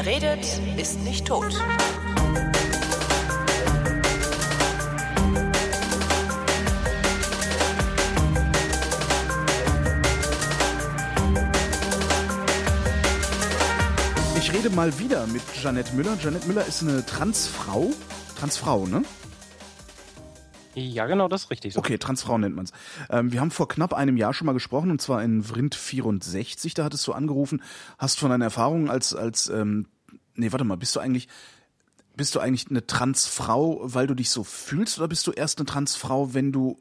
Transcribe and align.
Wer 0.00 0.06
redet, 0.06 0.46
ist 0.76 1.00
nicht 1.00 1.26
tot. 1.26 1.52
Ich 14.36 14.52
rede 14.52 14.70
mal 14.70 14.96
wieder 15.00 15.26
mit 15.26 15.42
Janette 15.60 15.92
Müller. 15.96 16.16
Janette 16.22 16.46
Müller 16.46 16.64
ist 16.64 16.82
eine 16.82 17.04
Transfrau. 17.04 17.90
Transfrau, 18.38 18.86
ne? 18.86 19.02
Ja, 20.78 21.06
genau, 21.06 21.28
das 21.28 21.44
ist 21.44 21.50
richtig 21.50 21.74
so. 21.74 21.80
Okay, 21.80 21.98
Transfrau 21.98 22.38
nennt 22.38 22.56
man's. 22.56 22.72
Ähm, 23.10 23.32
wir 23.32 23.40
haben 23.40 23.50
vor 23.50 23.68
knapp 23.68 23.92
einem 23.92 24.16
Jahr 24.16 24.34
schon 24.34 24.46
mal 24.46 24.52
gesprochen, 24.52 24.90
und 24.90 25.00
zwar 25.00 25.22
in 25.22 25.42
Vrind 25.42 25.74
64. 25.74 26.74
Da 26.74 26.84
hattest 26.84 27.06
du 27.06 27.12
angerufen, 27.12 27.62
hast 27.98 28.18
von 28.18 28.30
deinen 28.30 28.42
Erfahrungen 28.42 28.90
als, 28.90 29.14
als, 29.14 29.48
ähm, 29.48 29.86
nee, 30.34 30.52
warte 30.52 30.64
mal, 30.64 30.76
bist 30.76 30.96
du 30.96 31.00
eigentlich, 31.00 31.28
bist 32.16 32.34
du 32.34 32.40
eigentlich 32.40 32.68
eine 32.70 32.86
Transfrau, 32.86 33.80
weil 33.82 34.06
du 34.06 34.14
dich 34.14 34.30
so 34.30 34.44
fühlst, 34.44 34.98
oder 34.98 35.08
bist 35.08 35.26
du 35.26 35.32
erst 35.32 35.58
eine 35.58 35.66
Transfrau, 35.66 36.34
wenn 36.34 36.52
du 36.52 36.78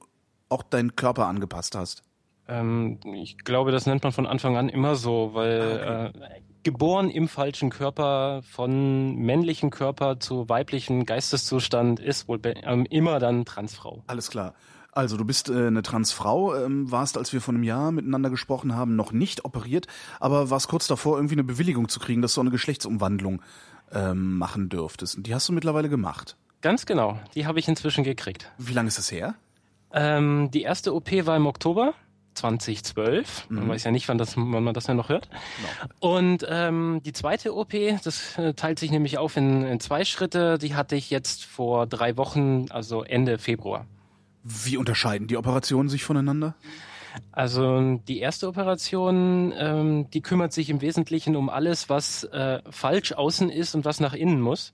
auch 0.49 0.63
deinen 0.63 0.95
Körper 0.95 1.27
angepasst 1.27 1.75
hast? 1.75 2.03
Ähm, 2.47 2.99
ich 3.13 3.39
glaube, 3.39 3.71
das 3.71 3.85
nennt 3.85 4.03
man 4.03 4.13
von 4.13 4.25
Anfang 4.25 4.57
an 4.57 4.69
immer 4.69 4.95
so, 4.95 5.31
weil 5.33 5.61
Ah, 5.61 6.05
äh, 6.07 6.41
geboren 6.63 7.09
im 7.09 7.27
falschen 7.27 7.69
Körper, 7.69 8.41
von 8.43 9.15
männlichen 9.15 9.69
Körper 9.69 10.19
zu 10.19 10.49
weiblichen 10.49 11.05
Geisteszustand 11.05 11.99
ist 11.99 12.27
wohl 12.27 12.39
ähm, 12.43 12.85
immer 12.89 13.19
dann 13.19 13.45
Transfrau. 13.45 14.03
Alles 14.07 14.29
klar. 14.29 14.53
Also 14.91 15.15
du 15.15 15.25
bist 15.25 15.49
äh, 15.49 15.67
eine 15.67 15.83
Transfrau, 15.83 16.55
ähm, 16.55 16.91
warst, 16.91 17.17
als 17.17 17.31
wir 17.31 17.39
vor 17.39 17.53
einem 17.53 17.63
Jahr 17.63 17.91
miteinander 17.91 18.31
gesprochen 18.31 18.75
haben, 18.75 18.95
noch 18.95 19.11
nicht 19.11 19.45
operiert, 19.45 19.85
aber 20.19 20.49
warst 20.49 20.69
kurz 20.69 20.87
davor, 20.87 21.17
irgendwie 21.17 21.35
eine 21.35 21.43
Bewilligung 21.43 21.87
zu 21.87 21.99
kriegen, 21.99 22.23
dass 22.23 22.33
du 22.33 22.41
eine 22.41 22.49
Geschlechtsumwandlung 22.49 23.41
ähm, 23.91 24.37
machen 24.37 24.69
dürftest. 24.69 25.17
Und 25.17 25.27
die 25.27 25.35
hast 25.35 25.47
du 25.47 25.53
mittlerweile 25.53 25.89
gemacht. 25.89 26.35
Ganz 26.61 26.87
genau, 26.87 27.19
die 27.35 27.45
habe 27.45 27.59
ich 27.59 27.67
inzwischen 27.67 28.03
gekriegt. 28.03 28.51
Wie 28.57 28.73
lange 28.73 28.87
ist 28.87 28.97
das 28.97 29.11
her? 29.11 29.35
Ähm, 29.93 30.49
die 30.51 30.63
erste 30.63 30.93
OP 30.93 31.11
war 31.25 31.37
im 31.37 31.45
Oktober 31.45 31.93
2012. 32.37 33.47
Man 33.49 33.69
weiß 33.69 33.83
ja 33.83 33.91
nicht, 33.91 34.07
wann, 34.07 34.17
das, 34.17 34.37
wann 34.37 34.63
man 34.63 34.73
das 34.73 34.87
ja 34.87 34.93
noch 34.93 35.09
hört. 35.09 35.29
Und 35.99 36.45
ähm, 36.49 37.01
die 37.05 37.13
zweite 37.13 37.55
OP, 37.55 37.73
das 38.03 38.37
äh, 38.37 38.53
teilt 38.53 38.79
sich 38.79 38.91
nämlich 38.91 39.17
auf 39.17 39.37
in, 39.37 39.63
in 39.63 39.79
zwei 39.79 40.05
Schritte. 40.05 40.57
Die 40.57 40.75
hatte 40.75 40.95
ich 40.95 41.09
jetzt 41.09 41.45
vor 41.45 41.87
drei 41.87 42.17
Wochen, 42.17 42.67
also 42.69 43.03
Ende 43.03 43.37
Februar. 43.37 43.85
Wie 44.43 44.77
unterscheiden 44.77 45.27
die 45.27 45.37
Operationen 45.37 45.89
sich 45.89 46.03
voneinander? 46.03 46.55
Also 47.31 47.99
die 48.07 48.19
erste 48.19 48.47
Operation, 48.47 49.53
ähm, 49.57 50.09
die 50.11 50.21
kümmert 50.21 50.53
sich 50.53 50.69
im 50.69 50.81
Wesentlichen 50.81 51.35
um 51.35 51.49
alles, 51.49 51.89
was 51.89 52.23
äh, 52.25 52.61
falsch 52.69 53.13
außen 53.13 53.49
ist 53.49 53.75
und 53.75 53.85
was 53.85 53.99
nach 53.99 54.13
innen 54.13 54.41
muss. 54.41 54.73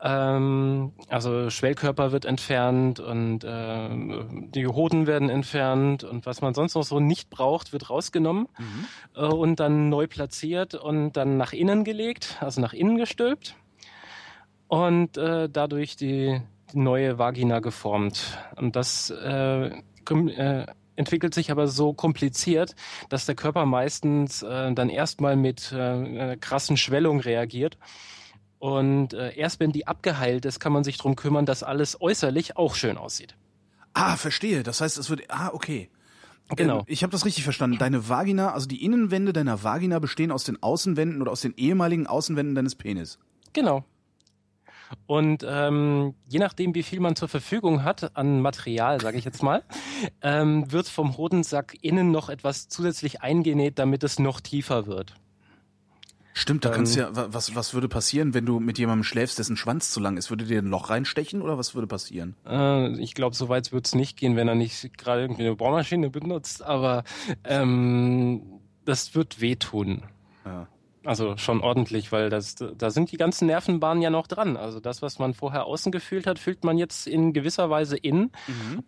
Ähm, 0.00 0.92
also 1.08 1.50
Schwellkörper 1.50 2.12
wird 2.12 2.24
entfernt 2.24 3.00
und 3.00 3.44
äh, 3.44 3.88
die 4.50 4.66
Hoden 4.66 5.06
werden 5.06 5.30
entfernt 5.30 6.04
und 6.04 6.26
was 6.26 6.40
man 6.40 6.54
sonst 6.54 6.74
noch 6.74 6.84
so 6.84 7.00
nicht 7.00 7.30
braucht, 7.30 7.72
wird 7.72 7.90
rausgenommen 7.90 8.48
äh, 9.14 9.24
und 9.24 9.60
dann 9.60 9.88
neu 9.88 10.06
platziert 10.06 10.74
und 10.74 11.12
dann 11.12 11.36
nach 11.36 11.52
innen 11.52 11.84
gelegt, 11.84 12.36
also 12.40 12.60
nach 12.60 12.72
innen 12.72 12.96
gestülpt 12.96 13.54
und 14.68 15.16
äh, 15.16 15.48
dadurch 15.50 15.96
die, 15.96 16.40
die 16.72 16.78
neue 16.78 17.18
Vagina 17.18 17.58
geformt. 17.58 18.38
Und 18.56 18.76
das 18.76 19.10
äh, 19.10 19.66
äh, 19.66 20.66
entwickelt 20.94 21.34
sich 21.34 21.50
aber 21.50 21.66
so 21.66 21.92
kompliziert, 21.92 22.76
dass 23.08 23.26
der 23.26 23.34
Körper 23.34 23.66
meistens 23.66 24.42
äh, 24.42 24.72
dann 24.72 24.88
erstmal 24.88 25.34
mit 25.34 25.72
äh, 25.72 26.32
äh, 26.32 26.36
krassen 26.36 26.76
Schwellungen 26.76 27.20
reagiert. 27.20 27.78
Und 28.60 29.14
äh, 29.14 29.34
erst 29.36 29.58
wenn 29.58 29.72
die 29.72 29.86
abgeheilt 29.86 30.44
ist, 30.44 30.60
kann 30.60 30.72
man 30.72 30.84
sich 30.84 30.98
drum 30.98 31.16
kümmern, 31.16 31.46
dass 31.46 31.62
alles 31.62 32.00
äußerlich 32.00 32.58
auch 32.58 32.74
schön 32.74 32.98
aussieht. 32.98 33.34
Ah, 33.94 34.16
verstehe. 34.16 34.62
Das 34.62 34.82
heißt, 34.82 34.98
es 34.98 35.08
wird. 35.08 35.22
Ah, 35.28 35.50
okay. 35.52 35.88
Genau. 36.56 36.80
Ähm, 36.80 36.84
Ich 36.86 37.02
habe 37.02 37.10
das 37.10 37.24
richtig 37.24 37.42
verstanden. 37.42 37.78
Deine 37.78 38.08
Vagina, 38.10 38.52
also 38.52 38.68
die 38.68 38.84
Innenwände 38.84 39.32
deiner 39.32 39.64
Vagina 39.64 39.98
bestehen 39.98 40.30
aus 40.30 40.44
den 40.44 40.62
Außenwänden 40.62 41.22
oder 41.22 41.32
aus 41.32 41.40
den 41.40 41.54
ehemaligen 41.56 42.06
Außenwänden 42.06 42.54
deines 42.54 42.74
Penis. 42.74 43.18
Genau. 43.54 43.84
Und 45.06 45.44
ähm, 45.48 46.14
je 46.28 46.38
nachdem, 46.40 46.74
wie 46.74 46.82
viel 46.82 47.00
man 47.00 47.16
zur 47.16 47.28
Verfügung 47.28 47.82
hat 47.82 48.14
an 48.16 48.42
Material, 48.42 49.00
sage 49.00 49.16
ich 49.16 49.24
jetzt 49.24 49.42
mal, 49.42 49.62
ähm, 50.20 50.70
wird 50.70 50.88
vom 50.88 51.16
Hodensack 51.16 51.76
innen 51.80 52.10
noch 52.10 52.28
etwas 52.28 52.68
zusätzlich 52.68 53.22
eingenäht, 53.22 53.78
damit 53.78 54.02
es 54.04 54.18
noch 54.18 54.40
tiefer 54.40 54.86
wird. 54.86 55.14
Stimmt, 56.32 56.64
da 56.64 56.68
Ähm, 56.70 56.74
kannst 56.76 56.94
du 56.96 57.00
ja. 57.00 57.14
wa- 57.16 57.28
Was, 57.32 57.54
was 57.54 57.74
würde 57.74 57.88
passieren, 57.88 58.34
wenn 58.34 58.46
du 58.46 58.60
mit 58.60 58.78
jemandem 58.78 59.04
schläfst, 59.04 59.38
dessen 59.38 59.56
Schwanz 59.56 59.90
zu 59.90 60.00
lang 60.00 60.16
ist? 60.16 60.30
Würde 60.30 60.44
dir 60.44 60.60
ein 60.62 60.66
Loch 60.68 60.88
reinstechen 60.90 61.42
oder 61.42 61.58
was 61.58 61.74
würde 61.74 61.86
passieren? 61.88 62.36
Äh, 62.46 62.88
ich 63.00 63.14
glaube, 63.14 63.34
so 63.34 63.48
weit 63.48 63.72
wird 63.72 63.86
es 63.86 63.94
nicht 63.94 64.16
gehen, 64.16 64.36
wenn 64.36 64.46
er 64.48 64.54
nicht 64.54 64.96
gerade 64.96 65.22
irgendwie 65.22 65.42
eine 65.42 65.56
Bohrmaschine 65.56 66.08
benutzt, 66.10 66.62
aber 66.62 67.04
ähm, 67.44 68.42
das 68.84 69.14
wird 69.14 69.40
wehtun. 69.40 70.02
Ja. 70.44 70.68
Also 71.04 71.36
schon 71.38 71.62
ordentlich, 71.62 72.12
weil 72.12 72.28
das, 72.28 72.56
da 72.56 72.90
sind 72.90 73.10
die 73.10 73.16
ganzen 73.16 73.46
Nervenbahnen 73.46 74.02
ja 74.02 74.10
noch 74.10 74.26
dran. 74.26 74.58
Also 74.58 74.80
das, 74.80 75.00
was 75.00 75.18
man 75.18 75.32
vorher 75.32 75.64
außen 75.64 75.90
gefühlt 75.92 76.26
hat, 76.26 76.38
fühlt 76.38 76.62
man 76.62 76.76
jetzt 76.76 77.06
in 77.06 77.32
gewisser 77.32 77.70
Weise 77.70 77.96
innen. 77.96 78.32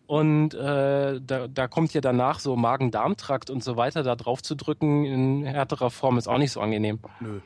Und 0.06 0.52
äh, 0.52 1.20
da, 1.24 1.48
da 1.48 1.68
kommt 1.68 1.94
ja 1.94 2.02
danach 2.02 2.38
so 2.38 2.54
Magen-Darm-Trakt 2.54 3.48
und 3.48 3.64
so 3.64 3.76
weiter, 3.76 4.02
da 4.02 4.14
drauf 4.14 4.42
zu 4.42 4.54
drücken 4.56 5.04
in 5.04 5.44
härterer 5.44 5.90
Form 5.90 6.18
ist 6.18 6.28
auch 6.28 6.38
nicht 6.38 6.52
so 6.52 6.60
angenehm. 6.60 6.98
Nö. 7.20 7.40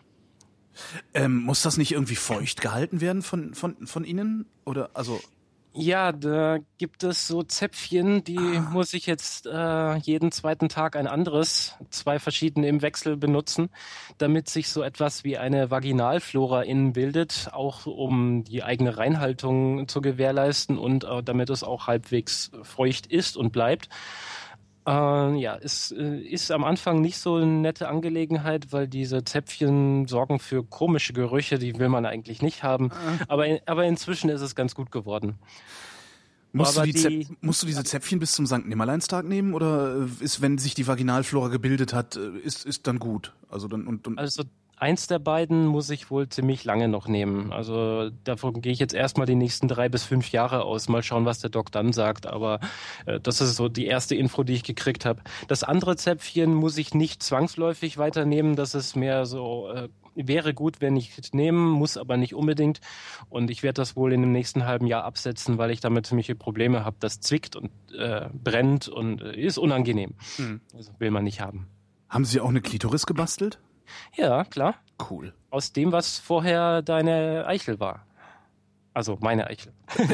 Ähm, 1.15 1.39
muss 1.39 1.63
das 1.63 1.77
nicht 1.77 1.93
irgendwie 1.93 2.17
feucht 2.17 2.61
gehalten 2.61 3.01
werden 3.01 3.23
von, 3.23 3.55
von, 3.55 3.87
von 3.87 4.05
Ihnen? 4.05 4.47
Oder 4.65 4.91
also. 4.95 5.21
Ja, 5.79 6.11
da 6.11 6.57
gibt 6.79 7.05
es 7.05 7.29
so 7.29 7.43
Zäpfchen, 7.43 8.25
die 8.25 8.39
muss 8.73 8.95
ich 8.95 9.05
jetzt 9.05 9.47
äh, 9.47 9.97
jeden 9.97 10.33
zweiten 10.33 10.71
Tag 10.71 10.97
ein 10.97 11.07
anderes, 11.07 11.75
zwei 11.91 12.19
verschiedene 12.19 12.67
im 12.67 12.81
Wechsel 12.81 13.19
benutzen, 13.19 13.69
damit 14.17 14.49
sich 14.49 14.71
so 14.71 14.83
etwas 14.83 15.23
wie 15.23 15.37
eine 15.37 15.71
Vaginalflora 15.71 16.63
innen 16.63 16.95
bildet, 16.95 17.51
auch 17.53 17.85
um 17.85 18.43
die 18.45 18.63
eigene 18.63 18.97
Reinhaltung 18.97 19.87
zu 19.87 20.01
gewährleisten 20.01 20.79
und 20.79 21.05
äh, 21.05 21.23
damit 21.23 21.51
es 21.51 21.63
auch 21.63 21.89
halbwegs 21.89 22.53
feucht 22.63 23.07
ist 23.07 23.37
und 23.37 23.53
bleibt. 23.53 23.91
Äh, 24.87 25.35
ja, 25.41 25.57
es 25.61 25.91
äh, 25.91 26.19
ist 26.21 26.51
am 26.53 26.63
Anfang 26.65 27.01
nicht 27.01 27.19
so 27.19 27.35
eine 27.37 27.47
nette 27.47 27.89
Angelegenheit, 27.89 28.73
weil 28.73 28.87
diese 28.87 29.25
Zäpfchen 29.25 30.07
sorgen 30.07 30.39
für 30.39 30.63
komische 30.65 31.13
Gerüche, 31.13 31.59
die 31.59 31.79
will 31.79 31.89
man 31.89 32.07
eigentlich 32.07 32.41
nicht 32.43 32.63
haben. 32.63 32.91
Aber, 33.29 33.47
aber 33.67 33.85
inzwischen 33.85 34.31
ist 34.31 34.43
es 34.43 34.55
ganz 34.55 34.75
gut 34.75 34.93
geworden. 34.93 35.35
Musst 36.53 36.77
du, 36.79 36.83
die 36.83 36.93
die- 36.93 37.29
musst 37.43 37.63
du 37.63 37.67
diese 37.67 37.85
Zäpfchen 37.85 38.19
bis 38.19 38.33
zum 38.33 38.47
Sankt 38.47 38.67
Nimmerleinstag 38.69 39.27
nehmen 39.27 39.53
oder 39.53 40.07
äh, 40.21 40.25
ist, 40.25 40.41
wenn 40.41 40.57
sich 40.57 40.75
die 40.75 40.87
Vaginalflora 40.87 41.49
gebildet 41.49 41.93
hat, 41.93 42.17
äh, 42.17 42.39
ist, 42.39 42.65
ist 42.65 42.87
dann 42.87 42.99
gut? 42.99 43.35
Also 43.51 43.69
dann 43.69 43.87
und, 43.87 44.07
und 44.07 44.19
Also 44.19 44.45
eins 44.77 45.07
der 45.07 45.19
beiden 45.19 45.67
muss 45.67 45.91
ich 45.91 46.11
wohl 46.11 46.29
ziemlich 46.29 46.65
lange 46.65 46.89
noch 46.89 47.09
nehmen. 47.09 47.53
Also 47.53 48.11
davon 48.25 48.61
gehe 48.61 48.73
ich 48.73 48.79
jetzt 48.79 48.95
erstmal 48.95 49.27
die 49.27 49.35
nächsten 49.35 49.69
drei 49.69 49.89
bis 49.89 50.05
fünf 50.05 50.31
Jahre 50.31 50.65
aus. 50.65 50.89
Mal 50.89 51.03
schauen, 51.03 51.25
was 51.25 51.41
der 51.41 51.51
Doc 51.51 51.73
dann 51.73 51.93
sagt. 51.93 52.27
Aber 52.27 52.61
äh, 53.07 53.19
das 53.21 53.41
ist 53.41 53.57
so 53.57 53.69
die 53.69 53.87
erste 53.87 54.15
Info, 54.15 54.43
die 54.45 54.53
ich 54.53 54.65
gekriegt 54.65 55.05
habe. 55.05 55.23
Das 55.49 55.65
andere 55.65 55.97
Zäpfchen 55.97 56.55
muss 56.55 56.77
ich 56.79 56.95
nicht 56.95 57.23
zwangsläufig 57.23 57.99
weiternehmen. 57.99 58.55
Das 58.55 58.75
ist 58.75 58.97
mehr 58.97 59.25
so, 59.25 59.71
äh, 59.71 59.89
wäre 60.15 60.55
gut, 60.55 60.81
wenn 60.81 60.97
ich 60.97 61.17
es 61.19 61.33
nehmen, 61.33 61.71
muss 61.71 61.97
aber 61.97 62.17
nicht 62.17 62.35
unbedingt. 62.35 62.81
Und 63.31 63.51
ich 63.51 63.63
werde 63.63 63.81
das 63.81 63.97
wohl 63.97 64.13
in 64.13 64.21
dem 64.21 64.33
nächsten 64.33 64.67
halben 64.67 64.87
Jahr 64.87 65.05
absetzen, 65.05 65.59
weil 65.59 65.71
ich 65.71 65.81
damit 65.81 66.07
ziemliche 66.07 66.35
Probleme 66.35 66.85
habe. 66.85 66.97
Das 67.01 67.21
zwickt 67.21 67.57
und 67.57 67.71
äh, 67.97 68.29
brennt 68.33 68.89
und 68.89 69.23
äh, 69.23 69.41
ist 69.41 69.59
unangenehm. 69.59 70.15
Hm. 70.37 70.61
Also 70.75 70.93
will 70.99 71.11
man 71.11 71.25
nicht 71.25 71.41
haben. 71.41 71.67
haben 72.09 72.25
sie 72.25 72.41
auch 72.41 72.49
eine 72.49 72.61
Klitoris 72.61 73.07
gebastelt? 73.07 73.59
Ja, 74.17 74.45
klar. 74.45 74.75
Cool. 75.11 75.35
aus 75.51 75.73
dem, 75.73 75.93
was 75.93 76.19
vorher 76.19 76.83
deine 76.83 77.47
Eichel 77.47 77.81
war. 77.81 78.07
Also 78.95 79.19
meine 79.21 79.47
Eichel. 79.47 79.73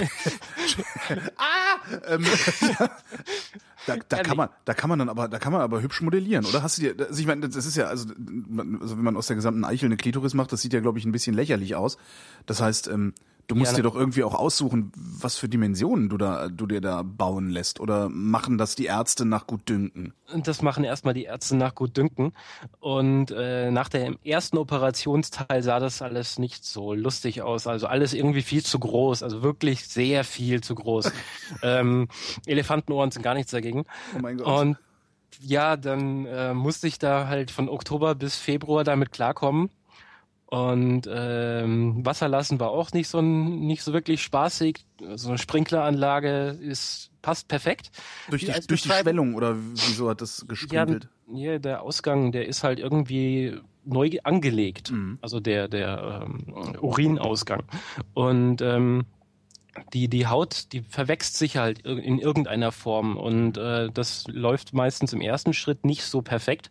Ähm, 2.06 2.24
da, 3.86 3.96
da 4.08 4.22
kann 4.22 4.36
man, 4.36 4.48
da 4.64 4.74
kann 4.74 4.88
man 4.88 4.98
dann 4.98 5.08
aber, 5.08 5.28
da 5.28 5.38
kann 5.38 5.52
man 5.52 5.60
aber 5.60 5.82
hübsch 5.82 6.00
modellieren, 6.00 6.44
oder? 6.46 6.62
Hast 6.62 6.78
du 6.78 6.82
dir, 6.82 7.06
also 7.06 7.20
ich 7.20 7.26
meine, 7.26 7.48
das 7.48 7.66
ist 7.66 7.76
ja, 7.76 7.86
also, 7.86 8.08
also 8.08 8.96
wenn 8.96 9.04
man 9.04 9.16
aus 9.16 9.26
der 9.26 9.36
gesamten 9.36 9.64
Eichel 9.64 9.86
eine 9.86 9.96
Klitoris 9.96 10.34
macht, 10.34 10.52
das 10.52 10.62
sieht 10.62 10.72
ja, 10.72 10.80
glaube 10.80 10.98
ich, 10.98 11.04
ein 11.04 11.12
bisschen 11.12 11.34
lächerlich 11.34 11.74
aus. 11.74 11.98
Das 12.46 12.60
heißt, 12.60 12.88
ähm, 12.88 13.14
du 13.46 13.54
musst 13.54 13.72
Ja, 13.72 13.76
dir 13.76 13.82
doch 13.82 13.94
irgendwie 13.94 14.24
auch 14.24 14.34
aussuchen, 14.34 14.92
was 14.96 15.36
für 15.36 15.48
Dimensionen 15.48 16.08
du 16.08 16.16
da, 16.16 16.48
du 16.48 16.66
dir 16.66 16.80
da 16.80 17.02
bauen 17.02 17.50
lässt, 17.50 17.80
oder 17.80 18.08
machen 18.08 18.58
das 18.58 18.74
die 18.74 18.86
Ärzte 18.86 19.24
nach 19.24 19.46
Gutdünken? 19.46 20.14
Das 20.34 20.62
machen 20.62 20.84
erstmal 20.84 21.14
die 21.14 21.24
Ärzte 21.24 21.56
nach 21.56 21.74
Gutdünken. 21.74 22.32
Und 22.80 23.30
äh, 23.30 23.70
nach 23.70 23.88
dem 23.88 24.18
ersten 24.24 24.56
Operationsteil 24.56 25.62
sah 25.62 25.78
das 25.78 26.02
alles 26.02 26.38
nicht 26.38 26.64
so 26.64 26.94
lustig 26.94 27.42
aus. 27.42 27.66
Also 27.66 27.86
alles 27.86 28.14
irgendwie 28.14 28.42
viel 28.42 28.64
zu 28.64 28.78
groß. 28.78 29.22
Also 29.22 29.42
wirklich 29.42 29.86
sehr 29.86 30.24
viel 30.24 30.62
zu 30.62 30.74
groß. 30.74 31.12
ähm, 31.62 32.08
Elefantenohren 32.46 33.10
sind 33.10 33.22
gar 33.22 33.34
nichts 33.34 33.50
dagegen. 33.50 33.84
Oh 34.16 34.20
mein 34.20 34.38
Gott. 34.38 34.46
Und 34.46 34.78
ja, 35.40 35.76
dann 35.76 36.26
äh, 36.26 36.54
musste 36.54 36.86
ich 36.86 36.98
da 36.98 37.26
halt 37.26 37.50
von 37.50 37.68
Oktober 37.68 38.14
bis 38.14 38.36
Februar 38.36 38.84
damit 38.84 39.12
klarkommen. 39.12 39.70
Und 40.52 41.08
ähm, 41.10 42.04
Wasser 42.04 42.28
lassen 42.28 42.60
war 42.60 42.72
auch 42.72 42.92
nicht 42.92 43.08
so 43.08 43.22
nicht 43.22 43.82
so 43.82 43.94
wirklich 43.94 44.22
spaßig. 44.22 44.84
So 45.14 45.30
eine 45.30 45.38
Sprinkleranlage 45.38 46.58
ist 46.60 47.10
passt 47.22 47.48
perfekt. 47.48 47.90
Durch 48.28 48.44
die, 48.44 48.52
durch 48.66 48.82
die 48.82 48.90
Schwellung 48.90 49.34
oder 49.34 49.56
wieso 49.56 50.10
hat 50.10 50.20
das 50.20 50.44
gesprüngelt? 50.46 51.08
Ja, 51.32 51.52
ja, 51.52 51.58
der 51.58 51.80
Ausgang, 51.80 52.32
der 52.32 52.48
ist 52.48 52.64
halt 52.64 52.80
irgendwie 52.80 53.60
neu 53.86 54.10
angelegt. 54.24 54.90
Mhm. 54.90 55.18
Also 55.22 55.40
der 55.40 55.68
der 55.68 56.26
ähm, 56.26 56.76
Urinausgang. 56.82 57.62
Und 58.12 58.60
ähm, 58.60 59.06
die, 59.92 60.08
die 60.08 60.26
Haut, 60.26 60.72
die 60.72 60.82
verwächst 60.82 61.36
sich 61.36 61.56
halt 61.56 61.80
in 61.80 62.18
irgendeiner 62.18 62.72
Form 62.72 63.16
und 63.16 63.56
äh, 63.56 63.88
das 63.92 64.24
läuft 64.28 64.74
meistens 64.74 65.12
im 65.12 65.20
ersten 65.20 65.54
Schritt 65.54 65.84
nicht 65.84 66.04
so 66.04 66.20
perfekt 66.20 66.68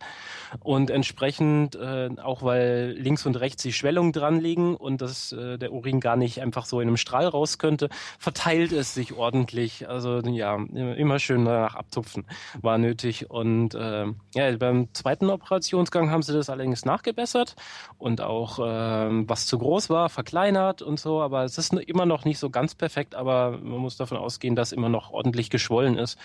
und 0.60 0.90
entsprechend 0.92 1.76
äh, 1.76 2.10
auch 2.22 2.44
weil 2.44 2.96
links 2.98 3.26
und 3.26 3.40
rechts 3.40 3.64
die 3.64 3.74
Schwellungen 3.74 4.12
dran 4.12 4.40
liegen 4.40 4.76
und 4.76 5.02
das, 5.02 5.32
äh, 5.32 5.58
der 5.58 5.74
Urin 5.74 6.00
gar 6.00 6.16
nicht 6.16 6.42
einfach 6.42 6.66
so 6.66 6.80
in 6.80 6.88
einem 6.88 6.98
Strahl 6.98 7.28
raus 7.28 7.58
könnte, 7.58 7.90
verteilt 8.20 8.72
es 8.72 8.94
sich 8.94 9.14
ordentlich. 9.14 9.88
Also 9.90 10.20
ja, 10.20 10.56
immer 10.56 11.20
schön 11.20 11.46
danach 11.46 11.76
abtupfen 11.76 12.26
war 12.62 12.78
nötig 12.78 13.32
und 13.32 13.74
äh, 13.74 14.06
ja, 14.36 14.58
beim 14.58 14.94
zweiten 14.94 15.30
Operationsgang 15.30 16.12
haben 16.12 16.22
sie 16.22 16.34
das 16.34 16.50
allerdings 16.50 16.86
nachgebessert 16.86 17.56
und 17.98 18.22
auch 18.22 18.60
äh, 18.60 19.28
was 19.28 19.48
zu 19.48 19.58
groß 19.58 19.90
war, 19.90 20.10
verkleinert 20.10 20.82
und 20.82 21.00
so, 21.00 21.22
aber 21.22 21.44
es 21.44 21.58
ist 21.58 21.74
immer 21.74 22.06
noch 22.06 22.26
nicht 22.26 22.38
so 22.38 22.50
ganz 22.50 22.76
perfekt 22.76 22.91
perfekt, 22.92 23.16
aber 23.16 23.52
man 23.52 23.80
muss 23.80 23.96
davon 23.96 24.18
ausgehen, 24.18 24.56
dass 24.56 24.74
immer 24.74 24.90
noch 24.90 25.12
ordentlich 25.12 25.50
geschwollen 25.50 25.98
ist. 25.98 26.20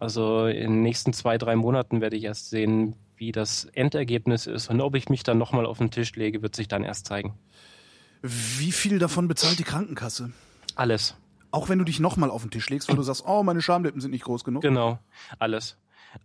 Also 0.00 0.46
in 0.46 0.72
den 0.72 0.82
nächsten 0.82 1.12
zwei, 1.12 1.38
drei 1.38 1.54
Monaten 1.54 2.00
werde 2.00 2.16
ich 2.16 2.24
erst 2.24 2.50
sehen, 2.50 2.96
wie 3.16 3.30
das 3.30 3.66
Endergebnis 3.66 4.46
ist. 4.46 4.68
Und 4.68 4.80
ob 4.80 4.96
ich 4.96 5.08
mich 5.08 5.22
dann 5.22 5.38
nochmal 5.38 5.64
auf 5.64 5.78
den 5.78 5.92
Tisch 5.92 6.16
lege, 6.16 6.42
wird 6.42 6.56
sich 6.56 6.66
dann 6.66 6.82
erst 6.82 7.06
zeigen. 7.06 7.34
Wie 8.20 8.72
viel 8.72 8.98
davon 8.98 9.28
bezahlt 9.28 9.60
die 9.60 9.64
Krankenkasse? 9.64 10.32
Alles. 10.74 11.14
Auch 11.52 11.68
wenn 11.68 11.78
du 11.78 11.84
dich 11.84 12.00
nochmal 12.00 12.30
auf 12.30 12.42
den 12.42 12.50
Tisch 12.50 12.68
legst, 12.68 12.88
weil 12.88 12.96
du 12.96 13.02
sagst, 13.02 13.24
oh, 13.24 13.44
meine 13.44 13.62
Schamlippen 13.62 14.00
sind 14.00 14.10
nicht 14.10 14.24
groß 14.24 14.42
genug? 14.42 14.62
Genau, 14.62 14.98
alles. 15.38 15.76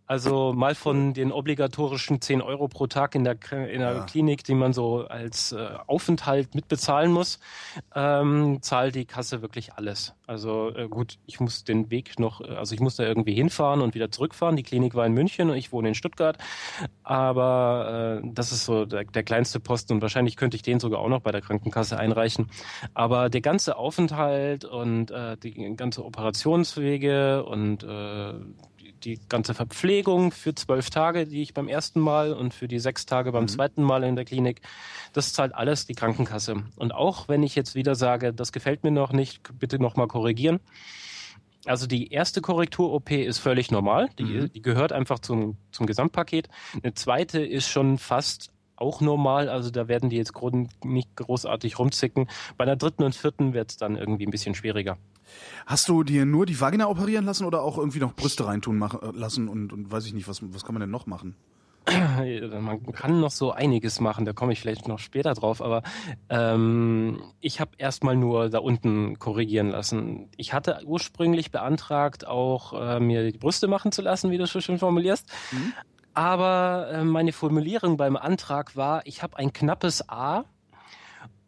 Also 0.05 0.53
mal 0.53 0.75
von 0.75 1.13
den 1.13 1.31
obligatorischen 1.31 2.21
10 2.21 2.41
Euro 2.41 2.67
pro 2.67 2.87
Tag 2.87 3.15
in 3.15 3.23
der, 3.23 3.37
in 3.51 3.79
der 3.79 3.93
ja. 3.93 4.03
Klinik, 4.05 4.43
die 4.43 4.53
man 4.53 4.73
so 4.73 5.07
als 5.07 5.53
äh, 5.53 5.69
Aufenthalt 5.87 6.55
mitbezahlen 6.55 7.11
muss, 7.11 7.39
ähm, 7.95 8.59
zahlt 8.61 8.95
die 8.95 9.05
Kasse 9.05 9.41
wirklich 9.41 9.73
alles. 9.73 10.13
Also 10.27 10.73
äh, 10.75 10.87
gut, 10.87 11.19
ich 11.25 11.39
muss 11.39 11.63
den 11.63 11.89
Weg 11.89 12.19
noch, 12.19 12.41
äh, 12.41 12.55
also 12.55 12.75
ich 12.75 12.81
muss 12.81 12.95
da 12.97 13.03
irgendwie 13.03 13.33
hinfahren 13.33 13.81
und 13.81 13.95
wieder 13.95 14.11
zurückfahren. 14.11 14.55
Die 14.55 14.63
Klinik 14.63 14.93
war 14.93 15.05
in 15.05 15.13
München 15.13 15.49
und 15.49 15.55
ich 15.55 15.71
wohne 15.71 15.89
in 15.89 15.95
Stuttgart. 15.95 16.37
Aber 17.03 18.21
äh, 18.23 18.27
das 18.33 18.51
ist 18.51 18.65
so 18.65 18.85
der, 18.85 19.05
der 19.05 19.23
kleinste 19.23 19.59
Posten 19.59 19.93
und 19.93 20.01
wahrscheinlich 20.01 20.35
könnte 20.35 20.55
ich 20.55 20.63
den 20.63 20.79
sogar 20.79 20.99
auch 20.99 21.09
noch 21.09 21.21
bei 21.21 21.31
der 21.31 21.41
Krankenkasse 21.41 21.97
einreichen. 21.97 22.47
Aber 22.93 23.29
der 23.29 23.41
ganze 23.41 23.77
Aufenthalt 23.77 24.65
und 24.65 25.11
äh, 25.11 25.37
die 25.37 25.75
ganze 25.75 26.05
Operationswege 26.05 27.45
und 27.45 27.83
äh, 27.83 28.33
die 29.05 29.19
ganze 29.29 29.53
Verpflegung 29.53 30.31
für 30.31 30.55
zwölf 30.55 30.89
Tage, 30.89 31.27
die 31.27 31.41
ich 31.41 31.53
beim 31.53 31.67
ersten 31.67 31.99
Mal 31.99 32.33
und 32.33 32.53
für 32.53 32.67
die 32.67 32.79
sechs 32.79 33.05
Tage 33.05 33.31
beim 33.31 33.43
mhm. 33.43 33.49
zweiten 33.49 33.83
Mal 33.83 34.03
in 34.03 34.15
der 34.15 34.25
Klinik, 34.25 34.61
das 35.13 35.33
zahlt 35.33 35.53
alles 35.53 35.85
die 35.85 35.95
Krankenkasse. 35.95 36.63
Und 36.75 36.93
auch 36.93 37.27
wenn 37.27 37.43
ich 37.43 37.55
jetzt 37.55 37.75
wieder 37.75 37.95
sage, 37.95 38.33
das 38.33 38.51
gefällt 38.51 38.83
mir 38.83 38.91
noch 38.91 39.13
nicht, 39.13 39.41
bitte 39.59 39.79
nochmal 39.79 40.07
korrigieren. 40.07 40.59
Also 41.65 41.87
die 41.87 42.11
erste 42.11 42.41
Korrektur-OP 42.41 43.11
ist 43.11 43.39
völlig 43.39 43.71
normal, 43.71 44.09
die, 44.19 44.23
mhm. 44.23 44.51
die 44.51 44.61
gehört 44.61 44.91
einfach 44.91 45.19
zum, 45.19 45.57
zum 45.71 45.85
Gesamtpaket. 45.85 46.49
Eine 46.81 46.93
zweite 46.93 47.41
ist 47.41 47.69
schon 47.69 47.97
fast 47.97 48.51
auch 48.75 49.01
normal, 49.01 49.49
also 49.49 49.69
da 49.69 49.87
werden 49.87 50.09
die 50.09 50.17
jetzt 50.17 50.33
nicht 50.83 51.15
großartig 51.15 51.79
rumzicken. 51.79 52.27
Bei 52.57 52.65
der 52.65 52.75
dritten 52.75 53.03
und 53.03 53.15
vierten 53.15 53.53
wird 53.53 53.71
es 53.71 53.77
dann 53.77 53.95
irgendwie 53.95 54.25
ein 54.25 54.31
bisschen 54.31 54.55
schwieriger. 54.55 54.97
Hast 55.65 55.87
du 55.89 56.03
dir 56.03 56.25
nur 56.25 56.45
die 56.45 56.59
Vagina 56.59 56.87
operieren 56.87 57.25
lassen 57.25 57.45
oder 57.45 57.61
auch 57.61 57.77
irgendwie 57.77 57.99
noch 57.99 58.13
Brüste 58.13 58.45
reintun 58.45 58.77
machen, 58.77 58.99
äh, 59.01 59.17
lassen 59.17 59.47
und, 59.47 59.73
und 59.73 59.91
weiß 59.91 60.05
ich 60.05 60.13
nicht, 60.13 60.27
was, 60.27 60.41
was 60.53 60.63
kann 60.63 60.73
man 60.73 60.81
denn 60.81 60.91
noch 60.91 61.05
machen? 61.05 61.35
Man 61.85 62.93
kann 62.93 63.19
noch 63.19 63.31
so 63.31 63.51
einiges 63.51 63.99
machen, 63.99 64.23
da 64.23 64.31
komme 64.31 64.53
ich 64.53 64.61
vielleicht 64.61 64.87
noch 64.87 64.99
später 64.99 65.33
drauf, 65.33 65.61
aber 65.61 65.83
ähm, 66.29 67.21
ich 67.41 67.59
habe 67.59 67.71
erstmal 67.77 68.15
nur 68.15 68.49
da 68.49 68.59
unten 68.59 69.19
korrigieren 69.19 69.69
lassen. 69.69 70.29
Ich 70.37 70.53
hatte 70.53 70.79
ursprünglich 70.85 71.51
beantragt, 71.51 72.25
auch 72.25 72.73
äh, 72.73 72.99
mir 73.01 73.29
die 73.29 73.37
Brüste 73.37 73.67
machen 73.67 73.91
zu 73.91 74.01
lassen, 74.01 74.31
wie 74.31 74.37
du 74.37 74.47
so 74.47 74.61
schön 74.61 74.79
formulierst. 74.79 75.27
Mhm. 75.51 75.73
Aber 76.13 76.89
äh, 76.91 77.03
meine 77.03 77.33
Formulierung 77.33 77.97
beim 77.97 78.15
Antrag 78.15 78.77
war, 78.77 79.05
ich 79.05 79.21
habe 79.21 79.37
ein 79.37 79.51
knappes 79.51 80.07
A 80.07 80.45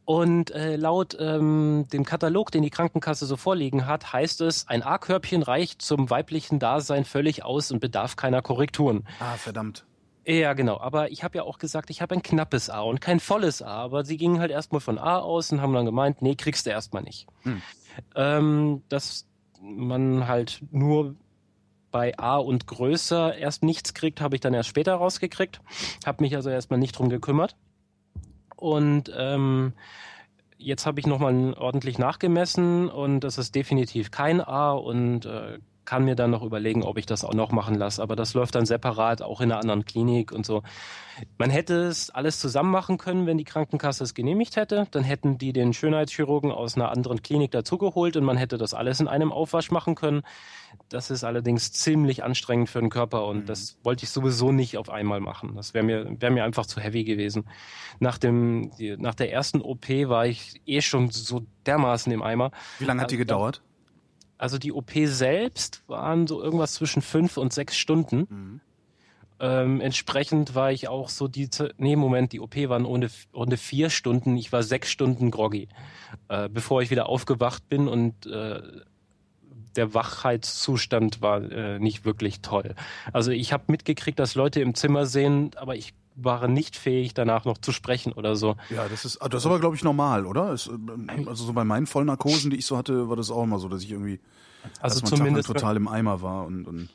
und 0.06 0.52
äh, 0.52 0.76
laut 0.76 1.18
ähm, 1.20 1.88
dem 1.92 2.06
Katalog, 2.06 2.52
den 2.52 2.62
die 2.62 2.70
Krankenkasse 2.70 3.26
so 3.26 3.38
vorliegen 3.38 3.88
hat, 3.88 4.14
heißt 4.14 4.42
es, 4.42 4.68
ein 4.68 4.84
A-Körbchen 4.84 5.42
reicht 5.44 5.82
zum 5.82 6.10
weiblichen 6.10 6.60
Dasein 6.60 7.06
völlig 7.06 7.44
aus 7.44 7.72
und 7.72 7.80
bedarf 7.80 8.16
keiner 8.16 8.42
Korrekturen. 8.42 9.06
Ah, 9.20 9.36
verdammt. 9.36 9.86
Ja, 10.28 10.54
genau. 10.54 10.80
Aber 10.80 11.12
ich 11.12 11.24
habe 11.24 11.38
ja 11.38 11.44
auch 11.44 11.60
gesagt, 11.60 11.90
ich 11.90 12.02
habe 12.02 12.16
ein 12.16 12.24
knappes 12.24 12.70
A 12.70 12.82
und 12.82 13.00
kein 13.00 13.20
volles 13.20 13.62
A. 13.62 13.84
Aber 13.84 14.06
sie 14.06 14.18
gingen 14.18 14.40
halt 14.40 14.52
erstmal 14.52 14.82
von 14.82 14.98
A 14.98 15.20
aus 15.20 15.52
und 15.52 15.62
haben 15.62 15.74
dann 15.74 15.86
gemeint, 15.86 16.22
nee, 16.22 16.36
kriegst 16.36 16.66
du 16.66 16.72
erstmal 16.72 17.04
nicht. 17.04 17.28
Hm. 17.44 17.62
Ähm, 18.16 18.84
dass 18.90 19.28
man 19.62 20.28
halt 20.28 20.62
nur 20.72 21.16
bei 21.92 22.18
A 22.18 22.38
und 22.38 22.68
größer 22.68 23.38
erst 23.38 23.64
nichts 23.64 23.94
kriegt, 23.94 24.20
habe 24.20 24.36
ich 24.36 24.42
dann 24.42 24.54
erst 24.54 24.70
später 24.70 24.96
rausgekriegt. 24.96 25.62
Habe 26.06 26.24
mich 26.24 26.36
also 26.36 26.50
erstmal 26.50 26.80
nicht 26.80 26.98
drum 26.98 27.10
gekümmert. 27.10 27.56
Und 28.56 29.12
ähm, 29.16 29.74
jetzt 30.58 30.86
habe 30.86 31.00
ich 31.00 31.08
nochmal 31.08 31.54
ordentlich 31.54 31.98
nachgemessen 31.98 32.90
und 32.90 33.22
das 33.22 33.38
ist 33.38 33.56
definitiv 33.56 34.12
kein 34.12 34.42
A 34.42 34.72
und 34.72 35.26
äh, 35.26 35.60
kann 35.86 36.04
mir 36.04 36.16
dann 36.16 36.32
noch 36.32 36.44
überlegen, 36.44 36.84
ob 36.84 36.98
ich 36.98 37.06
das 37.06 37.24
auch 37.24 37.34
noch 37.34 37.52
machen 37.52 37.76
lasse. 37.76 38.02
Aber 38.02 38.16
das 38.16 38.34
läuft 38.34 38.56
dann 38.56 38.66
separat, 38.66 39.22
auch 39.22 39.42
in 39.42 39.52
einer 39.52 39.62
anderen 39.62 39.86
Klinik 39.86 40.32
und 40.32 40.46
so. 40.46 40.64
Man 41.38 41.50
hätte 41.50 41.76
es 41.86 42.10
alles 42.10 42.40
zusammen 42.40 42.72
machen 42.72 42.98
können, 42.98 43.26
wenn 43.26 43.38
die 43.38 43.44
Krankenkasse 43.44 44.04
es 44.04 44.14
genehmigt 44.14 44.56
hätte. 44.56 44.88
Dann 44.92 45.04
hätten 45.04 45.38
die 45.38 45.54
den 45.54 45.74
Schönheitschirurgen 45.74 46.52
aus 46.52 46.76
einer 46.76 46.92
anderen 46.92 47.22
Klinik 47.22 47.52
dazugeholt 47.52 48.18
und 48.18 48.26
man 48.26 48.38
hätte 48.38 48.58
das 48.58 48.74
alles 48.74 49.00
in 49.00 49.08
einem 49.08 49.32
Aufwasch 49.32 49.72
machen 49.72 49.96
können. 49.96 50.24
Das 50.90 51.10
ist 51.10 51.24
allerdings 51.24 51.72
ziemlich 51.72 52.24
anstrengend 52.24 52.70
für 52.70 52.80
den 52.80 52.90
Körper 52.90 53.28
und 53.28 53.42
mhm. 53.42 53.46
das 53.46 53.78
wollte 53.84 54.04
ich 54.04 54.10
sowieso 54.10 54.52
nicht 54.52 54.78
auf 54.78 54.90
einmal 54.90 55.22
machen. 55.22 55.54
Das 55.56 55.74
wäre 55.74 55.86
mir, 55.86 56.20
wäre 56.20 56.32
mir 56.32 56.44
einfach 56.44 56.66
zu 56.66 56.82
heavy 56.82 57.04
gewesen. 57.04 57.46
Nach 58.00 58.18
dem, 58.18 58.72
nach 58.98 59.16
der 59.16 59.32
ersten 59.32 59.62
OP 59.62 59.88
war 59.90 60.26
ich 60.26 60.62
eh 60.66 60.82
schon 60.82 61.12
so 61.12 61.46
dermaßen 61.66 62.12
im 62.12 62.22
Eimer. 62.22 62.52
Wie 62.80 62.86
lange 62.86 63.02
hat 63.02 63.12
die 63.12 63.18
gedauert? 63.18 63.62
Also 64.38 64.58
die 64.58 64.74
OP 64.74 64.92
selbst 65.06 65.84
waren 65.88 66.28
so 66.28 66.42
irgendwas 66.42 66.74
zwischen 66.74 67.02
fünf 67.02 67.38
und 67.38 67.54
sechs 67.54 67.78
Stunden. 67.78 68.28
Mhm. 68.30 68.62
Ähm, 69.40 69.82
entsprechend 69.82 70.56
war 70.56 70.72
ich 70.72 70.88
auch 70.88 71.10
so 71.10 71.28
die, 71.28 71.50
nee, 71.78 71.96
Moment, 71.96 72.32
die 72.32 72.40
OP 72.40 72.56
waren 72.56 72.86
ohne, 72.86 73.10
ohne 73.34 73.58
vier 73.58 73.90
Stunden, 73.90 74.38
ich 74.38 74.54
war 74.54 74.64
sechs 74.64 74.90
Stunden 74.90 75.30
groggy, 75.30 75.68
äh, 76.30 76.48
bevor 76.48 76.82
ich 76.82 76.90
wieder 76.90 77.10
aufgewacht 77.10 77.68
bin 77.68 77.90
und 77.90 78.26
äh, 78.28 78.62
der 79.76 79.94
Wachheitszustand 79.94 81.22
war 81.22 81.42
äh, 81.52 81.80
nicht 81.80 82.06
wirklich 82.06 82.42
toll. 82.42 82.76
Also 83.12 83.32
ich 83.32 83.52
habe 83.52 83.66
mitgekriegt, 83.68 84.20
dass 84.20 84.36
Leute 84.36 84.62
im 84.62 84.74
Zimmer 84.74 85.06
sehen, 85.06 85.52
aber 85.58 85.76
ich 85.76 85.94
waren 86.16 86.54
nicht 86.54 86.76
fähig, 86.76 87.14
danach 87.14 87.46
noch 87.46 87.58
zu 87.58 87.72
sprechen 87.72 88.14
oder 88.14 88.36
so. 88.36 88.56
Ja, 88.70 88.88
das 88.88 89.06
ist, 89.06 89.20
das 89.22 89.42
ist 89.42 89.46
aber, 89.46 89.60
glaube 89.60 89.76
ich, 89.76 89.84
normal, 89.84 90.26
oder? 90.26 90.52
Es, 90.52 90.68
ähm, 90.68 91.10
also 91.28 91.46
so 91.46 91.54
bei 91.54 91.64
meinen 91.64 91.88
Vollnarkosen, 91.88 92.52
die 92.52 92.58
ich 92.58 92.66
so 92.66 92.78
hatte, 92.78 93.10
war 93.10 93.16
das 93.16 93.32
auch 93.32 93.44
immer 93.44 93.60
so, 93.60 93.68
dass 93.68 93.84
ich 93.84 93.92
irgendwie 93.92 94.20
also 94.82 95.02
zumindest 95.02 95.48
total 95.48 95.78
im 95.78 95.88
Eimer 95.88 96.22
war 96.22 96.46
und, 96.46 96.66
und 96.66 96.90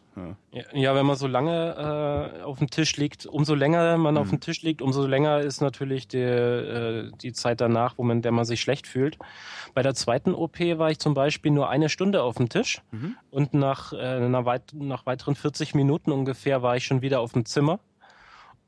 ja. 0.52 0.62
ja. 0.72 0.94
wenn 0.94 1.06
man 1.06 1.16
so 1.16 1.26
lange 1.26 2.32
äh, 2.40 2.42
auf 2.42 2.58
dem 2.58 2.68
Tisch 2.68 2.96
liegt, 2.96 3.26
umso 3.26 3.54
länger 3.54 3.96
man 3.96 4.14
mhm. 4.14 4.20
auf 4.20 4.30
dem 4.30 4.40
Tisch 4.40 4.62
liegt, 4.62 4.82
umso 4.82 5.06
länger 5.06 5.40
ist 5.40 5.60
natürlich 5.60 6.08
die, 6.08 6.18
äh, 6.18 7.10
die 7.22 7.32
Zeit 7.32 7.60
danach, 7.60 7.94
wo 7.96 8.02
man, 8.02 8.22
der 8.22 8.32
man 8.32 8.44
sich 8.44 8.60
schlecht 8.60 8.86
fühlt. 8.86 9.18
Bei 9.74 9.82
der 9.82 9.94
zweiten 9.94 10.34
OP 10.34 10.58
war 10.58 10.90
ich 10.90 10.98
zum 10.98 11.14
Beispiel 11.14 11.52
nur 11.52 11.68
eine 11.68 11.88
Stunde 11.88 12.22
auf 12.22 12.36
dem 12.36 12.48
Tisch 12.48 12.82
mhm. 12.90 13.16
und 13.30 13.54
nach, 13.54 13.92
äh, 13.92 14.28
nach 14.28 15.06
weiteren 15.06 15.34
40 15.34 15.74
Minuten 15.74 16.12
ungefähr 16.12 16.62
war 16.62 16.76
ich 16.76 16.84
schon 16.84 17.02
wieder 17.02 17.20
auf 17.20 17.32
dem 17.32 17.44
Zimmer 17.44 17.80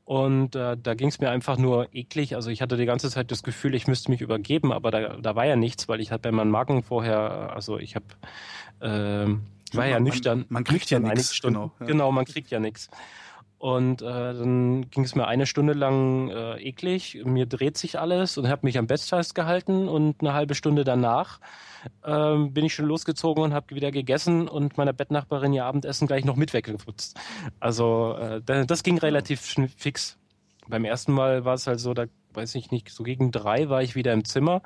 und 0.05 0.55
äh, 0.55 0.75
da 0.81 0.93
ging 0.95 1.07
es 1.07 1.19
mir 1.19 1.29
einfach 1.29 1.57
nur 1.57 1.87
eklig. 1.93 2.35
Also 2.35 2.49
ich 2.49 2.61
hatte 2.61 2.75
die 2.75 2.85
ganze 2.85 3.09
Zeit 3.09 3.31
das 3.31 3.43
Gefühl, 3.43 3.73
ich 3.73 3.87
müsste 3.87 4.11
mich 4.11 4.21
übergeben, 4.21 4.73
aber 4.73 4.91
da, 4.91 5.17
da 5.17 5.35
war 5.35 5.45
ja 5.45 5.55
nichts, 5.55 5.87
weil 5.87 6.01
ich 6.01 6.11
hatte 6.11 6.23
bei 6.23 6.31
meinem 6.31 6.51
Magen 6.51 6.83
vorher, 6.83 7.53
also 7.53 7.77
ich 7.77 7.95
habe 7.95 8.05
äh, 8.81 9.33
war 9.75 9.85
ja 9.87 9.99
nüchtern. 9.99 10.39
Man, 10.39 10.47
man 10.49 10.63
kriegt 10.65 10.89
ja 10.89 10.99
nichts. 10.99 11.41
Genau, 11.41 11.71
ja. 11.79 11.85
genau, 11.85 12.11
man 12.11 12.25
kriegt 12.25 12.51
ja 12.51 12.59
nichts. 12.59 12.89
Und 13.63 14.01
äh, 14.01 14.05
dann 14.05 14.89
ging 14.89 15.05
es 15.05 15.15
mir 15.15 15.25
eine 15.25 15.45
Stunde 15.45 15.71
lang 15.71 16.29
äh, 16.29 16.55
eklig. 16.57 17.21
Mir 17.23 17.45
dreht 17.45 17.77
sich 17.77 17.97
alles 17.97 18.37
und 18.37 18.49
habe 18.49 18.65
mich 18.65 18.77
am 18.77 18.87
Bett 18.87 18.99
festgehalten 18.99 19.87
und 19.87 20.19
eine 20.19 20.33
halbe 20.33 20.53
Stunde 20.53 20.83
danach 20.83 21.39
ähm, 22.03 22.53
bin 22.53 22.65
ich 22.65 22.73
schon 22.73 22.87
losgezogen 22.87 23.41
und 23.41 23.53
habe 23.53 23.73
wieder 23.73 23.89
gegessen 23.91 24.49
und 24.49 24.77
meiner 24.77 24.91
Bettnachbarin 24.91 25.53
ihr 25.53 25.63
Abendessen 25.63 26.07
gleich 26.07 26.25
noch 26.25 26.35
mit 26.35 26.53
weggeputzt. 26.53 27.17
Also 27.61 28.17
äh, 28.17 28.41
das 28.41 28.83
ging 28.83 28.97
relativ 28.97 29.39
fix. 29.77 30.17
Beim 30.67 30.83
ersten 30.83 31.13
Mal 31.13 31.45
war 31.45 31.53
es 31.53 31.65
halt 31.65 31.79
so, 31.79 31.93
da 31.93 32.07
weiß 32.33 32.55
ich 32.55 32.69
nicht, 32.69 32.89
so 32.89 33.03
gegen 33.03 33.31
drei 33.31 33.69
war 33.69 33.81
ich 33.81 33.95
wieder 33.95 34.11
im 34.11 34.25
Zimmer. 34.25 34.61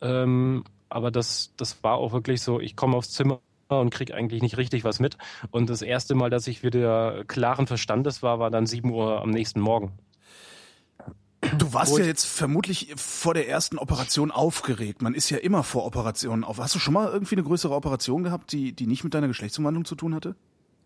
Ähm, 0.00 0.64
aber 0.88 1.10
das, 1.10 1.52
das 1.58 1.84
war 1.84 1.98
auch 1.98 2.14
wirklich 2.14 2.40
so, 2.40 2.58
ich 2.58 2.74
komme 2.74 2.96
aufs 2.96 3.10
Zimmer 3.10 3.42
und 3.68 3.90
krieg 3.90 4.12
eigentlich 4.12 4.42
nicht 4.42 4.56
richtig 4.56 4.84
was 4.84 5.00
mit. 5.00 5.18
Und 5.50 5.70
das 5.70 5.82
erste 5.82 6.14
Mal, 6.14 6.30
dass 6.30 6.46
ich 6.46 6.62
wieder 6.62 7.24
klaren 7.24 7.66
Verstandes 7.66 8.22
war, 8.22 8.38
war 8.38 8.50
dann 8.50 8.66
7 8.66 8.90
Uhr 8.90 9.20
am 9.20 9.30
nächsten 9.30 9.60
Morgen. 9.60 9.92
Du 11.56 11.72
warst 11.72 11.96
ja 11.96 12.04
jetzt 12.04 12.24
vermutlich 12.24 12.92
vor 12.96 13.32
der 13.32 13.48
ersten 13.48 13.78
Operation 13.78 14.30
aufgeregt. 14.30 15.02
Man 15.02 15.14
ist 15.14 15.30
ja 15.30 15.38
immer 15.38 15.62
vor 15.62 15.86
Operationen 15.86 16.44
auf. 16.44 16.58
Hast 16.58 16.74
du 16.74 16.78
schon 16.78 16.94
mal 16.94 17.08
irgendwie 17.10 17.36
eine 17.36 17.44
größere 17.44 17.74
Operation 17.74 18.24
gehabt, 18.24 18.52
die, 18.52 18.72
die 18.72 18.86
nicht 18.86 19.04
mit 19.04 19.14
deiner 19.14 19.28
Geschlechtsumwandlung 19.28 19.84
zu 19.84 19.94
tun 19.94 20.14
hatte? 20.14 20.34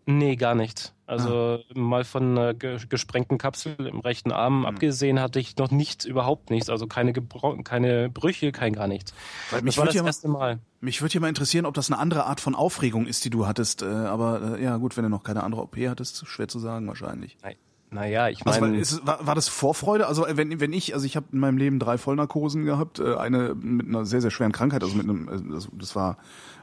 Nee, 0.05 0.35
gar 0.35 0.55
nichts. 0.55 0.93
Also 1.05 1.59
ah. 1.59 1.79
mal 1.79 2.03
von 2.03 2.37
einer 2.37 2.53
gesprengten 2.53 3.37
Kapsel 3.37 3.75
im 3.79 3.99
rechten 3.99 4.31
Arm 4.31 4.59
mhm. 4.59 4.65
abgesehen 4.65 5.19
hatte 5.19 5.39
ich 5.39 5.57
noch 5.57 5.69
nichts, 5.69 6.05
überhaupt 6.05 6.49
nichts. 6.49 6.69
Also 6.69 6.87
keine, 6.87 7.13
Gebro 7.13 7.57
keine 7.63 8.09
Brüche, 8.09 8.51
kein 8.51 8.73
gar 8.73 8.87
nichts. 8.87 9.13
Weil 9.51 9.61
mich 9.61 9.75
das 9.75 9.79
war 9.79 9.85
das 9.85 9.95
ja 9.95 10.05
erste 10.05 10.27
Mal. 10.27 10.59
Mich 10.81 11.01
würde 11.01 11.13
ja 11.13 11.19
mal 11.19 11.29
interessieren, 11.29 11.65
ob 11.65 11.73
das 11.73 11.91
eine 11.91 11.99
andere 11.99 12.25
Art 12.25 12.41
von 12.41 12.55
Aufregung 12.55 13.05
ist, 13.05 13.25
die 13.25 13.29
du 13.29 13.45
hattest. 13.45 13.81
Äh, 13.81 13.85
aber 13.85 14.57
äh, 14.57 14.63
ja 14.63 14.77
gut, 14.77 14.97
wenn 14.97 15.03
du 15.03 15.09
noch 15.09 15.23
keine 15.23 15.43
andere 15.43 15.61
OP 15.61 15.77
hattest, 15.77 16.25
schwer 16.27 16.47
zu 16.47 16.59
sagen 16.59 16.87
wahrscheinlich. 16.87 17.37
Nein. 17.43 17.55
Naja, 17.93 18.27
ich 18.27 18.43
meine. 18.43 18.77
Also, 18.77 19.05
war, 19.05 19.25
war 19.25 19.35
das 19.35 19.47
Vorfreude? 19.47 20.07
Also 20.07 20.25
wenn, 20.27 20.59
wenn 20.59 20.73
ich, 20.73 20.93
also 20.95 21.05
ich 21.05 21.15
habe 21.15 21.27
in 21.31 21.39
meinem 21.39 21.57
Leben 21.57 21.77
drei 21.79 21.97
Vollnarkosen 21.97 22.65
gehabt, 22.65 22.99
äh, 22.99 23.15
eine 23.15 23.53
mit 23.53 23.87
einer 23.87 24.05
sehr, 24.05 24.21
sehr 24.21 24.31
schweren 24.31 24.51
Krankheit, 24.51 24.83
also 24.83 24.95
mit 24.95 25.07
einem, 25.07 25.29
also 25.29 25.69
das 25.73 25.95
war 25.95 26.17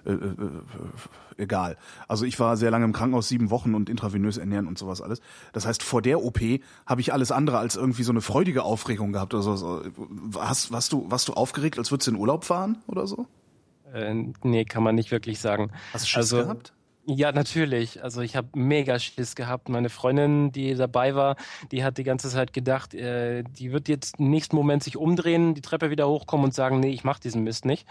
äh, 0.05 0.13
äh, 0.13 0.35
egal. 1.37 1.77
Also 2.09 2.25
ich 2.25 2.39
war 2.41 2.57
sehr 2.57 2.71
lange 2.71 2.85
im 2.85 2.93
Krankenhaus, 2.93 3.29
sieben 3.29 3.51
Wochen 3.51 3.75
und 3.75 3.89
intravenös 3.89 4.39
ernähren 4.39 4.67
und 4.67 4.79
sowas 4.79 5.01
alles. 5.01 5.21
Das 5.53 5.67
heißt, 5.67 5.83
vor 5.83 6.03
der 6.03 6.23
OP 6.23 6.41
habe 6.87 7.01
ich 7.01 7.13
alles 7.13 7.33
andere 7.33 7.59
als 7.59 7.77
irgendwie 7.77 8.03
so 8.03 8.13
eine 8.13 8.21
freudige 8.21 8.63
Aufregung 8.63 9.13
gehabt 9.13 9.35
oder 9.35 9.43
so. 9.43 9.83
Hast, 10.39 10.73
warst 10.73 10.93
du, 10.93 11.11
warst 11.11 11.29
du 11.29 11.35
aufgeregt, 11.35 11.79
als 11.79 11.91
würdest 11.91 12.09
du 12.09 12.13
in 12.13 12.17
Urlaub 12.17 12.45
fahren 12.45 12.79
oder 12.87 13.07
so? 13.07 13.27
Äh, 13.93 14.15
nee, 14.43 14.65
kann 14.65 14.83
man 14.83 14.95
nicht 14.95 15.11
wirklich 15.11 15.41
sagen. 15.41 15.71
Hast 15.93 16.05
du 16.05 16.09
Schiss 16.09 16.33
also, 16.33 16.43
gehabt? 16.43 16.73
Ja, 17.17 17.33
natürlich. 17.33 18.03
Also 18.05 18.21
ich 18.21 18.37
habe 18.37 18.49
mega 18.55 18.99
Schiss 18.99 19.35
gehabt. 19.35 19.69
Meine 19.69 19.89
Freundin, 19.89 20.53
die 20.53 20.75
dabei 20.75 21.17
war, 21.17 21.35
die 21.73 21.83
hat 21.83 21.99
die 21.99 22.05
ganze 22.05 22.31
Zeit 22.31 22.53
gedacht, 22.53 22.95
äh, 22.95 23.43
die 23.43 23.73
wird 23.73 23.89
jetzt 23.89 24.21
im 24.21 24.31
nächsten 24.31 24.55
Moment 24.55 24.85
sich 24.85 24.97
umdrehen, 24.97 25.55
die 25.55 25.61
Treppe 25.61 25.91
wieder 25.91 26.09
hochkommen 26.09 26.45
und 26.45 26.55
sagen, 26.55 26.79
nee, 26.79 26.91
ich 26.91 27.03
mache 27.03 27.21
diesen 27.21 27.43
Mist 27.43 27.65
nicht. 27.65 27.87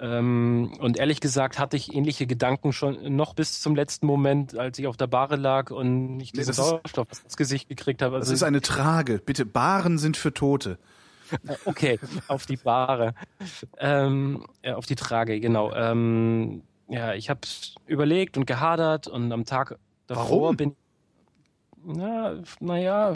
Ähm, 0.00 0.72
und 0.80 0.96
ehrlich 0.96 1.20
gesagt 1.20 1.58
hatte 1.58 1.76
ich 1.76 1.94
ähnliche 1.94 2.26
Gedanken 2.26 2.72
schon 2.72 3.14
noch 3.14 3.34
bis 3.34 3.60
zum 3.60 3.76
letzten 3.76 4.06
Moment, 4.06 4.56
als 4.56 4.78
ich 4.78 4.86
auf 4.86 4.96
der 4.96 5.06
Bahre 5.06 5.36
lag 5.36 5.70
und 5.70 6.16
nicht 6.16 6.34
diesen 6.34 6.54
Sauerstoff 6.54 7.08
ins 7.24 7.36
Gesicht 7.36 7.68
gekriegt 7.68 8.00
habe. 8.00 8.16
Also 8.16 8.30
das 8.30 8.40
ist 8.40 8.42
eine 8.42 8.62
Trage. 8.62 9.18
Bitte, 9.18 9.44
Baren 9.44 9.98
sind 9.98 10.16
für 10.16 10.32
Tote. 10.32 10.78
Äh, 11.46 11.56
okay, 11.66 11.98
auf 12.28 12.46
die 12.46 12.56
Bahre. 12.56 13.14
Ähm, 13.78 14.46
äh, 14.62 14.72
auf 14.72 14.86
die 14.86 14.94
Trage, 14.94 15.40
genau. 15.40 15.74
Ähm, 15.74 16.62
ja, 16.88 17.14
ich 17.14 17.30
habe 17.30 17.40
überlegt 17.86 18.36
und 18.36 18.46
gehadert 18.46 19.06
und 19.08 19.32
am 19.32 19.44
Tag 19.44 19.78
davor 20.06 20.42
Warum? 20.42 20.56
bin 20.56 20.76
na, 21.88 22.42
naja, 22.58 23.14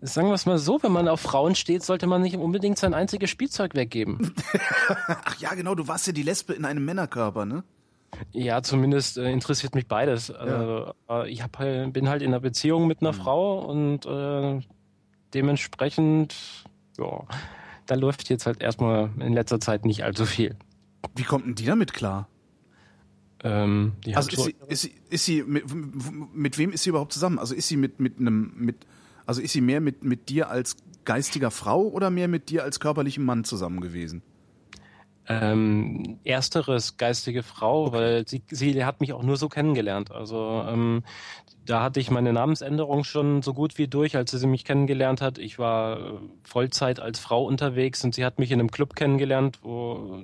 sagen 0.00 0.28
wir 0.28 0.34
es 0.34 0.46
mal 0.46 0.58
so, 0.58 0.80
wenn 0.82 0.92
man 0.92 1.08
auf 1.08 1.20
Frauen 1.20 1.56
steht, 1.56 1.82
sollte 1.82 2.06
man 2.06 2.22
nicht 2.22 2.36
unbedingt 2.36 2.78
sein 2.78 2.94
einziges 2.94 3.28
Spielzeug 3.28 3.74
weggeben. 3.74 4.34
Ach 5.08 5.36
ja, 5.40 5.54
genau, 5.54 5.74
du 5.74 5.88
warst 5.88 6.06
ja 6.06 6.12
die 6.12 6.22
Lesbe 6.22 6.52
in 6.52 6.64
einem 6.64 6.84
Männerkörper, 6.84 7.44
ne? 7.44 7.64
Ja, 8.32 8.62
zumindest 8.62 9.18
äh, 9.18 9.30
interessiert 9.32 9.74
mich 9.74 9.88
beides. 9.88 10.28
Ja. 10.28 10.94
Äh, 11.10 11.28
ich 11.28 11.42
hab, 11.42 11.58
halt, 11.58 11.92
bin 11.92 12.08
halt 12.08 12.22
in 12.22 12.28
einer 12.28 12.40
Beziehung 12.40 12.86
mit 12.86 13.00
einer 13.00 13.12
mhm. 13.12 13.16
Frau 13.16 13.58
und 13.64 14.06
äh, 14.06 14.60
dementsprechend, 15.34 16.36
ja, 16.98 17.24
da 17.86 17.94
läuft 17.96 18.28
jetzt 18.30 18.46
halt 18.46 18.62
erstmal 18.62 19.10
in 19.18 19.32
letzter 19.32 19.58
Zeit 19.58 19.84
nicht 19.84 20.04
allzu 20.04 20.24
viel. 20.24 20.56
Wie 21.16 21.24
kommt 21.24 21.46
denn 21.46 21.54
die 21.56 21.66
damit 21.66 21.92
klar? 21.92 22.28
Ähm, 23.44 23.92
also 24.14 24.30
ist 24.30 24.44
sie, 24.44 24.56
ist 24.68 24.82
sie, 24.82 24.94
ist 25.10 25.24
sie 25.24 25.42
mit, 25.42 25.64
mit 26.34 26.58
wem 26.58 26.72
ist 26.72 26.82
sie 26.82 26.90
überhaupt 26.90 27.12
zusammen? 27.12 27.38
Also 27.38 27.54
ist 27.54 27.68
sie 27.68 27.76
mit 27.76 28.00
mit 28.00 28.18
einem 28.18 28.52
mit 28.56 28.86
also 29.26 29.40
ist 29.40 29.52
sie 29.52 29.60
mehr 29.60 29.80
mit 29.80 30.02
mit 30.02 30.28
dir 30.28 30.50
als 30.50 30.76
geistiger 31.04 31.50
Frau 31.50 31.82
oder 31.82 32.10
mehr 32.10 32.28
mit 32.28 32.50
dir 32.50 32.64
als 32.64 32.80
körperlichem 32.80 33.24
Mann 33.24 33.44
zusammen 33.44 33.80
gewesen? 33.80 34.22
Ähm, 35.30 36.18
ersteres 36.24 36.96
geistige 36.96 37.42
Frau, 37.42 37.86
okay. 37.86 37.96
weil 37.96 38.28
sie, 38.28 38.42
sie 38.50 38.84
hat 38.84 39.00
mich 39.02 39.12
auch 39.12 39.22
nur 39.22 39.36
so 39.36 39.50
kennengelernt. 39.50 40.10
Also 40.10 40.64
ähm, 40.66 41.04
da 41.66 41.82
hatte 41.82 42.00
ich 42.00 42.10
meine 42.10 42.32
Namensänderung 42.32 43.04
schon 43.04 43.42
so 43.42 43.52
gut 43.52 43.76
wie 43.76 43.88
durch, 43.88 44.16
als 44.16 44.30
sie 44.30 44.46
mich 44.46 44.64
kennengelernt 44.64 45.20
hat. 45.20 45.36
Ich 45.36 45.58
war 45.58 45.98
äh, 45.98 46.12
Vollzeit 46.44 46.98
als 46.98 47.18
Frau 47.18 47.44
unterwegs 47.44 48.02
und 48.04 48.14
sie 48.14 48.24
hat 48.24 48.38
mich 48.38 48.50
in 48.50 48.58
einem 48.58 48.70
Club 48.70 48.96
kennengelernt, 48.96 49.58
wo 49.62 50.22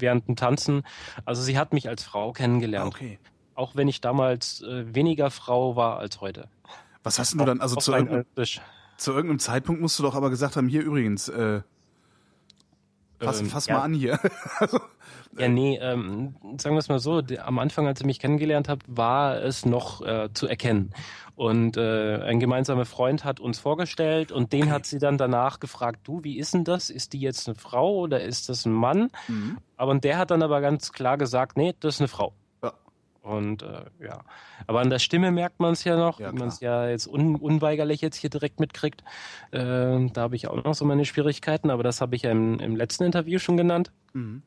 während 0.00 0.28
dem 0.28 0.36
Tanzen. 0.36 0.82
Also 1.24 1.42
sie 1.42 1.58
hat 1.58 1.72
mich 1.72 1.88
als 1.88 2.02
Frau 2.02 2.32
kennengelernt. 2.32 2.94
Okay. 2.94 3.18
Auch 3.54 3.74
wenn 3.74 3.88
ich 3.88 4.00
damals 4.00 4.62
äh, 4.62 4.94
weniger 4.94 5.30
Frau 5.30 5.76
war 5.76 5.98
als 5.98 6.20
heute. 6.20 6.48
Was 7.02 7.18
hast 7.18 7.34
du 7.34 7.44
dann, 7.44 7.60
also 7.60 7.76
zu 7.76 7.92
irgendeinem, 7.92 8.24
zu 8.96 9.12
irgendeinem, 9.12 9.38
Zeitpunkt 9.38 9.80
musst 9.80 9.98
du 9.98 10.02
doch 10.02 10.14
aber 10.14 10.30
gesagt 10.30 10.56
haben, 10.56 10.68
hier 10.68 10.82
übrigens, 10.82 11.28
äh, 11.28 11.62
fass, 13.20 13.40
ähm, 13.40 13.46
fass 13.46 13.66
ja. 13.66 13.78
mal 13.78 13.82
an 13.82 13.94
hier. 13.94 14.18
also, 14.58 14.78
ja, 15.36 15.46
äh, 15.46 15.48
nee, 15.48 15.78
ähm, 15.80 16.36
sagen 16.58 16.74
wir 16.74 16.80
es 16.80 16.88
mal 16.88 16.98
so, 16.98 17.22
die, 17.22 17.38
am 17.38 17.58
Anfang, 17.58 17.86
als 17.86 18.00
ich 18.00 18.06
mich 18.06 18.18
kennengelernt 18.18 18.68
habe, 18.68 18.80
war 18.86 19.42
es 19.42 19.66
noch 19.66 20.02
äh, 20.02 20.28
zu 20.32 20.46
erkennen. 20.46 20.92
Und 21.34 21.76
äh, 21.76 22.20
ein 22.22 22.40
gemeinsamer 22.40 22.84
Freund 22.84 23.24
hat 23.24 23.38
uns 23.38 23.60
vorgestellt 23.60 24.32
und 24.32 24.52
den 24.52 24.64
okay. 24.64 24.70
hat 24.72 24.86
sie 24.86 24.98
dann 24.98 25.18
danach 25.18 25.60
gefragt, 25.60 26.00
du, 26.02 26.24
wie 26.24 26.36
ist 26.38 26.54
denn 26.54 26.64
das? 26.64 26.90
Ist 26.90 27.12
die 27.12 27.20
jetzt 27.20 27.46
eine 27.46 27.54
Frau 27.54 27.96
oder 27.98 28.20
ist 28.22 28.48
das 28.48 28.66
ein 28.66 28.72
Mann? 28.72 29.10
Mhm. 29.28 29.58
Aber 29.76 29.92
und 29.92 30.02
der 30.02 30.18
hat 30.18 30.32
dann 30.32 30.42
aber 30.42 30.60
ganz 30.60 30.92
klar 30.92 31.16
gesagt, 31.16 31.56
nee, 31.56 31.74
das 31.78 31.96
ist 31.96 32.00
eine 32.00 32.08
Frau. 32.08 32.32
Und 33.22 33.62
äh, 33.62 33.84
ja, 34.00 34.20
aber 34.66 34.80
an 34.80 34.90
der 34.90 34.98
Stimme 34.98 35.30
merkt 35.30 35.60
man 35.60 35.72
es 35.72 35.84
ja 35.84 35.96
noch, 35.96 36.18
ja, 36.18 36.32
wie 36.32 36.38
man 36.38 36.48
es 36.48 36.60
ja 36.60 36.88
jetzt 36.88 37.06
un 37.06 37.36
unweigerlich 37.36 38.00
jetzt 38.00 38.16
hier 38.16 38.30
direkt 38.30 38.58
mitkriegt. 38.60 39.02
Äh, 39.50 39.58
da 39.58 40.22
habe 40.22 40.36
ich 40.36 40.48
auch 40.48 40.64
noch 40.64 40.74
so 40.74 40.84
meine 40.84 41.04
Schwierigkeiten, 41.04 41.70
aber 41.70 41.82
das 41.82 42.00
habe 42.00 42.16
ich 42.16 42.22
ja 42.22 42.30
im, 42.30 42.58
im 42.60 42.76
letzten 42.76 43.04
Interview 43.04 43.38
schon 43.38 43.56
genannt. 43.56 43.92
Mhm. 44.12 44.42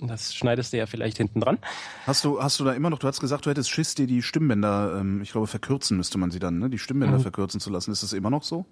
Das 0.00 0.34
schneidest 0.34 0.72
du 0.72 0.78
ja 0.78 0.86
vielleicht 0.86 1.18
hinten 1.18 1.40
dran. 1.40 1.58
Hast 2.06 2.24
du, 2.24 2.42
hast 2.42 2.58
du 2.58 2.64
da 2.64 2.72
immer 2.72 2.88
noch, 2.88 2.98
du 2.98 3.06
hast 3.06 3.20
gesagt, 3.20 3.44
du 3.44 3.50
hättest 3.50 3.70
Schiss, 3.70 3.94
dir 3.94 4.06
die 4.06 4.22
Stimmbänder, 4.22 4.96
ähm, 4.98 5.20
ich 5.20 5.32
glaube, 5.32 5.46
verkürzen 5.46 5.96
müsste 5.98 6.16
man 6.16 6.30
sie 6.30 6.38
dann, 6.38 6.58
ne? 6.58 6.70
Die 6.70 6.78
Stimmbänder 6.78 7.18
mhm. 7.18 7.22
verkürzen 7.22 7.60
zu 7.60 7.70
lassen. 7.70 7.92
Ist 7.92 8.02
das 8.02 8.14
immer 8.14 8.30
noch 8.30 8.42
so? 8.42 8.64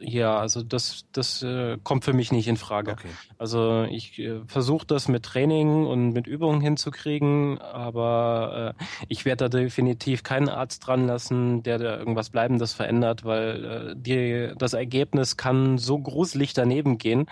Ja, 0.00 0.38
also 0.38 0.62
das, 0.62 1.04
das 1.12 1.42
äh, 1.42 1.78
kommt 1.82 2.04
für 2.04 2.12
mich 2.12 2.30
nicht 2.30 2.46
in 2.46 2.56
Frage. 2.56 2.92
Okay. 2.92 3.08
Also 3.36 3.84
ich 3.90 4.18
äh, 4.18 4.40
versuche 4.46 4.86
das 4.86 5.08
mit 5.08 5.24
Training 5.24 5.86
und 5.86 6.12
mit 6.12 6.26
Übungen 6.26 6.60
hinzukriegen, 6.60 7.58
aber 7.58 8.74
äh, 8.78 8.84
ich 9.08 9.24
werde 9.24 9.48
da 9.48 9.58
definitiv 9.58 10.22
keinen 10.22 10.48
Arzt 10.48 10.86
dran 10.86 11.06
lassen, 11.06 11.62
der 11.62 11.78
da 11.78 11.96
irgendwas 11.98 12.30
Bleibendes 12.30 12.72
verändert, 12.72 13.24
weil 13.24 13.64
äh, 13.64 13.94
die, 13.96 14.52
das 14.56 14.72
Ergebnis 14.72 15.36
kann 15.36 15.78
so 15.78 15.98
gruselig 15.98 16.52
daneben 16.52 16.98
gehen, 16.98 17.26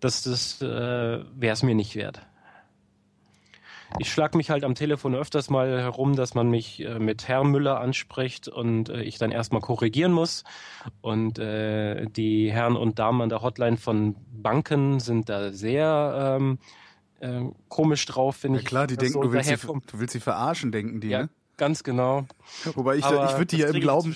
dass 0.00 0.22
das 0.22 0.62
äh, 0.62 0.66
wäre 0.66 1.52
es 1.52 1.62
mir 1.62 1.74
nicht 1.74 1.96
wert 1.96 2.22
ich 3.98 4.10
schlag 4.10 4.34
mich 4.34 4.50
halt 4.50 4.64
am 4.64 4.74
Telefon 4.74 5.14
öfters 5.14 5.50
mal 5.50 5.80
herum, 5.80 6.16
dass 6.16 6.34
man 6.34 6.48
mich 6.48 6.84
äh, 6.84 6.98
mit 6.98 7.28
Herr 7.28 7.44
Müller 7.44 7.80
anspricht 7.80 8.48
und 8.48 8.88
äh, 8.88 9.02
ich 9.02 9.18
dann 9.18 9.30
erstmal 9.30 9.60
korrigieren 9.60 10.12
muss. 10.12 10.44
Und 11.00 11.38
äh, 11.38 12.06
die 12.06 12.50
Herren 12.50 12.76
und 12.76 12.98
Damen 12.98 13.22
an 13.22 13.28
der 13.28 13.42
Hotline 13.42 13.76
von 13.76 14.16
Banken 14.32 15.00
sind 15.00 15.28
da 15.28 15.52
sehr 15.52 16.36
ähm, 16.38 16.58
äh, 17.20 17.44
komisch 17.68 18.04
drauf, 18.06 18.36
finde 18.36 18.58
ja, 18.58 18.62
ich. 18.62 18.66
Klar, 18.66 18.86
die 18.86 18.96
denken, 18.96 19.14
so 19.14 19.22
du, 19.22 19.32
willst 19.32 19.48
sie, 19.48 19.56
du 19.56 19.98
willst 19.98 20.12
sie 20.12 20.20
verarschen, 20.20 20.72
denken 20.72 21.00
die, 21.00 21.08
ja, 21.08 21.22
ne? 21.22 21.30
Ganz 21.56 21.84
genau. 21.84 22.26
Wobei 22.74 22.96
ich, 22.96 23.04
ich 23.06 23.10
würde 23.10 23.46
die 23.46 23.56
ja 23.56 23.68
im 23.68 23.80
Glauben, 23.80 24.14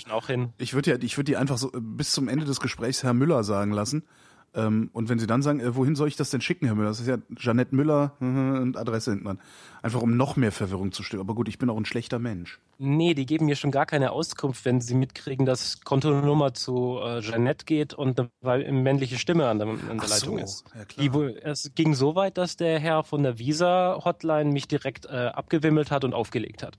ich 0.59 0.75
würde 0.75 0.91
ja, 0.91 0.99
ich 1.01 1.17
würde 1.17 1.25
die 1.25 1.37
einfach 1.39 1.57
so 1.57 1.69
äh, 1.69 1.81
bis 1.81 2.13
zum 2.13 2.29
Ende 2.29 2.45
des 2.45 2.61
Gesprächs 2.61 3.03
Herr 3.03 3.15
Müller 3.15 3.45
sagen 3.45 3.73
lassen 3.73 4.05
ähm, 4.53 4.91
und 4.93 5.09
wenn 5.09 5.21
sie 5.21 5.29
dann 5.29 5.43
sagen, 5.43 5.61
äh, 5.61 5.77
wohin 5.77 5.95
soll 5.95 6.09
ich 6.09 6.17
das 6.17 6.31
denn 6.31 6.41
schicken, 6.41 6.67
Herr 6.67 6.75
Müller? 6.75 6.89
Das 6.89 6.99
ist 7.01 7.07
ja 7.07 7.19
Janette 7.39 7.75
Müller 7.75 8.17
und 8.21 8.77
Adresse 8.77 9.13
hinten 9.13 9.27
dran. 9.27 9.41
Einfach 9.83 10.03
um 10.03 10.17
noch 10.17 10.37
mehr 10.37 10.51
Verwirrung 10.51 10.91
zu 10.91 11.03
stillen. 11.03 11.21
Aber 11.21 11.35
gut, 11.35 11.49
ich 11.49 11.59
bin 11.59 11.71
auch 11.71 11.77
ein 11.77 11.85
schlechter 11.85 12.19
Mensch. 12.19 12.59
Nee, 12.79 13.15
die 13.15 13.27
geben 13.27 13.47
mir 13.47 13.55
schon 13.55 13.71
gar 13.71 13.87
keine 13.87 14.11
Auskunft, 14.11 14.65
wenn 14.65 14.81
sie 14.81 14.95
mitkriegen, 14.95 15.47
dass 15.47 15.83
Kontonummer 15.83 16.53
zu 16.53 16.99
äh, 17.01 17.21
Jeanette 17.21 17.65
geht 17.65 17.95
und 17.95 18.21
eine 18.43 18.73
männliche 18.73 19.19
Stimme 19.19 19.49
an 19.49 19.59
der, 19.59 19.69
an 19.69 19.99
der 19.99 20.09
Leitung 20.09 20.39
so. 20.39 20.45
ist. 20.45 20.65
Ja, 20.75 20.85
klar. 20.85 21.29
Die, 21.29 21.37
es 21.43 21.71
ging 21.75 21.95
so 21.95 22.17
weit, 22.17 22.37
dass 22.37 22.57
der 22.57 22.81
Herr 22.81 23.05
von 23.05 23.23
der 23.23 23.39
Visa-Hotline 23.39 24.51
mich 24.51 24.67
direkt 24.67 25.07
äh, 25.07 25.27
abgewimmelt 25.29 25.93
hat 25.93 26.05
und 26.05 26.13
aufgelegt 26.13 26.65
hat. 26.65 26.77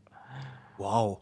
Wow 0.77 1.21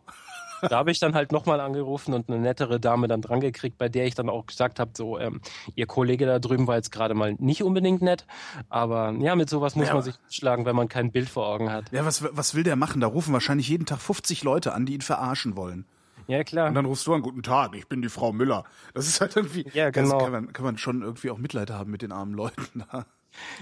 da 0.61 0.77
habe 0.77 0.91
ich 0.91 0.99
dann 0.99 1.15
halt 1.15 1.31
nochmal 1.31 1.59
angerufen 1.59 2.13
und 2.13 2.29
eine 2.29 2.39
nettere 2.39 2.79
Dame 2.79 3.07
dann 3.07 3.21
dran 3.21 3.39
gekriegt, 3.39 3.77
bei 3.77 3.89
der 3.89 4.05
ich 4.05 4.15
dann 4.15 4.29
auch 4.29 4.45
gesagt 4.45 4.79
habe, 4.79 4.91
so, 4.93 5.19
ähm, 5.19 5.41
ihr 5.75 5.85
Kollege 5.85 6.25
da 6.25 6.39
drüben 6.39 6.67
war 6.67 6.75
jetzt 6.75 6.91
gerade 6.91 7.13
mal 7.13 7.35
nicht 7.39 7.63
unbedingt 7.63 8.01
nett, 8.01 8.25
aber 8.69 9.13
ja, 9.19 9.35
mit 9.35 9.49
sowas 9.49 9.75
muss 9.75 9.87
ja. 9.87 9.93
man 9.93 10.03
sich 10.03 10.15
schlagen, 10.29 10.65
wenn 10.65 10.75
man 10.75 10.87
kein 10.87 11.11
Bild 11.11 11.29
vor 11.29 11.47
Augen 11.47 11.71
hat. 11.71 11.91
Ja, 11.91 12.05
was, 12.05 12.23
was 12.35 12.55
will 12.55 12.63
der 12.63 12.75
machen? 12.75 13.01
Da 13.01 13.07
rufen 13.07 13.33
wahrscheinlich 13.33 13.67
jeden 13.67 13.85
Tag 13.85 13.99
50 13.99 14.43
Leute 14.43 14.73
an, 14.73 14.85
die 14.85 14.93
ihn 14.93 15.01
verarschen 15.01 15.55
wollen. 15.55 15.85
Ja, 16.29 16.43
klar. 16.43 16.67
Und 16.67 16.75
dann 16.75 16.85
rufst 16.85 17.07
du 17.07 17.13
an, 17.15 17.23
guten 17.23 17.41
Tag, 17.41 17.75
ich 17.75 17.87
bin 17.87 18.03
die 18.03 18.09
Frau 18.09 18.31
Müller. 18.31 18.63
Das 18.93 19.07
ist 19.07 19.19
halt 19.19 19.35
irgendwie, 19.35 19.65
Ja, 19.73 19.89
genau. 19.89 20.19
kann 20.19 20.31
man, 20.31 20.53
kann 20.53 20.63
man 20.63 20.77
schon 20.77 21.01
irgendwie 21.01 21.31
auch 21.31 21.39
Mitleid 21.39 21.71
haben 21.71 21.89
mit 21.89 22.03
den 22.03 22.11
armen 22.11 22.35
Leuten 22.35 22.85
da. 22.91 23.05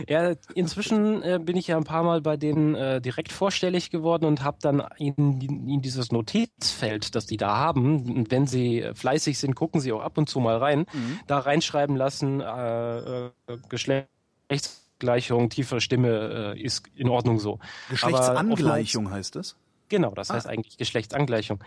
Ja, 0.07 0.33
inzwischen 0.53 1.21
äh, 1.23 1.39
bin 1.41 1.55
ich 1.55 1.67
ja 1.67 1.77
ein 1.77 1.83
paar 1.83 2.03
Mal 2.03 2.21
bei 2.21 2.35
denen 2.35 2.75
äh, 2.75 2.99
direkt 3.01 3.31
vorstellig 3.31 3.89
geworden 3.89 4.25
und 4.25 4.43
habe 4.43 4.57
dann 4.61 4.83
in, 4.97 5.39
in 5.41 5.81
dieses 5.81 6.11
Notizfeld, 6.11 7.15
das 7.15 7.25
die 7.25 7.37
da 7.37 7.57
haben, 7.57 8.17
und 8.17 8.31
wenn 8.31 8.47
sie 8.47 8.89
fleißig 8.93 9.37
sind, 9.37 9.55
gucken 9.55 9.79
sie 9.79 9.91
auch 9.93 10.01
ab 10.01 10.17
und 10.17 10.27
zu 10.29 10.39
mal 10.39 10.57
rein, 10.57 10.85
da 11.27 11.39
reinschreiben 11.39 11.95
lassen, 11.95 12.41
äh, 12.41 13.27
äh, 13.27 13.31
Geschlechtsgleichung, 13.69 15.49
tiefe 15.49 15.79
Stimme 15.81 16.53
äh, 16.55 16.61
ist 16.61 16.87
in 16.95 17.09
Ordnung 17.09 17.39
so. 17.39 17.59
Geschlechtsangleichung 17.89 19.11
heißt 19.11 19.35
das? 19.35 19.55
Genau, 19.89 20.11
das 20.11 20.29
heißt 20.29 20.47
eigentlich 20.47 20.77
Geschlechtsangleichung. 20.77 21.59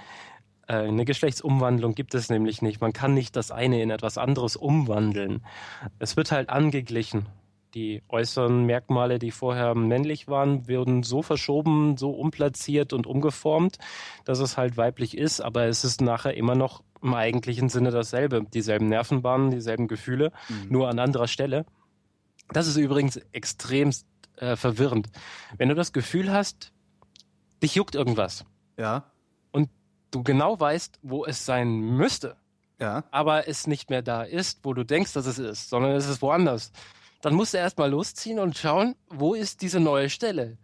Äh, 0.70 0.86
Eine 0.86 1.04
Geschlechtsumwandlung 1.04 1.96
gibt 1.96 2.14
es 2.14 2.28
nämlich 2.28 2.62
nicht. 2.62 2.80
Man 2.80 2.92
kann 2.92 3.12
nicht 3.12 3.34
das 3.34 3.50
eine 3.50 3.82
in 3.82 3.90
etwas 3.90 4.18
anderes 4.18 4.54
umwandeln. 4.54 5.44
Es 5.98 6.16
wird 6.16 6.30
halt 6.30 6.48
angeglichen. 6.48 7.26
Die 7.74 8.02
äußeren 8.08 8.66
Merkmale, 8.66 9.18
die 9.18 9.32
vorher 9.32 9.74
männlich 9.74 10.28
waren, 10.28 10.68
werden 10.68 11.02
so 11.02 11.22
verschoben, 11.22 11.96
so 11.96 12.10
umplatziert 12.10 12.92
und 12.92 13.06
umgeformt, 13.06 13.78
dass 14.24 14.38
es 14.38 14.56
halt 14.56 14.76
weiblich 14.76 15.16
ist, 15.16 15.40
aber 15.40 15.66
es 15.66 15.84
ist 15.84 16.00
nachher 16.00 16.36
immer 16.36 16.56
noch 16.56 16.82
im 17.02 17.14
eigentlichen 17.14 17.68
Sinne 17.68 17.90
dasselbe. 17.90 18.44
Dieselben 18.54 18.88
Nervenbahnen, 18.88 19.50
dieselben 19.50 19.88
Gefühle, 19.88 20.32
nur 20.68 20.88
an 20.88 20.98
anderer 20.98 21.28
Stelle. 21.28 21.64
Das 22.52 22.66
ist 22.66 22.76
übrigens 22.76 23.16
extremst 23.32 24.06
äh, 24.36 24.56
verwirrend. 24.56 25.08
Wenn 25.56 25.68
du 25.68 25.74
das 25.76 25.92
Gefühl 25.92 26.32
hast, 26.32 26.72
dich 27.62 27.76
juckt 27.76 27.94
irgendwas 27.94 28.44
Ja, 28.76 29.12
du 30.10 30.22
genau 30.22 30.58
weißt, 30.58 30.98
wo 31.02 31.24
es 31.24 31.44
sein 31.44 31.78
müsste, 31.80 32.36
ja. 32.78 33.04
aber 33.10 33.48
es 33.48 33.66
nicht 33.66 33.90
mehr 33.90 34.02
da 34.02 34.22
ist, 34.22 34.60
wo 34.62 34.74
du 34.74 34.84
denkst, 34.84 35.12
dass 35.12 35.26
es 35.26 35.38
ist, 35.38 35.70
sondern 35.70 35.92
es 35.92 36.08
ist 36.08 36.22
woanders, 36.22 36.72
dann 37.22 37.34
musst 37.34 37.54
du 37.54 37.58
erstmal 37.58 37.90
losziehen 37.90 38.38
und 38.38 38.56
schauen, 38.56 38.96
wo 39.08 39.34
ist 39.34 39.62
diese 39.62 39.80
neue 39.80 40.08
Stelle. 40.08 40.56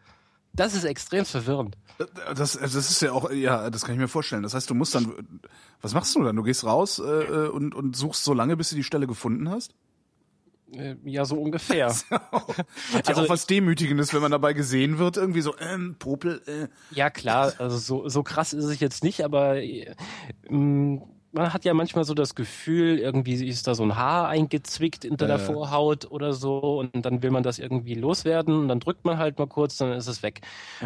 Das 0.53 0.75
ist 0.75 0.85
extrem 0.85 1.27
verwirrend. 1.27 1.77
Das, 2.35 2.55
das 2.55 2.75
ist 2.75 3.03
ja 3.03 3.13
auch, 3.13 3.31
ja, 3.31 3.69
das 3.69 3.85
kann 3.85 3.95
ich 3.95 4.01
mir 4.01 4.09
vorstellen. 4.09 4.43
Das 4.43 4.55
heißt, 4.55 4.71
du 4.71 4.75
musst 4.75 4.95
dann, 4.95 5.39
was 5.83 5.93
machst 5.93 6.15
du 6.15 6.23
dann? 6.23 6.35
Du 6.35 6.43
gehst 6.43 6.65
raus 6.65 6.99
äh, 6.99 7.49
und, 7.49 7.75
und 7.75 7.95
suchst 7.95 8.25
so 8.25 8.33
lange, 8.33 8.57
bis 8.57 8.71
du 8.71 8.77
die 8.77 8.83
Stelle 8.83 9.07
gefunden 9.07 9.51
hast? 9.51 9.75
Äh, 10.73 10.97
Ja, 11.05 11.25
so 11.25 11.37
ungefähr. 11.41 11.89
Hat 12.11 12.11
ja 12.11 13.01
Also- 13.07 13.23
auch 13.23 13.29
was 13.29 13.47
Demütigendes, 13.47 14.13
wenn 14.15 14.21
man 14.23 14.31
dabei 14.33 14.53
gesehen 14.53 14.99
wird, 14.99 15.17
irgendwie 15.17 15.41
so, 15.41 15.55
ähm, 15.59 15.97
Popel, 15.99 16.43
äh. 16.47 16.95
Ja, 16.95 17.11
klar, 17.11 17.53
also 17.59 17.77
so, 17.79 18.09
so 18.09 18.23
krass 18.23 18.53
ist 18.53 18.65
es 18.65 18.81
jetzt 18.81 19.05
nicht, 19.05 19.25
aber 19.25 19.63
äh, 19.63 19.95
m, 20.49 21.03
man 21.37 21.53
hat 21.53 21.65
ja 21.65 21.75
manchmal 21.75 22.05
so 22.05 22.15
das 22.15 22.35
Gefühl, 22.35 22.99
irgendwie 22.99 23.35
ist 23.47 23.67
da 23.67 23.75
so 23.75 23.83
ein 23.85 23.97
Haar 23.97 24.29
eingezwickt 24.29 25.05
hinter 25.05 25.27
der 25.27 25.37
Äh. 25.37 25.39
Vorhaut 25.39 26.11
oder 26.11 26.33
so 26.33 26.79
und 26.81 27.05
dann 27.05 27.23
will 27.23 27.31
man 27.31 27.43
das 27.43 27.59
irgendwie 27.59 27.95
loswerden 27.95 28.55
und 28.59 28.69
dann 28.69 28.81
drückt 28.81 29.05
man 29.05 29.19
halt 29.19 29.39
mal 29.39 29.47
kurz, 29.47 29.77
dann 29.77 29.93
ist 29.93 30.07
es 30.09 30.23
weg. 30.23 30.41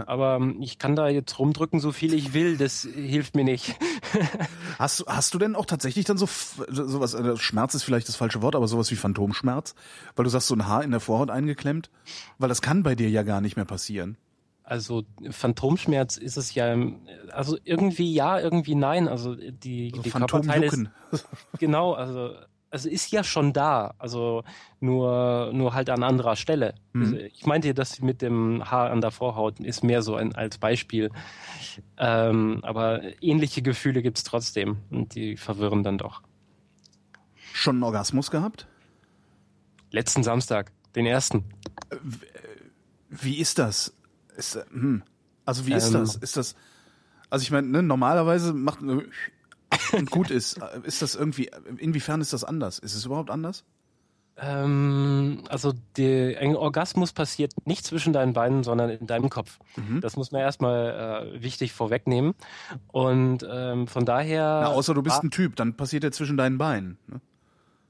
Aber 0.06 0.36
ähm, 0.36 0.56
ich 0.60 0.78
kann 0.78 0.96
da 0.96 1.08
jetzt 1.08 1.38
rumdrücken, 1.38 1.80
so 1.80 1.92
viel 1.92 2.12
ich 2.14 2.34
will, 2.34 2.56
das 2.58 2.82
hilft 2.94 3.34
mir 3.36 3.44
nicht. 3.44 3.76
Hast, 4.78 5.00
du- 5.00 5.06
hast 5.06 5.34
du 5.34 5.38
denn 5.38 5.54
auch 5.56 5.66
tatsächlich 5.66 6.04
dann 6.06 6.16
so 6.18 6.26
sowas, 6.68 7.14
äh, 7.14 7.36
Schmerz 7.36 7.74
ist 7.74 7.82
vielleicht 7.82 8.08
das 8.08 8.16
falsche 8.16 8.42
Wort, 8.42 8.56
aber 8.56 8.66
sowas 8.66 8.90
wie 8.90 8.96
Phantomschmerz? 8.96 9.74
Weil 10.16 10.24
du 10.24 10.30
sagst, 10.30 10.48
so 10.48 10.54
ein 10.54 10.66
Haar 10.66 10.82
in 10.84 10.90
der 10.90 11.00
Vorhaut 11.00 11.30
eingeklemmt? 11.30 11.90
Weil 12.38 12.48
das 12.48 12.62
kann 12.62 12.82
bei 12.82 12.94
dir 12.94 13.08
ja 13.10 13.22
gar 13.22 13.40
nicht 13.40 13.56
mehr 13.56 13.64
passieren. 13.66 14.16
Also 14.70 15.02
Phantomschmerz 15.28 16.16
ist 16.16 16.36
es 16.36 16.54
ja, 16.54 16.76
also 17.32 17.58
irgendwie 17.64 18.14
ja, 18.14 18.38
irgendwie 18.38 18.76
nein. 18.76 19.08
Also 19.08 19.34
die, 19.34 19.92
So 19.92 20.02
die 20.02 20.10
Körperteile 20.10 20.66
ist. 20.66 20.84
Genau, 21.58 21.94
also 21.94 22.36
also 22.70 22.88
ist 22.88 23.10
ja 23.10 23.24
schon 23.24 23.52
da, 23.52 23.94
also 23.98 24.44
nur 24.78 25.50
nur 25.52 25.74
halt 25.74 25.90
an 25.90 26.04
anderer 26.04 26.36
Stelle. 26.36 26.76
Mhm. 26.92 27.02
Also 27.02 27.16
ich 27.16 27.46
meinte, 27.46 27.74
das 27.74 28.00
mit 28.00 28.22
dem 28.22 28.62
Haar 28.70 28.92
an 28.92 29.00
der 29.00 29.10
Vorhaut 29.10 29.58
ist 29.58 29.82
mehr 29.82 30.02
so 30.02 30.14
ein 30.14 30.36
als 30.36 30.58
Beispiel, 30.58 31.10
ähm, 31.96 32.60
aber 32.62 33.00
ähnliche 33.20 33.62
Gefühle 33.62 34.02
gibt's 34.02 34.22
trotzdem 34.22 34.76
und 34.90 35.16
die 35.16 35.36
verwirren 35.36 35.82
dann 35.82 35.98
doch. 35.98 36.22
Schon 37.52 37.74
einen 37.74 37.82
Orgasmus 37.82 38.30
gehabt? 38.30 38.68
Letzten 39.90 40.22
Samstag, 40.22 40.70
den 40.94 41.06
ersten. 41.06 41.42
Wie 43.08 43.40
ist 43.40 43.58
das? 43.58 43.96
Ist, 44.40 44.56
äh, 44.56 44.64
hm. 44.72 45.02
Also 45.44 45.66
wie 45.66 45.74
ist 45.74 45.86
Ähm. 45.88 46.00
das? 46.00 46.16
Ist 46.16 46.36
das? 46.36 46.54
Also 47.30 47.44
ich 47.44 47.50
meine, 47.52 47.68
ne, 47.68 47.82
normalerweise 47.82 48.52
macht 48.52 48.82
äh, 48.82 49.06
und 49.96 50.10
gut 50.10 50.30
ist. 50.32 50.58
Äh, 50.58 50.80
Ist 50.82 51.00
das 51.02 51.14
irgendwie? 51.14 51.50
Inwiefern 51.78 52.20
ist 52.20 52.32
das 52.32 52.42
anders? 52.42 52.78
Ist 52.80 52.94
es 52.94 53.04
überhaupt 53.04 53.30
anders? 53.30 53.64
Ähm, 54.42 55.42
also 55.48 55.72
die, 55.96 56.36
ein 56.36 56.56
Orgasmus 56.56 57.12
passiert 57.12 57.52
nicht 57.66 57.84
zwischen 57.84 58.12
deinen 58.12 58.32
Beinen, 58.32 58.62
sondern 58.64 58.88
in 58.90 59.06
deinem 59.06 59.28
Kopf. 59.28 59.58
Mhm. 59.76 60.00
Das 60.00 60.16
muss 60.16 60.32
man 60.32 60.40
erstmal 60.40 61.34
äh, 61.36 61.42
wichtig 61.42 61.72
vorwegnehmen. 61.72 62.34
Und 62.88 63.46
ähm, 63.48 63.86
von 63.86 64.04
daher. 64.06 64.60
Na, 64.62 64.68
außer 64.68 64.94
du 64.94 65.02
bist 65.02 65.16
war- 65.16 65.24
ein 65.24 65.30
Typ, 65.30 65.56
dann 65.56 65.76
passiert 65.76 66.04
er 66.04 66.12
zwischen 66.12 66.36
deinen 66.36 66.58
Beinen. 66.58 66.98
Ne? 67.06 67.20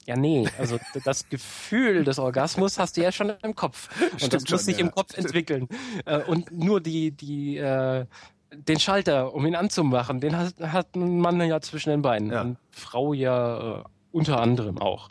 Ja, 0.07 0.17
nee, 0.17 0.49
also 0.59 0.79
das 1.05 1.29
Gefühl 1.29 2.05
des 2.05 2.19
Orgasmus 2.19 2.79
hast 2.79 2.97
du 2.97 3.03
ja 3.03 3.13
schon 3.13 3.33
im 3.43 3.55
Kopf. 3.55 3.89
Und 4.13 4.19
Stimmt 4.19 4.35
das 4.35 4.51
muss 4.51 4.65
sich 4.65 4.79
ja. 4.79 4.85
im 4.85 4.91
Kopf 4.91 5.17
entwickeln. 5.17 5.69
Äh, 6.07 6.23
und 6.23 6.51
nur 6.51 6.81
die, 6.81 7.11
die, 7.11 7.59
äh, 7.59 8.07
den 8.53 8.81
Schalter, 8.81 9.35
um 9.35 9.47
ihn 9.47 9.55
anzumachen, 9.55 10.21
den 10.21 10.37
hat, 10.37 10.55
hat 10.61 10.97
ein 10.97 11.21
Mann 11.21 11.41
ja 11.41 11.61
zwischen 11.61 11.91
den 11.91 12.03
Beinen. 12.03 12.33
Ja. 12.33 12.43
Und 12.43 12.57
Frau 12.71 13.13
ja 13.13 13.81
äh, 13.81 13.85
unter 14.13 14.41
anderem 14.41 14.79
auch. 14.79 15.09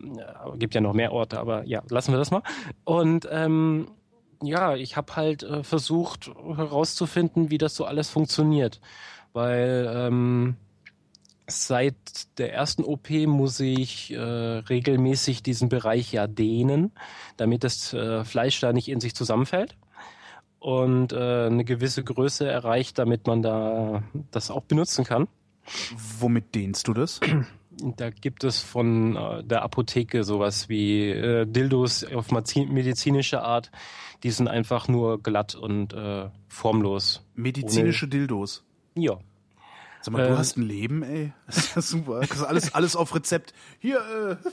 Äh, 0.00 0.58
gibt 0.58 0.74
ja 0.74 0.80
noch 0.80 0.92
mehr 0.92 1.12
Orte, 1.12 1.38
aber 1.38 1.64
ja, 1.66 1.82
lassen 1.88 2.12
wir 2.12 2.18
das 2.18 2.30
mal. 2.30 2.42
Und 2.84 3.26
ähm, 3.30 3.88
ja, 4.42 4.74
ich 4.74 4.96
habe 4.96 5.16
halt 5.16 5.42
äh, 5.42 5.62
versucht 5.62 6.30
herauszufinden, 6.56 7.50
wie 7.50 7.58
das 7.58 7.74
so 7.74 7.84
alles 7.84 8.10
funktioniert. 8.10 8.80
Weil 9.32 9.90
ähm, 9.94 10.56
seit 11.46 12.38
der 12.38 12.52
ersten 12.52 12.84
OP 12.84 13.10
muss 13.10 13.60
ich 13.60 14.12
äh, 14.12 14.18
regelmäßig 14.18 15.42
diesen 15.42 15.68
Bereich 15.68 16.12
ja 16.12 16.26
dehnen, 16.26 16.92
damit 17.36 17.64
das 17.64 17.92
äh, 17.92 18.24
Fleisch 18.24 18.60
da 18.60 18.72
nicht 18.72 18.88
in 18.88 19.00
sich 19.00 19.14
zusammenfällt 19.14 19.76
und 20.62 21.12
äh, 21.12 21.46
eine 21.46 21.64
gewisse 21.64 22.04
Größe 22.04 22.48
erreicht, 22.48 22.98
damit 22.98 23.26
man 23.26 23.42
da 23.42 24.02
das 24.30 24.50
auch 24.50 24.62
benutzen 24.62 25.04
kann. 25.04 25.26
Womit 26.18 26.54
dehnst 26.54 26.88
du 26.88 26.94
das? 26.94 27.20
Da 27.96 28.10
gibt 28.10 28.44
es 28.44 28.60
von 28.60 29.16
äh, 29.16 29.42
der 29.42 29.62
Apotheke 29.62 30.24
sowas 30.24 30.68
wie 30.68 31.08
äh, 31.08 31.46
Dildos 31.46 32.04
auf 32.04 32.30
medizinische 32.30 33.42
Art. 33.42 33.72
Die 34.22 34.30
sind 34.30 34.46
einfach 34.46 34.88
nur 34.88 35.22
glatt 35.22 35.54
und 35.54 35.94
äh, 35.94 36.28
formlos. 36.48 37.24
Medizinische 37.34 38.06
Dildos. 38.08 38.62
Ja. 38.94 39.18
Sag 40.02 40.12
mal, 40.12 40.26
du 40.26 40.34
Äh, 40.34 40.36
hast 40.36 40.56
ein 40.56 40.62
Leben, 40.62 41.02
ey. 41.02 41.32
Das 41.46 41.56
ist 41.58 41.74
ja 41.76 41.82
super. 41.82 42.20
Das 42.20 42.30
ist 42.32 42.42
alles, 42.42 42.74
alles 42.74 42.96
auf 42.96 43.14
Rezept. 43.14 43.52
Hier, 43.78 43.98
äh, 44.42 44.48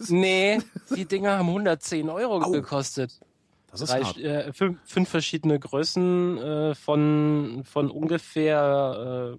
Nee, 0.08 0.60
die 0.96 1.04
Dinger 1.04 1.38
haben 1.38 1.48
110 1.48 2.08
Euro 2.10 2.42
Au. 2.42 2.50
gekostet. 2.50 3.20
das 3.70 3.82
ist 3.82 3.90
Drei, 3.92 4.02
hart. 4.02 4.18
äh, 4.18 4.52
fünf, 4.52 4.78
fünf 4.84 5.08
verschiedene 5.08 5.58
Größen 5.60 6.38
äh, 6.38 6.74
von, 6.74 7.62
von 7.64 7.90
ungefähr, 7.90 9.36
äh, 9.36 9.38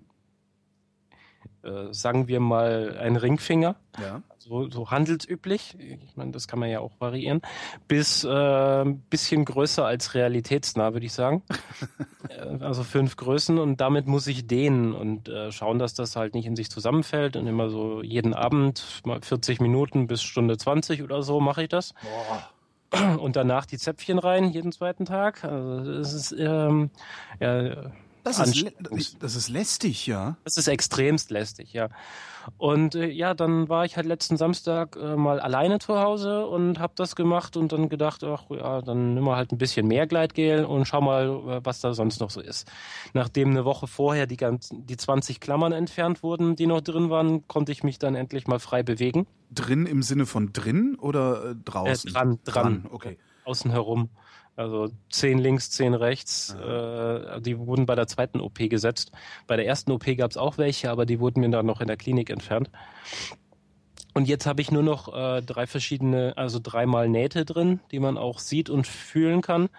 äh, 1.63 1.93
sagen 1.93 2.27
wir 2.27 2.39
mal, 2.39 2.97
ein 2.99 3.15
Ringfinger, 3.15 3.75
Ja. 3.99 4.21
so, 4.37 4.69
so 4.69 4.91
handelsüblich, 4.91 5.75
ich 5.79 6.15
meine, 6.15 6.31
das 6.31 6.47
kann 6.47 6.59
man 6.59 6.69
ja 6.69 6.79
auch 6.79 6.91
variieren, 6.99 7.41
bis 7.87 8.23
äh, 8.23 8.29
ein 8.29 8.99
bisschen 9.09 9.45
größer 9.45 9.85
als 9.85 10.13
realitätsnah, 10.13 10.93
würde 10.93 11.05
ich 11.05 11.13
sagen. 11.13 11.43
Äh, 12.29 12.63
also 12.63 12.83
fünf 12.83 13.17
Größen 13.17 13.59
und 13.59 13.81
damit 13.81 14.07
muss 14.07 14.27
ich 14.27 14.47
dehnen 14.47 14.93
und 14.93 15.27
äh, 15.27 15.51
schauen, 15.51 15.77
dass 15.77 15.93
das 15.93 16.15
halt 16.15 16.33
nicht 16.35 16.45
in 16.45 16.55
sich 16.55 16.71
zusammenfällt 16.71 17.35
und 17.35 17.47
immer 17.47 17.69
so 17.69 18.01
jeden 18.01 18.33
Abend 18.33 19.01
mal 19.05 19.21
40 19.21 19.59
Minuten 19.59 20.07
bis 20.07 20.23
Stunde 20.23 20.57
20 20.57 21.03
oder 21.03 21.21
so 21.21 21.41
mache 21.41 21.63
ich 21.63 21.69
das 21.69 21.93
Boah. 22.91 23.19
und 23.19 23.35
danach 23.35 23.65
die 23.65 23.77
Zäpfchen 23.77 24.19
rein 24.19 24.45
jeden 24.49 24.71
zweiten 24.71 25.03
Tag. 25.03 25.43
Also 25.43 25.97
das 25.99 26.13
ist 26.13 26.31
ähm, 26.39 26.91
ja 27.41 27.91
Das 28.23 28.39
ist, 28.39 29.21
das 29.21 29.35
ist 29.35 29.49
lästig, 29.49 30.07
ja. 30.07 30.37
Das 30.43 30.57
ist 30.57 30.67
extremst 30.67 31.29
lästig, 31.29 31.73
ja. 31.73 31.89
Und 32.57 32.95
äh, 32.95 33.07
ja, 33.07 33.33
dann 33.33 33.69
war 33.69 33.85
ich 33.85 33.95
halt 33.95 34.05
letzten 34.05 34.37
Samstag 34.37 34.97
äh, 34.97 35.15
mal 35.15 35.39
alleine 35.39 35.79
zu 35.79 35.99
Hause 35.99 36.45
und 36.45 36.79
habe 36.79 36.93
das 36.95 37.15
gemacht 37.15 37.57
und 37.57 37.71
dann 37.71 37.89
gedacht, 37.89 38.23
ach 38.23 38.43
ja, 38.49 38.81
dann 38.81 39.13
nimm 39.13 39.23
mal 39.23 39.35
halt 39.35 39.51
ein 39.51 39.57
bisschen 39.57 39.87
mehr 39.87 40.07
Gleitgel 40.07 40.65
und 40.65 40.85
schau 40.85 41.01
mal, 41.01 41.27
äh, 41.27 41.61
was 41.63 41.81
da 41.81 41.93
sonst 41.93 42.19
noch 42.19 42.29
so 42.29 42.41
ist. 42.41 42.69
Nachdem 43.13 43.49
eine 43.49 43.65
Woche 43.65 43.87
vorher 43.87 44.27
die 44.27 44.37
ganzen, 44.37 44.85
die 44.85 44.97
20 44.97 45.39
Klammern 45.39 45.71
entfernt 45.71 46.23
wurden, 46.23 46.55
die 46.55 46.67
noch 46.67 46.81
drin 46.81 47.09
waren, 47.09 47.47
konnte 47.47 47.71
ich 47.71 47.83
mich 47.83 47.99
dann 47.99 48.15
endlich 48.15 48.47
mal 48.47 48.59
frei 48.59 48.83
bewegen. 48.83 49.25
Drin 49.51 49.85
im 49.85 50.01
Sinne 50.01 50.25
von 50.25 50.51
drin 50.53 50.97
oder 50.99 51.51
äh, 51.51 51.55
draußen? 51.63 52.09
Äh, 52.09 52.13
dran, 52.13 52.39
dran. 52.43 52.85
okay. 52.91 53.17
Außen 53.45 53.71
herum. 53.71 54.09
Also 54.55 54.89
zehn 55.09 55.39
links, 55.39 55.71
zehn 55.71 55.93
rechts. 55.93 56.53
Äh, 56.53 57.41
die 57.41 57.57
wurden 57.57 57.85
bei 57.85 57.95
der 57.95 58.07
zweiten 58.07 58.39
OP 58.39 58.57
gesetzt. 58.69 59.11
Bei 59.47 59.55
der 59.55 59.65
ersten 59.65 59.91
OP 59.91 60.05
gab 60.15 60.31
es 60.31 60.37
auch 60.37 60.57
welche, 60.57 60.91
aber 60.91 61.05
die 61.05 61.19
wurden 61.19 61.39
mir 61.39 61.49
dann 61.49 61.65
noch 61.65 61.81
in 61.81 61.87
der 61.87 61.97
Klinik 61.97 62.29
entfernt. 62.29 62.69
Und 64.13 64.27
jetzt 64.27 64.45
habe 64.45 64.61
ich 64.61 64.71
nur 64.71 64.83
noch 64.83 65.11
äh, 65.13 65.41
drei 65.41 65.65
verschiedene, 65.65 66.33
also 66.37 66.59
dreimal 66.61 67.09
Nähte 67.09 67.45
drin, 67.45 67.79
die 67.91 67.99
man 67.99 68.17
auch 68.17 68.37
sieht 68.37 68.69
und 68.69 68.85
fühlen 68.85 69.41
kann. 69.41 69.69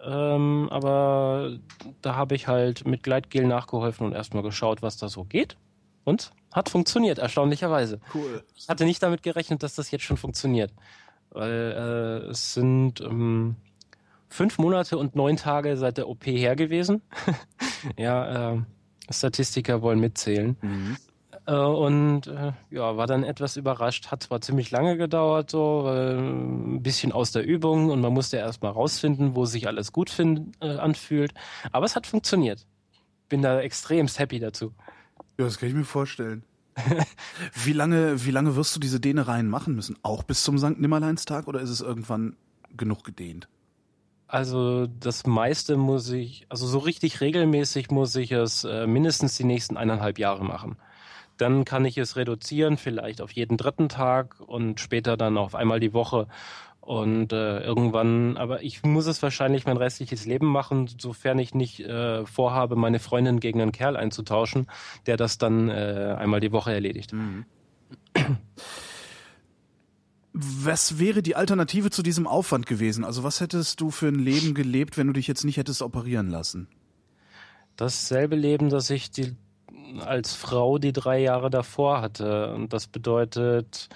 Ähm, 0.00 0.68
aber 0.70 1.58
da 2.00 2.14
habe 2.14 2.36
ich 2.36 2.46
halt 2.46 2.86
mit 2.86 3.02
Gleitgel 3.02 3.46
nachgeholfen 3.46 4.06
und 4.06 4.12
erstmal 4.12 4.44
geschaut, 4.44 4.82
was 4.82 4.96
da 4.98 5.08
so 5.08 5.24
geht. 5.24 5.56
Und 6.04 6.32
hat 6.52 6.68
funktioniert, 6.68 7.18
erstaunlicherweise. 7.18 8.00
Cool. 8.14 8.44
Ich 8.56 8.68
hatte 8.68 8.84
nicht 8.84 9.02
damit 9.02 9.22
gerechnet, 9.22 9.62
dass 9.62 9.74
das 9.74 9.90
jetzt 9.90 10.04
schon 10.04 10.16
funktioniert. 10.16 10.72
Weil 11.30 12.22
äh, 12.26 12.30
es 12.30 12.54
sind 12.54 13.00
ähm, 13.00 13.56
fünf 14.32 14.58
Monate 14.58 14.98
und 14.98 15.14
neun 15.14 15.36
Tage 15.36 15.76
seit 15.76 15.98
der 15.98 16.08
OP 16.08 16.26
her 16.26 16.56
gewesen. 16.56 17.02
ja, 17.96 18.54
äh, 18.54 18.62
Statistiker 19.10 19.82
wollen 19.82 20.00
mitzählen. 20.00 20.56
Mhm. 20.60 20.96
Äh, 21.46 21.54
und 21.54 22.26
äh, 22.28 22.52
ja, 22.70 22.96
war 22.96 23.06
dann 23.06 23.24
etwas 23.24 23.56
überrascht. 23.56 24.08
Hat 24.10 24.22
zwar 24.22 24.40
ziemlich 24.40 24.70
lange 24.70 24.96
gedauert, 24.96 25.50
so 25.50 25.86
ein 25.86 26.82
bisschen 26.82 27.12
aus 27.12 27.32
der 27.32 27.44
Übung 27.44 27.90
und 27.90 28.00
man 28.00 28.12
musste 28.12 28.36
erst 28.36 28.62
mal 28.62 28.70
rausfinden, 28.70 29.34
wo 29.34 29.44
sich 29.44 29.66
alles 29.66 29.92
gut 29.92 30.10
find, 30.10 30.56
äh, 30.60 30.76
anfühlt. 30.76 31.34
Aber 31.72 31.86
es 31.86 31.96
hat 31.96 32.06
funktioniert. 32.06 32.66
Bin 33.28 33.42
da 33.42 33.60
extremst 33.60 34.18
happy 34.18 34.38
dazu. 34.38 34.72
Ja, 35.38 35.44
das 35.44 35.58
kann 35.58 35.68
ich 35.68 35.74
mir 35.74 35.84
vorstellen. 35.84 36.44
wie 37.64 37.72
lange, 37.72 38.24
wie 38.24 38.30
lange 38.30 38.56
wirst 38.56 38.74
du 38.76 38.80
diese 38.80 39.00
Dehnereien 39.00 39.48
machen 39.48 39.74
müssen? 39.74 39.98
Auch 40.02 40.22
bis 40.22 40.42
zum 40.42 40.58
Sankt 40.58 40.80
Nimmerleinstag 40.80 41.48
oder 41.48 41.60
ist 41.60 41.70
es 41.70 41.80
irgendwann 41.80 42.36
genug 42.76 43.04
gedehnt? 43.04 43.48
Also 44.32 44.86
das 44.86 45.26
meiste 45.26 45.76
muss 45.76 46.10
ich, 46.10 46.46
also 46.48 46.66
so 46.66 46.78
richtig 46.78 47.20
regelmäßig 47.20 47.90
muss 47.90 48.16
ich 48.16 48.32
es 48.32 48.64
äh, 48.64 48.86
mindestens 48.86 49.36
die 49.36 49.44
nächsten 49.44 49.76
eineinhalb 49.76 50.18
Jahre 50.18 50.42
machen. 50.42 50.78
Dann 51.36 51.66
kann 51.66 51.84
ich 51.84 51.98
es 51.98 52.16
reduzieren, 52.16 52.78
vielleicht 52.78 53.20
auf 53.20 53.30
jeden 53.32 53.58
dritten 53.58 53.90
Tag 53.90 54.40
und 54.40 54.80
später 54.80 55.18
dann 55.18 55.36
auf 55.36 55.54
einmal 55.54 55.80
die 55.80 55.92
Woche. 55.92 56.28
Und 56.80 57.34
äh, 57.34 57.60
irgendwann, 57.60 58.38
aber 58.38 58.62
ich 58.62 58.82
muss 58.82 59.04
es 59.04 59.22
wahrscheinlich 59.22 59.66
mein 59.66 59.76
restliches 59.76 60.24
Leben 60.24 60.46
machen, 60.46 60.88
sofern 60.98 61.38
ich 61.38 61.52
nicht 61.52 61.80
äh, 61.80 62.24
vorhabe, 62.24 62.74
meine 62.74 63.00
Freundin 63.00 63.38
gegen 63.38 63.60
einen 63.60 63.70
Kerl 63.70 63.98
einzutauschen, 63.98 64.66
der 65.04 65.18
das 65.18 65.36
dann 65.36 65.68
äh, 65.68 66.16
einmal 66.18 66.40
die 66.40 66.52
Woche 66.52 66.72
erledigt. 66.72 67.12
Mhm. 67.12 67.44
Was 70.32 70.98
wäre 70.98 71.22
die 71.22 71.36
Alternative 71.36 71.90
zu 71.90 72.02
diesem 72.02 72.26
Aufwand 72.26 72.66
gewesen? 72.66 73.04
Also 73.04 73.22
was 73.22 73.40
hättest 73.40 73.80
du 73.80 73.90
für 73.90 74.08
ein 74.08 74.18
Leben 74.18 74.54
gelebt, 74.54 74.96
wenn 74.96 75.06
du 75.06 75.12
dich 75.12 75.26
jetzt 75.26 75.44
nicht 75.44 75.58
hättest 75.58 75.82
operieren 75.82 76.30
lassen? 76.30 76.68
Dasselbe 77.76 78.36
Leben, 78.36 78.70
das 78.70 78.88
ich 78.88 79.10
die, 79.10 79.36
als 80.00 80.34
Frau 80.34 80.78
die 80.78 80.92
drei 80.92 81.20
Jahre 81.20 81.50
davor 81.50 82.00
hatte. 82.00 82.54
Und 82.54 82.72
das 82.72 82.86
bedeutet, 82.86 83.90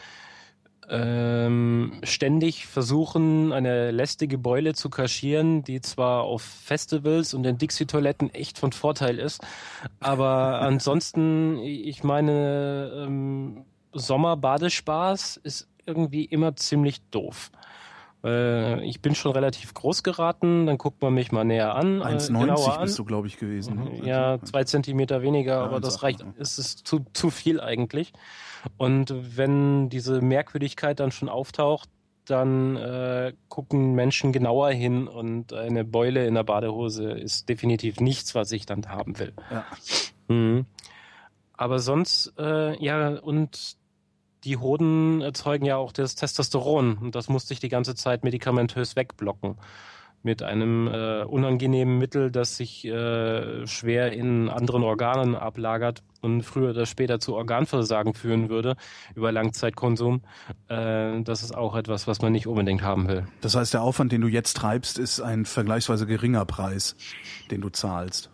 ähm, 0.89 1.93
ständig 2.03 2.67
versuchen, 2.67 3.53
eine 3.53 3.91
lästige 3.91 4.39
Beule 4.39 4.75
zu 4.75 4.91
kaschieren, 4.91 5.65
die 5.65 5.81
zwar 5.81 6.23
auf 6.23 6.43
Festivals 6.43 7.35
und 7.35 7.45
in 7.45 7.59
Dixie-Toiletten 7.59 8.33
echt 8.33 8.59
von 8.59 8.73
Vorteil 8.73 9.19
ist, 9.19 9.43
aber 10.01 10.61
ansonsten, 10.61 11.59
ich 11.59 12.05
meine, 12.05 12.93
ähm, 13.05 13.65
Sommer-Badespaß 13.93 15.39
ist 15.43 15.69
irgendwie 15.87 16.25
immer 16.25 16.57
ziemlich 16.57 17.01
doof. 17.11 17.51
Äh, 18.25 18.85
ich 18.85 19.01
bin 19.01 19.15
schon 19.15 19.33
relativ 19.33 19.73
groß 19.75 20.03
geraten, 20.03 20.67
dann 20.67 20.79
guckt 20.79 21.01
man 21.03 21.15
mich 21.15 21.33
mal 21.33 21.45
näher 21.45 21.75
an. 21.75 22.03
1,90 22.03 22.79
äh, 22.79 22.83
bist 22.83 22.99
du, 22.99 23.05
glaube 23.05 23.29
ich, 23.29 23.39
gewesen. 23.39 23.77
Ne? 23.77 24.07
Ja, 24.07 24.39
zwei 24.43 24.65
Zentimeter 24.65 25.23
weniger, 25.23 25.55
ja, 25.55 25.65
aber 25.65 25.81
das 25.81 26.03
reicht, 26.03 26.25
ist 26.37 26.59
es 26.59 26.77
zu, 26.77 27.07
zu 27.13 27.31
viel 27.31 27.61
eigentlich. 27.61 28.13
Und 28.77 29.15
wenn 29.37 29.89
diese 29.89 30.21
Merkwürdigkeit 30.21 30.99
dann 30.99 31.13
schon 31.13 31.29
auftaucht, 31.29 31.89
dann 32.25 32.77
äh, 32.77 33.33
gucken 33.49 33.95
Menschen 33.95 34.33
genauer 34.33 34.71
hin 34.71 35.07
und 35.07 35.53
eine 35.53 35.85
Beule 35.85 36.27
in 36.27 36.35
der 36.35 36.43
Badehose 36.43 37.13
ist 37.13 37.49
definitiv 37.49 38.01
nichts, 38.01 38.35
was 38.35 38.51
ich 38.51 38.67
dann 38.67 38.89
haben 38.89 39.19
will. 39.21 39.33
Ja. 39.51 39.65
Mhm. 40.27 40.67
Aber 41.57 41.79
sonst, 41.79 42.35
äh, 42.39 42.83
ja, 42.85 43.11
und 43.21 43.77
die 44.47 44.57
Hoden 44.57 45.21
erzeugen 45.21 45.67
ja 45.67 45.77
auch 45.77 45.93
das 45.93 46.15
Testosteron 46.15 46.99
und 46.99 47.15
das 47.15 47.29
musste 47.29 47.53
ich 47.53 47.61
die 47.61 47.69
ganze 47.69 47.95
Zeit 47.95 48.23
medikamentös 48.25 48.97
wegblocken 48.97 49.57
mit 50.23 50.43
einem 50.43 50.89
äh, 50.89 51.23
unangenehmen 51.23 51.99
Mittel, 51.99 52.31
das 52.31 52.57
sich 52.57 52.85
äh, 52.85 53.67
schwer 53.67 54.13
in 54.13 54.49
anderen 54.49 54.83
Organen 54.83 55.35
ablagert 55.35 56.03
und 56.21 56.43
früher 56.43 56.71
oder 56.71 56.87
später 56.87 57.21
zu 57.21 57.35
Organversagen 57.37 58.15
führen 58.15 58.49
würde 58.49 58.77
über 59.15 59.31
Langzeitkonsum. 59.31 60.23
Äh, 60.69 61.23
das 61.23 61.43
ist 61.43 61.57
auch 61.57 61.77
etwas, 61.77 62.07
was 62.07 62.23
man 62.23 62.33
nicht 62.33 62.47
unbedingt 62.47 62.83
haben 62.83 63.09
will. 63.09 63.27
Das 63.41 63.55
heißt, 63.55 63.75
der 63.75 63.83
Aufwand, 63.83 64.11
den 64.11 64.21
du 64.21 64.29
jetzt 64.29 64.57
treibst, 64.57 64.99
ist 64.99 65.21
ein 65.21 65.45
vergleichsweise 65.45 66.07
geringer 66.07 66.45
Preis, 66.45 66.97
den 67.51 67.61
du 67.61 67.69
zahlst. 67.69 68.31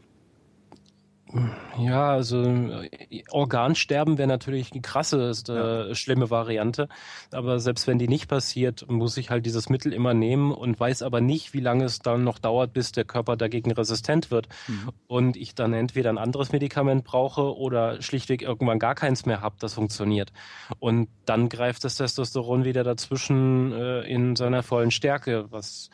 Ja, 1.78 2.12
also 2.12 2.42
äh, 2.42 3.22
Organsterben 3.30 4.18
wäre 4.18 4.28
natürlich 4.28 4.72
eine 4.72 4.82
krasse, 4.82 5.32
ja. 5.48 5.94
Schlimme 5.94 6.30
Variante. 6.30 6.88
Aber 7.30 7.58
selbst 7.58 7.86
wenn 7.86 7.98
die 7.98 8.08
nicht 8.08 8.28
passiert, 8.28 8.88
muss 8.90 9.16
ich 9.16 9.30
halt 9.30 9.46
dieses 9.46 9.68
Mittel 9.68 9.92
immer 9.92 10.14
nehmen 10.14 10.52
und 10.52 10.78
weiß 10.78 11.02
aber 11.02 11.20
nicht, 11.20 11.54
wie 11.54 11.60
lange 11.60 11.84
es 11.84 12.00
dann 12.00 12.24
noch 12.24 12.38
dauert, 12.38 12.72
bis 12.72 12.92
der 12.92 13.04
Körper 13.04 13.36
dagegen 13.36 13.72
resistent 13.72 14.30
wird. 14.30 14.48
Mhm. 14.68 14.90
Und 15.06 15.36
ich 15.36 15.54
dann 15.54 15.72
entweder 15.72 16.10
ein 16.10 16.18
anderes 16.18 16.52
Medikament 16.52 17.04
brauche 17.04 17.56
oder 17.56 18.02
schlichtweg 18.02 18.42
irgendwann 18.42 18.78
gar 18.78 18.94
keins 18.94 19.24
mehr 19.24 19.40
habe, 19.40 19.56
das 19.58 19.74
funktioniert. 19.74 20.32
Und 20.80 21.08
dann 21.24 21.48
greift 21.48 21.84
das 21.84 21.96
Testosteron 21.96 22.64
wieder 22.64 22.84
dazwischen 22.84 23.72
äh, 23.72 24.00
in 24.02 24.36
seiner 24.36 24.62
vollen 24.62 24.90
Stärke, 24.90 25.46
was 25.50 25.90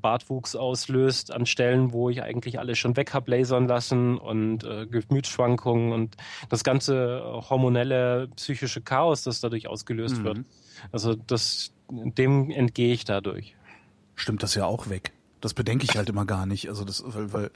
Bartwuchs 0.00 0.56
auslöst 0.56 1.32
an 1.32 1.46
Stellen, 1.46 1.92
wo 1.92 2.10
ich 2.10 2.22
eigentlich 2.22 2.58
alles 2.58 2.78
schon 2.78 2.96
weg 2.96 3.14
habe 3.14 3.30
lasern 3.30 3.66
lassen 3.66 4.18
und 4.18 4.64
äh, 4.64 4.86
Gemütsschwankungen 4.86 5.92
und 5.92 6.16
das 6.48 6.64
ganze 6.64 7.22
hormonelle 7.48 8.28
psychische 8.36 8.82
Chaos, 8.82 9.22
das 9.22 9.40
dadurch 9.40 9.68
ausgelöst 9.68 10.18
mhm. 10.18 10.24
wird. 10.24 10.38
Also 10.92 11.14
das, 11.14 11.72
dem 11.90 12.50
entgehe 12.50 12.92
ich 12.92 13.04
dadurch. 13.04 13.56
Stimmt 14.14 14.42
das 14.42 14.54
ja 14.54 14.66
auch 14.66 14.88
weg. 14.88 15.12
Das 15.40 15.54
bedenke 15.54 15.84
ich 15.84 15.96
halt 15.96 16.08
immer 16.08 16.24
gar 16.24 16.46
nicht. 16.46 16.68
Also 16.68 16.84
das, 16.84 17.02
weil, 17.06 17.32
weil 17.32 17.50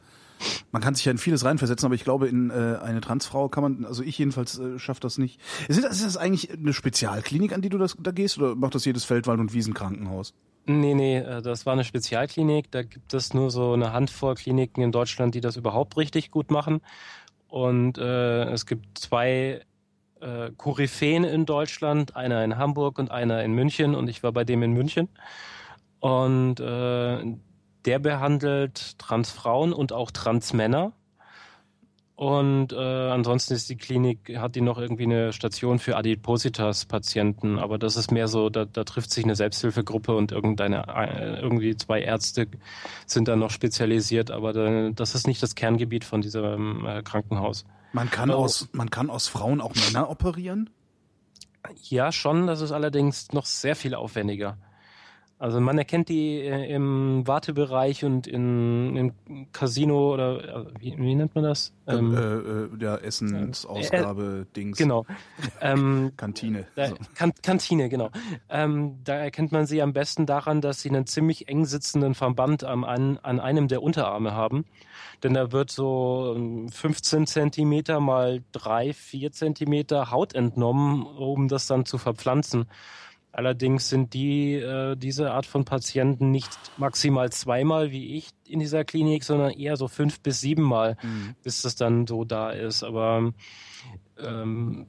man 0.72 0.82
kann 0.82 0.94
sich 0.94 1.04
ja 1.04 1.12
in 1.12 1.18
vieles 1.18 1.44
reinversetzen, 1.44 1.86
aber 1.86 1.94
ich 1.94 2.04
glaube, 2.04 2.28
in 2.28 2.50
äh, 2.50 2.78
eine 2.82 3.00
Transfrau 3.00 3.48
kann 3.48 3.62
man, 3.62 3.84
also 3.84 4.02
ich 4.02 4.18
jedenfalls 4.18 4.58
äh, 4.58 4.78
schafft 4.78 5.04
das 5.04 5.18
nicht. 5.18 5.40
Ist 5.68 5.82
das, 5.82 5.96
ist 5.96 6.06
das 6.06 6.16
eigentlich 6.16 6.52
eine 6.52 6.72
Spezialklinik, 6.72 7.52
an 7.52 7.62
die 7.62 7.68
du 7.68 7.78
das, 7.78 7.96
da 7.98 8.10
gehst, 8.10 8.38
oder 8.38 8.54
macht 8.54 8.74
das 8.74 8.84
jedes 8.84 9.04
Feldwald- 9.04 9.40
und 9.40 9.52
Wiesenkrankenhaus? 9.52 10.34
Nee, 10.68 10.94
nee, 10.94 11.16
äh, 11.16 11.40
das 11.40 11.64
war 11.64 11.72
eine 11.72 11.84
Spezialklinik. 11.84 12.70
Da 12.70 12.82
gibt 12.82 13.14
es 13.14 13.32
nur 13.32 13.50
so 13.50 13.72
eine 13.72 13.92
Handvoll 13.92 14.34
Kliniken 14.34 14.82
in 14.82 14.92
Deutschland, 14.92 15.34
die 15.34 15.40
das 15.40 15.56
überhaupt 15.56 15.96
richtig 15.96 16.30
gut 16.30 16.50
machen. 16.50 16.82
Und 17.48 17.96
äh, 17.96 18.44
es 18.50 18.66
gibt 18.66 18.98
zwei 18.98 19.62
äh, 20.20 20.50
Koryphäen 20.58 21.24
in 21.24 21.46
Deutschland, 21.46 22.16
einer 22.16 22.44
in 22.44 22.58
Hamburg 22.58 22.98
und 22.98 23.10
einer 23.10 23.42
in 23.42 23.52
München. 23.52 23.94
Und 23.94 24.08
ich 24.08 24.22
war 24.22 24.32
bei 24.32 24.44
dem 24.44 24.62
in 24.62 24.74
München. 24.74 25.08
Und 26.00 26.60
äh, 26.60 27.24
der 27.86 27.98
behandelt 27.98 28.98
Transfrauen 28.98 29.72
und 29.72 29.94
auch 29.94 30.10
Transmänner. 30.10 30.92
Und 32.18 32.72
äh, 32.72 32.76
ansonsten 32.76 33.54
ist 33.54 33.70
die 33.70 33.76
Klinik, 33.76 34.36
hat 34.38 34.56
die 34.56 34.60
noch 34.60 34.76
irgendwie 34.76 35.04
eine 35.04 35.32
Station 35.32 35.78
für 35.78 35.96
Adipositas-Patienten, 35.96 37.60
aber 37.60 37.78
das 37.78 37.94
ist 37.94 38.10
mehr 38.10 38.26
so, 38.26 38.50
da, 38.50 38.64
da 38.64 38.82
trifft 38.82 39.12
sich 39.12 39.22
eine 39.22 39.36
Selbsthilfegruppe 39.36 40.16
und 40.16 40.32
irgendeine, 40.32 40.88
äh, 40.88 41.40
irgendwie 41.40 41.76
zwei 41.76 42.00
Ärzte 42.00 42.48
sind 43.06 43.28
da 43.28 43.36
noch 43.36 43.52
spezialisiert, 43.52 44.32
aber 44.32 44.52
da, 44.52 44.90
das 44.90 45.14
ist 45.14 45.28
nicht 45.28 45.40
das 45.44 45.54
Kerngebiet 45.54 46.02
von 46.02 46.20
diesem 46.20 46.84
äh, 46.84 47.04
Krankenhaus. 47.04 47.64
Man 47.92 48.10
kann, 48.10 48.30
oh. 48.30 48.38
aus, 48.38 48.68
man 48.72 48.90
kann 48.90 49.10
aus 49.10 49.28
Frauen 49.28 49.60
auch 49.60 49.76
Männer 49.76 50.10
operieren? 50.10 50.70
Ja, 51.84 52.10
schon, 52.10 52.48
das 52.48 52.62
ist 52.62 52.72
allerdings 52.72 53.30
noch 53.30 53.46
sehr 53.46 53.76
viel 53.76 53.94
aufwendiger. 53.94 54.58
Also 55.40 55.60
man 55.60 55.78
erkennt 55.78 56.08
die 56.08 56.40
äh, 56.40 56.72
im 56.74 57.24
Wartebereich 57.24 58.04
und 58.04 58.26
in, 58.26 58.96
im 58.96 59.52
Casino 59.52 60.12
oder 60.12 60.66
äh, 60.66 60.66
wie, 60.80 60.98
wie 60.98 61.14
nennt 61.14 61.36
man 61.36 61.44
das? 61.44 61.72
Ähm, 61.86 62.12
äh, 62.12 62.18
äh, 62.18 62.68
ja, 62.80 62.96
Essensausgabe, 62.96 64.46
äh, 64.48 64.54
Dings. 64.56 64.78
Genau. 64.78 65.06
Ähm, 65.60 66.12
Kantine. 66.16 66.66
Da, 66.74 66.92
kan 67.14 67.32
Kantine, 67.40 67.88
genau. 67.88 68.10
Ähm, 68.48 68.98
da 69.04 69.14
erkennt 69.14 69.52
man 69.52 69.64
sie 69.66 69.80
am 69.80 69.92
besten 69.92 70.26
daran, 70.26 70.60
dass 70.60 70.82
sie 70.82 70.88
einen 70.88 71.06
ziemlich 71.06 71.48
eng 71.48 71.66
sitzenden 71.66 72.16
Verband 72.16 72.64
am, 72.64 72.82
an, 72.82 73.18
an 73.18 73.38
einem 73.38 73.68
der 73.68 73.80
Unterarme 73.80 74.32
haben. 74.32 74.64
Denn 75.22 75.34
da 75.34 75.52
wird 75.52 75.70
so 75.70 76.36
15 76.72 77.20
ähm, 77.20 77.26
Zentimeter 77.26 78.00
mal 78.00 78.42
drei, 78.50 78.92
vier 78.92 79.30
Zentimeter 79.30 80.10
Haut 80.10 80.34
entnommen, 80.34 81.06
um 81.06 81.46
das 81.46 81.68
dann 81.68 81.84
zu 81.84 81.96
verpflanzen. 81.96 82.66
Allerdings 83.38 83.88
sind 83.88 84.14
die 84.14 84.54
äh, 84.54 84.96
diese 84.96 85.30
Art 85.30 85.46
von 85.46 85.64
Patienten 85.64 86.32
nicht 86.32 86.50
maximal 86.76 87.30
zweimal 87.30 87.92
wie 87.92 88.16
ich 88.16 88.30
in 88.44 88.58
dieser 88.58 88.84
Klinik, 88.84 89.22
sondern 89.22 89.52
eher 89.52 89.76
so 89.76 89.86
fünf 89.86 90.18
bis 90.22 90.40
siebenmal, 90.40 90.96
mhm. 91.04 91.36
bis 91.44 91.62
das 91.62 91.76
dann 91.76 92.08
so 92.08 92.24
da 92.24 92.50
ist. 92.50 92.82
Aber 92.82 93.32
ähm, 94.18 94.88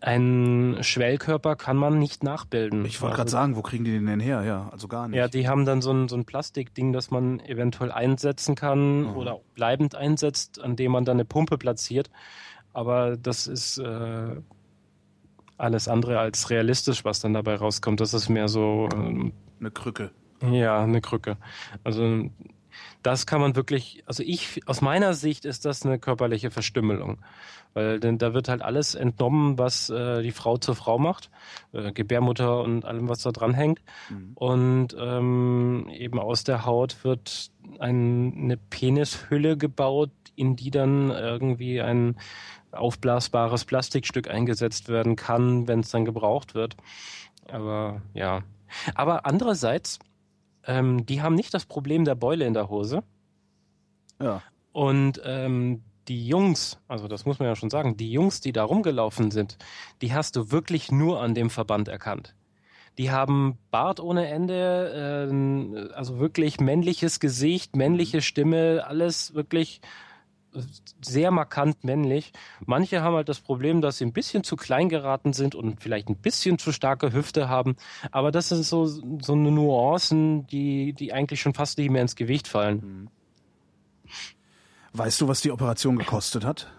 ein 0.00 0.78
Schwellkörper 0.80 1.54
kann 1.54 1.76
man 1.76 2.00
nicht 2.00 2.24
nachbilden. 2.24 2.84
Ich 2.86 3.00
wollte 3.00 3.14
gerade 3.14 3.26
also, 3.26 3.36
sagen, 3.36 3.54
wo 3.54 3.62
kriegen 3.62 3.84
die 3.84 3.92
den 3.92 4.06
denn 4.06 4.18
her? 4.18 4.42
Ja, 4.42 4.68
also 4.72 4.88
gar 4.88 5.06
nicht. 5.06 5.16
Ja, 5.16 5.28
die 5.28 5.46
haben 5.46 5.64
dann 5.64 5.80
so 5.80 5.92
ein, 5.92 6.08
so 6.08 6.16
ein 6.16 6.24
Plastikding, 6.24 6.92
das 6.92 7.12
man 7.12 7.38
eventuell 7.38 7.92
einsetzen 7.92 8.56
kann 8.56 9.02
mhm. 9.02 9.16
oder 9.16 9.38
bleibend 9.54 9.94
einsetzt, 9.94 10.60
an 10.60 10.74
dem 10.74 10.90
man 10.90 11.04
dann 11.04 11.18
eine 11.18 11.24
Pumpe 11.24 11.56
platziert. 11.56 12.10
Aber 12.72 13.16
das 13.16 13.46
ist 13.46 13.78
äh, 13.78 14.40
alles 15.58 15.88
andere 15.88 16.18
als 16.18 16.50
realistisch, 16.50 17.04
was 17.04 17.20
dann 17.20 17.34
dabei 17.34 17.56
rauskommt. 17.56 18.00
Das 18.00 18.14
ist 18.14 18.28
mehr 18.28 18.48
so. 18.48 18.88
Ähm, 18.92 19.32
eine 19.60 19.70
Krücke. 19.70 20.10
Ja, 20.50 20.82
eine 20.82 21.00
Krücke. 21.00 21.38
Also 21.82 22.30
das 23.02 23.26
kann 23.26 23.40
man 23.40 23.56
wirklich, 23.56 24.02
also 24.06 24.22
ich, 24.22 24.60
aus 24.66 24.80
meiner 24.80 25.14
Sicht 25.14 25.44
ist 25.44 25.64
das 25.64 25.84
eine 25.84 25.98
körperliche 25.98 26.50
Verstümmelung. 26.50 27.18
Weil 27.74 28.00
denn 28.00 28.18
da 28.18 28.32
wird 28.32 28.48
halt 28.48 28.62
alles 28.62 28.94
entnommen, 28.94 29.58
was 29.58 29.90
äh, 29.90 30.22
die 30.22 30.32
Frau 30.32 30.56
zur 30.56 30.74
Frau 30.74 30.98
macht, 30.98 31.30
äh, 31.72 31.92
Gebärmutter 31.92 32.62
und 32.62 32.84
allem, 32.84 33.08
was 33.08 33.22
da 33.22 33.32
dran 33.32 33.54
hängt. 33.54 33.80
Mhm. 34.08 34.32
Und 34.34 34.96
ähm, 34.98 35.88
eben 35.92 36.18
aus 36.18 36.42
der 36.42 36.64
Haut 36.64 37.04
wird 37.04 37.50
ein, 37.78 38.32
eine 38.34 38.56
Penishülle 38.56 39.56
gebaut, 39.56 40.10
in 40.36 40.56
die 40.56 40.70
dann 40.70 41.10
irgendwie 41.10 41.80
ein 41.80 42.16
aufblasbares 42.72 43.64
Plastikstück 43.64 44.28
eingesetzt 44.28 44.88
werden 44.88 45.16
kann, 45.16 45.68
wenn 45.68 45.80
es 45.80 45.90
dann 45.90 46.04
gebraucht 46.04 46.54
wird. 46.54 46.76
Aber 47.50 48.02
ja. 48.14 48.42
Aber 48.94 49.26
andererseits, 49.26 49.98
ähm, 50.64 51.06
die 51.06 51.22
haben 51.22 51.34
nicht 51.34 51.54
das 51.54 51.64
Problem 51.64 52.04
der 52.04 52.14
Beule 52.14 52.44
in 52.44 52.54
der 52.54 52.68
Hose. 52.68 53.02
Ja. 54.20 54.42
Und 54.72 55.20
ähm, 55.24 55.82
die 56.08 56.26
Jungs, 56.26 56.78
also 56.88 57.08
das 57.08 57.24
muss 57.24 57.38
man 57.38 57.48
ja 57.48 57.56
schon 57.56 57.70
sagen, 57.70 57.96
die 57.96 58.12
Jungs, 58.12 58.40
die 58.40 58.52
da 58.52 58.64
rumgelaufen 58.64 59.30
sind, 59.30 59.58
die 60.02 60.14
hast 60.14 60.36
du 60.36 60.50
wirklich 60.50 60.92
nur 60.92 61.20
an 61.20 61.34
dem 61.34 61.50
Verband 61.50 61.88
erkannt. 61.88 62.34
Die 62.98 63.10
haben 63.10 63.58
Bart 63.70 64.00
ohne 64.00 64.26
Ende, 64.28 65.28
äh, 65.30 65.92
also 65.94 66.18
wirklich 66.18 66.60
männliches 66.60 67.20
Gesicht, 67.20 67.76
männliche 67.76 68.22
Stimme, 68.22 68.84
alles 68.86 69.34
wirklich 69.34 69.80
sehr 71.02 71.30
markant 71.30 71.84
männlich. 71.84 72.32
Manche 72.64 73.02
haben 73.02 73.14
halt 73.14 73.28
das 73.28 73.40
Problem, 73.40 73.80
dass 73.80 73.98
sie 73.98 74.04
ein 74.04 74.12
bisschen 74.12 74.44
zu 74.44 74.56
klein 74.56 74.88
geraten 74.88 75.32
sind 75.32 75.54
und 75.54 75.80
vielleicht 75.80 76.08
ein 76.08 76.16
bisschen 76.16 76.58
zu 76.58 76.72
starke 76.72 77.12
Hüfte 77.12 77.48
haben. 77.48 77.76
Aber 78.10 78.30
das 78.30 78.48
sind 78.48 78.64
so, 78.64 78.86
so 78.86 79.32
eine 79.32 79.50
Nuancen, 79.50 80.46
die, 80.46 80.92
die 80.92 81.12
eigentlich 81.12 81.40
schon 81.40 81.54
fast 81.54 81.78
nicht 81.78 81.90
mehr 81.90 82.02
ins 82.02 82.16
Gewicht 82.16 82.48
fallen. 82.48 82.76
Mhm. 82.76 83.08
Weißt 84.92 85.20
du, 85.20 85.28
was 85.28 85.42
die 85.42 85.50
Operation 85.50 85.98
gekostet 85.98 86.44
hat? 86.44 86.72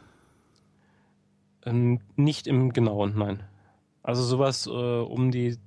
Ähm, 1.65 1.99
nicht 2.15 2.47
im 2.47 2.73
Genauen, 2.73 3.13
nein. 3.17 3.43
Also 4.01 4.23
sowas 4.23 4.65
äh, 4.67 4.69
um 4.69 5.31
die 5.31 5.57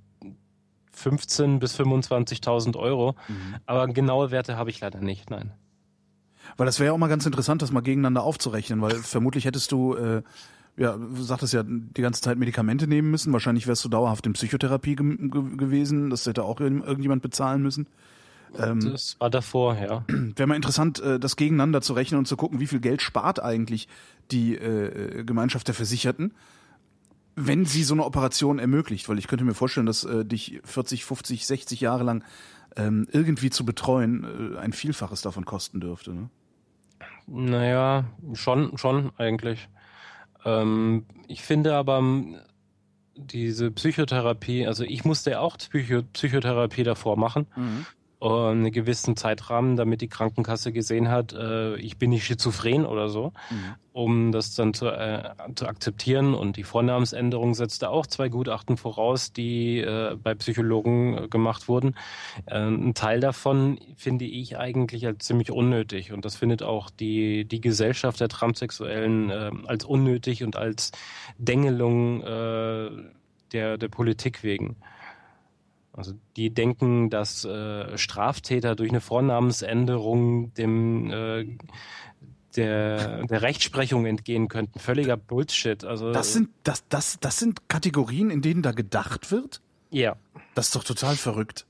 15.000 0.97 1.59
bis 1.59 1.79
25.000 1.79 2.77
Euro. 2.77 3.15
Mhm. 3.29 3.57
Aber 3.67 3.87
genaue 3.89 4.31
Werte 4.31 4.57
habe 4.57 4.71
ich 4.71 4.81
leider 4.81 5.01
nicht, 5.01 5.31
nein. 5.31 5.53
Weil 6.57 6.67
das 6.67 6.79
wäre 6.79 6.89
ja 6.89 6.93
auch 6.93 6.99
mal 6.99 7.09
ganz 7.09 7.27
interessant, 7.27 7.63
das 7.63 7.73
mal 7.73 7.81
gegeneinander 7.81 8.23
aufzurechnen, 8.23 8.81
weil 8.81 8.95
vermutlich 8.97 9.45
hättest 9.45 9.73
du, 9.73 9.95
äh, 9.95 10.23
ja, 10.77 10.97
du 10.97 11.23
sagtest 11.23 11.53
ja, 11.53 11.63
die 11.65 12.03
ganze 12.03 12.21
Zeit 12.21 12.39
Medikamente 12.39 12.87
nehmen 12.87 13.11
müssen. 13.11 13.33
Wahrscheinlich 13.33 13.67
wärst 13.67 13.85
du 13.85 13.89
dauerhaft 13.89 14.27
in 14.27 14.33
Psychotherapie 14.33 14.97
ge 14.97 15.17
ge 15.17 15.57
gewesen. 15.57 16.11
Das 16.11 16.27
hätte 16.27 16.45
auch 16.45 16.61
irgendjemand 16.61 17.23
bezahlen 17.23 17.63
müssen. 17.63 17.87
Ähm, 18.59 18.81
das 18.81 19.17
war 19.19 19.31
davor, 19.31 19.77
ja. 19.77 20.05
Wäre 20.09 20.47
mal 20.47 20.55
interessant, 20.55 21.01
äh, 21.01 21.21
das 21.21 21.37
gegeneinander 21.37 21.83
zu 21.83 21.93
rechnen 21.93 22.19
und 22.19 22.27
zu 22.27 22.37
gucken, 22.37 22.61
wie 22.61 22.67
viel 22.67 22.81
Geld 22.81 23.03
spart 23.03 23.43
eigentlich 23.43 23.89
die 24.31 24.57
äh, 24.57 25.25
Gemeinschaft 25.25 25.69
der 25.69 25.75
Versicherten, 25.75 26.33
wenn 27.37 27.65
sie 27.65 27.85
so 27.85 27.95
eine 27.95 28.05
Operation 28.05 28.59
ermöglicht. 28.59 29.09
Weil 29.09 29.19
ich 29.19 29.29
könnte 29.29 29.45
mir 29.45 29.55
vorstellen, 29.55 29.87
dass 29.87 30.05
äh, 30.05 30.25
dich 30.25 30.61
40, 30.65 31.05
50, 31.05 31.47
60 31.47 31.81
Jahre 31.81 32.05
lang 32.05 32.25
ähm, 32.77 33.07
irgendwie 33.11 33.51
zu 33.51 33.65
betreuen, 33.65 34.55
äh, 34.55 34.59
ein 34.59 34.73
Vielfaches 34.73 35.23
davon 35.23 35.45
kosten 35.45 35.81
dürfte. 35.81 36.13
Ne? 36.13 36.31
Naja, 37.33 38.05
schon, 38.35 38.77
schon 38.77 39.13
eigentlich. 39.17 39.69
Ähm, 40.45 41.07
ich 41.29 41.43
finde 41.43 41.75
aber 41.75 42.03
diese 43.15 43.71
Psychotherapie, 43.71 44.67
also 44.67 44.85
ich 44.85 45.05
musste 45.05 45.41
auch 45.41 45.57
Psycho 45.57 46.03
Psychotherapie 46.13 46.83
davor 46.83 47.17
machen. 47.17 47.47
Mhm 47.57 47.87
einen 48.21 48.71
gewissen 48.71 49.17
Zeitrahmen, 49.17 49.77
damit 49.77 50.03
die 50.03 50.09
Krankenkasse 50.09 50.73
gesehen 50.73 51.09
hat, 51.09 51.33
äh, 51.33 51.77
ich 51.77 51.97
bin 51.97 52.11
nicht 52.11 52.25
schizophren 52.25 52.85
oder 52.85 53.09
so, 53.09 53.33
mhm. 53.51 53.75
um 53.93 54.33
das 54.33 54.55
dann 54.55 54.75
zu, 54.75 54.89
äh, 54.89 55.31
zu 55.55 55.67
akzeptieren. 55.67 56.35
Und 56.35 56.57
die 56.57 56.65
Vornamensänderung 56.65 57.55
setzte 57.55 57.89
auch 57.89 58.07
zwei 58.07 58.29
Gutachten 58.29 58.77
voraus, 58.77 59.33
die 59.33 59.79
äh, 59.79 60.17
bei 60.23 60.35
Psychologen 60.35 61.17
äh, 61.17 61.29
gemacht 61.29 61.67
wurden. 61.69 61.95
Äh, 62.45 62.59
ein 62.59 62.93
Teil 62.93 63.21
davon 63.21 63.81
finde 63.97 64.27
ich 64.27 64.59
eigentlich 64.59 65.07
als 65.07 65.25
ziemlich 65.25 65.51
unnötig. 65.51 66.13
Und 66.13 66.27
das 66.27 66.37
findet 66.37 66.63
auch 66.63 66.91
die, 66.91 67.47
die 67.47 67.63
Gesellschaft 67.63 68.21
der 68.21 68.29
Transsexuellen 68.29 69.31
äh, 69.31 69.51
als 69.67 69.87
unnötig 69.87 70.45
und 70.45 70.57
als 70.57 70.93
Dengelung 71.39 72.23
äh, 72.23 72.91
der, 73.53 73.79
der 73.79 73.89
Politik 73.89 74.43
wegen. 74.43 74.77
Also 75.93 76.15
die 76.37 76.51
denken, 76.51 77.11
dass 77.11 77.45
äh, 77.45 77.99
Straftäter 77.99 78.77
durch 78.77 78.91
eine 78.91 79.01
Vornamensänderung 79.01 80.55
dem 80.55 81.11
äh, 81.11 81.59
der, 82.57 83.27
der 83.27 83.43
Rechtsprechung 83.43 84.07
entgehen 84.07 84.49
könnten. 84.49 84.79
Völliger 84.79 85.17
Bullshit. 85.17 85.85
Also 85.85 86.13
das 86.13 86.33
sind 86.33 86.51
das 86.63 86.87
das 86.89 87.19
das 87.21 87.39
sind 87.39 87.69
Kategorien, 87.69 88.31
in 88.31 88.43
denen 88.43 88.63
da 88.63 88.73
gedacht 88.73 89.31
wird. 89.31 89.61
Ja. 89.91 90.17
Das 90.55 90.67
ist 90.67 90.77
doch 90.77 90.85
total 90.85 91.17
verrückt. 91.17 91.67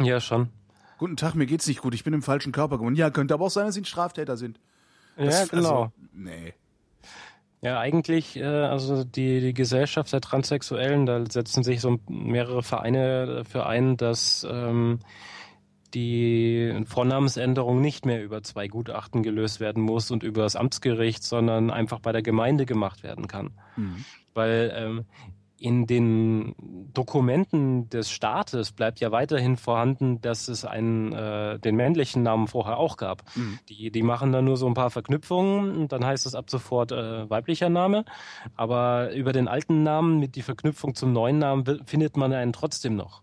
Ja 0.00 0.20
schon. 0.20 0.50
Guten 0.98 1.16
Tag, 1.16 1.34
mir 1.34 1.46
geht's 1.46 1.66
nicht 1.66 1.80
gut. 1.80 1.94
Ich 1.94 2.04
bin 2.04 2.14
im 2.14 2.22
falschen 2.22 2.52
Körper 2.52 2.78
geworden. 2.78 2.96
Ja, 2.96 3.10
könnte 3.10 3.34
aber 3.34 3.46
auch 3.46 3.50
sein, 3.50 3.66
dass 3.66 3.74
Sie 3.74 3.82
ein 3.82 3.84
Straftäter 3.84 4.36
sind. 4.36 4.58
Das, 5.16 5.40
ja, 5.40 5.46
genau. 5.46 5.82
Also, 5.82 5.92
nee. 6.12 6.54
Ja, 7.60 7.80
eigentlich, 7.80 8.36
äh, 8.36 8.44
also 8.44 9.02
die, 9.02 9.40
die 9.40 9.54
Gesellschaft 9.54 10.12
der 10.12 10.20
Transsexuellen, 10.20 11.06
da 11.06 11.24
setzen 11.28 11.64
sich 11.64 11.80
so 11.80 11.98
mehrere 12.08 12.62
Vereine 12.62 13.26
dafür 13.26 13.66
ein, 13.66 13.96
dass 13.96 14.46
ähm, 14.48 15.00
die 15.94 16.84
Vornamensänderung 16.86 17.80
nicht 17.80 18.06
mehr 18.06 18.22
über 18.22 18.42
zwei 18.42 18.68
Gutachten 18.68 19.22
gelöst 19.22 19.58
werden 19.58 19.82
muss 19.82 20.10
und 20.10 20.22
über 20.22 20.42
das 20.42 20.54
Amtsgericht, 20.54 21.24
sondern 21.24 21.70
einfach 21.70 21.98
bei 21.98 22.12
der 22.12 22.22
Gemeinde 22.22 22.66
gemacht 22.66 23.02
werden 23.02 23.26
kann. 23.26 23.50
Mhm. 23.76 24.04
Weil 24.34 24.72
ähm, 24.76 25.04
in 25.58 25.86
den 25.86 26.54
Dokumenten 26.94 27.88
des 27.90 28.10
Staates 28.10 28.72
bleibt 28.72 29.00
ja 29.00 29.10
weiterhin 29.10 29.56
vorhanden, 29.56 30.20
dass 30.20 30.48
es 30.48 30.64
einen 30.64 31.12
äh, 31.12 31.58
den 31.58 31.76
männlichen 31.76 32.22
Namen 32.22 32.46
vorher 32.46 32.78
auch 32.78 32.96
gab. 32.96 33.22
Mhm. 33.34 33.58
Die 33.68 33.90
die 33.90 34.02
machen 34.02 34.32
dann 34.32 34.44
nur 34.44 34.56
so 34.56 34.66
ein 34.66 34.74
paar 34.74 34.90
Verknüpfungen 34.90 35.76
und 35.76 35.92
dann 35.92 36.04
heißt 36.04 36.26
es 36.26 36.34
ab 36.34 36.50
sofort 36.50 36.92
äh, 36.92 37.28
weiblicher 37.28 37.68
Name, 37.68 38.04
aber 38.54 39.12
über 39.12 39.32
den 39.32 39.48
alten 39.48 39.82
Namen 39.82 40.18
mit 40.18 40.36
die 40.36 40.42
Verknüpfung 40.42 40.94
zum 40.94 41.12
neuen 41.12 41.38
Namen 41.38 41.64
findet 41.84 42.16
man 42.16 42.32
einen 42.32 42.52
trotzdem 42.52 42.96
noch. 42.96 43.22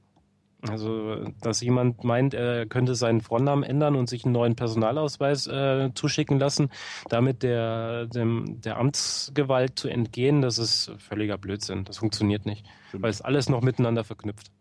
Also, 0.70 1.26
dass 1.42 1.62
jemand 1.62 2.04
meint, 2.04 2.34
er 2.34 2.66
könnte 2.66 2.96
seinen 2.96 3.22
Vornamen 3.22 3.64
ändern 3.64 3.96
und 3.96 4.08
sich 4.10 4.26
einen 4.26 4.34
neuen 4.34 4.56
Personalausweis 4.56 5.48
äh, 5.48 5.92
zuschicken 5.94 6.40
lassen, 6.40 6.70
damit 7.10 7.44
der, 7.44 8.08
dem, 8.08 8.62
der 8.62 8.78
Amtsgewalt 8.78 9.78
zu 9.78 9.88
entgehen, 9.88 10.42
das 10.42 10.58
ist 10.58 10.92
völliger 10.98 11.38
Blödsinn. 11.38 11.86
Das 11.86 11.98
funktioniert 11.98 12.46
nicht, 12.46 12.66
Stimmt. 12.90 13.04
weil 13.04 13.10
es 13.10 13.22
alles 13.22 13.50
noch 13.50 13.62
miteinander 13.62 14.04
verknüpft. 14.04 14.52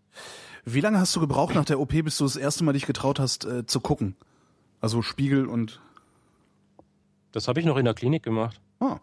Wie 0.65 0.81
lange 0.81 0.99
hast 0.99 1.15
du 1.15 1.21
gebraucht 1.21 1.55
nach 1.55 1.65
der 1.65 1.79
OP, 1.79 1.91
bis 1.91 2.17
du 2.17 2.25
das 2.25 2.37
erste 2.37 2.65
Mal 2.65 2.73
dich 2.73 2.87
getraut 2.87 3.19
hast, 3.19 3.45
äh, 3.45 3.67
zu 3.67 3.81
gucken? 3.81 4.17
Also 4.81 5.03
Spiegel 5.03 5.47
und. 5.47 5.81
Das 7.33 7.49
habe 7.49 7.59
ich 7.61 7.67
noch 7.67 7.77
in 7.77 7.85
der 7.85 7.95
Klinik 7.95 8.23
gemacht. 8.23 8.61
Ah. 8.81 8.99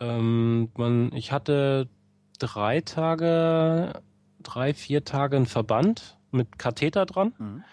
Ähm, 0.00 0.70
man, 0.76 1.12
ich 1.14 1.30
hatte 1.30 1.88
drei 2.38 2.80
Tage 2.80 4.02
drei, 4.44 4.74
vier 4.74 5.04
Tage 5.04 5.36
ein 5.36 5.46
Verband 5.46 6.16
mit 6.30 6.58
Katheter 6.58 7.06
dran. 7.06 7.32
Mhm. 7.38 7.64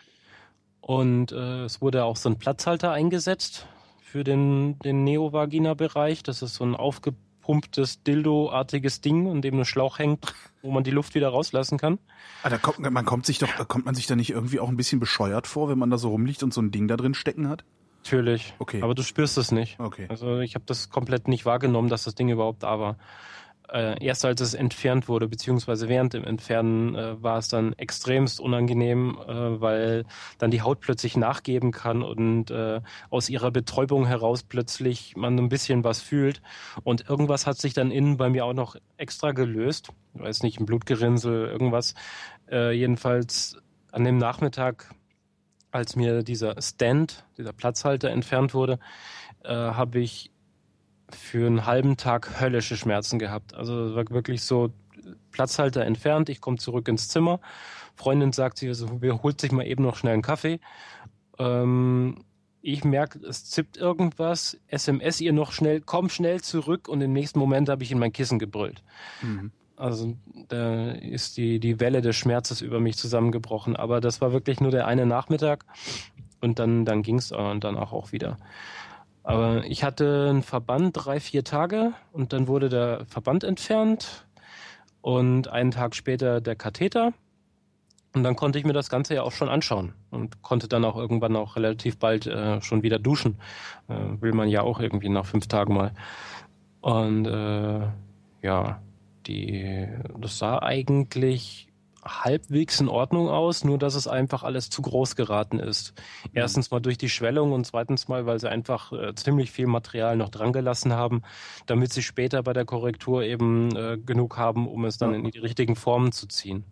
Und 0.81 1.31
äh, 1.31 1.63
es 1.63 1.81
wurde 1.81 2.03
auch 2.05 2.15
so 2.15 2.29
ein 2.29 2.37
Platzhalter 2.37 2.91
eingesetzt 2.91 3.67
für 4.01 4.23
den, 4.23 4.79
den 4.79 5.03
Neovagina-Bereich. 5.03 6.23
Das 6.23 6.41
ist 6.41 6.55
so 6.55 6.63
ein 6.63 6.75
aufgepumptes, 6.75 8.03
Dildo-artiges 8.03 9.01
Ding, 9.01 9.31
in 9.31 9.41
dem 9.41 9.59
ein 9.59 9.65
Schlauch 9.65 9.99
hängt, 9.99 10.33
wo 10.63 10.71
man 10.71 10.83
die 10.83 10.91
Luft 10.91 11.13
wieder 11.13 11.29
rauslassen 11.29 11.77
kann. 11.77 11.99
Ah, 12.41 12.49
da 12.49 12.57
kommt, 12.57 12.79
man 12.79 13.05
kommt 13.05 13.27
sich 13.27 13.37
doch, 13.37 13.67
kommt 13.67 13.85
man 13.85 13.93
sich 13.93 14.07
da 14.07 14.15
nicht 14.15 14.31
irgendwie 14.31 14.59
auch 14.59 14.69
ein 14.69 14.77
bisschen 14.77 14.99
bescheuert 14.99 15.45
vor, 15.45 15.69
wenn 15.69 15.77
man 15.77 15.91
da 15.91 15.97
so 15.97 16.09
rumliegt 16.09 16.41
und 16.41 16.53
so 16.53 16.61
ein 16.61 16.71
Ding 16.71 16.87
da 16.87 16.97
drin 16.97 17.13
stecken 17.13 17.47
hat? 17.47 17.63
Natürlich. 18.03 18.55
Okay. 18.57 18.81
Aber 18.81 18.95
du 18.95 19.03
spürst 19.03 19.37
es 19.37 19.51
nicht. 19.51 19.79
Okay. 19.79 20.07
Also 20.09 20.39
ich 20.39 20.55
habe 20.55 20.65
das 20.65 20.89
komplett 20.89 21.27
nicht 21.27 21.45
wahrgenommen, 21.45 21.89
dass 21.89 22.05
das 22.05 22.15
Ding 22.15 22.29
überhaupt 22.29 22.63
da 22.63 22.79
war. 22.79 22.97
Äh, 23.71 24.03
erst 24.03 24.25
als 24.25 24.41
es 24.41 24.53
entfernt 24.53 25.07
wurde, 25.07 25.27
beziehungsweise 25.27 25.87
während 25.87 26.13
dem 26.13 26.23
Entfernen, 26.23 26.95
äh, 26.95 27.21
war 27.21 27.37
es 27.37 27.47
dann 27.47 27.73
extremst 27.73 28.39
unangenehm, 28.39 29.17
äh, 29.27 29.61
weil 29.61 30.05
dann 30.37 30.51
die 30.51 30.61
Haut 30.61 30.81
plötzlich 30.81 31.15
nachgeben 31.15 31.71
kann 31.71 32.03
und 32.03 32.51
äh, 32.51 32.81
aus 33.09 33.29
ihrer 33.29 33.51
Betäubung 33.51 34.05
heraus 34.05 34.43
plötzlich 34.43 35.15
man 35.15 35.37
ein 35.37 35.49
bisschen 35.49 35.83
was 35.83 36.01
fühlt. 36.01 36.41
Und 36.83 37.09
irgendwas 37.09 37.47
hat 37.47 37.57
sich 37.57 37.73
dann 37.73 37.91
innen 37.91 38.17
bei 38.17 38.29
mir 38.29 38.45
auch 38.45 38.53
noch 38.53 38.75
extra 38.97 39.31
gelöst. 39.31 39.89
Ich 40.13 40.21
weiß 40.21 40.43
nicht, 40.43 40.59
ein 40.59 40.65
Blutgerinnsel, 40.65 41.47
irgendwas. 41.47 41.93
Äh, 42.49 42.71
jedenfalls 42.73 43.57
an 43.91 44.03
dem 44.03 44.17
Nachmittag, 44.17 44.93
als 45.71 45.95
mir 45.95 46.23
dieser 46.23 46.61
Stand, 46.61 47.25
dieser 47.37 47.53
Platzhalter 47.53 48.09
entfernt 48.09 48.53
wurde, 48.53 48.79
äh, 49.43 49.53
habe 49.53 49.99
ich 49.99 50.31
für 51.15 51.47
einen 51.47 51.65
halben 51.65 51.97
Tag 51.97 52.39
höllische 52.39 52.77
Schmerzen 52.77 53.19
gehabt. 53.19 53.53
Also 53.53 53.85
es 53.85 53.95
war 53.95 54.09
wirklich 54.09 54.43
so 54.43 54.71
Platzhalter 55.31 55.85
entfernt, 55.85 56.29
ich 56.29 56.41
komme 56.41 56.57
zurück 56.57 56.87
ins 56.87 57.07
Zimmer. 57.07 57.39
Freundin 57.95 58.31
sagt 58.31 58.57
sie, 58.57 58.71
holt 58.71 59.41
sich 59.41 59.51
mal 59.51 59.65
eben 59.65 59.83
noch 59.83 59.95
schnell 59.95 60.13
einen 60.13 60.21
Kaffee. 60.21 60.59
Ähm, 61.37 62.23
ich 62.61 62.83
merke, 62.83 63.19
es 63.19 63.49
zippt 63.49 63.77
irgendwas, 63.77 64.59
SMS 64.67 65.19
ihr 65.19 65.33
noch 65.33 65.51
schnell, 65.51 65.81
komm 65.81 66.09
schnell 66.09 66.41
zurück 66.41 66.87
und 66.87 67.01
im 67.01 67.13
nächsten 67.13 67.39
Moment 67.39 67.69
habe 67.69 67.83
ich 67.83 67.91
in 67.91 67.99
mein 67.99 68.13
Kissen 68.13 68.39
gebrüllt. 68.39 68.83
Mhm. 69.21 69.51
Also 69.75 70.15
da 70.49 70.91
ist 70.91 71.37
die, 71.37 71.59
die 71.59 71.79
Welle 71.79 72.01
des 72.01 72.15
Schmerzes 72.15 72.61
über 72.61 72.79
mich 72.79 72.97
zusammengebrochen. 72.97 73.75
Aber 73.75 73.99
das 73.99 74.21
war 74.21 74.31
wirklich 74.31 74.59
nur 74.59 74.69
der 74.69 74.85
eine 74.85 75.07
Nachmittag 75.07 75.65
und 76.39 76.59
dann, 76.59 76.85
dann 76.85 77.01
ging 77.01 77.17
es 77.17 77.29
dann 77.29 77.77
auch 77.77 78.11
wieder. 78.11 78.37
Aber 79.31 79.65
ich 79.65 79.83
hatte 79.83 80.27
einen 80.29 80.43
Verband 80.43 80.91
drei, 80.93 81.19
vier 81.19 81.43
Tage 81.43 81.93
und 82.11 82.33
dann 82.33 82.47
wurde 82.47 82.69
der 82.69 83.05
Verband 83.05 83.43
entfernt 83.43 84.25
und 85.01 85.47
einen 85.47 85.71
Tag 85.71 85.95
später 85.95 86.41
der 86.41 86.55
Katheter. 86.55 87.13
Und 88.13 88.23
dann 88.23 88.35
konnte 88.35 88.59
ich 88.59 88.65
mir 88.65 88.73
das 88.73 88.89
Ganze 88.89 89.15
ja 89.15 89.23
auch 89.23 89.31
schon 89.31 89.47
anschauen 89.47 89.93
und 90.09 90.41
konnte 90.41 90.67
dann 90.67 90.83
auch 90.83 90.97
irgendwann 90.97 91.35
auch 91.37 91.55
relativ 91.55 91.97
bald 91.97 92.27
äh, 92.27 92.61
schon 92.61 92.83
wieder 92.83 92.99
duschen. 92.99 93.39
Äh, 93.87 94.21
will 94.21 94.33
man 94.33 94.49
ja 94.49 94.63
auch 94.63 94.81
irgendwie 94.81 95.07
nach 95.07 95.25
fünf 95.25 95.47
Tagen 95.47 95.73
mal. 95.73 95.93
Und 96.81 97.25
äh, 97.25 97.87
ja, 98.41 98.81
die, 99.27 99.87
das 100.19 100.39
sah 100.39 100.59
eigentlich 100.61 101.70
halbwegs 102.03 102.79
in 102.79 102.87
Ordnung 102.87 103.29
aus, 103.29 103.63
nur 103.63 103.77
dass 103.77 103.95
es 103.95 104.07
einfach 104.07 104.43
alles 104.43 104.69
zu 104.69 104.81
groß 104.81 105.15
geraten 105.15 105.59
ist. 105.59 105.93
Erstens 106.33 106.71
mal 106.71 106.79
durch 106.79 106.97
die 106.97 107.09
Schwellung 107.09 107.51
und 107.51 107.65
zweitens 107.65 108.07
mal, 108.07 108.25
weil 108.25 108.39
sie 108.39 108.49
einfach 108.49 108.91
äh, 108.91 109.13
ziemlich 109.15 109.51
viel 109.51 109.67
Material 109.67 110.15
noch 110.17 110.29
dran 110.29 110.53
gelassen 110.53 110.93
haben, 110.93 111.21
damit 111.65 111.93
sie 111.93 112.01
später 112.01 112.41
bei 112.43 112.53
der 112.53 112.65
Korrektur 112.65 113.23
eben 113.23 113.75
äh, 113.75 113.97
genug 113.97 114.37
haben, 114.37 114.67
um 114.67 114.85
es 114.85 114.97
dann 114.97 115.13
in 115.13 115.29
die 115.29 115.39
richtigen 115.39 115.75
Formen 115.75 116.11
zu 116.11 116.27
ziehen. 116.27 116.65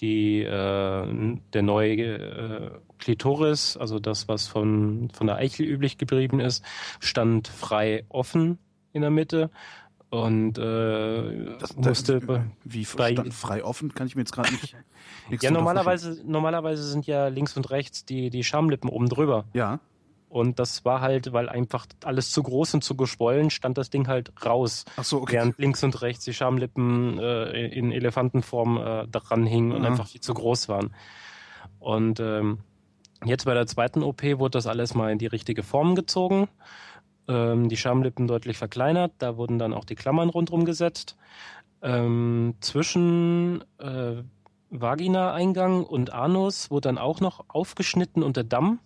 Die, 0.00 0.42
äh, 0.42 1.38
der 1.52 1.62
neue 1.62 1.94
äh, 1.94 2.70
Klitoris, 2.98 3.76
also 3.76 3.98
das, 3.98 4.28
was 4.28 4.46
von, 4.46 5.08
von 5.12 5.26
der 5.26 5.36
Eichel 5.36 5.66
üblich 5.66 5.98
geblieben 5.98 6.40
ist, 6.40 6.64
stand 7.00 7.48
frei 7.48 8.04
offen 8.08 8.58
in 8.92 9.02
der 9.02 9.10
Mitte 9.10 9.50
und 10.14 10.58
äh, 10.58 11.56
das, 11.58 11.76
musste 11.76 12.20
das, 12.20 12.40
wie 12.62 12.86
bei, 12.96 13.16
frei 13.32 13.64
offen? 13.64 13.92
Kann 13.94 14.06
ich 14.06 14.14
mir 14.14 14.22
jetzt 14.22 14.32
gerade 14.32 14.52
nicht 14.52 14.76
ja 15.42 15.50
normalerweise 15.50 16.22
normalerweise 16.24 16.84
sind 16.84 17.04
ja 17.06 17.26
links 17.26 17.56
und 17.56 17.68
rechts 17.70 18.04
die 18.04 18.30
die 18.30 18.44
Schamlippen 18.44 18.88
oben 18.88 19.08
drüber. 19.08 19.46
Ja. 19.54 19.80
Und 20.28 20.60
das 20.60 20.84
war 20.84 21.00
halt 21.00 21.32
weil 21.32 21.48
einfach 21.48 21.86
alles 22.04 22.30
zu 22.30 22.44
groß 22.44 22.74
und 22.74 22.84
zu 22.84 22.96
geschwollen 22.96 23.50
stand 23.50 23.76
das 23.76 23.90
Ding 23.90 24.06
halt 24.06 24.32
raus. 24.44 24.84
Ach 24.96 25.04
so, 25.04 25.20
okay. 25.20 25.34
während 25.34 25.58
links 25.58 25.82
und 25.82 26.00
rechts 26.00 26.24
die 26.24 26.34
Schamlippen 26.34 27.18
äh, 27.18 27.66
in 27.66 27.90
Elefantenform 27.90 28.76
äh, 28.76 29.08
daran 29.08 29.46
hingen 29.46 29.72
und 29.72 29.84
einfach 29.84 30.06
viel 30.06 30.20
zu 30.20 30.32
groß 30.32 30.68
waren. 30.68 30.94
Und 31.80 32.20
ähm, 32.20 32.58
jetzt 33.24 33.46
bei 33.46 33.54
der 33.54 33.66
zweiten 33.66 34.04
OP 34.04 34.22
wurde 34.22 34.58
das 34.58 34.68
alles 34.68 34.94
mal 34.94 35.10
in 35.10 35.18
die 35.18 35.26
richtige 35.26 35.64
Form 35.64 35.96
gezogen 35.96 36.48
ähm, 37.28 37.68
die 37.68 37.76
Schamlippen 37.76 38.26
deutlich 38.26 38.58
verkleinert. 38.58 39.12
Da 39.18 39.36
wurden 39.36 39.58
dann 39.58 39.72
auch 39.72 39.84
die 39.84 39.94
Klammern 39.94 40.28
rundherum 40.28 40.64
gesetzt. 40.64 41.16
Ähm, 41.82 42.54
zwischen 42.60 43.64
äh, 43.78 44.22
Vagina-Eingang 44.70 45.84
und 45.84 46.12
Anus 46.12 46.70
wurde 46.70 46.88
dann 46.88 46.98
auch 46.98 47.20
noch 47.20 47.44
aufgeschnitten 47.48 48.22
und 48.22 48.36
der 48.36 48.44
Damm 48.44 48.80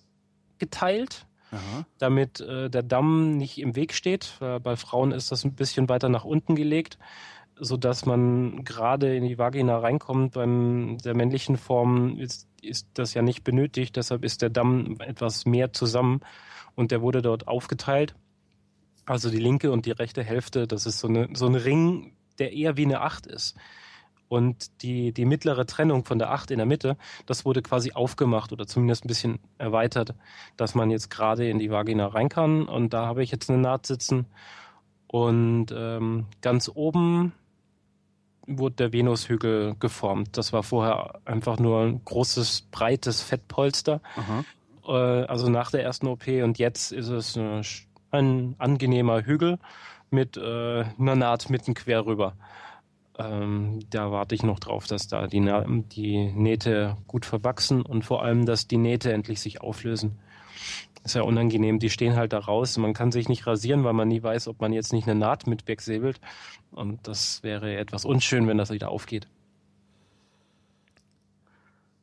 geteilt, 0.58 1.26
Aha. 1.50 1.86
damit 1.98 2.40
äh, 2.40 2.68
der 2.68 2.82
Damm 2.82 3.36
nicht 3.36 3.58
im 3.58 3.76
Weg 3.76 3.94
steht. 3.94 4.38
bei 4.40 4.76
Frauen 4.76 5.12
ist 5.12 5.32
das 5.32 5.44
ein 5.44 5.54
bisschen 5.54 5.88
weiter 5.88 6.08
nach 6.08 6.24
unten 6.24 6.56
gelegt, 6.56 6.98
so 7.56 7.76
dass 7.76 8.06
man 8.06 8.64
gerade 8.64 9.16
in 9.16 9.24
die 9.24 9.38
Vagina 9.38 9.78
reinkommt. 9.78 10.34
Beim 10.34 10.98
der 10.98 11.16
männlichen 11.16 11.56
Form 11.56 12.18
ist, 12.18 12.48
ist 12.60 12.88
das 12.94 13.14
ja 13.14 13.22
nicht 13.22 13.44
benötigt, 13.44 13.96
deshalb 13.96 14.24
ist 14.24 14.42
der 14.42 14.50
Damm 14.50 14.96
etwas 15.00 15.46
mehr 15.46 15.72
zusammen 15.72 16.20
und 16.74 16.90
der 16.90 17.02
wurde 17.02 17.22
dort 17.22 17.48
aufgeteilt. 17.48 18.14
Also 19.08 19.30
die 19.30 19.38
linke 19.38 19.72
und 19.72 19.86
die 19.86 19.92
rechte 19.92 20.22
Hälfte, 20.22 20.66
das 20.66 20.84
ist 20.84 20.98
so, 20.98 21.08
eine, 21.08 21.28
so 21.32 21.46
ein 21.46 21.54
Ring, 21.54 22.12
der 22.38 22.52
eher 22.52 22.76
wie 22.76 22.84
eine 22.84 23.00
Acht 23.00 23.26
ist. 23.26 23.56
Und 24.28 24.82
die, 24.82 25.12
die 25.12 25.24
mittlere 25.24 25.64
Trennung 25.64 26.04
von 26.04 26.18
der 26.18 26.30
Acht 26.30 26.50
in 26.50 26.58
der 26.58 26.66
Mitte, 26.66 26.98
das 27.24 27.46
wurde 27.46 27.62
quasi 27.62 27.92
aufgemacht 27.92 28.52
oder 28.52 28.66
zumindest 28.66 29.06
ein 29.06 29.08
bisschen 29.08 29.38
erweitert, 29.56 30.14
dass 30.58 30.74
man 30.74 30.90
jetzt 30.90 31.08
gerade 31.08 31.48
in 31.48 31.58
die 31.58 31.70
Vagina 31.70 32.06
rein 32.08 32.28
kann. 32.28 32.68
Und 32.68 32.92
da 32.92 33.06
habe 33.06 33.22
ich 33.22 33.30
jetzt 33.30 33.48
eine 33.48 33.58
Naht 33.58 33.86
sitzen. 33.86 34.26
Und 35.06 35.68
ähm, 35.74 36.26
ganz 36.42 36.70
oben 36.74 37.32
wurde 38.46 38.76
der 38.76 38.92
Venushügel 38.92 39.76
geformt. 39.80 40.36
Das 40.36 40.52
war 40.52 40.62
vorher 40.62 41.18
einfach 41.24 41.58
nur 41.58 41.80
ein 41.80 42.04
großes, 42.04 42.68
breites 42.70 43.22
Fettpolster. 43.22 44.02
Äh, 44.86 44.92
also 44.92 45.48
nach 45.48 45.70
der 45.70 45.82
ersten 45.82 46.06
OP. 46.06 46.26
Und 46.26 46.58
jetzt 46.58 46.92
ist 46.92 47.08
es 47.08 47.36
eine 47.36 47.62
ein 48.10 48.54
angenehmer 48.58 49.24
Hügel 49.24 49.58
mit 50.10 50.36
äh, 50.36 50.84
einer 50.98 51.16
Naht 51.16 51.50
mitten 51.50 51.74
quer 51.74 52.06
rüber. 52.06 52.34
Ähm, 53.18 53.80
da 53.90 54.12
warte 54.12 54.34
ich 54.34 54.42
noch 54.42 54.60
drauf, 54.60 54.86
dass 54.86 55.08
da 55.08 55.26
die, 55.26 55.40
die 55.92 56.32
Nähte 56.32 56.96
gut 57.06 57.26
verwachsen 57.26 57.82
und 57.82 58.04
vor 58.04 58.22
allem, 58.22 58.46
dass 58.46 58.68
die 58.68 58.76
Nähte 58.76 59.12
endlich 59.12 59.40
sich 59.40 59.60
auflösen. 59.60 60.18
Ist 61.04 61.14
ja 61.14 61.22
unangenehm, 61.22 61.78
die 61.78 61.90
stehen 61.90 62.16
halt 62.16 62.32
da 62.32 62.38
raus. 62.38 62.76
Man 62.76 62.94
kann 62.94 63.12
sich 63.12 63.28
nicht 63.28 63.46
rasieren, 63.46 63.84
weil 63.84 63.92
man 63.92 64.08
nie 64.08 64.22
weiß, 64.22 64.48
ob 64.48 64.60
man 64.60 64.72
jetzt 64.72 64.92
nicht 64.92 65.08
eine 65.08 65.18
Naht 65.18 65.46
mit 65.46 65.66
wegsäbelt. 65.66 66.20
Und 66.70 67.06
das 67.08 67.42
wäre 67.42 67.76
etwas 67.76 68.04
unschön, 68.04 68.46
wenn 68.46 68.58
das 68.58 68.70
wieder 68.70 68.90
aufgeht. 68.90 69.28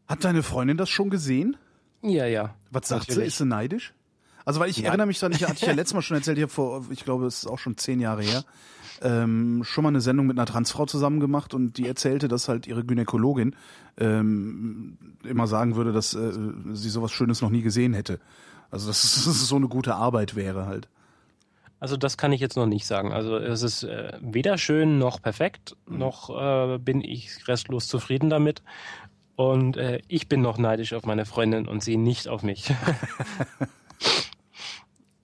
Hat 0.08 0.24
deine 0.24 0.44
Freundin 0.44 0.78
das 0.78 0.90
schon 0.90 1.10
gesehen? 1.10 1.58
Ja, 2.02 2.26
ja. 2.26 2.56
Was 2.72 2.88
sagt 2.88 3.10
natürlich. 3.10 3.24
sie? 3.24 3.28
Ist 3.28 3.38
sie 3.40 3.46
neidisch? 3.46 3.94
Also 4.46 4.60
weil 4.60 4.70
ich 4.70 4.78
ja. 4.78 4.88
erinnere 4.88 5.08
mich 5.08 5.20
dann, 5.20 5.32
ich 5.32 5.44
hatte 5.44 5.56
ich 5.56 5.62
ja 5.62 5.74
letztes 5.74 5.96
Mal 5.96 6.02
schon 6.02 6.18
erzählt, 6.18 6.38
ich 6.38 6.44
habe 6.44 6.54
vor, 6.54 6.86
ich 6.92 7.04
glaube, 7.04 7.26
es 7.26 7.40
ist 7.40 7.48
auch 7.48 7.60
schon 7.60 7.78
zehn 7.78 8.00
Jahre 8.00 8.22
her, 8.22 8.44
ähm, 9.02 9.64
schon 9.64 9.84
mal 9.84 9.90
eine 9.90 10.02
Sendung 10.02 10.28
mit 10.28 10.38
einer 10.38 10.46
Transfrau 10.46 10.86
zusammen 10.86 11.20
gemacht 11.20 11.54
und 11.54 11.78
die 11.78 11.88
erzählte, 11.88 12.28
dass 12.28 12.48
halt 12.48 12.68
ihre 12.68 12.86
Gynäkologin 12.86 13.56
ähm, 13.98 14.98
immer 15.24 15.48
sagen 15.48 15.76
würde, 15.76 15.92
dass 15.92 16.14
äh, 16.14 16.32
sie 16.74 16.90
sowas 16.90 17.12
Schönes 17.12 17.42
noch 17.42 17.50
nie 17.50 17.62
gesehen 17.62 17.94
hätte. 17.94 18.20
Also 18.72 18.88
dass 18.88 19.04
es 19.28 19.48
so 19.48 19.56
eine 19.56 19.68
gute 19.68 19.96
Arbeit 19.96 20.36
wäre 20.36 20.66
halt. 20.66 20.88
Also 21.80 21.98
das 21.98 22.18
kann 22.18 22.32
ich 22.32 22.40
jetzt 22.40 22.56
noch 22.56 22.68
nicht 22.68 22.88
sagen. 22.88 23.12
Also 23.12 23.38
es 23.38 23.62
ist 23.62 23.84
äh, 23.84 24.14
weder 24.22 24.58
schön 24.58 24.98
noch 24.98 25.22
perfekt, 25.22 25.76
mhm. 25.88 25.98
noch 25.98 26.30
äh, 26.30 26.78
bin 26.78 27.02
ich 27.02 27.48
restlos 27.48 27.88
zufrieden 27.88 28.30
damit. 28.30 28.62
Und 29.36 29.76
äh, 29.76 30.00
ich 30.08 30.30
bin 30.30 30.42
noch 30.42 30.58
neidisch 30.58 30.94
auf 30.94 31.06
meine 31.06 31.26
Freundin 31.26 31.68
und 31.68 31.84
sie 31.84 31.98
nicht 31.98 32.30
auf 32.30 32.42
mich. 32.44 32.74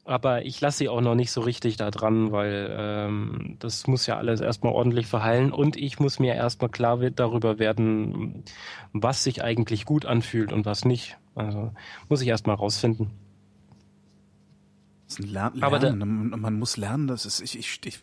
aber 0.04 0.46
ich 0.46 0.60
lasse 0.62 0.80
sie 0.80 0.90
auch 0.90 1.02
noch 1.02 1.16
nicht 1.16 1.32
so 1.32 1.42
richtig 1.42 1.78
da 1.78 1.92
dran, 1.92 2.32
weil 2.32 2.76
ähm, 2.78 3.58
das 3.60 3.88
muss 3.88 4.08
ja 4.08 4.18
alles 4.18 4.42
erstmal 4.42 4.74
ordentlich 4.74 5.08
verheilen 5.08 5.52
und 5.52 5.78
ich 5.78 6.00
muss 6.00 6.20
mir 6.20 6.34
erstmal 6.34 6.70
klar 6.70 6.98
darüber 7.12 7.60
werden, 7.60 8.44
was 8.94 9.24
sich 9.24 9.44
eigentlich 9.44 9.86
gut 9.86 10.06
anfühlt 10.06 10.52
und 10.52 10.66
was 10.66 10.86
nicht. 10.86 11.18
Also 11.36 11.72
muss 12.10 12.22
ich 12.22 12.28
erstmal 12.28 12.56
rausfinden. 12.56 13.12
Das 15.06 15.20
ist 15.20 15.26
ein 15.26 15.32
Lern 15.32 15.54
Lernen. 15.54 15.64
Aber 15.64 15.80
da, 15.80 15.94
man 15.94 16.58
muss 16.58 16.78
lernen, 16.78 17.08
das 17.08 17.26
ist 17.26 17.42
ich, 17.42 17.60
ich, 17.60 17.80
ich 17.86 18.00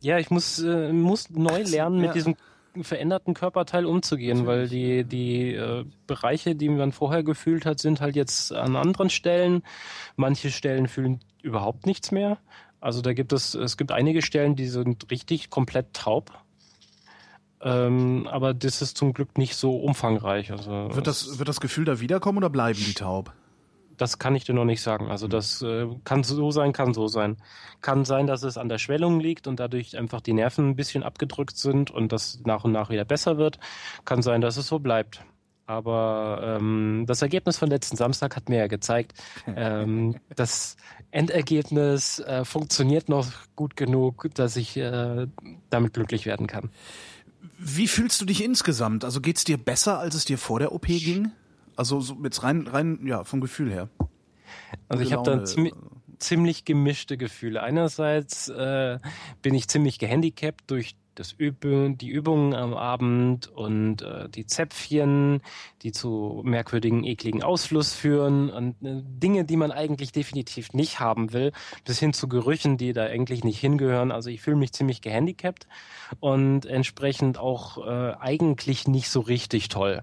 ja, 0.00 0.18
ich 0.18 0.30
muss, 0.30 0.58
äh, 0.60 0.92
muss 0.92 1.28
neu 1.30 1.62
lernen 1.62 1.96
mit 1.96 2.06
ja. 2.06 2.12
diesem 2.14 2.36
veränderten 2.82 3.34
Körperteil 3.34 3.84
umzugehen, 3.84 4.46
weil 4.46 4.68
die, 4.68 5.04
die 5.04 5.54
äh, 5.54 5.84
Bereiche, 6.06 6.54
die 6.54 6.68
man 6.68 6.92
vorher 6.92 7.22
gefühlt 7.22 7.66
hat, 7.66 7.78
sind 7.80 8.00
halt 8.00 8.16
jetzt 8.16 8.52
an 8.52 8.76
anderen 8.76 9.10
Stellen. 9.10 9.62
Manche 10.16 10.50
Stellen 10.50 10.88
fühlen 10.88 11.20
überhaupt 11.42 11.86
nichts 11.86 12.12
mehr. 12.12 12.38
Also 12.80 13.02
da 13.02 13.12
gibt 13.12 13.32
es, 13.32 13.54
es 13.54 13.76
gibt 13.76 13.92
einige 13.92 14.22
Stellen, 14.22 14.56
die 14.56 14.66
sind 14.66 15.10
richtig 15.10 15.50
komplett 15.50 15.92
taub. 15.92 16.32
Ähm, 17.62 18.26
aber 18.30 18.54
das 18.54 18.80
ist 18.80 18.96
zum 18.96 19.12
Glück 19.12 19.36
nicht 19.36 19.54
so 19.54 19.76
umfangreich. 19.76 20.50
Also 20.50 20.94
wird 20.94 21.06
das, 21.06 21.38
wird 21.38 21.48
das 21.48 21.60
Gefühl 21.60 21.84
da 21.84 22.00
wiederkommen 22.00 22.38
oder 22.38 22.50
bleiben 22.50 22.78
die 22.78 22.94
taub? 22.94 23.32
Das 24.00 24.18
kann 24.18 24.34
ich 24.34 24.44
dir 24.44 24.54
noch 24.54 24.64
nicht 24.64 24.80
sagen. 24.80 25.10
Also 25.10 25.28
das 25.28 25.60
äh, 25.60 25.86
kann 26.04 26.22
so 26.22 26.50
sein, 26.50 26.72
kann 26.72 26.94
so 26.94 27.06
sein. 27.06 27.36
Kann 27.82 28.04
sein, 28.06 28.26
dass 28.26 28.42
es 28.42 28.56
an 28.56 28.70
der 28.70 28.78
Schwellung 28.78 29.20
liegt 29.20 29.46
und 29.46 29.60
dadurch 29.60 29.98
einfach 29.98 30.22
die 30.22 30.32
Nerven 30.32 30.70
ein 30.70 30.76
bisschen 30.76 31.02
abgedrückt 31.02 31.58
sind 31.58 31.90
und 31.90 32.10
das 32.10 32.40
nach 32.44 32.64
und 32.64 32.72
nach 32.72 32.88
wieder 32.88 33.04
besser 33.04 33.36
wird. 33.36 33.58
Kann 34.06 34.22
sein, 34.22 34.40
dass 34.40 34.56
es 34.56 34.66
so 34.66 34.78
bleibt. 34.78 35.22
Aber 35.66 36.40
ähm, 36.42 37.04
das 37.06 37.20
Ergebnis 37.22 37.58
von 37.58 37.68
letzten 37.68 37.96
Samstag 37.96 38.36
hat 38.36 38.48
mir 38.48 38.58
ja 38.58 38.66
gezeigt, 38.68 39.12
ähm, 39.56 40.16
das 40.34 40.76
Endergebnis 41.10 42.20
äh, 42.20 42.44
funktioniert 42.44 43.08
noch 43.08 43.26
gut 43.54 43.76
genug, 43.76 44.28
dass 44.34 44.56
ich 44.56 44.78
äh, 44.78 45.26
damit 45.68 45.92
glücklich 45.92 46.24
werden 46.24 46.46
kann. 46.46 46.70
Wie 47.58 47.86
fühlst 47.86 48.20
du 48.20 48.24
dich 48.24 48.42
insgesamt? 48.42 49.04
Also 49.04 49.20
geht's 49.20 49.44
dir 49.44 49.58
besser, 49.58 49.98
als 49.98 50.14
es 50.14 50.24
dir 50.24 50.38
vor 50.38 50.58
der 50.58 50.72
OP 50.72 50.86
ging? 50.86 51.32
Also 51.80 51.98
so 52.00 52.18
jetzt 52.22 52.42
rein, 52.42 52.66
rein, 52.66 53.00
ja, 53.06 53.24
vom 53.24 53.40
Gefühl 53.40 53.72
her. 53.72 53.88
Also 54.90 55.02
ich 55.02 55.14
habe 55.14 55.22
da 55.22 55.46
ziemlich, 55.46 55.72
ziemlich 56.18 56.66
gemischte 56.66 57.16
Gefühle. 57.16 57.62
Einerseits 57.62 58.50
äh, 58.50 58.98
bin 59.40 59.54
ich 59.54 59.66
ziemlich 59.66 59.98
gehandicapt 59.98 60.70
durch 60.70 60.94
das 61.14 61.32
Üben, 61.32 61.96
die 61.96 62.10
Übungen 62.10 62.52
am 62.52 62.74
Abend 62.74 63.48
und 63.48 64.02
äh, 64.02 64.28
die 64.28 64.44
Zäpfchen, 64.44 65.40
die 65.80 65.92
zu 65.92 66.42
merkwürdigen, 66.44 67.02
ekligen 67.02 67.42
Ausfluss 67.42 67.94
führen 67.94 68.50
und 68.50 68.76
äh, 68.82 69.00
Dinge, 69.02 69.46
die 69.46 69.56
man 69.56 69.72
eigentlich 69.72 70.12
definitiv 70.12 70.74
nicht 70.74 71.00
haben 71.00 71.32
will, 71.32 71.50
bis 71.86 71.98
hin 71.98 72.12
zu 72.12 72.28
Gerüchen, 72.28 72.76
die 72.76 72.92
da 72.92 73.04
eigentlich 73.04 73.42
nicht 73.42 73.58
hingehören. 73.58 74.12
Also 74.12 74.28
ich 74.28 74.42
fühle 74.42 74.56
mich 74.56 74.74
ziemlich 74.74 75.00
gehandicapt 75.00 75.66
und 76.20 76.66
entsprechend 76.66 77.38
auch 77.38 77.78
äh, 77.78 78.12
eigentlich 78.20 78.86
nicht 78.86 79.08
so 79.08 79.20
richtig 79.20 79.70
toll. 79.70 80.02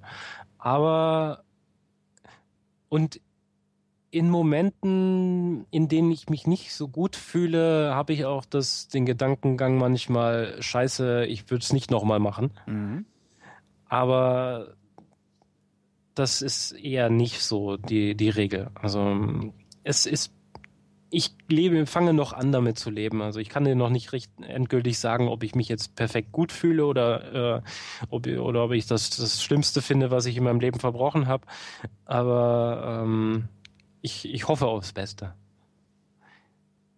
Aber 0.57 1.43
und 2.89 3.19
in 4.09 4.29
Momenten, 4.29 5.65
in 5.69 5.89
denen 5.89 6.11
ich 6.11 6.29
mich 6.29 6.47
nicht 6.47 6.73
so 6.73 6.87
gut 6.87 7.15
fühle, 7.15 7.93
habe 7.93 8.13
ich 8.13 8.25
auch 8.25 8.45
das, 8.45 8.87
den 8.87 9.05
Gedankengang 9.05 9.77
manchmal, 9.77 10.55
scheiße, 10.61 11.25
ich 11.25 11.49
würde 11.49 11.63
es 11.63 11.73
nicht 11.73 11.91
nochmal 11.91 12.19
machen. 12.19 12.51
Mhm. 12.65 13.05
Aber 13.85 14.75
das 16.15 16.41
ist 16.41 16.71
eher 16.71 17.09
nicht 17.09 17.41
so 17.41 17.77
die, 17.77 18.15
die 18.15 18.29
Regel. 18.29 18.71
Also 18.75 19.51
es 19.83 20.05
ist, 20.05 20.33
ich 21.09 21.35
lebe, 21.47 21.85
fange 21.85 22.13
noch 22.13 22.33
an 22.33 22.51
damit 22.51 22.77
zu 22.77 22.89
leben. 22.89 23.21
Also 23.21 23.39
ich 23.39 23.49
kann 23.49 23.63
dir 23.63 23.75
noch 23.75 23.89
nicht 23.89 24.11
recht 24.11 24.29
endgültig 24.41 24.99
sagen, 24.99 25.27
ob 25.29 25.43
ich 25.43 25.55
mich 25.55 25.69
jetzt 25.69 25.95
perfekt 25.95 26.31
gut 26.31 26.51
fühle 26.51 26.85
oder, 26.85 27.57
äh, 27.57 27.61
ob, 28.09 28.27
oder 28.27 28.65
ob 28.65 28.71
ich 28.71 28.87
das 28.87 29.11
das 29.11 29.41
Schlimmste 29.41 29.81
finde, 29.81 30.11
was 30.11 30.25
ich 30.25 30.37
in 30.37 30.43
meinem 30.43 30.59
Leben 30.59 30.79
verbrochen 30.79 31.27
habe. 31.27 31.45
Aber 32.05 33.03
ähm, 33.03 33.47
ich, 34.01 34.31
ich 34.31 34.47
hoffe 34.47 34.67
aufs 34.67 34.91
Beste. 34.91 35.33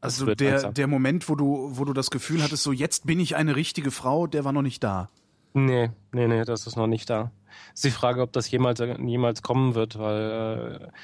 Also 0.02 0.34
der, 0.34 0.72
der 0.72 0.88
Moment, 0.88 1.28
wo 1.28 1.36
du, 1.36 1.72
wo 1.74 1.84
du 1.84 1.94
das 1.94 2.10
Gefühl 2.10 2.42
hattest, 2.42 2.64
so 2.64 2.72
jetzt 2.72 3.06
bin 3.06 3.20
ich 3.20 3.36
eine 3.36 3.56
richtige 3.56 3.92
Frau, 3.92 4.28
der 4.28 4.46
war 4.46 4.54
noch 4.54 4.62
nicht 4.62 4.84
da. 4.84 5.10
Nee, 5.54 5.90
nee, 6.14 6.28
nee, 6.28 6.46
das 6.46 6.68
ist 6.68 6.78
noch 6.78 6.88
nicht 6.88 7.10
da. 7.10 7.32
ist 7.74 7.84
die 7.84 7.92
Frage, 7.92 8.22
ob 8.22 8.32
das 8.32 8.50
jemals, 8.50 8.80
jemals 8.80 9.42
kommen 9.42 9.76
wird, 9.76 10.00
weil 10.00 10.80
äh, 10.82 10.98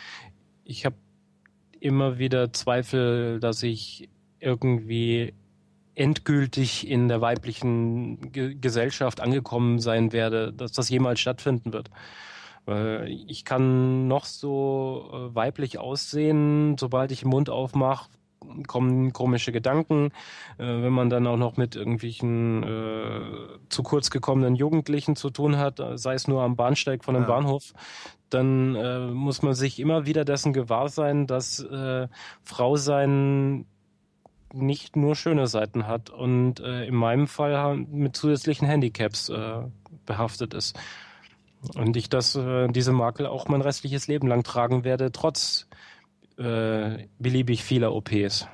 ich 0.64 0.86
habe 0.86 0.96
immer 1.86 2.18
wieder 2.18 2.52
Zweifel, 2.52 3.40
dass 3.40 3.62
ich 3.62 4.10
irgendwie 4.40 5.34
endgültig 5.94 6.90
in 6.90 7.08
der 7.08 7.22
weiblichen 7.22 8.32
Ge 8.32 8.56
Gesellschaft 8.60 9.22
angekommen 9.22 9.80
sein 9.80 10.12
werde, 10.12 10.52
dass 10.52 10.72
das 10.72 10.90
jemals 10.90 11.20
stattfinden 11.20 11.72
wird. 11.74 11.90
Weil 12.66 13.08
ich 13.28 13.46
kann 13.46 14.08
noch 14.08 14.26
so 14.26 15.10
äh, 15.14 15.36
weiblich 15.36 15.78
aussehen, 15.78 16.76
sobald 16.80 17.12
ich 17.12 17.22
den 17.22 17.30
Mund 17.30 17.50
aufmache, 17.52 18.10
kommen 18.68 19.14
komische 19.14 19.52
Gedanken. 19.52 20.08
Äh, 20.58 20.66
wenn 20.66 20.92
man 20.92 21.12
dann 21.12 21.28
auch 21.28 21.38
noch 21.38 21.56
mit 21.56 21.76
irgendwelchen 21.76 22.64
äh, 22.64 23.22
zu 23.70 23.84
kurz 23.84 24.10
gekommenen 24.10 24.56
Jugendlichen 24.56 25.16
zu 25.16 25.30
tun 25.30 25.58
hat, 25.58 25.80
äh, 25.80 25.98
sei 25.98 26.16
es 26.16 26.28
nur 26.28 26.42
am 26.42 26.56
Bahnsteig 26.56 27.04
von 27.04 27.16
einem 27.16 27.26
ja. 27.26 27.30
Bahnhof, 27.30 27.74
dann 28.36 28.76
äh, 28.76 29.00
muss 29.08 29.42
man 29.42 29.56
sich 29.56 29.80
immer 29.80 30.06
wieder 30.06 30.26
dessen 30.26 30.54
gewahr 30.54 30.90
sein, 30.90 31.26
dass 31.26 31.60
äh, 31.60 32.08
Frau 32.44 32.76
sein 32.76 33.66
nicht 34.54 34.96
nur 34.96 35.16
schöne 35.16 35.48
Seiten 35.48 35.88
hat 35.88 36.10
und 36.10 36.60
äh, 36.60 36.86
in 36.86 36.96
meinem 36.96 37.28
Fall 37.28 37.78
mit 37.78 38.16
zusätzlichen 38.16 38.68
Handicaps 38.68 39.30
äh, 39.30 39.62
behaftet 40.06 40.54
ist. 40.54 40.78
Und 41.74 41.98
ich 41.98 42.10
das, 42.10 42.36
äh, 42.36 42.68
diese 42.68 42.92
Makel 42.92 43.26
auch 43.26 43.48
mein 43.48 43.62
restliches 43.62 44.08
Leben 44.08 44.28
lang 44.28 44.44
tragen 44.44 44.84
werde, 44.84 45.12
trotz 45.12 45.68
äh, 46.38 47.08
beliebig 47.18 47.64
vieler 47.64 47.94
OPs. 47.94 48.48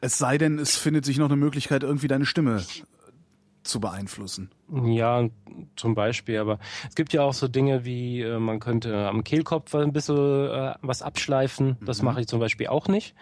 Es 0.00 0.18
sei 0.18 0.38
denn, 0.38 0.58
es 0.58 0.76
findet 0.76 1.04
sich 1.04 1.18
noch 1.18 1.26
eine 1.26 1.36
Möglichkeit, 1.36 1.82
irgendwie 1.82 2.08
deine 2.08 2.26
Stimme 2.26 2.62
zu 3.62 3.80
beeinflussen. 3.80 4.50
Ja, 4.72 5.28
zum 5.76 5.94
Beispiel. 5.94 6.38
Aber 6.38 6.58
es 6.88 6.94
gibt 6.94 7.12
ja 7.12 7.22
auch 7.22 7.32
so 7.32 7.48
Dinge 7.48 7.84
wie, 7.84 8.22
äh, 8.22 8.38
man 8.38 8.60
könnte 8.60 9.06
am 9.08 9.22
Kehlkopf 9.24 9.74
ein 9.74 9.92
bisschen 9.92 10.16
äh, 10.16 10.74
was 10.82 11.02
abschleifen. 11.02 11.76
Das 11.84 12.00
mhm. 12.00 12.06
mache 12.06 12.20
ich 12.22 12.26
zum 12.26 12.40
Beispiel 12.40 12.66
auch 12.66 12.88
nicht. 12.88 13.14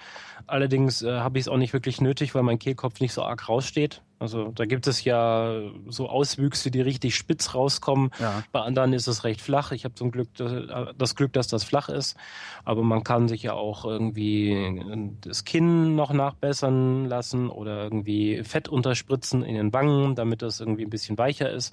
Allerdings 0.46 1.02
äh, 1.02 1.10
habe 1.10 1.38
ich 1.38 1.44
es 1.44 1.48
auch 1.48 1.56
nicht 1.56 1.72
wirklich 1.72 2.00
nötig, 2.00 2.34
weil 2.34 2.42
mein 2.42 2.58
Kehlkopf 2.58 3.00
nicht 3.00 3.12
so 3.12 3.22
arg 3.22 3.48
raussteht. 3.48 4.02
Also 4.18 4.52
da 4.54 4.64
gibt 4.64 4.86
es 4.86 5.04
ja 5.04 5.60
so 5.88 6.08
Auswüchse, 6.08 6.70
die 6.70 6.80
richtig 6.80 7.14
spitz 7.14 7.54
rauskommen. 7.54 8.10
Ja. 8.18 8.42
Bei 8.52 8.60
anderen 8.60 8.92
ist 8.92 9.06
es 9.06 9.24
recht 9.24 9.40
flach. 9.40 9.72
Ich 9.72 9.84
habe 9.84 9.94
zum 9.94 10.10
Glück 10.10 10.28
das 10.34 11.14
Glück, 11.14 11.32
dass 11.34 11.48
das 11.48 11.64
flach 11.64 11.88
ist. 11.88 12.16
Aber 12.64 12.82
man 12.82 13.04
kann 13.04 13.28
sich 13.28 13.42
ja 13.42 13.52
auch 13.52 13.84
irgendwie 13.84 14.82
das 15.20 15.44
Kinn 15.44 15.94
noch 15.94 16.12
nachbessern 16.12 17.04
lassen 17.06 17.50
oder 17.50 17.82
irgendwie 17.84 18.42
Fett 18.44 18.68
unterspritzen 18.68 19.42
in 19.42 19.56
den 19.56 19.72
Wangen, 19.72 20.14
damit 20.14 20.40
das 20.40 20.60
irgendwie 20.60 20.84
ein 20.84 20.90
bisschen 20.90 21.18
weicher 21.34 21.50
ist. 21.50 21.72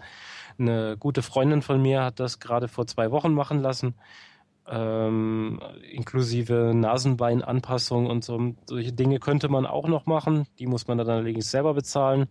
Eine 0.59 0.97
gute 0.97 1.22
Freundin 1.22 1.62
von 1.62 1.82
mir 1.82 2.03
hat 2.03 2.20
das 2.20 2.39
gerade 2.39 2.68
vor 2.68 2.86
zwei 2.88 3.12
Wochen 3.12 3.34
machen 3.34 3.62
lassen 3.62 3.95
ähm, 4.68 5.59
inklusive 5.91 6.72
Nasenbeinanpassung 6.74 8.07
und 8.07 8.24
so. 8.24 8.53
Solche 8.66 8.93
Dinge 8.93 9.20
könnte 9.20 9.49
man 9.49 9.66
auch 9.66 9.88
noch 9.88 10.05
machen. 10.05 10.47
Die 10.59 10.68
muss 10.68 10.88
man 10.88 10.97
dann 10.97 11.09
allerdings 11.09 11.51
selber 11.51 11.74
bezahlen. 11.74 12.28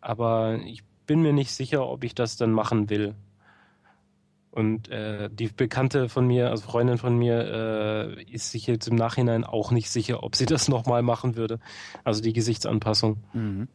Aber 0.00 0.58
ich 0.64 0.82
bin 1.06 1.22
mir 1.22 1.32
nicht 1.32 1.52
sicher, 1.52 1.86
ob 1.86 2.04
ich 2.04 2.14
das 2.14 2.36
dann 2.36 2.52
machen 2.52 2.90
will. 2.90 3.14
Und 4.50 4.88
äh, 4.88 5.28
die 5.30 5.48
Bekannte 5.48 6.08
von 6.08 6.26
mir, 6.26 6.50
also 6.50 6.64
Freundin 6.64 6.98
von 6.98 7.16
mir, 7.16 8.16
äh, 8.18 8.22
ist 8.24 8.50
sich 8.50 8.66
jetzt 8.66 8.88
im 8.88 8.96
Nachhinein 8.96 9.44
auch 9.44 9.70
nicht 9.70 9.90
sicher, 9.90 10.22
ob 10.22 10.34
sie 10.34 10.46
das 10.46 10.68
nochmal 10.68 11.02
machen 11.02 11.36
würde. 11.36 11.60
Also 12.04 12.22
die 12.22 12.32
Gesichtsanpassung. 12.32 13.18
Mhm. 13.32 13.68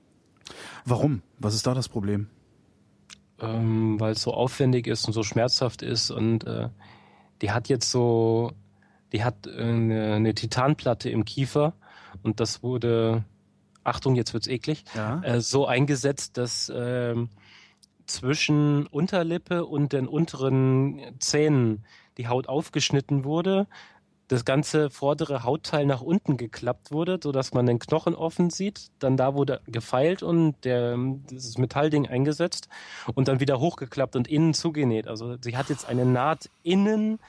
Warum? 0.84 1.22
Was 1.40 1.56
ist 1.56 1.66
da 1.66 1.74
das 1.74 1.88
Problem? 1.88 2.28
Ähm, 3.40 4.00
Weil 4.00 4.14
es 4.14 4.22
so 4.22 4.34
aufwendig 4.34 4.88
ist 4.88 5.06
und 5.06 5.14
so 5.14 5.24
schmerzhaft 5.24 5.82
ist 5.82 6.12
und 6.12 6.46
äh, 6.46 6.70
die 7.42 7.52
hat 7.52 7.68
jetzt 7.68 7.90
so, 7.92 8.52
die 9.12 9.24
hat 9.24 9.48
eine, 9.48 10.14
eine 10.14 10.34
Titanplatte 10.34 11.10
im 11.10 11.26
Kiefer 11.26 11.74
und 12.22 12.40
das 12.40 12.64
wurde, 12.64 13.24
Achtung, 13.84 14.16
jetzt 14.16 14.34
wird's 14.34 14.48
eklig, 14.48 14.86
ja. 14.96 15.22
äh, 15.24 15.42
so 15.42 15.66
eingesetzt, 15.66 16.38
dass 16.38 16.70
äh, 16.70 17.16
zwischen 18.06 18.88
Unterlippe 18.88 19.66
und 19.66 19.94
den 19.94 20.08
unteren 20.08 21.02
Zähnen 21.20 21.86
die 22.18 22.28
Haut 22.28 22.48
aufgeschnitten 22.48 23.24
wurde, 23.24 23.68
das 24.28 24.46
ganze 24.46 24.90
vordere 24.90 25.44
Hautteil 25.44 25.86
nach 25.86 26.02
unten 26.02 26.38
geklappt 26.38 26.92
wurde, 26.92 27.20
so 27.22 27.32
dass 27.32 27.54
man 27.54 27.66
den 27.66 27.80
Knochen 27.80 28.16
offen 28.16 28.50
sieht. 28.50 28.90
Dann 29.00 29.18
da 29.18 29.36
wurde 29.36 29.62
gefeilt 29.68 30.24
und 30.24 30.56
der, 30.64 30.98
dieses 31.30 31.58
Metallding 31.58 32.08
eingesetzt 32.08 32.70
und 33.14 33.28
dann 33.28 33.40
wieder 33.40 33.60
hochgeklappt 33.60 34.16
und 34.16 34.28
innen 34.28 34.54
zugenäht. 34.54 35.08
Also 35.08 35.36
sie 35.42 35.58
hat 35.58 35.70
jetzt 35.70 35.88
eine 35.88 36.06
Naht 36.06 36.50
innen, 36.64 37.20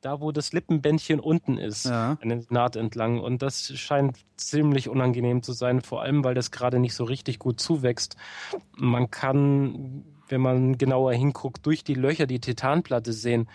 da 0.00 0.20
wo 0.20 0.32
das 0.32 0.52
Lippenbändchen 0.52 1.20
unten 1.20 1.58
ist, 1.58 1.86
ja. 1.86 2.16
eine 2.20 2.44
Naht 2.48 2.76
entlang. 2.76 3.20
Und 3.20 3.42
das 3.42 3.72
scheint 3.76 4.18
ziemlich 4.36 4.88
unangenehm 4.88 5.42
zu 5.42 5.52
sein, 5.52 5.82
vor 5.82 6.02
allem 6.02 6.24
weil 6.24 6.34
das 6.34 6.50
gerade 6.50 6.78
nicht 6.78 6.94
so 6.94 7.04
richtig 7.04 7.38
gut 7.38 7.60
zuwächst. 7.60 8.16
Man 8.76 9.10
kann 9.10 10.04
wenn 10.30 10.42
man 10.42 10.76
genauer 10.76 11.14
hinguckt, 11.14 11.64
durch 11.64 11.84
die 11.84 11.94
Löcher 11.94 12.26
die 12.26 12.38
Titanplatte 12.38 13.14
sehen 13.14 13.48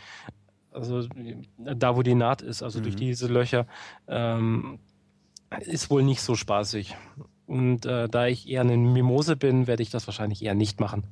also 0.74 1.08
da, 1.58 1.96
wo 1.96 2.04
die 2.04 2.16
Naht 2.16 2.42
ist, 2.42 2.64
also 2.64 2.80
mhm. 2.80 2.84
durch 2.84 2.96
diese 2.96 3.28
Löcher, 3.28 3.68
ähm, 4.08 4.80
ist 5.60 5.90
wohl 5.90 6.04
nicht 6.04 6.22
so 6.22 6.36
spaßig. 6.36 6.96
Und 7.46 7.86
äh, 7.86 8.10
da 8.10 8.28
ich 8.28 8.50
eher 8.50 8.62
eine 8.62 8.78
Mimose 8.78 9.36
bin, 9.36 9.68
werde 9.68 9.84
ich 9.84 9.90
das 9.90 10.08
wahrscheinlich 10.08 10.44
eher 10.44 10.56
nicht 10.56 10.80
machen. 10.80 11.04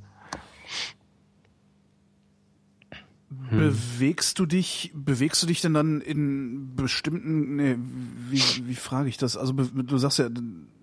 Hm. 3.50 3.60
Bewegst 3.60 4.40
du 4.40 4.46
dich, 4.46 4.92
bewegst 4.94 5.42
du 5.42 5.48
dich 5.48 5.62
denn 5.62 5.74
dann 5.74 6.02
in 6.02 6.76
bestimmten, 6.76 7.56
nee, 7.56 7.78
wie, 8.30 8.42
wie 8.68 8.76
frage 8.76 9.08
ich 9.08 9.18
das? 9.18 9.38
Also 9.38 9.54
du 9.54 9.98
sagst 9.98 10.20
ja 10.20 10.28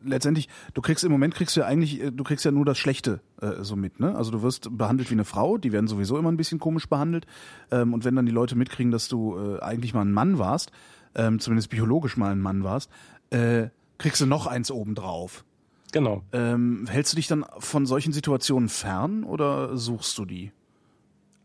letztendlich, 0.02 0.48
du 0.72 0.80
kriegst 0.80 1.04
im 1.04 1.12
Moment 1.12 1.34
kriegst 1.34 1.56
du 1.56 1.60
ja 1.60 1.66
eigentlich, 1.66 2.02
äh, 2.02 2.10
du 2.10 2.24
kriegst 2.24 2.46
ja 2.46 2.50
nur 2.50 2.64
das 2.64 2.78
Schlechte 2.78 3.20
äh, 3.42 3.62
so 3.62 3.76
mit, 3.76 4.00
ne? 4.00 4.16
Also 4.16 4.30
du 4.30 4.40
wirst 4.42 4.76
behandelt 4.78 5.10
wie 5.10 5.14
eine 5.14 5.26
Frau, 5.26 5.58
die 5.58 5.72
werden 5.72 5.88
sowieso 5.88 6.16
immer 6.16 6.32
ein 6.32 6.38
bisschen 6.38 6.58
komisch 6.58 6.88
behandelt. 6.88 7.26
Ähm, 7.70 7.92
und 7.92 8.06
wenn 8.06 8.16
dann 8.16 8.24
die 8.24 8.32
Leute 8.32 8.56
mitkriegen, 8.56 8.92
dass 8.92 9.08
du 9.08 9.36
äh, 9.36 9.60
eigentlich 9.60 9.92
mal 9.92 10.02
ein 10.02 10.12
Mann 10.12 10.38
warst, 10.38 10.72
ähm, 11.14 11.40
zumindest 11.40 11.68
biologisch 11.68 12.16
mal 12.16 12.32
ein 12.32 12.40
Mann 12.40 12.64
warst, 12.64 12.90
äh, 13.28 13.68
kriegst 13.98 14.22
du 14.22 14.26
noch 14.26 14.46
eins 14.46 14.70
obendrauf. 14.70 15.44
Genau. 15.92 16.22
Ähm, 16.32 16.86
hältst 16.88 17.12
du 17.12 17.16
dich 17.16 17.26
dann 17.26 17.44
von 17.58 17.84
solchen 17.84 18.14
Situationen 18.14 18.70
fern 18.70 19.24
oder 19.24 19.76
suchst 19.76 20.16
du 20.16 20.24
die? 20.24 20.52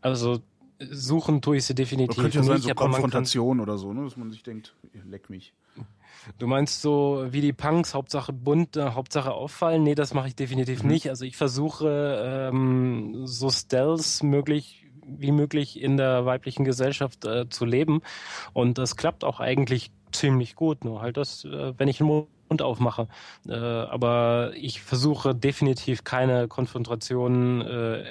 Also 0.00 0.40
suchen 0.90 1.40
tue 1.42 1.56
ich 1.58 1.64
sie 1.64 1.74
definitiv 1.74 2.16
Könnte 2.16 2.38
ja 2.38 2.44
sein, 2.44 2.60
so 2.60 2.74
Konfrontation 2.74 3.60
oder 3.60 3.78
so, 3.78 3.92
ne? 3.92 4.04
dass 4.04 4.16
man 4.16 4.30
sich 4.30 4.42
denkt, 4.42 4.74
leck 5.08 5.30
mich. 5.30 5.52
Du 6.38 6.46
meinst 6.46 6.80
so 6.80 7.26
wie 7.30 7.42
die 7.42 7.52
Punks, 7.52 7.92
Hauptsache 7.92 8.32
bunt, 8.32 8.76
äh, 8.78 8.90
Hauptsache 8.90 9.32
auffallen? 9.32 9.82
Nee, 9.82 9.94
das 9.94 10.14
mache 10.14 10.28
ich 10.28 10.34
definitiv 10.34 10.82
Mhm. 10.82 10.88
nicht. 10.90 11.08
Also 11.10 11.26
ich 11.26 11.36
versuche 11.36 12.50
ähm, 12.50 13.26
so 13.26 13.50
Stealth 13.50 14.22
möglich 14.22 14.86
wie 15.06 15.32
möglich 15.32 15.82
in 15.82 15.98
der 15.98 16.24
weiblichen 16.24 16.64
Gesellschaft 16.64 17.26
äh, 17.26 17.46
zu 17.50 17.66
leben 17.66 18.00
und 18.54 18.78
das 18.78 18.96
klappt 18.96 19.22
auch 19.22 19.38
eigentlich 19.38 19.90
ziemlich 20.12 20.54
gut. 20.54 20.84
Nur 20.84 21.02
halt 21.02 21.18
das, 21.18 21.44
äh, 21.44 21.74
wenn 21.76 21.88
ich 21.88 21.98
den 21.98 22.06
Mund 22.06 22.62
aufmache. 22.62 23.08
Äh, 23.46 23.54
aber 23.54 24.52
ich 24.54 24.80
versuche 24.80 25.34
definitiv 25.34 26.04
keine 26.04 26.48
Konfrontation 26.48 27.60
äh, 27.60 28.04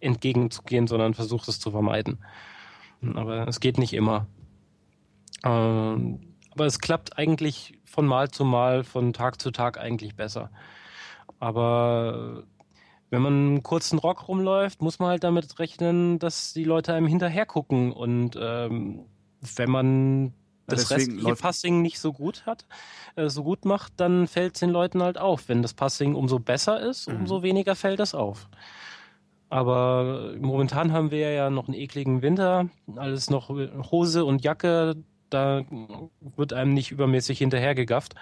entgegenzugehen, 0.00 0.86
sondern 0.86 1.14
versuche 1.14 1.50
es 1.50 1.60
zu 1.60 1.70
vermeiden. 1.70 2.18
Aber 3.14 3.46
es 3.48 3.60
geht 3.60 3.78
nicht 3.78 3.92
immer. 3.92 4.26
Ähm, 5.44 6.34
aber 6.50 6.66
es 6.66 6.80
klappt 6.80 7.18
eigentlich 7.18 7.78
von 7.84 8.06
Mal 8.06 8.30
zu 8.30 8.44
Mal, 8.44 8.84
von 8.84 9.12
Tag 9.12 9.40
zu 9.40 9.50
Tag 9.50 9.78
eigentlich 9.78 10.16
besser. 10.16 10.50
Aber 11.38 12.42
wenn 13.10 13.22
man 13.22 13.32
einen 13.32 13.62
kurzen 13.62 13.98
Rock 13.98 14.28
rumläuft, 14.28 14.82
muss 14.82 14.98
man 14.98 15.10
halt 15.10 15.24
damit 15.24 15.58
rechnen, 15.58 16.18
dass 16.18 16.52
die 16.52 16.64
Leute 16.64 16.92
einem 16.94 17.06
hinterher 17.06 17.46
gucken. 17.46 17.92
Und 17.92 18.36
ähm, 18.40 19.06
wenn 19.56 19.70
man 19.70 20.34
das 20.66 20.90
restliche 20.90 21.34
Passing 21.36 21.80
nicht 21.80 21.98
so 21.98 22.12
gut 22.12 22.44
hat, 22.44 22.66
äh, 23.16 23.28
so 23.30 23.42
gut 23.42 23.64
macht, 23.64 23.94
dann 23.96 24.26
fällt 24.26 24.54
es 24.56 24.60
den 24.60 24.70
Leuten 24.70 25.02
halt 25.02 25.16
auf. 25.16 25.48
Wenn 25.48 25.62
das 25.62 25.72
Passing 25.72 26.14
umso 26.14 26.38
besser 26.38 26.80
ist, 26.80 27.08
Mhm. 27.08 27.20
umso 27.20 27.42
weniger 27.42 27.74
fällt 27.74 28.00
es 28.00 28.14
auf. 28.14 28.48
Aber 29.50 30.34
momentan 30.38 30.92
haben 30.92 31.10
wir 31.10 31.32
ja 31.32 31.50
noch 31.50 31.68
einen 31.68 31.76
ekligen 31.76 32.20
Winter, 32.22 32.68
alles 32.96 33.30
noch 33.30 33.48
Hose 33.48 34.24
und 34.24 34.44
Jacke, 34.44 34.96
da 35.30 35.62
wird 36.36 36.52
einem 36.52 36.74
nicht 36.74 36.90
übermäßig 36.90 37.38
hinterhergegafft. 37.38 38.14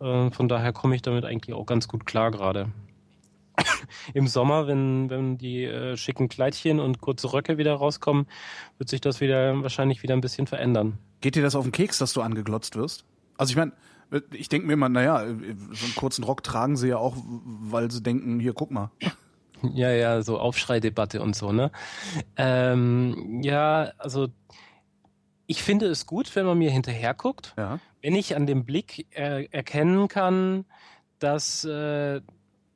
Äh, 0.00 0.30
Von 0.30 0.48
daher 0.48 0.72
komme 0.72 0.94
ich 0.94 1.02
damit 1.02 1.24
eigentlich 1.24 1.54
auch 1.54 1.66
ganz 1.66 1.88
gut 1.88 2.06
klar 2.06 2.30
gerade. 2.30 2.68
Im 4.14 4.26
Sommer, 4.26 4.66
wenn, 4.66 5.10
wenn 5.10 5.38
die 5.38 5.64
äh, 5.64 5.96
schicken 5.96 6.28
Kleidchen 6.28 6.80
und 6.80 7.00
kurze 7.00 7.32
Röcke 7.32 7.58
wieder 7.58 7.74
rauskommen, 7.74 8.26
wird 8.78 8.88
sich 8.88 9.00
das 9.00 9.20
wieder 9.20 9.62
wahrscheinlich 9.62 10.02
wieder 10.02 10.14
ein 10.14 10.20
bisschen 10.20 10.46
verändern. 10.46 10.98
Geht 11.20 11.34
dir 11.34 11.42
das 11.42 11.54
auf 11.54 11.64
den 11.64 11.72
Keks, 11.72 11.98
dass 11.98 12.12
du 12.12 12.22
angeglotzt 12.22 12.76
wirst? 12.76 13.04
Also 13.36 13.50
ich 13.52 13.56
meine, 13.56 13.72
ich 14.32 14.48
denke 14.48 14.66
mir 14.66 14.74
immer, 14.74 14.88
naja, 14.88 15.20
so 15.20 15.24
einen 15.26 15.94
kurzen 15.94 16.24
Rock 16.24 16.42
tragen 16.42 16.76
sie 16.76 16.88
ja 16.88 16.96
auch, 16.96 17.16
weil 17.16 17.90
sie 17.90 18.02
denken, 18.02 18.40
hier, 18.40 18.54
guck 18.54 18.70
mal. 18.70 18.90
Ja, 19.62 19.90
ja, 19.90 20.22
so 20.22 20.38
Aufschreidebatte 20.38 21.20
und 21.20 21.36
so, 21.36 21.52
ne? 21.52 21.70
Ähm, 22.36 23.40
ja, 23.42 23.92
also 23.98 24.28
ich 25.46 25.62
finde 25.62 25.86
es 25.86 26.06
gut, 26.06 26.34
wenn 26.36 26.46
man 26.46 26.58
mir 26.58 26.70
hinterher 26.70 27.14
guckt, 27.14 27.54
Ja. 27.58 27.78
wenn 28.02 28.14
ich 28.14 28.36
an 28.36 28.46
dem 28.46 28.64
Blick 28.64 29.06
er 29.10 29.52
erkennen 29.52 30.08
kann, 30.08 30.64
dass, 31.18 31.64
äh, 31.64 32.20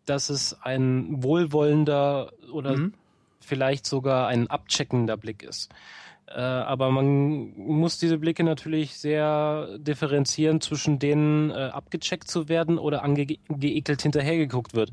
dass 0.06 0.28
es 0.28 0.60
ein 0.62 1.22
wohlwollender 1.22 2.32
oder 2.52 2.76
Mhm. 2.76 2.94
vielleicht 3.40 3.86
sogar 3.86 4.26
ein 4.28 4.48
abcheckender 4.48 5.16
Blick 5.16 5.42
ist. 5.42 5.70
Äh, 6.26 6.40
aber 6.40 6.90
man 6.90 7.52
muss 7.56 7.98
diese 7.98 8.18
Blicke 8.18 8.44
natürlich 8.44 8.96
sehr 8.96 9.78
differenzieren 9.78 10.60
zwischen 10.60 10.98
denen, 10.98 11.50
äh, 11.50 11.54
abgecheckt 11.54 12.28
zu 12.28 12.48
werden 12.48 12.78
oder 12.78 13.02
angeekelt 13.02 14.02
hinterhergeguckt 14.02 14.74
wird. 14.74 14.92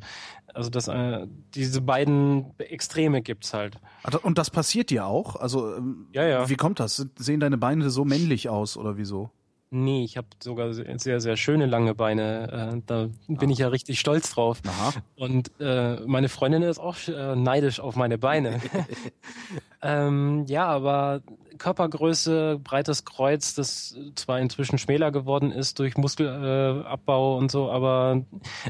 Also 0.53 0.69
das, 0.69 0.87
äh, 0.89 1.27
diese 1.55 1.81
beiden 1.81 2.53
Extreme 2.59 3.21
gibt's 3.21 3.53
halt. 3.53 3.77
Ah, 4.03 4.15
Und 4.21 4.37
das 4.37 4.49
passiert 4.49 4.89
dir 4.89 5.05
auch? 5.05 5.37
Also 5.37 5.75
ähm, 5.75 6.07
Ja, 6.11 6.25
ja. 6.25 6.49
wie 6.49 6.55
kommt 6.55 6.79
das? 6.79 7.07
Sehen 7.15 7.39
deine 7.39 7.57
Beine 7.57 7.89
so 7.89 8.03
männlich 8.03 8.49
aus 8.49 8.75
oder 8.75 8.97
wieso? 8.97 9.31
Nee, 9.73 10.03
ich 10.03 10.17
habe 10.17 10.27
sogar 10.43 10.73
sehr, 10.73 11.21
sehr, 11.21 11.37
schöne 11.37 11.65
lange 11.65 11.95
Beine. 11.95 12.73
Äh, 12.75 12.81
da 12.85 13.07
bin 13.29 13.49
ich 13.49 13.59
ja 13.59 13.69
richtig 13.69 14.01
stolz 14.01 14.33
drauf. 14.33 14.61
Aha. 14.67 14.91
Und 15.15 15.49
äh, 15.61 16.01
meine 16.05 16.27
Freundin 16.27 16.61
ist 16.61 16.77
auch 16.77 16.97
äh, 17.07 17.37
neidisch 17.37 17.79
auf 17.79 17.95
meine 17.95 18.17
Beine. 18.17 18.59
ähm, 19.81 20.45
ja, 20.47 20.65
aber 20.65 21.21
Körpergröße, 21.57 22.59
breites 22.61 23.05
Kreuz, 23.05 23.55
das 23.55 23.95
zwar 24.15 24.41
inzwischen 24.41 24.77
schmäler 24.77 25.09
geworden 25.09 25.51
ist 25.51 25.79
durch 25.79 25.95
Muskelabbau 25.95 27.35
äh, 27.35 27.37
und 27.37 27.49
so, 27.49 27.71
aber 27.71 28.25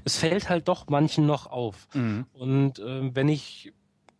es 0.06 0.18
fällt 0.18 0.50
halt 0.50 0.68
doch 0.68 0.88
manchen 0.88 1.26
noch 1.26 1.48
auf. 1.48 1.88
Mhm. 1.96 2.28
Und 2.34 2.78
äh, 2.78 3.16
wenn 3.16 3.28
ich 3.28 3.74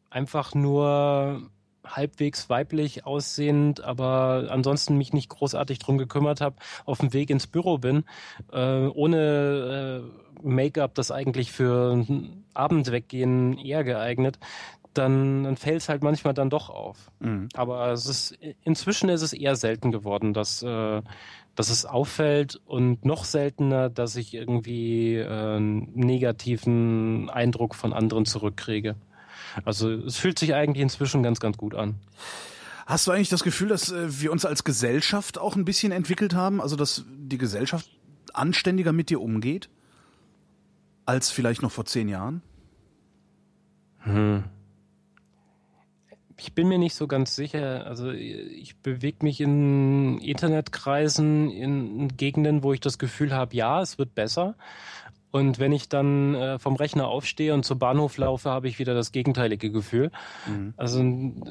einfach 0.10 0.56
nur 0.56 1.44
halbwegs 1.86 2.50
weiblich 2.50 3.06
aussehend, 3.06 3.84
aber 3.84 4.48
ansonsten 4.50 4.98
mich 4.98 5.14
nicht 5.14 5.30
großartig 5.30 5.80
drum 5.80 5.98
gekümmert 5.98 6.42
habe, 6.42 6.56
auf 6.86 7.00
dem 7.00 7.14
Weg 7.14 7.30
ins 7.30 7.48
Büro 7.48 7.78
bin, 7.78 8.04
äh, 8.52 8.86
ohne 8.88 10.04
äh, 10.04 10.48
Make-up, 10.48 10.96
das 10.96 11.12
eigentlich 11.12 11.52
für 11.52 11.94
ein 11.94 12.44
Abendweggehen 12.54 13.58
eher 13.58 13.84
geeignet, 13.84 14.40
dann, 14.94 15.44
dann 15.44 15.58
fällt 15.58 15.82
es 15.82 15.90
halt 15.90 16.04
manchmal 16.04 16.34
dann 16.34 16.50
doch 16.50 16.70
auf. 16.70 17.12
Mhm. 17.20 17.50
Aber 17.54 17.92
es 17.92 18.06
ist 18.06 18.38
inzwischen 18.64 19.10
ist 19.10 19.22
es 19.22 19.34
eher 19.34 19.56
selten 19.56 19.92
geworden, 19.92 20.34
dass, 20.34 20.64
äh, 20.64 21.02
dass 21.56 21.70
es 21.70 21.86
auffällt 21.86 22.60
und 22.66 23.06
noch 23.06 23.24
seltener, 23.24 23.90
dass 23.90 24.16
ich 24.16 24.34
irgendwie 24.34 25.16
äh, 25.16 25.28
einen 25.28 25.92
negativen 25.94 27.30
Eindruck 27.30 27.76
von 27.76 27.94
anderen 27.94 28.26
zurückkriege. 28.26 28.96
Also 29.66 29.92
es 29.92 30.18
fühlt 30.18 30.40
sich 30.40 30.54
eigentlich 30.54 30.82
inzwischen 30.82 31.24
ganz, 31.24 31.40
ganz 31.40 31.58
gut 31.58 31.76
an. 31.76 31.96
Hast 32.86 33.08
du 33.08 33.12
eigentlich 33.12 33.30
das 33.30 33.44
Gefühl, 33.44 33.70
dass 33.70 33.92
äh, 33.92 34.22
wir 34.22 34.32
uns 34.32 34.46
als 34.46 34.64
Gesellschaft 34.64 35.38
auch 35.38 35.56
ein 35.56 35.66
bisschen 35.66 35.92
entwickelt 35.92 36.34
haben? 36.34 36.62
Also 36.62 36.76
dass 36.76 37.06
die 37.08 37.38
Gesellschaft 37.38 37.90
anständiger 38.34 38.92
mit 38.92 39.10
dir 39.10 39.22
umgeht? 39.22 39.70
Als 41.06 41.32
vielleicht 41.32 41.62
noch 41.62 41.72
vor 41.72 41.86
zehn 41.86 42.10
Jahren? 42.10 42.42
Hm. 44.00 44.44
Ich 46.38 46.54
bin 46.54 46.68
mir 46.68 46.80
nicht 46.80 46.96
so 46.96 47.08
ganz 47.08 47.36
sicher. 47.36 47.86
Also 47.86 48.10
ich 48.12 48.76
bewege 48.78 49.18
mich 49.22 49.42
in 49.42 50.18
Internetkreisen, 50.18 51.52
in 51.52 52.18
Gegenden, 52.18 52.64
wo 52.64 52.74
ich 52.74 52.80
das 52.80 52.98
Gefühl 52.98 53.32
habe, 53.32 53.56
ja, 53.56 53.82
es 53.82 54.00
wird 54.00 54.16
besser. 54.16 54.56
Und 55.32 55.60
wenn 55.60 55.72
ich 55.72 55.88
dann 55.88 56.36
äh, 56.36 56.60
vom 56.60 56.76
Rechner 56.76 57.08
aufstehe 57.08 57.54
und 57.54 57.64
zum 57.64 57.80
Bahnhof 57.80 58.18
laufe, 58.18 58.50
habe 58.50 58.68
ich 58.68 58.80
wieder 58.80 58.94
das 58.94 59.12
gegenteilige 59.12 59.72
Gefühl. 59.72 60.12
Mhm. 60.46 60.74
Also 60.76 61.04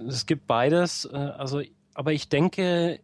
es 0.06 0.26
gibt 0.26 0.46
beides. 0.46 1.06
Äh, 1.06 1.16
also, 1.16 1.62
aber 1.94 2.12
ich 2.12 2.28
denke, 2.28 3.00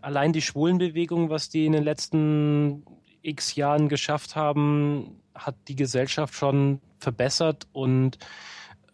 allein 0.00 0.32
die 0.32 0.42
Schwulenbewegung, 0.42 1.30
was 1.30 1.50
die 1.50 1.66
in 1.66 1.72
den 1.72 1.84
letzten 1.84 2.84
x 3.22 3.54
Jahren 3.56 3.88
geschafft 3.88 4.36
haben, 4.36 5.20
hat 5.34 5.56
die 5.68 5.76
Gesellschaft 5.76 6.34
schon 6.34 6.80
verbessert 6.98 7.68
und 7.72 8.18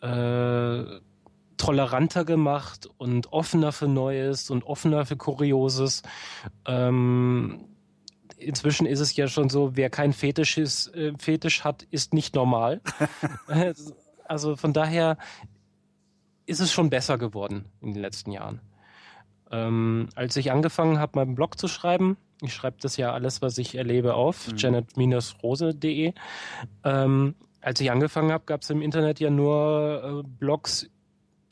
äh, 0.01 0.85
toleranter 1.57 2.25
gemacht 2.25 2.89
und 2.99 3.33
offener 3.33 3.73
für 3.73 3.89
Neues 3.89 4.51
und 4.51 4.65
offener 4.65 5.07
für 5.07 5.17
Kurioses. 5.17 6.03
Ähm, 6.67 7.65
inzwischen 8.45 8.87
ist 8.87 9.01
es 9.01 9.15
ja 9.17 9.29
schon 9.29 9.49
so, 9.49 9.77
wer 9.77 9.91
kein 9.91 10.13
Fetisch, 10.13 10.59
ist, 10.59 10.95
äh, 10.95 11.13
Fetisch 11.19 11.65
hat, 11.65 11.83
ist 11.91 12.15
nicht 12.15 12.35
normal. 12.35 12.81
also 14.25 14.57
von 14.57 14.73
daher 14.73 15.17
ist 16.47 16.61
es 16.61 16.73
schon 16.73 16.91
besser 16.91 17.19
geworden 17.19 17.67
in 17.81 17.95
den 17.95 18.03
letzten 18.03 18.31
Jahren. 18.33 18.61
Ähm, 19.51 20.09
als 20.15 20.37
ich 20.37 20.51
angefangen 20.53 20.99
habe, 20.99 21.19
meinen 21.19 21.35
Blog 21.35 21.59
zu 21.59 21.69
schreiben, 21.69 22.17
ich 22.43 22.53
schreibe 22.55 22.77
das 22.81 22.97
ja 22.97 23.13
alles, 23.13 23.43
was 23.43 23.57
ich 23.59 23.75
erlebe, 23.75 24.15
auf 24.15 24.49
Mhm. 24.51 24.57
janet-rose.de. 24.59 26.13
Ähm, 26.85 27.35
als 27.61 27.81
ich 27.81 27.91
angefangen 27.91 28.33
habe, 28.33 28.45
gab 28.45 28.63
es 28.63 28.71
im 28.71 28.83
Internet 28.83 29.21
ja 29.21 29.31
nur 29.31 30.23
äh, 30.25 30.29
Blogs, 30.39 30.91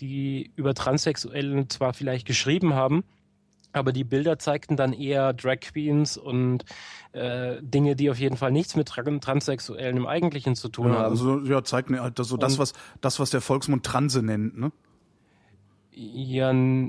die 0.00 0.50
über 0.56 0.74
Transsexuelle 0.74 1.68
zwar 1.68 1.94
vielleicht 1.94 2.26
geschrieben 2.26 2.74
haben, 2.74 3.04
aber 3.72 3.92
die 3.92 4.04
Bilder 4.04 4.38
zeigten 4.38 4.76
dann 4.76 4.92
eher 4.92 5.32
Drag 5.32 5.60
Queens 5.60 6.16
und 6.16 6.64
äh, 7.12 7.56
Dinge, 7.62 7.96
die 7.96 8.10
auf 8.10 8.18
jeden 8.18 8.36
Fall 8.36 8.52
nichts 8.52 8.76
mit 8.76 8.88
Tra- 8.90 9.20
Transsexuellen 9.20 9.96
im 9.96 10.06
Eigentlichen 10.06 10.54
zu 10.56 10.68
tun 10.68 10.88
Ja, 10.92 10.98
haben. 10.98 11.10
also 11.10 11.40
ja, 11.40 11.62
zeigt 11.64 11.90
mir 11.90 12.02
halt 12.02 12.18
das, 12.18 12.28
so 12.28 12.36
das, 12.36 12.58
was 12.58 12.72
das, 13.00 13.18
was 13.20 13.30
der 13.30 13.40
Volksmund 13.40 13.84
Transe 13.84 14.22
nennt, 14.22 14.58
ne? 14.58 14.72
Ja, 15.94 16.50
äh, 16.52 16.86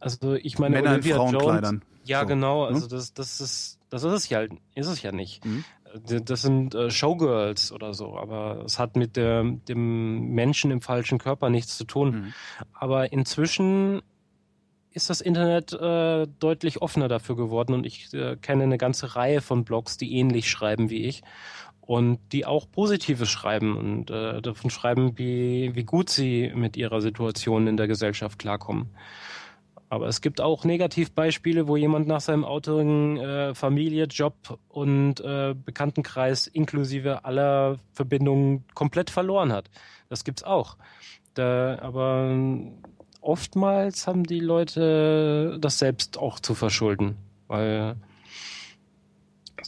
also 0.00 0.34
ich 0.34 0.58
meine 0.58 0.76
Männer 0.76 0.90
in 0.90 0.94
Olivia 0.96 1.16
Frauenkleidern. 1.16 1.74
Jones. 1.76 1.86
Ja, 2.04 2.20
So, 2.20 2.26
genau. 2.26 2.62
ne? 2.68 2.74
Also 2.74 2.88
das, 2.88 3.14
das 3.14 3.40
ist, 3.40 3.78
das 3.90 4.04
ist 4.04 4.12
es 4.12 4.28
ja, 4.28 4.42
ist 4.74 4.86
es 4.86 5.02
ja 5.02 5.12
nicht. 5.12 5.44
Mhm. 5.44 5.64
Äh, 6.08 6.20
Das 6.20 6.42
sind 6.42 6.74
äh, 6.74 6.90
Showgirls 6.90 7.72
oder 7.72 7.94
so, 7.94 8.16
aber 8.16 8.62
es 8.64 8.78
hat 8.78 8.96
mit 8.96 9.16
der, 9.16 9.42
dem 9.44 10.30
Menschen 10.30 10.70
im 10.70 10.80
falschen 10.80 11.18
Körper 11.18 11.50
nichts 11.50 11.76
zu 11.76 11.84
tun. 11.84 12.10
Mhm. 12.10 12.32
Aber 12.72 13.12
inzwischen 13.12 14.02
ist 14.92 15.10
das 15.10 15.20
Internet 15.20 15.72
äh, 15.72 16.26
deutlich 16.38 16.82
offener 16.82 17.08
dafür 17.08 17.36
geworden 17.36 17.74
und 17.74 17.86
ich 17.86 18.12
äh, 18.14 18.36
kenne 18.36 18.64
eine 18.64 18.78
ganze 18.78 19.16
Reihe 19.16 19.40
von 19.40 19.64
Blogs, 19.64 19.96
die 19.96 20.16
ähnlich 20.16 20.50
schreiben 20.50 20.90
wie 20.90 21.04
ich 21.04 21.22
und 21.80 22.18
die 22.32 22.46
auch 22.46 22.70
Positives 22.70 23.28
schreiben 23.28 23.76
und 23.76 24.10
äh, 24.10 24.40
davon 24.40 24.70
schreiben, 24.70 25.18
wie, 25.18 25.74
wie 25.74 25.84
gut 25.84 26.10
sie 26.10 26.52
mit 26.54 26.76
ihrer 26.76 27.00
Situation 27.00 27.66
in 27.66 27.76
der 27.76 27.88
Gesellschaft 27.88 28.38
klarkommen. 28.38 28.90
Aber 29.88 30.06
es 30.06 30.22
gibt 30.22 30.40
auch 30.40 30.64
Negativbeispiele, 30.64 31.68
wo 31.68 31.76
jemand 31.76 32.08
nach 32.08 32.22
seinem 32.22 32.44
outerigen 32.44 33.18
äh, 33.18 33.54
Familie, 33.54 34.04
Job 34.04 34.58
und 34.68 35.20
äh, 35.20 35.54
Bekanntenkreis 35.54 36.46
inklusive 36.46 37.26
aller 37.26 37.76
Verbindungen 37.92 38.64
komplett 38.72 39.10
verloren 39.10 39.52
hat. 39.52 39.68
Das 40.08 40.24
gibt's 40.24 40.44
auch. 40.44 40.78
Da, 41.34 41.78
aber 41.82 42.34
oftmals 43.22 44.06
haben 44.06 44.24
die 44.24 44.40
Leute 44.40 45.56
das 45.60 45.78
selbst 45.78 46.18
auch 46.18 46.40
zu 46.40 46.54
verschulden, 46.54 47.16
weil 47.48 47.96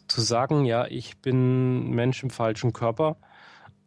zu 0.08 0.20
sagen, 0.20 0.64
ja, 0.64 0.86
ich 0.86 1.18
bin 1.18 1.90
Mensch 1.90 2.22
im 2.22 2.30
falschen 2.30 2.72
Körper, 2.72 3.16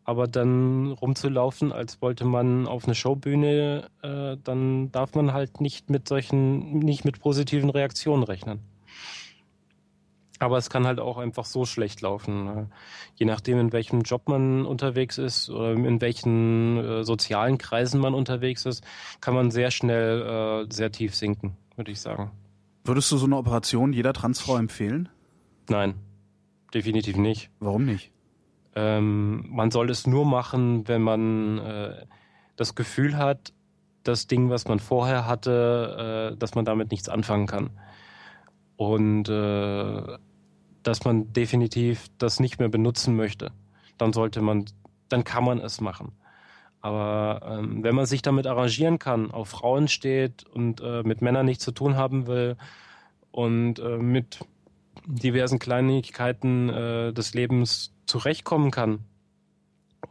aber 0.04 0.28
dann 0.28 0.92
rumzulaufen, 0.92 1.72
als 1.74 2.02
wollte 2.02 2.24
man 2.24 2.66
auf 2.66 2.86
eine 2.86 2.96
Showbühne, 2.96 3.90
äh, 4.02 4.38
dann 4.42 4.92
darf 4.92 5.16
man 5.16 5.34
halt 5.34 5.60
nicht 5.60 5.90
mit 5.90 6.08
solchen, 6.08 6.80
nicht 6.80 7.04
mit 7.04 7.20
positiven 7.20 7.70
Reaktionen 7.70 8.24
rechnen. 8.24 8.60
Aber 10.40 10.58
es 10.58 10.70
kann 10.70 10.86
halt 10.86 11.00
auch 11.00 11.18
einfach 11.18 11.46
so 11.46 11.66
schlecht 11.66 12.02
laufen. 12.02 12.46
Ne? 12.46 12.70
Je 13.16 13.26
nachdem, 13.26 13.60
in 13.60 13.72
welchem 13.72 14.02
Job 14.02 14.30
man 14.30 14.66
unterwegs 14.66 15.18
ist 15.18 15.50
oder 15.50 15.74
in 15.74 16.02
welchen 16.02 16.78
äh, 16.78 17.04
sozialen 17.04 17.58
Kreisen 17.58 18.00
man 18.00 18.14
unterwegs 18.14 18.66
ist, 18.66 18.84
kann 19.20 19.34
man 19.34 19.52
sehr 19.52 19.72
schnell 19.72 20.66
äh, 20.68 20.74
sehr 20.74 20.92
tief 20.92 21.16
sinken, 21.16 21.58
würde 21.76 21.92
ich 21.92 22.00
sagen. 22.00 22.32
Würdest 22.84 23.12
du 23.12 23.18
so 23.18 23.26
eine 23.26 23.38
Operation 23.38 23.94
jeder 23.94 24.14
Transfrau 24.14 24.58
empfehlen? 24.58 25.10
Nein, 25.70 25.96
definitiv 26.74 27.18
nicht. 27.18 27.50
Warum 27.60 27.86
nicht? 27.86 28.12
Ähm, 28.76 29.46
man 29.50 29.72
soll 29.72 29.90
es 29.90 30.06
nur 30.06 30.26
machen, 30.26 30.88
wenn 30.88 31.02
man 31.02 31.58
äh, 31.58 32.06
das 32.56 32.76
Gefühl 32.76 33.18
hat, 33.18 33.54
das 34.04 34.28
Ding, 34.28 34.50
was 34.50 34.68
man 34.68 34.80
vorher 34.80 35.28
hatte, 35.28 36.32
äh, 36.34 36.38
dass 36.38 36.56
man 36.56 36.64
damit 36.64 36.92
nichts 36.92 37.10
anfangen 37.10 37.48
kann. 37.48 37.72
Und 38.78 39.28
äh, 39.28 40.18
dass 40.88 41.04
man 41.04 41.34
definitiv 41.34 42.08
das 42.18 42.40
nicht 42.40 42.60
mehr 42.60 42.70
benutzen 42.70 43.16
möchte. 43.16 43.52
Dann 43.98 44.14
sollte 44.14 44.42
man, 44.42 44.66
dann 45.10 45.26
kann 45.26 45.44
man 45.44 45.60
es 45.60 45.82
machen. 45.82 46.14
Aber 46.80 47.42
ähm, 47.60 47.84
wenn 47.84 47.94
man 47.94 48.06
sich 48.06 48.22
damit 48.22 48.48
arrangieren 48.48 48.98
kann, 48.98 49.32
auf 49.32 49.50
Frauen 49.50 49.90
steht 49.90 50.46
und 50.46 50.80
äh, 50.80 51.04
mit 51.04 51.22
Männern 51.22 51.46
nichts 51.46 51.66
zu 51.66 51.72
tun 51.72 51.98
haben 51.98 52.28
will 52.28 52.56
und 53.32 53.80
äh, 53.80 53.98
mit 53.98 54.40
diversen 55.06 55.60
Kleinigkeiten 55.60 56.70
äh, 56.70 57.14
des 57.14 57.34
Lebens 57.34 57.94
zurechtkommen 58.06 58.72
kann 58.72 59.00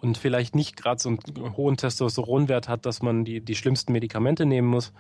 und 0.01 0.19
vielleicht 0.19 0.55
nicht 0.55 0.77
gerade 0.77 1.01
so 1.01 1.09
einen 1.09 1.57
hohen 1.57 1.79
Testosteronwert 1.79 2.69
hat, 2.69 2.85
dass 2.85 3.01
man 3.01 3.25
die, 3.25 3.41
die 3.41 3.55
schlimmsten 3.55 3.93
Medikamente 3.93 4.45
nehmen 4.45 4.69
muss, 4.69 4.93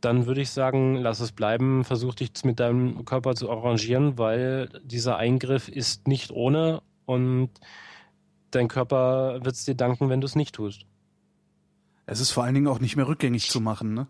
dann 0.00 0.26
würde 0.26 0.40
ich 0.40 0.50
sagen, 0.50 0.96
lass 0.96 1.20
es 1.20 1.32
bleiben, 1.32 1.84
versuch 1.84 2.14
dich 2.14 2.30
mit 2.44 2.60
deinem 2.60 3.04
Körper 3.04 3.34
zu 3.34 3.50
arrangieren, 3.50 4.18
weil 4.18 4.68
dieser 4.84 5.16
Eingriff 5.16 5.68
ist 5.68 6.08
nicht 6.08 6.30
ohne 6.30 6.82
und 7.06 7.50
dein 8.50 8.68
Körper 8.68 9.44
wird 9.44 9.54
es 9.54 9.64
dir 9.64 9.74
danken, 9.74 10.08
wenn 10.08 10.20
du 10.20 10.26
es 10.26 10.36
nicht 10.36 10.54
tust. 10.54 10.86
Es 12.06 12.20
ist 12.20 12.30
vor 12.30 12.44
allen 12.44 12.54
Dingen 12.54 12.68
auch 12.68 12.80
nicht 12.80 12.96
mehr 12.96 13.06
rückgängig 13.06 13.50
zu 13.50 13.60
machen, 13.60 13.94
ne? 13.94 14.06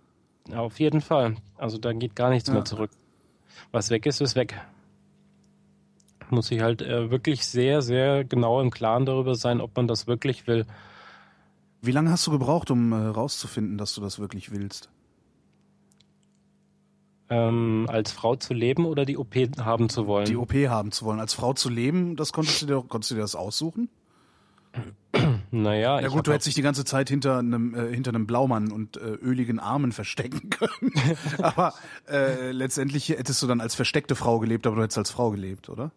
Auf 0.54 0.80
jeden 0.80 1.00
Fall. 1.00 1.36
Also 1.56 1.78
da 1.78 1.92
geht 1.92 2.16
gar 2.16 2.30
nichts 2.30 2.48
ja. 2.48 2.54
mehr 2.54 2.64
zurück. 2.64 2.90
Was 3.72 3.90
weg 3.90 4.06
ist, 4.06 4.20
ist 4.20 4.36
weg 4.36 4.58
muss 6.30 6.50
ich 6.50 6.60
halt 6.60 6.82
äh, 6.82 7.10
wirklich 7.10 7.46
sehr, 7.46 7.82
sehr 7.82 8.24
genau 8.24 8.60
im 8.60 8.70
Klaren 8.70 9.06
darüber 9.06 9.34
sein, 9.34 9.60
ob 9.60 9.76
man 9.76 9.86
das 9.86 10.06
wirklich 10.06 10.46
will. 10.46 10.66
Wie 11.82 11.92
lange 11.92 12.10
hast 12.10 12.26
du 12.26 12.30
gebraucht, 12.30 12.70
um 12.70 12.92
äh, 12.92 12.96
rauszufinden, 12.96 13.78
dass 13.78 13.94
du 13.94 14.00
das 14.00 14.18
wirklich 14.18 14.50
willst? 14.50 14.90
Ähm, 17.30 17.86
als 17.88 18.10
Frau 18.12 18.34
zu 18.36 18.54
leben 18.54 18.84
oder 18.84 19.04
die 19.04 19.16
OP 19.16 19.34
haben 19.60 19.88
zu 19.88 20.06
wollen? 20.06 20.26
Die 20.26 20.36
OP 20.36 20.52
haben 20.52 20.90
zu 20.90 21.04
wollen. 21.04 21.20
Als 21.20 21.32
Frau 21.32 21.52
zu 21.52 21.68
leben, 21.68 22.16
das 22.16 22.32
konntest 22.32 22.62
du 22.62 22.66
dir, 22.66 22.84
konntest 22.86 23.12
du 23.12 23.14
dir 23.14 23.20
das 23.22 23.34
aussuchen? 23.34 23.88
Naja, 25.52 26.00
ja 26.00 26.06
gut, 26.06 26.28
du 26.28 26.32
hättest 26.32 26.46
dich 26.46 26.54
die 26.54 26.62
ganze 26.62 26.84
Zeit 26.84 27.08
hinter 27.08 27.38
einem 27.38 27.74
äh, 27.74 27.92
hinter 27.92 28.10
einem 28.10 28.24
Blaumann 28.24 28.70
und 28.70 28.96
äh, 28.96 29.00
öligen 29.00 29.58
Armen 29.58 29.90
verstecken 29.90 30.48
können. 30.48 30.92
aber 31.42 31.74
äh, 32.08 32.52
letztendlich 32.52 33.08
hättest 33.08 33.42
du 33.42 33.48
dann 33.48 33.60
als 33.60 33.74
versteckte 33.74 34.14
Frau 34.14 34.38
gelebt, 34.38 34.68
aber 34.68 34.76
du 34.76 34.82
hättest 34.82 34.98
als 34.98 35.10
Frau 35.10 35.32
gelebt, 35.32 35.68
oder? 35.68 35.90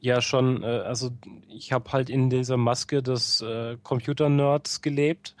ja 0.00 0.20
schon, 0.20 0.62
äh, 0.62 0.66
also 0.66 1.10
ich 1.48 1.72
habe 1.72 1.90
halt 1.92 2.10
in 2.10 2.30
dieser 2.30 2.56
Maske 2.56 3.02
des 3.02 3.40
äh, 3.40 3.76
Computer-Nerds 3.82 4.82
gelebt. 4.82 5.34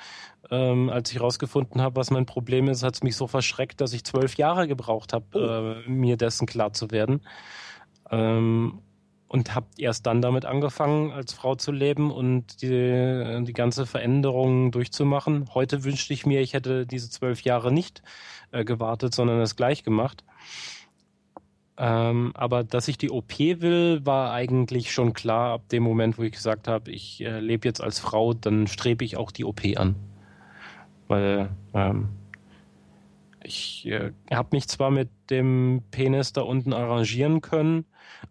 Ähm, 0.50 0.88
als 0.88 1.12
ich 1.12 1.20
rausgefunden 1.20 1.82
habe, 1.82 1.96
was 1.96 2.10
mein 2.10 2.24
Problem 2.24 2.68
ist, 2.68 2.82
hat 2.82 2.94
es 2.94 3.02
mich 3.02 3.16
so 3.16 3.26
verschreckt, 3.26 3.80
dass 3.80 3.92
ich 3.92 4.04
zwölf 4.04 4.36
Jahre 4.36 4.66
gebraucht 4.66 5.12
habe, 5.12 5.26
oh. 5.34 5.88
äh, 5.88 5.90
mir 5.90 6.16
dessen 6.16 6.46
klar 6.46 6.72
zu 6.72 6.90
werden. 6.90 7.20
Ähm, 8.10 8.80
und 9.28 9.54
habe 9.54 9.66
erst 9.76 10.06
dann 10.06 10.22
damit 10.22 10.46
angefangen, 10.46 11.12
als 11.12 11.34
Frau 11.34 11.54
zu 11.54 11.70
leben 11.70 12.10
und 12.10 12.62
die, 12.62 13.44
die 13.44 13.52
ganze 13.52 13.84
Veränderung 13.84 14.72
durchzumachen. 14.72 15.50
Heute 15.52 15.84
wünschte 15.84 16.14
ich 16.14 16.24
mir, 16.24 16.40
ich 16.40 16.54
hätte 16.54 16.86
diese 16.86 17.10
zwölf 17.10 17.42
Jahre 17.42 17.70
nicht 17.70 18.02
äh, 18.50 18.64
gewartet, 18.64 19.14
sondern 19.14 19.40
es 19.40 19.54
gleich 19.54 19.84
gemacht. 19.84 20.24
Ähm, 21.76 22.32
aber 22.34 22.64
dass 22.64 22.88
ich 22.88 22.98
die 22.98 23.10
OP 23.10 23.38
will, 23.38 24.00
war 24.04 24.32
eigentlich 24.32 24.92
schon 24.92 25.12
klar 25.12 25.52
ab 25.52 25.68
dem 25.68 25.82
Moment, 25.82 26.18
wo 26.18 26.22
ich 26.22 26.32
gesagt 26.32 26.66
habe, 26.66 26.90
ich 26.90 27.20
äh, 27.20 27.38
lebe 27.38 27.68
jetzt 27.68 27.82
als 27.82 28.00
Frau, 28.00 28.32
dann 28.34 28.66
strebe 28.66 29.04
ich 29.04 29.16
auch 29.16 29.30
die 29.30 29.44
OP 29.44 29.60
an. 29.76 29.94
Weil 31.08 31.50
ähm, 31.74 32.10
ich 33.42 33.86
äh, 33.86 34.12
habe 34.30 34.48
mich 34.52 34.68
zwar 34.68 34.90
mit 34.90 35.08
dem 35.30 35.82
Penis 35.90 36.32
da 36.32 36.42
unten 36.42 36.72
arrangieren 36.72 37.40
können, 37.40 37.86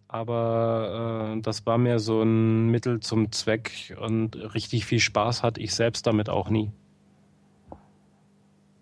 aber 0.07 1.36
äh, 1.36 1.41
das 1.41 1.65
war 1.65 1.78
mir 1.78 1.99
so 1.99 2.21
ein 2.21 2.67
Mittel 2.69 2.99
zum 2.99 3.32
Zweck 3.32 3.97
und 3.99 4.36
richtig 4.53 4.86
viel 4.86 4.99
Spaß 4.99 5.43
hatte 5.43 5.61
ich 5.61 5.73
selbst 5.73 6.07
damit 6.07 6.30
auch 6.30 6.49
nie. 6.49 6.71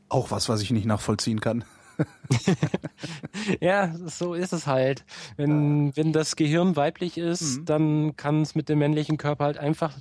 Auch 0.09 0.31
was, 0.31 0.49
was 0.49 0.61
ich 0.61 0.71
nicht 0.71 0.85
nachvollziehen 0.85 1.41
kann. 1.41 1.63
ja, 3.61 3.93
so 4.05 4.33
ist 4.33 4.53
es 4.53 4.67
halt. 4.67 5.05
Wenn, 5.37 5.95
wenn 5.95 6.11
das 6.11 6.35
Gehirn 6.35 6.75
weiblich 6.75 7.17
ist, 7.17 7.59
mhm. 7.59 7.65
dann 7.65 8.15
kann 8.15 8.41
es 8.41 8.55
mit 8.55 8.69
dem 8.69 8.79
männlichen 8.79 9.17
Körper 9.17 9.45
halt 9.45 9.57
einfach 9.57 9.97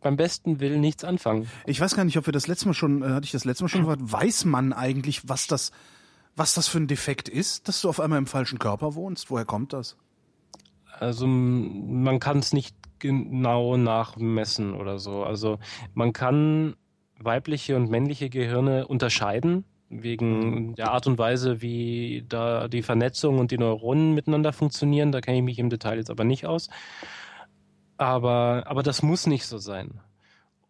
beim 0.00 0.16
besten 0.16 0.60
Willen 0.60 0.80
nichts 0.80 1.04
anfangen. 1.04 1.48
Ich 1.66 1.80
weiß 1.80 1.96
gar 1.96 2.04
nicht, 2.04 2.16
ob 2.18 2.26
wir 2.26 2.32
das 2.32 2.46
letzte 2.46 2.66
Mal 2.66 2.74
schon, 2.74 3.02
äh, 3.02 3.06
hatte 3.06 3.24
ich 3.24 3.32
das 3.32 3.44
letzte 3.44 3.64
Mal 3.64 3.68
schon 3.68 3.82
gefragt, 3.82 4.00
weiß 4.04 4.44
man 4.44 4.72
eigentlich, 4.72 5.28
was 5.28 5.46
das, 5.46 5.72
was 6.34 6.54
das 6.54 6.68
für 6.68 6.78
ein 6.78 6.86
Defekt 6.86 7.28
ist, 7.28 7.68
dass 7.68 7.80
du 7.80 7.88
auf 7.88 8.00
einmal 8.00 8.18
im 8.18 8.26
falschen 8.26 8.58
Körper 8.58 8.94
wohnst? 8.94 9.30
Woher 9.30 9.44
kommt 9.44 9.72
das? 9.72 9.96
Also 10.98 11.26
man 11.26 12.20
kann 12.20 12.38
es 12.38 12.52
nicht 12.52 12.74
genau 12.98 13.76
nachmessen 13.76 14.74
oder 14.74 14.98
so. 14.98 15.24
Also 15.24 15.58
man 15.94 16.12
kann 16.12 16.76
weibliche 17.18 17.76
und 17.76 17.90
männliche 17.90 18.30
Gehirne 18.30 18.86
unterscheiden 18.86 19.64
wegen 19.88 20.74
der 20.74 20.90
Art 20.90 21.06
und 21.06 21.18
Weise, 21.18 21.62
wie 21.62 22.24
da 22.28 22.68
die 22.68 22.82
Vernetzung 22.82 23.38
und 23.38 23.50
die 23.50 23.58
Neuronen 23.58 24.14
miteinander 24.14 24.52
funktionieren. 24.52 25.12
Da 25.12 25.20
kenne 25.20 25.38
ich 25.38 25.44
mich 25.44 25.58
im 25.58 25.70
Detail 25.70 25.98
jetzt 25.98 26.10
aber 26.10 26.24
nicht 26.24 26.46
aus. 26.46 26.68
Aber, 27.98 28.64
aber 28.66 28.82
das 28.82 29.02
muss 29.02 29.26
nicht 29.26 29.46
so 29.46 29.58
sein. 29.58 30.00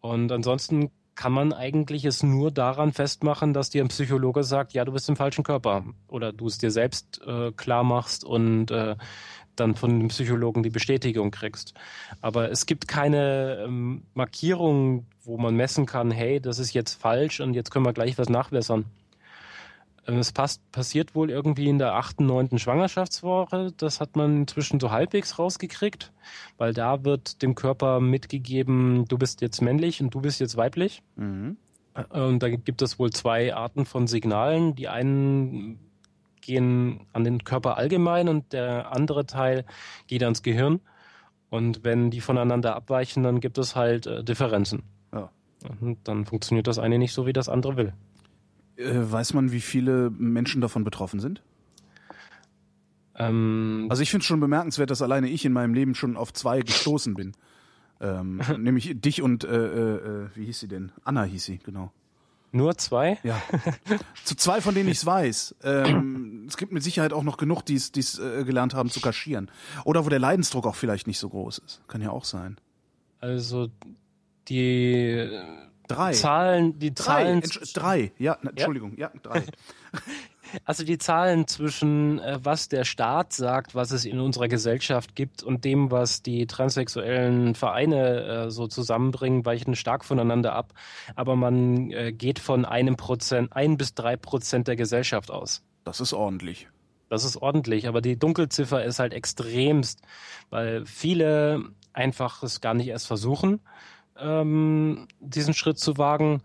Und 0.01 0.31
ansonsten 0.31 0.91
kann 1.15 1.33
man 1.33 1.51
eigentlich 1.51 2.05
es 2.05 2.21
nur 2.23 2.51
daran 2.51 2.93
festmachen, 2.93 3.53
dass 3.53 3.71
dir 3.71 3.83
ein 3.83 3.89
Psychologe 3.89 4.43
sagt, 4.43 4.73
ja, 4.73 4.85
du 4.85 4.91
bist 4.91 5.09
im 5.09 5.15
falschen 5.15 5.43
Körper. 5.43 5.83
Oder 6.07 6.31
du 6.31 6.45
es 6.45 6.59
dir 6.59 6.71
selbst 6.71 7.21
äh, 7.25 7.51
klar 7.51 7.83
machst 7.83 8.23
und 8.23 8.71
äh, 8.71 8.95
dann 9.55 9.75
von 9.75 9.99
dem 9.99 10.07
Psychologen 10.09 10.61
die 10.61 10.69
Bestätigung 10.69 11.31
kriegst. 11.31 11.73
Aber 12.21 12.51
es 12.51 12.67
gibt 12.67 12.87
keine 12.87 13.63
ähm, 13.65 14.03
Markierung, 14.13 15.07
wo 15.23 15.37
man 15.37 15.55
messen 15.55 15.87
kann, 15.87 16.11
hey, 16.11 16.39
das 16.39 16.59
ist 16.59 16.73
jetzt 16.73 17.01
falsch 17.01 17.39
und 17.39 17.55
jetzt 17.55 17.71
können 17.71 17.85
wir 17.85 17.93
gleich 17.93 18.17
was 18.19 18.29
nachbessern. 18.29 18.85
Es 20.07 20.31
passt, 20.31 20.61
passiert 20.71 21.15
wohl 21.15 21.29
irgendwie 21.29 21.67
in 21.67 21.79
der 21.79 21.93
achten, 21.93 22.25
neunten 22.25 22.59
Schwangerschaftswoche. 22.59 23.73
Das 23.75 23.99
hat 23.99 24.15
man 24.15 24.37
inzwischen 24.37 24.79
so 24.79 24.89
halbwegs 24.89 25.37
rausgekriegt, 25.37 26.13
weil 26.57 26.73
da 26.73 27.03
wird 27.03 27.41
dem 27.41 27.55
Körper 27.55 27.99
mitgegeben, 27.99 29.05
du 29.09 29.17
bist 29.17 29.41
jetzt 29.41 29.61
männlich 29.61 30.01
und 30.01 30.13
du 30.13 30.21
bist 30.21 30.39
jetzt 30.39 30.55
weiblich. 30.55 31.03
Mhm. 31.17 31.57
Und 32.09 32.41
da 32.41 32.49
gibt 32.49 32.81
es 32.81 32.99
wohl 32.99 33.11
zwei 33.11 33.53
Arten 33.53 33.85
von 33.85 34.07
Signalen. 34.07 34.75
Die 34.75 34.87
einen 34.87 35.79
gehen 36.39 37.01
an 37.11 37.25
den 37.25 37.43
Körper 37.43 37.77
allgemein 37.77 38.29
und 38.29 38.53
der 38.53 38.93
andere 38.93 39.25
Teil 39.25 39.65
geht 40.07 40.23
ans 40.23 40.41
Gehirn. 40.41 40.79
Und 41.49 41.83
wenn 41.83 42.11
die 42.11 42.21
voneinander 42.21 42.75
abweichen, 42.75 43.23
dann 43.23 43.41
gibt 43.41 43.57
es 43.57 43.75
halt 43.75 44.05
äh, 44.07 44.23
Differenzen. 44.23 44.83
Ja. 45.13 45.29
Und 45.81 46.07
dann 46.07 46.25
funktioniert 46.25 46.67
das 46.67 46.79
eine 46.79 46.97
nicht 46.97 47.13
so, 47.13 47.25
wie 47.25 47.33
das 47.33 47.49
andere 47.49 47.77
will. 47.77 47.93
Äh, 48.77 49.11
weiß 49.11 49.33
man, 49.33 49.51
wie 49.51 49.61
viele 49.61 50.09
Menschen 50.11 50.61
davon 50.61 50.83
betroffen 50.83 51.19
sind? 51.19 51.41
Ähm, 53.15 53.87
Also 53.89 54.03
ich 54.03 54.11
finde 54.11 54.21
es 54.21 54.27
schon 54.27 54.39
bemerkenswert, 54.39 54.91
dass 54.91 55.01
alleine 55.01 55.27
ich 55.29 55.43
in 55.45 55.53
meinem 55.53 55.73
Leben 55.73 55.95
schon 55.95 56.15
auf 56.17 56.33
zwei 56.33 56.61
gestoßen 56.61 57.15
bin. 57.15 57.33
Ähm, 57.99 58.41
nämlich 58.57 58.99
dich 59.01 59.21
und, 59.21 59.43
äh, 59.43 59.47
äh, 59.47 59.95
äh, 59.95 60.27
wie 60.35 60.45
hieß 60.45 60.59
sie 60.59 60.67
denn? 60.67 60.91
Anna 61.03 61.23
hieß 61.23 61.43
sie, 61.43 61.57
genau. 61.57 61.91
nur 62.51 62.77
zwei? 62.77 63.17
Ja. 63.23 63.41
zu 64.23 64.35
zwei, 64.35 64.61
von 64.61 64.75
denen 64.75 64.89
ich 64.89 64.97
es 64.97 65.05
weiß. 65.05 65.55
Ähm, 65.63 66.45
es 66.47 66.57
gibt 66.57 66.71
mit 66.71 66.83
Sicherheit 66.83 67.13
auch 67.13 67.23
noch 67.23 67.37
genug, 67.37 67.63
die 67.63 67.75
es 67.75 68.19
äh, 68.19 68.43
gelernt 68.43 68.75
haben 68.75 68.91
zu 68.91 69.01
kaschieren. 69.01 69.49
Oder 69.83 70.05
wo 70.05 70.09
der 70.09 70.19
Leidensdruck 70.19 70.67
auch 70.67 70.75
vielleicht 70.75 71.07
nicht 71.07 71.17
so 71.17 71.29
groß 71.29 71.57
ist. 71.59 71.81
Kann 71.87 72.01
ja 72.01 72.11
auch 72.11 72.25
sein. 72.25 72.57
Also 73.19 73.69
die 74.47 75.27
Drei. 75.87 76.11
Zahlen, 76.11 76.79
die 76.79 76.93
Zahlen, 76.93 77.41
drei. 77.73 78.11
Ja, 78.17 78.37
na, 78.41 78.49
Entschuldigung, 78.49 78.97
ja, 78.97 79.11
drei. 79.23 79.43
also 80.65 80.83
die 80.83 80.97
Zahlen 80.97 81.47
zwischen 81.47 82.19
äh, 82.19 82.39
was 82.41 82.67
der 82.67 82.83
Staat 82.83 83.33
sagt, 83.33 83.73
was 83.73 83.91
es 83.91 84.05
in 84.05 84.19
unserer 84.19 84.47
Gesellschaft 84.47 85.15
gibt 85.15 85.43
und 85.43 85.63
dem, 85.65 85.89
was 85.91 86.21
die 86.21 86.45
transsexuellen 86.45 87.55
Vereine 87.55 88.23
äh, 88.23 88.51
so 88.51 88.67
zusammenbringen, 88.67 89.45
weichen 89.45 89.75
stark 89.75 90.03
voneinander 90.03 90.53
ab. 90.53 90.73
Aber 91.15 91.35
man 91.35 91.91
äh, 91.91 92.11
geht 92.11 92.39
von 92.39 92.65
einem 92.65 92.97
Prozent, 92.97 93.53
ein 93.53 93.77
bis 93.77 93.93
drei 93.93 94.17
Prozent 94.17 94.67
der 94.67 94.75
Gesellschaft 94.75 95.31
aus. 95.31 95.63
Das 95.83 96.01
ist 96.01 96.13
ordentlich. 96.13 96.67
Das 97.09 97.23
ist 97.23 97.37
ordentlich, 97.37 97.87
aber 97.87 98.01
die 98.01 98.19
Dunkelziffer 98.19 98.83
ist 98.83 98.99
halt 98.99 99.13
extremst, 99.13 100.01
weil 100.49 100.85
viele 100.85 101.63
einfach 101.93 102.43
es 102.43 102.59
gar 102.59 102.73
nicht 102.73 102.87
erst 102.87 103.07
versuchen, 103.07 103.61
ähm, 104.19 105.07
diesen 105.19 105.53
Schritt 105.53 105.79
zu 105.79 105.97
wagen, 105.97 106.41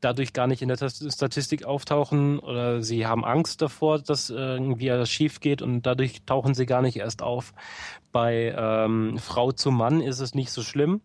dadurch 0.00 0.32
gar 0.32 0.46
nicht 0.46 0.62
in 0.62 0.68
der 0.68 0.76
Statistik 0.76 1.64
auftauchen 1.64 2.38
oder 2.38 2.82
sie 2.82 3.06
haben 3.06 3.24
Angst 3.24 3.60
davor, 3.60 3.98
dass 3.98 4.30
irgendwie 4.30 4.86
das 4.86 5.10
schief 5.10 5.40
geht 5.40 5.60
und 5.62 5.82
dadurch 5.82 6.22
tauchen 6.24 6.54
sie 6.54 6.66
gar 6.66 6.82
nicht 6.82 6.96
erst 6.96 7.22
auf. 7.22 7.52
Bei 8.12 8.54
ähm, 8.56 9.18
Frau 9.18 9.52
zu 9.52 9.70
Mann 9.70 10.00
ist 10.00 10.20
es 10.20 10.34
nicht 10.34 10.52
so 10.52 10.62
schlimm 10.62 11.02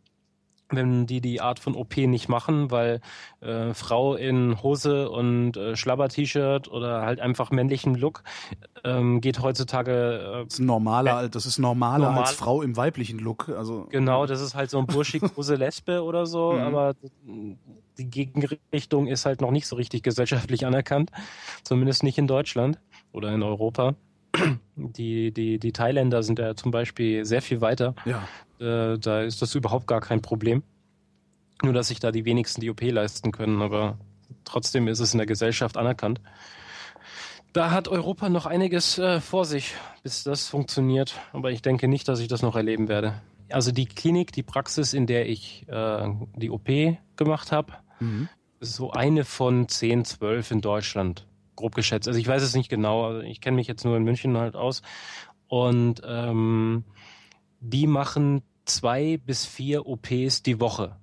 wenn 0.69 1.05
die 1.05 1.21
die 1.21 1.41
Art 1.41 1.59
von 1.59 1.75
OP 1.75 1.95
nicht 1.97 2.27
machen, 2.27 2.71
weil 2.71 2.99
äh, 3.41 3.73
Frau 3.73 4.15
in 4.15 4.61
Hose 4.63 5.09
und 5.09 5.55
äh, 5.57 5.75
Schlabber-T-Shirt 5.75 6.67
oder 6.69 7.01
halt 7.03 7.19
einfach 7.19 7.51
männlichen 7.51 7.95
Look 7.95 8.23
ähm, 8.83 9.21
geht 9.21 9.41
heutzutage. 9.41 10.41
Äh, 10.41 10.43
Das 10.45 10.55
ist 10.55 10.59
normaler, 10.59 11.29
das 11.29 11.45
ist 11.45 11.59
normaler 11.59 12.07
Normal. 12.07 12.23
als 12.23 12.31
Frau 12.33 12.61
im 12.61 12.75
weiblichen 12.77 13.19
Look. 13.19 13.49
Also 13.49 13.85
genau, 13.89 14.25
das 14.25 14.41
ist 14.41 14.55
halt 14.55 14.69
so 14.69 14.79
ein 14.79 14.87
burschikose 14.87 15.55
Lesbe 15.55 16.03
oder 16.03 16.25
so, 16.25 16.53
Mhm. 16.53 16.59
aber 16.59 16.93
die 17.97 18.09
Gegenrichtung 18.09 19.07
ist 19.07 19.25
halt 19.25 19.41
noch 19.41 19.51
nicht 19.51 19.67
so 19.67 19.75
richtig 19.75 20.03
gesellschaftlich 20.03 20.65
anerkannt, 20.65 21.11
zumindest 21.63 22.03
nicht 22.03 22.17
in 22.17 22.27
Deutschland 22.27 22.79
oder 23.11 23.31
in 23.33 23.43
Europa. 23.43 23.95
Die, 24.75 25.31
die, 25.31 25.59
die 25.59 25.71
Thailänder 25.71 26.21
sind 26.23 26.39
ja 26.39 26.55
zum 26.55 26.71
Beispiel 26.71 27.25
sehr 27.25 27.41
viel 27.41 27.61
weiter. 27.61 27.95
ja. 28.05 28.27
Äh, 28.59 28.97
da 28.99 29.21
ist 29.21 29.41
das 29.41 29.53
überhaupt 29.55 29.85
gar 29.87 29.99
kein 29.99 30.21
Problem. 30.21 30.63
Nur, 31.61 31.73
dass 31.73 31.89
sich 31.89 31.99
da 31.99 32.11
die 32.11 32.23
wenigsten 32.25 32.61
die 32.61 32.69
OP 32.69 32.81
leisten 32.81 33.31
können, 33.33 33.61
aber 33.61 33.97
trotzdem 34.45 34.87
ist 34.87 34.99
es 34.99 35.13
in 35.13 35.17
der 35.17 35.27
Gesellschaft 35.27 35.75
anerkannt. 35.77 36.21
Da 37.53 37.71
hat 37.71 37.87
Europa 37.87 38.29
noch 38.29 38.45
einiges 38.45 38.97
äh, 38.97 39.19
vor 39.21 39.45
sich, 39.45 39.73
bis 40.03 40.23
das 40.23 40.47
funktioniert. 40.47 41.15
Aber 41.33 41.51
ich 41.51 41.61
denke 41.61 41.87
nicht, 41.87 42.07
dass 42.07 42.19
ich 42.19 42.27
das 42.27 42.41
noch 42.41 42.55
erleben 42.55 42.87
werde. 42.87 43.21
Also 43.49 43.71
die 43.71 43.85
Klinik, 43.85 44.31
die 44.31 44.43
Praxis, 44.43 44.93
in 44.93 45.05
der 45.07 45.27
ich 45.29 45.65
äh, 45.67 46.07
die 46.35 46.49
OP 46.49 46.69
gemacht 47.17 47.51
habe, 47.51 47.73
Mhm. 47.99 48.27
ist 48.59 48.75
so 48.75 48.91
eine 48.91 49.23
von 49.23 49.69
10, 49.69 50.03
12 50.05 50.51
in 50.51 50.61
Deutschland, 50.61 51.25
grob 51.55 51.75
geschätzt. 51.75 52.07
Also 52.07 52.19
ich 52.19 52.27
weiß 52.27 52.43
es 52.43 52.55
nicht 52.55 52.69
genau, 52.69 53.05
also 53.05 53.21
ich 53.21 53.41
kenne 53.41 53.55
mich 53.55 53.67
jetzt 53.67 53.85
nur 53.85 53.97
in 53.97 54.03
München 54.03 54.37
halt 54.37 54.55
aus. 54.55 54.81
Und 55.47 56.01
ähm, 56.05 56.83
die 57.59 57.87
machen 57.87 58.41
zwei 58.65 59.17
bis 59.17 59.45
vier 59.45 59.85
OPs 59.85 60.43
die 60.43 60.59
Woche. 60.59 60.97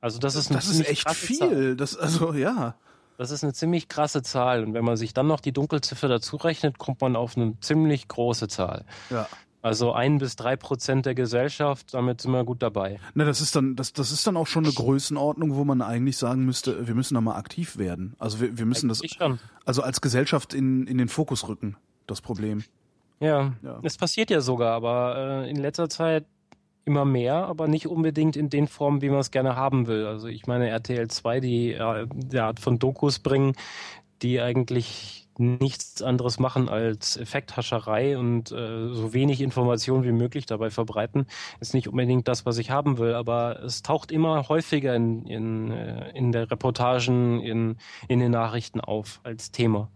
Also 0.00 0.18
das 0.18 0.34
ist 0.34 0.50
eine 0.50 0.58
Das 0.58 0.68
ist 0.68 0.86
echt 0.86 1.08
viel. 1.10 1.38
Zahl. 1.38 1.76
Das, 1.76 1.96
also, 1.96 2.34
ja. 2.34 2.76
Das 3.16 3.30
ist 3.30 3.44
eine 3.44 3.52
ziemlich 3.52 3.88
krasse 3.88 4.22
Zahl. 4.22 4.64
Und 4.64 4.74
wenn 4.74 4.84
man 4.84 4.96
sich 4.96 5.14
dann 5.14 5.26
noch 5.26 5.40
die 5.40 5.52
Dunkelziffer 5.52 6.08
dazu 6.08 6.36
rechnet, 6.36 6.78
kommt 6.78 7.00
man 7.00 7.16
auf 7.16 7.36
eine 7.36 7.58
ziemlich 7.60 8.08
große 8.08 8.48
Zahl. 8.48 8.84
Ja. 9.08 9.28
Also 9.64 9.94
ein 9.94 10.18
bis 10.18 10.36
drei 10.36 10.56
Prozent 10.56 11.06
der 11.06 11.14
Gesellschaft, 11.14 11.94
damit 11.94 12.20
sind 12.20 12.32
wir 12.32 12.44
gut 12.44 12.62
dabei. 12.62 13.00
Na, 13.14 13.24
das 13.24 13.40
ist 13.40 13.56
dann, 13.56 13.76
das, 13.76 13.94
das 13.94 14.12
ist 14.12 14.26
dann 14.26 14.36
auch 14.36 14.46
schon 14.46 14.64
eine 14.66 14.74
Größenordnung, 14.74 15.54
wo 15.56 15.64
man 15.64 15.80
eigentlich 15.80 16.18
sagen 16.18 16.44
müsste, 16.44 16.86
wir 16.86 16.94
müssen 16.94 17.14
da 17.14 17.22
mal 17.22 17.36
aktiv 17.36 17.78
werden. 17.78 18.14
Also 18.18 18.40
wir, 18.40 18.58
wir 18.58 18.66
müssen 18.66 18.90
das, 18.90 19.00
Ich 19.02 19.14
schon. 19.14 19.38
also 19.64 19.82
als 19.82 20.02
Gesellschaft 20.02 20.52
in, 20.52 20.86
in 20.86 20.98
den 20.98 21.08
Fokus 21.08 21.48
rücken, 21.48 21.78
das 22.06 22.20
Problem. 22.20 22.62
Ja, 23.20 23.54
Ja. 23.62 23.80
es 23.82 23.96
passiert 23.96 24.28
ja 24.28 24.42
sogar, 24.42 24.74
aber 24.74 25.44
äh, 25.46 25.50
in 25.50 25.56
letzter 25.56 25.88
Zeit 25.88 26.26
immer 26.84 27.06
mehr, 27.06 27.46
aber 27.46 27.66
nicht 27.66 27.86
unbedingt 27.88 28.36
in 28.36 28.50
den 28.50 28.68
Formen, 28.68 29.00
wie 29.00 29.08
man 29.08 29.20
es 29.20 29.30
gerne 29.30 29.56
haben 29.56 29.86
will. 29.86 30.04
Also 30.04 30.28
ich 30.28 30.46
meine 30.46 30.68
RTL 30.68 31.08
2, 31.08 31.40
die 31.40 31.72
äh, 31.72 32.06
die 32.12 32.38
Art 32.38 32.60
von 32.60 32.78
Dokus 32.78 33.18
bringen, 33.18 33.54
die 34.20 34.42
eigentlich 34.42 35.23
nichts 35.38 36.02
anderes 36.02 36.38
machen 36.38 36.68
als 36.68 37.16
Effekthascherei 37.16 38.18
und 38.18 38.52
äh, 38.52 38.88
so 38.92 39.12
wenig 39.12 39.40
Information 39.40 40.04
wie 40.04 40.12
möglich 40.12 40.46
dabei 40.46 40.70
verbreiten, 40.70 41.26
ist 41.60 41.74
nicht 41.74 41.88
unbedingt 41.88 42.28
das, 42.28 42.46
was 42.46 42.58
ich 42.58 42.70
haben 42.70 42.98
will, 42.98 43.14
aber 43.14 43.62
es 43.62 43.82
taucht 43.82 44.12
immer 44.12 44.48
häufiger 44.48 44.94
in, 44.94 45.26
in, 45.26 45.70
äh, 45.70 46.10
in 46.10 46.32
der 46.32 46.50
Reportagen, 46.50 47.40
in, 47.40 47.76
in 48.08 48.20
den 48.20 48.32
Nachrichten 48.32 48.80
auf 48.80 49.20
als 49.24 49.50
Thema 49.50 49.90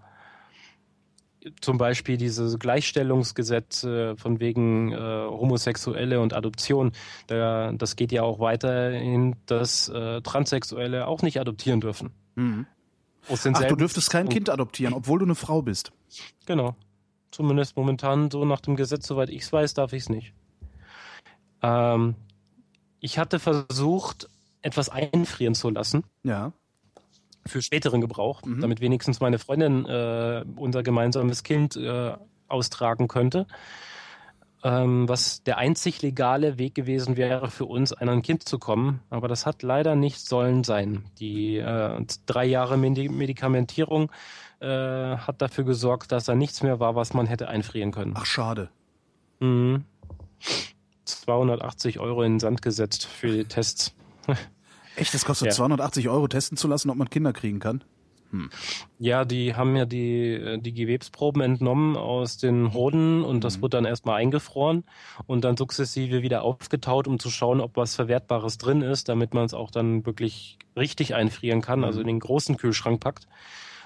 zum 1.60 1.78
Beispiel 1.78 2.16
diese 2.16 2.58
Gleichstellungsgesetze 2.58 4.16
von 4.16 4.40
wegen 4.40 4.92
äh, 4.92 4.96
Homosexuelle 4.96 6.20
und 6.20 6.34
Adoption, 6.34 6.92
da, 7.26 7.72
das 7.72 7.96
geht 7.96 8.12
ja 8.12 8.22
auch 8.22 8.40
weiterhin, 8.40 9.36
dass 9.46 9.88
äh, 9.88 10.20
Transsexuelle 10.20 11.06
auch 11.06 11.22
nicht 11.22 11.40
adoptieren 11.40 11.80
dürfen. 11.80 12.10
Mhm. 12.34 12.66
Aus 13.28 13.46
Ach, 13.46 13.64
du 13.64 13.76
dürftest 13.76 14.10
kein 14.10 14.28
Kind 14.28 14.50
adoptieren, 14.50 14.94
obwohl 14.94 15.18
du 15.18 15.24
eine 15.24 15.34
Frau 15.34 15.62
bist. 15.62 15.92
Genau. 16.46 16.74
Zumindest 17.30 17.76
momentan 17.76 18.30
so 18.30 18.44
nach 18.44 18.60
dem 18.60 18.74
Gesetz, 18.76 19.06
soweit 19.06 19.28
ich 19.28 19.42
es 19.42 19.52
weiß, 19.52 19.74
darf 19.74 19.92
ich 19.92 20.02
es 20.04 20.08
nicht. 20.08 20.32
Ähm, 21.62 22.14
ich 23.00 23.18
hatte 23.18 23.38
versucht, 23.38 24.28
etwas 24.62 24.88
einfrieren 24.88 25.54
zu 25.54 25.70
lassen 25.70 26.04
Ja. 26.22 26.52
für 27.46 27.62
späteren 27.62 28.00
Gebrauch, 28.00 28.42
Mhm. 28.44 28.60
damit 28.60 28.80
wenigstens 28.80 29.20
meine 29.20 29.38
Freundin 29.38 29.84
äh, 29.86 30.44
unser 30.56 30.82
gemeinsames 30.82 31.42
Kind 31.42 31.76
äh, 31.76 32.14
austragen 32.48 33.08
könnte. 33.08 33.46
Ähm, 34.64 35.08
was 35.08 35.44
der 35.44 35.58
einzig 35.58 36.02
legale 36.02 36.58
Weg 36.58 36.74
gewesen 36.74 37.16
wäre, 37.16 37.48
für 37.50 37.64
uns 37.64 37.92
an 37.92 38.08
ein 38.08 38.22
Kind 38.22 38.48
zu 38.48 38.58
kommen. 38.58 39.00
Aber 39.08 39.28
das 39.28 39.46
hat 39.46 39.62
leider 39.62 39.94
nicht 39.94 40.20
sollen 40.20 40.64
sein. 40.64 41.04
Die 41.20 41.58
äh, 41.58 42.04
drei 42.26 42.44
Jahre 42.44 42.76
Medi 42.76 43.08
Medikamentierung 43.08 44.10
äh, 44.60 44.66
hat 44.66 45.40
dafür 45.40 45.62
gesorgt, 45.64 46.10
dass 46.10 46.24
da 46.24 46.34
nichts 46.34 46.62
mehr 46.64 46.80
war, 46.80 46.96
was 46.96 47.14
man 47.14 47.26
hätte 47.26 47.48
einfrieren 47.48 47.92
können. 47.92 48.14
Ach, 48.16 48.26
schade. 48.26 48.68
Mhm. 49.38 49.84
280 51.04 52.00
Euro 52.00 52.22
in 52.22 52.34
den 52.34 52.40
Sand 52.40 52.60
gesetzt 52.62 53.06
für 53.06 53.28
die 53.28 53.44
Tests. 53.44 53.94
Echt, 54.96 55.14
das 55.14 55.24
kostet 55.24 55.46
Ja. 55.48 55.52
280 55.54 56.08
Euro, 56.08 56.26
testen 56.26 56.56
zu 56.58 56.66
lassen, 56.66 56.90
ob 56.90 56.96
man 56.96 57.08
Kinder 57.08 57.32
kriegen 57.32 57.60
kann. 57.60 57.84
Ja, 58.98 59.24
die 59.24 59.54
haben 59.54 59.74
ja 59.76 59.84
die, 59.86 60.34
äh, 60.34 60.58
die 60.58 60.74
Gewebsproben 60.74 61.40
entnommen 61.40 61.96
aus 61.96 62.36
den 62.36 62.74
Hoden 62.74 63.24
und 63.24 63.42
das 63.44 63.56
Mhm. 63.56 63.62
wurde 63.62 63.76
dann 63.78 63.84
erstmal 63.86 64.20
eingefroren 64.20 64.84
und 65.26 65.44
dann 65.44 65.56
sukzessive 65.56 66.22
wieder 66.22 66.42
aufgetaut, 66.42 67.08
um 67.08 67.18
zu 67.18 67.30
schauen, 67.30 67.60
ob 67.60 67.76
was 67.76 67.94
Verwertbares 67.94 68.58
drin 68.58 68.82
ist, 68.82 69.08
damit 69.08 69.34
man 69.34 69.44
es 69.44 69.54
auch 69.54 69.70
dann 69.70 70.04
wirklich 70.04 70.58
richtig 70.76 71.14
einfrieren 71.14 71.62
kann, 71.62 71.84
also 71.84 72.00
in 72.00 72.06
den 72.06 72.20
großen 72.20 72.56
Kühlschrank 72.56 73.00
packt. 73.00 73.26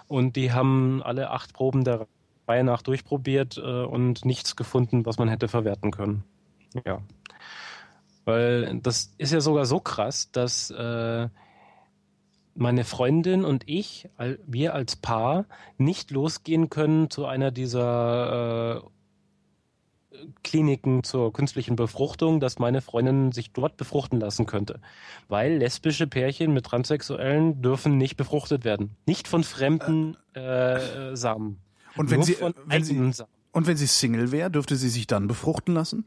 Und 0.09 0.35
die 0.37 0.53
haben 0.53 1.03
alle 1.03 1.31
acht 1.31 1.53
Proben 1.53 1.85
der 1.85 2.07
Reihe 2.49 2.65
nach 2.65 2.83
durchprobiert 2.83 3.57
äh, 3.59 3.85
und 3.85 4.25
nichts 4.25 4.57
gefunden, 4.57 5.07
was 5.07 5.19
man 5.19 5.29
hätte 5.29 5.47
verwerten 5.49 5.91
können. 5.93 6.25
Ja. 6.85 7.01
Weil 8.25 8.79
das 8.83 9.15
ist 9.19 9.33
ja 9.33 9.41
sogar 9.41 9.67
so 9.67 9.81
krass, 9.81 10.31
dass 10.33 10.71
äh, 10.71 11.29
meine 12.55 12.85
Freundin 12.85 13.45
und 13.45 13.65
ich, 13.67 14.09
wir 14.47 14.75
als 14.75 14.97
Paar, 14.97 15.47
nicht 15.79 16.11
losgehen 16.11 16.71
können 16.71 17.11
zu 17.11 17.27
einer 17.27 17.51
dieser 17.51 18.83
äh, 18.83 18.89
Kliniken 20.43 21.03
zur 21.03 21.33
künstlichen 21.33 21.77
Befruchtung, 21.77 22.41
dass 22.41 22.59
meine 22.59 22.81
Freundin 22.81 23.33
sich 23.33 23.53
dort 23.53 23.77
befruchten 23.77 24.21
lassen 24.21 24.47
könnte. 24.47 24.81
Weil 25.29 25.57
lesbische 25.59 26.07
Pärchen 26.07 26.53
mit 26.53 26.67
Transsexuellen 26.67 27.63
dürfen 27.63 27.97
nicht 27.97 28.17
befruchtet 28.17 28.65
werden. 28.65 28.97
Nicht 29.07 29.29
von 29.29 29.45
fremden 29.45 30.17
äh, 30.35 31.17
Samen. 31.17 31.59
Und 31.97 32.11
wenn 32.11 32.23
sie, 32.23 32.35
von 32.35 32.55
wenn 32.67 32.85
sie, 32.85 32.95
Samen. 33.13 33.31
und 33.53 33.67
wenn 33.67 33.77
sie 33.77 33.87
Single 33.87 34.33
wäre, 34.33 34.51
dürfte 34.51 34.77
sie 34.77 34.89
sich 34.89 35.07
dann 35.07 35.27
befruchten 35.29 35.75
lassen? 35.75 36.05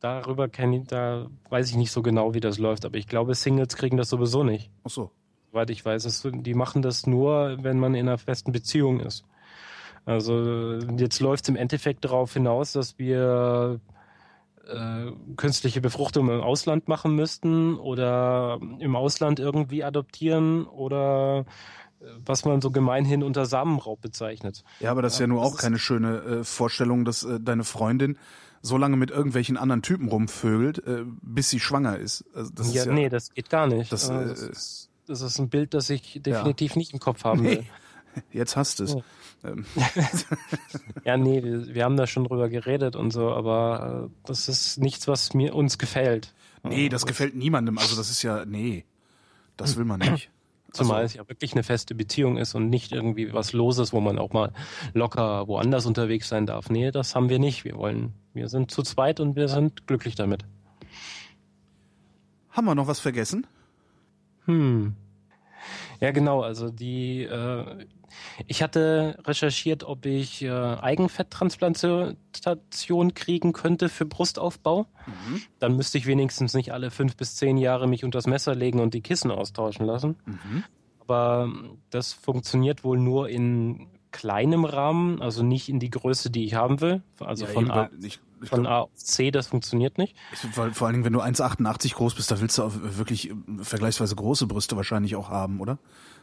Darüber 0.00 0.48
kenne 0.48 0.78
ich, 0.78 0.84
da 0.88 1.26
weiß 1.48 1.70
ich 1.70 1.76
nicht 1.76 1.90
so 1.90 2.02
genau, 2.02 2.34
wie 2.34 2.40
das 2.40 2.58
läuft, 2.58 2.84
aber 2.84 2.98
ich 2.98 3.06
glaube, 3.06 3.34
Singles 3.34 3.76
kriegen 3.76 3.96
das 3.96 4.10
sowieso 4.10 4.44
nicht. 4.44 4.70
Ach 4.84 4.90
so. 4.90 5.10
soweit 5.50 5.70
ich 5.70 5.84
weiß. 5.84 6.04
Es, 6.04 6.26
die 6.32 6.54
machen 6.54 6.82
das 6.82 7.06
nur, 7.06 7.56
wenn 7.62 7.78
man 7.78 7.94
in 7.94 8.08
einer 8.08 8.18
festen 8.18 8.52
Beziehung 8.52 9.00
ist. 9.00 9.24
Also 10.04 10.78
jetzt 10.98 11.20
läuft 11.20 11.44
es 11.44 11.48
im 11.48 11.56
Endeffekt 11.56 12.04
darauf 12.04 12.34
hinaus, 12.34 12.72
dass 12.72 12.98
wir 12.98 13.80
äh, 14.66 15.12
künstliche 15.36 15.80
Befruchtung 15.80 16.28
im 16.28 16.40
Ausland 16.40 16.88
machen 16.88 17.14
müssten 17.14 17.76
oder 17.76 18.60
im 18.78 18.96
Ausland 18.96 19.40
irgendwie 19.40 19.84
adoptieren 19.84 20.66
oder 20.66 21.46
äh, 22.00 22.04
was 22.24 22.44
man 22.44 22.60
so 22.60 22.70
gemeinhin 22.70 23.22
unter 23.22 23.46
Samenraub 23.46 24.00
bezeichnet. 24.00 24.62
Ja, 24.80 24.90
aber 24.90 25.02
das 25.02 25.14
ist 25.14 25.20
ja 25.20 25.26
nur 25.26 25.42
auch 25.42 25.56
keine 25.56 25.78
schöne 25.78 26.18
äh, 26.18 26.44
Vorstellung, 26.44 27.04
dass 27.04 27.24
äh, 27.24 27.40
deine 27.40 27.64
Freundin 27.64 28.18
so 28.64 28.78
lange 28.78 28.96
mit 28.96 29.10
irgendwelchen 29.10 29.58
anderen 29.58 29.82
Typen 29.82 30.08
rumvögelt, 30.08 30.78
äh, 30.86 31.04
bis 31.20 31.50
sie 31.50 31.60
schwanger 31.60 31.98
ist. 31.98 32.24
Also 32.34 32.50
das 32.54 32.72
ja, 32.72 32.80
ist 32.80 32.86
ja, 32.86 32.92
nee, 32.94 33.08
das 33.10 33.34
geht 33.34 33.50
gar 33.50 33.66
nicht. 33.66 33.92
Das, 33.92 34.08
äh, 34.08 34.24
das, 34.26 34.40
ist, 34.40 34.90
das 35.06 35.20
ist 35.20 35.38
ein 35.38 35.50
Bild, 35.50 35.74
das 35.74 35.90
ich 35.90 36.22
definitiv 36.22 36.72
ja. 36.72 36.78
nicht 36.78 36.94
im 36.94 36.98
Kopf 36.98 37.24
haben 37.24 37.44
will. 37.44 37.64
Jetzt 38.32 38.56
hast 38.56 38.80
du 38.80 38.84
es. 38.84 38.94
Ja. 38.94 39.02
Ähm. 39.44 39.66
ja, 41.04 41.16
nee, 41.18 41.42
wir, 41.42 41.74
wir, 41.74 41.84
haben 41.84 41.98
da 41.98 42.06
schon 42.06 42.24
drüber 42.24 42.48
geredet 42.48 42.96
und 42.96 43.10
so, 43.10 43.32
aber 43.32 44.06
äh, 44.06 44.26
das 44.26 44.48
ist 44.48 44.78
nichts, 44.78 45.06
was 45.08 45.34
mir 45.34 45.54
uns 45.54 45.76
gefällt. 45.76 46.32
Nee, 46.62 46.88
das 46.88 47.04
gefällt 47.04 47.34
niemandem. 47.34 47.76
Also 47.76 47.96
das 47.96 48.10
ist 48.10 48.22
ja, 48.22 48.46
nee, 48.46 48.86
das 49.58 49.76
will 49.76 49.84
man 49.84 50.00
nicht. 50.00 50.30
Zumal 50.74 51.02
also, 51.02 51.06
es 51.06 51.14
ja 51.14 51.28
wirklich 51.28 51.52
eine 51.52 51.62
feste 51.62 51.94
Beziehung 51.94 52.36
ist 52.36 52.54
und 52.54 52.68
nicht 52.68 52.92
irgendwie 52.92 53.32
was 53.32 53.52
Loses, 53.52 53.92
wo 53.92 54.00
man 54.00 54.18
auch 54.18 54.32
mal 54.32 54.52
locker 54.92 55.46
woanders 55.46 55.86
unterwegs 55.86 56.28
sein 56.28 56.46
darf. 56.46 56.68
Nee, 56.68 56.90
das 56.90 57.14
haben 57.14 57.28
wir 57.28 57.38
nicht. 57.38 57.64
Wir 57.64 57.76
wollen, 57.76 58.12
wir 58.32 58.48
sind 58.48 58.70
zu 58.70 58.82
zweit 58.82 59.20
und 59.20 59.36
wir 59.36 59.48
sind 59.48 59.86
glücklich 59.86 60.16
damit. 60.16 60.44
Haben 62.50 62.66
wir 62.66 62.74
noch 62.74 62.88
was 62.88 63.00
vergessen? 63.00 63.46
Hm. 64.46 64.94
Ja, 66.04 66.10
genau. 66.10 66.42
Also 66.42 66.68
die, 66.68 67.22
äh, 67.22 67.86
ich 68.46 68.62
hatte 68.62 69.16
recherchiert, 69.24 69.84
ob 69.84 70.04
ich 70.04 70.42
äh, 70.42 70.50
Eigenfetttransplantation 70.50 73.14
kriegen 73.14 73.54
könnte 73.54 73.88
für 73.88 74.04
Brustaufbau. 74.04 74.84
Mhm. 75.06 75.40
Dann 75.60 75.76
müsste 75.76 75.96
ich 75.96 76.04
wenigstens 76.04 76.52
nicht 76.52 76.74
alle 76.74 76.90
fünf 76.90 77.16
bis 77.16 77.36
zehn 77.36 77.56
Jahre 77.56 77.88
mich 77.88 78.04
unter 78.04 78.18
das 78.18 78.26
Messer 78.26 78.54
legen 78.54 78.80
und 78.80 78.92
die 78.92 79.00
Kissen 79.00 79.30
austauschen 79.30 79.86
lassen. 79.86 80.16
Mhm. 80.26 80.64
Aber 81.00 81.50
das 81.88 82.12
funktioniert 82.12 82.84
wohl 82.84 82.98
nur 82.98 83.30
in 83.30 83.86
kleinem 84.10 84.66
Rahmen, 84.66 85.22
also 85.22 85.42
nicht 85.42 85.70
in 85.70 85.80
die 85.80 85.88
Größe, 85.88 86.28
die 86.28 86.44
ich 86.44 86.54
haben 86.54 86.82
will. 86.82 87.00
Also 87.18 87.46
ja, 87.46 87.50
von, 87.50 87.72
ich, 87.98 88.04
ich 88.04 88.20
von 88.46 88.62
glaub, 88.62 88.72
A 88.72 88.78
auf 88.80 88.94
C, 88.94 89.30
das 89.30 89.48
funktioniert 89.48 89.98
nicht. 89.98 90.16
Weil, 90.54 90.72
vor 90.72 90.86
allen 90.86 90.94
Dingen, 90.94 91.04
wenn 91.04 91.12
du 91.12 91.20
1,88 91.20 91.94
groß 91.94 92.14
bist, 92.14 92.30
da 92.30 92.40
willst 92.40 92.58
du 92.58 92.62
auch 92.62 92.72
wirklich 92.74 93.30
äh, 93.30 93.34
vergleichsweise 93.62 94.14
große 94.14 94.46
Brüste 94.46 94.76
wahrscheinlich 94.76 95.16
auch 95.16 95.30
haben, 95.30 95.60
oder? 95.60 95.78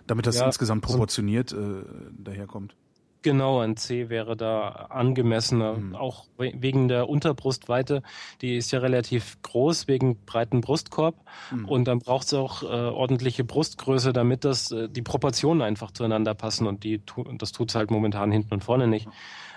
Damit 0.07 0.25
das 0.27 0.37
ja, 0.37 0.45
insgesamt 0.45 0.81
proportioniert 0.81 1.51
äh, 1.53 1.83
daherkommt. 2.17 2.75
Genau, 3.23 3.59
ein 3.59 3.77
C 3.77 4.09
wäre 4.09 4.35
da 4.35 4.69
angemessener. 4.89 5.73
Mhm. 5.73 5.95
Auch 5.95 6.25
wegen 6.37 6.87
der 6.87 7.07
Unterbrustweite, 7.07 8.01
die 8.41 8.57
ist 8.57 8.71
ja 8.71 8.79
relativ 8.79 9.39
groß 9.43 9.87
wegen 9.87 10.17
breiten 10.25 10.61
Brustkorb. 10.61 11.15
Mhm. 11.51 11.65
Und 11.65 11.85
dann 11.85 11.99
braucht 11.99 12.27
es 12.27 12.33
auch 12.33 12.63
äh, 12.63 12.65
ordentliche 12.65 13.43
Brustgröße, 13.43 14.11
damit 14.11 14.43
das 14.43 14.71
äh, 14.71 14.89
die 14.89 15.03
Proportionen 15.03 15.61
einfach 15.61 15.91
zueinander 15.91 16.33
passen. 16.33 16.65
Und 16.65 16.83
die 16.83 17.01
das 17.37 17.51
tut 17.51 17.69
es 17.69 17.75
halt 17.75 17.91
momentan 17.91 18.31
hinten 18.31 18.55
und 18.55 18.63
vorne 18.63 18.87
nicht. 18.87 19.07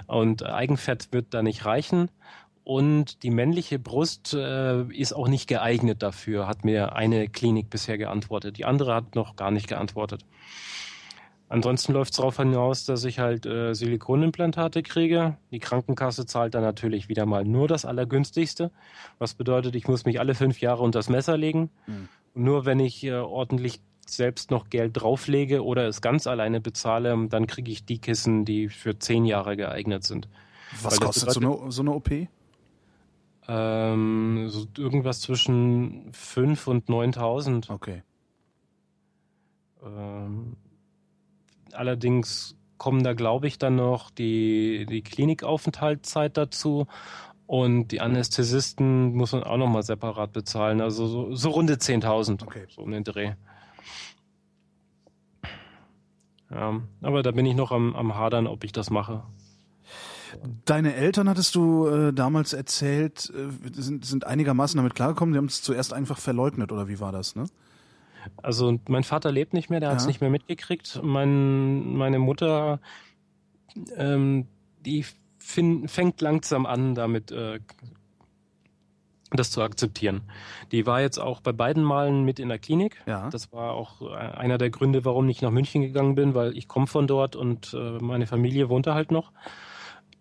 Und 0.07 0.45
Eigenfett 0.45 1.09
wird 1.13 1.33
da 1.33 1.43
nicht 1.43 1.65
reichen. 1.65 2.11
Und 2.65 3.23
die 3.23 3.31
männliche 3.31 3.79
Brust 3.79 4.33
äh, 4.33 4.85
ist 4.85 5.13
auch 5.13 5.29
nicht 5.29 5.49
geeignet 5.49 6.03
dafür, 6.03 6.47
hat 6.47 6.65
mir 6.65 6.97
eine 6.97 7.29
Klinik 7.29 7.69
bisher 7.69 7.99
geantwortet. 7.99 8.57
Die 8.57 8.65
andere 8.65 8.95
hat 8.95 9.15
noch 9.15 9.37
gar 9.37 9.51
nicht 9.51 9.69
geantwortet. 9.69 10.25
Ansonsten 11.51 11.93
läuft 11.93 12.13
es 12.13 12.17
darauf 12.17 12.39
hinaus, 12.39 12.87
dass 12.87 13.05
ich 13.05 13.19
halt 13.19 13.45
äh, 13.45 13.75
Silikonimplantate 13.75 14.83
kriege. 14.83 15.37
Die 15.51 15.59
Krankenkasse 15.59 16.25
zahlt 16.25 16.55
dann 16.55 16.63
natürlich 16.63 17.11
wieder 17.11 17.27
mal 17.27 17.45
nur 17.45 17.69
das 17.69 17.85
Allergünstigste. 17.85 18.71
Was 19.19 19.35
bedeutet, 19.35 19.77
ich 19.77 19.87
muss 19.87 20.07
mich 20.07 20.19
alle 20.19 20.35
fünf 20.35 20.61
Jahre 20.61 20.83
unter 20.83 20.99
das 20.99 21.11
Messer 21.11 21.37
legen. 21.37 21.71
Mhm. 21.87 22.09
nur 22.35 22.65
wenn 22.65 22.81
ich 22.81 23.05
äh, 23.05 23.13
ordentlich 23.13 23.81
selbst 24.07 24.51
noch 24.51 24.71
Geld 24.71 24.93
drauflege 24.95 25.65
oder 25.65 25.87
es 25.87 26.01
ganz 26.01 26.27
alleine 26.27 26.61
bezahle, 26.61 27.29
dann 27.29 27.47
kriege 27.47 27.71
ich 27.71 27.85
die 27.85 27.99
Kissen, 27.99 28.45
die 28.45 28.69
für 28.69 28.99
zehn 28.99 29.25
Jahre 29.25 29.57
geeignet 29.57 30.05
sind. 30.05 30.29
Was 30.83 31.01
Weil 31.01 31.07
kostet 31.07 31.31
so 31.31 31.41
eine, 31.41 31.71
so 31.71 31.83
eine 31.83 31.93
OP? 31.93 32.11
Ähm, 33.47 34.49
so 34.49 34.67
irgendwas 34.79 35.21
zwischen 35.21 36.13
5 36.13 36.67
und 36.67 36.89
9.000. 36.89 37.71
Okay. 37.71 38.03
Ähm, 39.85 40.57
allerdings 41.73 42.57
kommen 42.79 43.03
da, 43.03 43.13
glaube 43.13 43.47
ich, 43.47 43.59
dann 43.59 43.77
noch 43.77 44.11
die, 44.11 44.87
die 44.89 45.03
Klinikaufenthaltszeit 45.03 46.37
dazu 46.37 46.87
und 47.47 47.89
die 47.89 48.01
Anästhesisten 48.01 49.15
muss 49.15 49.33
man 49.33 49.45
auch 49.45 49.59
nochmal 49.59 49.83
separat 49.83 50.33
bezahlen. 50.33 50.81
Also 50.81 51.07
so, 51.07 51.35
so 51.35 51.51
runde 51.51 51.75
10.000, 51.75 52.43
okay. 52.43 52.67
so 52.69 52.83
um 52.83 52.91
den 52.91 53.05
Dreh. 53.05 53.35
Ja, 56.51 56.81
aber 57.03 57.23
da 57.23 57.31
bin 57.33 57.47
ich 57.47 57.55
noch 57.55 57.73
am, 57.73 57.95
am 57.97 58.15
Hadern, 58.15 58.47
ob 58.47 58.65
ich 58.65 58.73
das 58.73 58.91
mache. 58.91 59.25
Deine 60.65 60.95
Eltern, 60.95 61.29
hattest 61.29 61.55
du 61.55 61.87
äh, 61.87 62.13
damals 62.13 62.53
erzählt, 62.53 63.33
äh, 63.35 63.81
sind, 63.81 64.05
sind 64.05 64.27
einigermaßen 64.27 64.77
damit 64.77 64.95
klargekommen. 64.95 65.33
Die 65.33 65.39
haben 65.39 65.47
es 65.47 65.63
zuerst 65.63 65.93
einfach 65.93 66.19
verleugnet, 66.19 66.73
oder 66.73 66.89
wie 66.89 67.01
war 67.01 67.13
das, 67.13 67.37
ne? 67.37 67.47
Also 68.43 68.79
mein 68.89 69.05
Vater 69.05 69.31
lebt 69.31 69.53
nicht 69.53 69.71
mehr, 69.71 69.81
der 69.81 69.91
ja. 69.91 69.95
hat 69.95 70.01
es 70.01 70.07
nicht 70.07 70.21
mehr 70.21 70.31
mitgekriegt. 70.31 71.01
Mein, 71.03 71.95
meine 71.95 72.19
Mutter, 72.19 72.81
ähm, 73.97 74.47
die 74.81 75.05
fin, 75.39 75.89
fängt 75.89 76.21
langsam 76.21 76.65
an, 76.65 76.95
damit 76.95 77.31
äh, 77.33 77.61
das 79.31 79.51
zu 79.51 79.63
akzeptieren. 79.63 80.23
Die 80.73 80.87
war 80.87 81.01
jetzt 81.01 81.19
auch 81.19 81.41
bei 81.41 81.53
beiden 81.53 81.83
Malen 81.83 82.25
mit 82.25 82.39
in 82.39 82.49
der 82.49 82.59
Klinik. 82.59 83.03
Ja. 83.07 83.29
Das 83.31 83.53
war 83.53 83.73
auch 83.73 84.01
äh, 84.03 84.15
einer 84.15 84.59
der 84.59 84.71
Gründe, 84.71 85.05
warum 85.05 85.29
ich 85.29 85.43
nach 85.43 85.51
München 85.51 85.83
gegangen 85.83 86.15
bin, 86.15 86.35
weil 86.35 86.57
ich 86.57 86.69
komme 86.69 86.87
von 86.87 87.07
dort 87.07 87.37
und 87.37 87.75
äh, 87.75 87.99
meine 88.01 88.27
Familie 88.27 88.69
wohnte 88.69 88.95
halt 88.95 89.11
noch. 89.11 89.33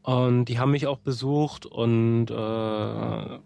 Und 0.04 0.46
die 0.46 0.60
haben 0.60 0.72
mich 0.72 0.86
auch 0.86 1.00
besucht 1.00 1.66
und 1.66 2.30
äh, 2.30 3.40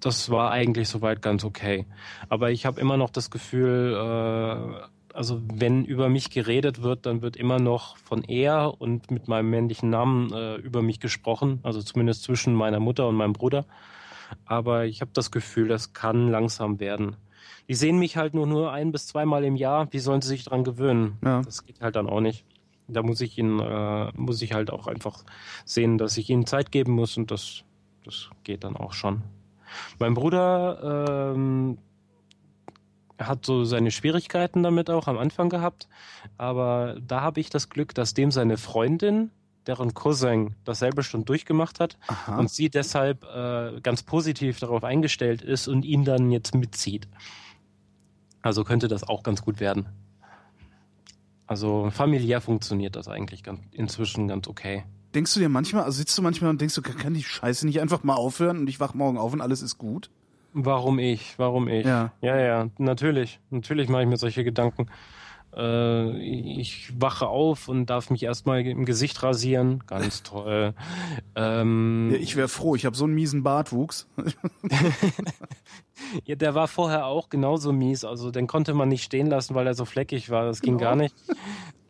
das 0.00 0.30
war 0.30 0.50
eigentlich 0.50 0.88
soweit 0.88 1.22
ganz 1.22 1.44
okay. 1.44 1.86
Aber 2.28 2.50
ich 2.50 2.66
habe 2.66 2.80
immer 2.80 2.96
noch 2.96 3.10
das 3.10 3.30
Gefühl, 3.30 3.94
äh, 3.94 5.14
also 5.14 5.40
wenn 5.52 5.84
über 5.84 6.10
mich 6.10 6.30
geredet 6.30 6.82
wird, 6.82 7.06
dann 7.06 7.22
wird 7.22 7.36
immer 7.36 7.58
noch 7.58 7.96
von 7.96 8.22
er 8.22 8.80
und 8.80 9.10
mit 9.10 9.28
meinem 9.28 9.48
männlichen 9.50 9.88
Namen 9.88 10.32
äh, 10.32 10.56
über 10.56 10.82
mich 10.82 11.00
gesprochen, 11.00 11.60
also 11.62 11.82
zumindest 11.82 12.22
zwischen 12.22 12.54
meiner 12.54 12.80
Mutter 12.80 13.08
und 13.08 13.16
meinem 13.16 13.32
Bruder. 13.32 13.64
Aber 14.44 14.84
ich 14.84 15.00
habe 15.00 15.10
das 15.14 15.30
Gefühl, 15.30 15.68
das 15.68 15.94
kann 15.94 16.28
langsam 16.30 16.80
werden. 16.80 17.16
Die 17.68 17.74
sehen 17.74 17.98
mich 17.98 18.16
halt 18.16 18.34
nur, 18.34 18.46
nur 18.46 18.72
ein 18.72 18.92
bis 18.92 19.06
zweimal 19.06 19.42
im 19.44 19.56
Jahr. 19.56 19.88
Wie 19.90 19.98
sollen 19.98 20.20
sie 20.20 20.28
sich 20.28 20.44
dran 20.44 20.64
gewöhnen? 20.64 21.18
Ja. 21.24 21.42
Das 21.42 21.64
geht 21.64 21.80
halt 21.80 21.96
dann 21.96 22.08
auch 22.08 22.20
nicht. 22.20 22.44
Da 22.88 23.02
muss 23.02 23.20
ich 23.20 23.38
ihnen, 23.38 23.60
äh, 23.60 24.10
muss 24.14 24.42
ich 24.42 24.54
halt 24.54 24.70
auch 24.70 24.86
einfach 24.86 25.24
sehen, 25.64 25.98
dass 25.98 26.16
ich 26.16 26.30
ihnen 26.30 26.46
Zeit 26.46 26.72
geben 26.72 26.92
muss 26.92 27.16
und 27.16 27.30
das, 27.30 27.64
das 28.04 28.30
geht 28.44 28.64
dann 28.64 28.76
auch 28.76 28.92
schon. 28.94 29.22
Mein 29.98 30.14
Bruder 30.14 31.34
ähm, 31.34 31.78
hat 33.18 33.44
so 33.44 33.64
seine 33.64 33.90
Schwierigkeiten 33.90 34.62
damit 34.62 34.90
auch 34.90 35.08
am 35.08 35.18
Anfang 35.18 35.48
gehabt, 35.48 35.88
aber 36.36 36.96
da 37.06 37.20
habe 37.20 37.40
ich 37.40 37.50
das 37.50 37.68
Glück, 37.68 37.94
dass 37.94 38.14
dem 38.14 38.30
seine 38.30 38.56
Freundin, 38.56 39.30
deren 39.66 39.92
Cousin 39.92 40.54
dasselbe 40.64 41.02
schon 41.02 41.24
durchgemacht 41.24 41.80
hat 41.80 41.98
Aha. 42.06 42.38
und 42.38 42.50
sie 42.50 42.70
deshalb 42.70 43.24
äh, 43.24 43.80
ganz 43.82 44.02
positiv 44.02 44.60
darauf 44.60 44.82
eingestellt 44.82 45.42
ist 45.42 45.68
und 45.68 45.84
ihn 45.84 46.04
dann 46.04 46.30
jetzt 46.30 46.54
mitzieht. 46.54 47.08
Also 48.40 48.64
könnte 48.64 48.88
das 48.88 49.06
auch 49.06 49.22
ganz 49.22 49.42
gut 49.42 49.60
werden. 49.60 49.88
Also 51.48 51.90
familiär 51.90 52.40
funktioniert 52.40 52.94
das 52.94 53.08
eigentlich 53.08 53.42
ganz, 53.42 53.60
inzwischen 53.72 54.28
ganz 54.28 54.46
okay 54.46 54.84
denkst 55.14 55.34
du 55.34 55.40
dir 55.40 55.48
manchmal, 55.48 55.84
also 55.84 55.98
sitzt 55.98 56.16
du 56.16 56.22
manchmal 56.22 56.50
und 56.50 56.60
denkst 56.60 56.74
du, 56.74 56.82
kann 56.82 57.14
die 57.14 57.22
Scheiße 57.22 57.66
nicht 57.66 57.80
einfach 57.80 58.04
mal 58.04 58.14
aufhören 58.14 58.58
und 58.58 58.68
ich 58.68 58.80
wach 58.80 58.94
morgen 58.94 59.18
auf 59.18 59.32
und 59.32 59.40
alles 59.40 59.62
ist 59.62 59.78
gut? 59.78 60.10
Warum 60.52 60.98
ich? 60.98 61.38
Warum 61.38 61.68
ich? 61.68 61.86
Ja, 61.86 62.12
ja, 62.20 62.38
ja 62.38 62.68
natürlich. 62.78 63.38
Natürlich 63.50 63.88
mache 63.88 64.02
ich 64.02 64.08
mir 64.08 64.16
solche 64.16 64.44
Gedanken. 64.44 64.86
Äh, 65.58 66.16
ich 66.18 66.92
wache 67.00 67.26
auf 67.26 67.68
und 67.68 67.86
darf 67.86 68.10
mich 68.10 68.22
erstmal 68.22 68.64
im 68.64 68.84
Gesicht 68.84 69.22
rasieren. 69.22 69.82
Ganz 69.86 70.22
toll. 70.22 70.72
Ähm, 71.34 72.10
ja, 72.12 72.18
ich 72.18 72.36
wäre 72.36 72.48
froh, 72.48 72.76
ich 72.76 72.86
habe 72.86 72.96
so 72.96 73.04
einen 73.04 73.14
miesen 73.14 73.42
Bartwuchs. 73.42 74.06
ja, 76.24 76.36
der 76.36 76.54
war 76.54 76.68
vorher 76.68 77.06
auch 77.06 77.28
genauso 77.28 77.72
mies. 77.72 78.04
Also 78.04 78.30
den 78.30 78.46
konnte 78.46 78.72
man 78.72 78.88
nicht 78.88 79.02
stehen 79.02 79.26
lassen, 79.26 79.54
weil 79.54 79.66
er 79.66 79.74
so 79.74 79.84
fleckig 79.84 80.30
war. 80.30 80.46
Das 80.46 80.60
ging 80.60 80.78
genau. 80.78 80.90
gar 80.90 80.96
nicht. 80.96 81.14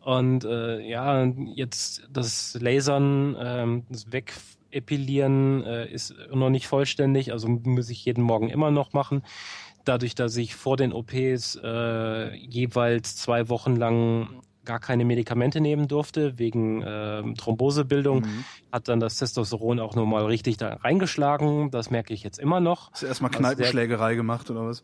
Und 0.01 0.45
äh, 0.45 0.81
ja, 0.81 1.25
jetzt 1.25 2.07
das 2.11 2.57
Lasern, 2.59 3.37
ähm, 3.39 3.83
das 3.89 4.11
Wegepilieren 4.11 5.63
äh, 5.63 5.91
ist 5.91 6.15
noch 6.33 6.49
nicht 6.49 6.67
vollständig, 6.67 7.31
also 7.31 7.47
muss 7.47 7.89
ich 7.89 8.05
jeden 8.05 8.23
Morgen 8.23 8.49
immer 8.49 8.71
noch 8.71 8.93
machen. 8.93 9.21
Dadurch, 9.89 10.15
dass 10.15 10.37
ich 10.37 10.55
vor 10.55 10.77
den 10.77 10.93
OPs 10.93 11.59
äh, 11.61 12.35
jeweils 12.35 13.15
zwei 13.15 13.49
Wochen 13.49 13.75
lang 13.75 14.41
gar 14.63 14.79
keine 14.79 15.03
Medikamente 15.03 15.61
nehmen 15.61 15.87
durfte 15.87 16.37
wegen 16.37 16.83
äh, 16.83 17.23
Thrombosebildung, 17.33 18.21
mhm. 18.21 18.43
hat 18.71 18.87
dann 18.87 18.99
das 18.99 19.17
Testosteron 19.17 19.79
auch 19.79 19.95
nochmal 19.95 20.25
richtig 20.25 20.57
da 20.57 20.75
reingeschlagen. 20.75 21.71
Das 21.71 21.89
merke 21.89 22.13
ich 22.13 22.23
jetzt 22.23 22.37
immer 22.37 22.59
noch. 22.59 22.91
Hast 22.91 23.01
du 23.01 23.07
erstmal 23.07 23.31
also 23.31 23.39
Kneipenschlägerei 23.39 24.13
gemacht 24.13 24.49
oder 24.51 24.67
was? 24.67 24.83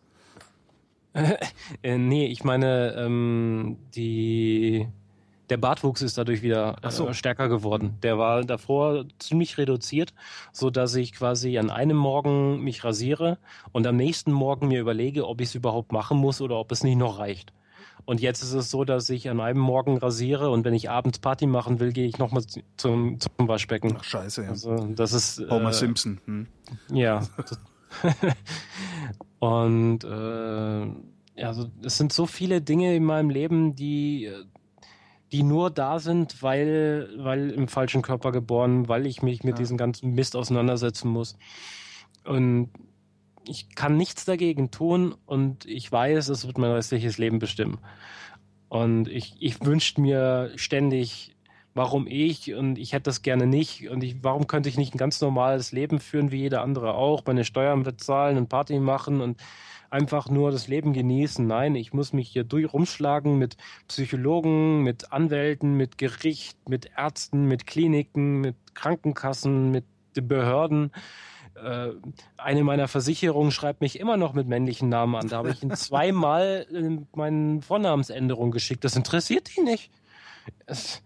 äh, 1.84 1.97
nee, 1.97 2.26
ich 2.26 2.43
meine, 2.43 2.95
ähm, 2.97 3.78
die 3.95 4.88
der 5.50 5.58
Bartwuchs 5.58 6.02
ist 6.02 6.18
dadurch 6.18 6.41
wieder 6.41 6.76
so. 6.89 7.08
äh, 7.08 7.14
stärker 7.14 7.50
geworden. 7.50 7.98
Der 8.04 8.18
war 8.18 8.43
davor 8.43 9.06
ziemlich 9.20 9.58
reduziert, 9.58 10.14
so 10.52 10.70
dass 10.70 10.96
ich 10.96 11.14
quasi 11.14 11.58
an 11.58 11.70
einem 11.70 11.98
Morgen 11.98 12.62
mich 12.64 12.84
rasiere 12.84 13.38
und 13.72 13.86
am 13.88 13.96
nächsten 13.96 14.32
Morgen 14.32 14.68
mir 14.68 14.82
überlege, 14.82 15.28
ob 15.28 15.41
ich 15.41 15.50
es 15.50 15.56
überhaupt 15.56 15.91
machen 15.91 16.18
muss 16.18 16.41
oder 16.41 16.58
ob 16.58 16.72
es 16.72 16.84
nicht 16.84 16.98
noch 16.98 17.20
reicht. 17.20 17.54
Und 18.06 18.22
jetzt 18.22 18.43
ist 18.43 18.54
es 18.54 18.70
so, 18.70 18.84
dass 18.84 19.10
ich 19.10 19.30
an 19.30 19.39
einem 19.39 19.60
Morgen 19.60 19.98
rasiere 19.98 20.52
und 20.52 20.64
wenn 20.64 20.76
ich 20.76 20.89
abends 20.89 21.20
Party 21.20 21.48
machen 21.48 21.80
will, 21.80 21.91
gehe 21.91 22.08
ich 22.08 22.20
nochmal 22.20 22.43
zum, 22.78 23.20
zum 23.20 23.48
Waschbecken. 23.48 23.98
Ach, 23.98 24.04
scheiße, 24.04 24.43
ja. 24.43 24.50
Also, 24.50 24.76
das 24.96 25.14
ist. 25.14 25.41
Homer 25.50 25.70
äh, 25.70 25.74
Simpson. 25.74 26.20
Hm. 26.26 26.48
Ja. 26.91 27.22
und 29.39 30.04
äh, 30.04 31.43
also 31.43 31.70
es 31.84 31.98
sind 31.98 32.14
so 32.14 32.26
viele 32.28 32.62
Dinge 32.62 32.96
in 32.96 33.04
meinem 33.04 33.30
Leben, 33.30 33.76
die 33.76 34.32
die 35.32 35.44
nur 35.44 35.70
da 35.70 36.00
sind, 36.00 36.42
weil, 36.44 37.10
weil 37.18 37.50
im 37.50 37.68
falschen 37.68 38.02
Körper 38.02 38.32
geboren, 38.32 38.88
weil 38.88 39.06
ich 39.06 39.22
mich 39.22 39.44
mit 39.44 39.56
ja. 39.56 39.58
diesem 39.58 39.78
ganzen 39.78 40.14
Mist 40.14 40.36
auseinandersetzen 40.36 41.10
muss. 41.10 41.38
Und 42.24 42.70
ich 43.48 43.76
kann 43.76 43.98
nichts 43.98 44.26
dagegen 44.26 44.72
tun 44.72 45.16
und 45.26 45.66
ich 45.66 45.92
weiß, 45.92 46.30
es 46.30 46.46
wird 46.46 46.58
mein 46.58 46.72
restliches 46.72 47.18
Leben 47.18 47.40
bestimmen. 47.40 47.80
Und 48.70 49.08
ich, 49.08 49.36
ich 49.40 49.64
wünschte 49.64 50.02
mir 50.02 50.52
ständig, 50.56 51.35
warum 51.76 52.08
ich 52.08 52.54
und 52.56 52.80
ich 52.80 52.94
hätte 52.94 53.04
das 53.04 53.22
gerne 53.22 53.46
nicht 53.46 53.90
und 53.90 54.04
ich, 54.04 54.24
warum 54.24 54.48
könnte 54.48 54.70
ich 54.70 54.78
nicht 54.78 54.96
ein 54.96 54.98
ganz 54.98 55.22
normales 55.22 55.72
Leben 55.72 56.00
führen 56.00 56.32
wie 56.32 56.38
jeder 56.38 56.62
andere 56.62 56.96
auch, 56.96 57.24
meine 57.26 57.44
Steuern 57.44 57.84
bezahlen 57.84 58.38
und 58.38 58.50
Party 58.50 58.80
machen 58.80 59.22
und 59.22 59.40
einfach 59.92 60.30
nur 60.30 60.52
das 60.52 60.68
Leben 60.68 60.94
genießen. 60.94 61.46
Nein, 61.46 61.76
ich 61.76 61.94
muss 61.94 62.14
mich 62.14 62.30
hier 62.30 62.44
durch 62.44 62.74
rumschlagen 62.74 63.38
mit 63.38 63.58
Psychologen, 63.88 64.82
mit 64.84 65.12
Anwälten, 65.12 65.76
mit 65.76 65.98
Gericht, 65.98 66.58
mit 66.70 66.90
Ärzten, 66.98 67.46
mit 67.46 67.68
Kliniken, 67.68 68.42
mit 68.42 68.56
Krankenkassen, 68.74 69.70
mit 69.72 69.86
den 70.16 70.28
Behörden 70.28 70.92
äh, 71.56 71.92
eine 72.38 72.64
meiner 72.64 72.88
Versicherungen 72.88 73.52
schreibt 73.52 73.82
mich 73.82 74.00
immer 74.00 74.18
noch 74.18 74.34
mit 74.34 74.48
männlichen 74.48 74.90
Namen 74.90 75.16
an. 75.16 75.28
Da 75.28 75.38
habe 75.38 75.52
ich 75.52 75.64
ihn 75.64 75.72
zweimal 75.76 76.68
meine 77.14 77.62
Vornamensänderung 77.62 78.52
geschickt. 78.52 78.84
Das 78.84 78.96
interessiert 78.96 79.58
ihn 79.58 79.64
nicht. 79.64 79.92
Es, 80.66 81.02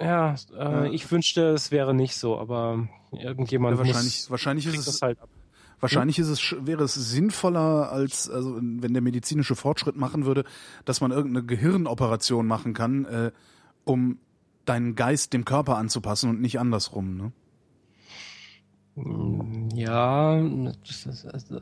ja, 0.00 0.34
äh, 0.56 0.88
ich 0.94 1.10
wünschte, 1.10 1.48
es 1.50 1.70
wäre 1.70 1.94
nicht 1.94 2.16
so, 2.16 2.38
aber 2.38 2.88
irgendjemand 3.12 3.76
ja, 3.76 3.78
wahrscheinlich, 3.78 4.04
muss, 4.04 4.30
wahrscheinlich 4.30 4.66
ist 4.66 4.86
es 4.86 5.02
halt 5.02 5.20
ab. 5.20 5.28
Wahrscheinlich 5.80 6.18
ist 6.18 6.28
es, 6.28 6.56
wäre 6.60 6.82
es 6.84 6.94
sinnvoller, 6.94 7.92
als 7.92 8.28
also 8.28 8.56
wenn 8.60 8.92
der 8.92 9.02
medizinische 9.02 9.54
Fortschritt 9.54 9.96
machen 9.96 10.24
würde, 10.24 10.44
dass 10.84 11.00
man 11.00 11.12
irgendeine 11.12 11.46
Gehirnoperation 11.46 12.46
machen 12.46 12.74
kann, 12.74 13.04
äh, 13.04 13.30
um 13.84 14.18
deinen 14.64 14.96
Geist 14.96 15.32
dem 15.32 15.44
Körper 15.44 15.76
anzupassen 15.76 16.30
und 16.30 16.40
nicht 16.40 16.58
andersrum. 16.58 17.16
Ne? 17.16 17.32
Ja, 19.74 20.42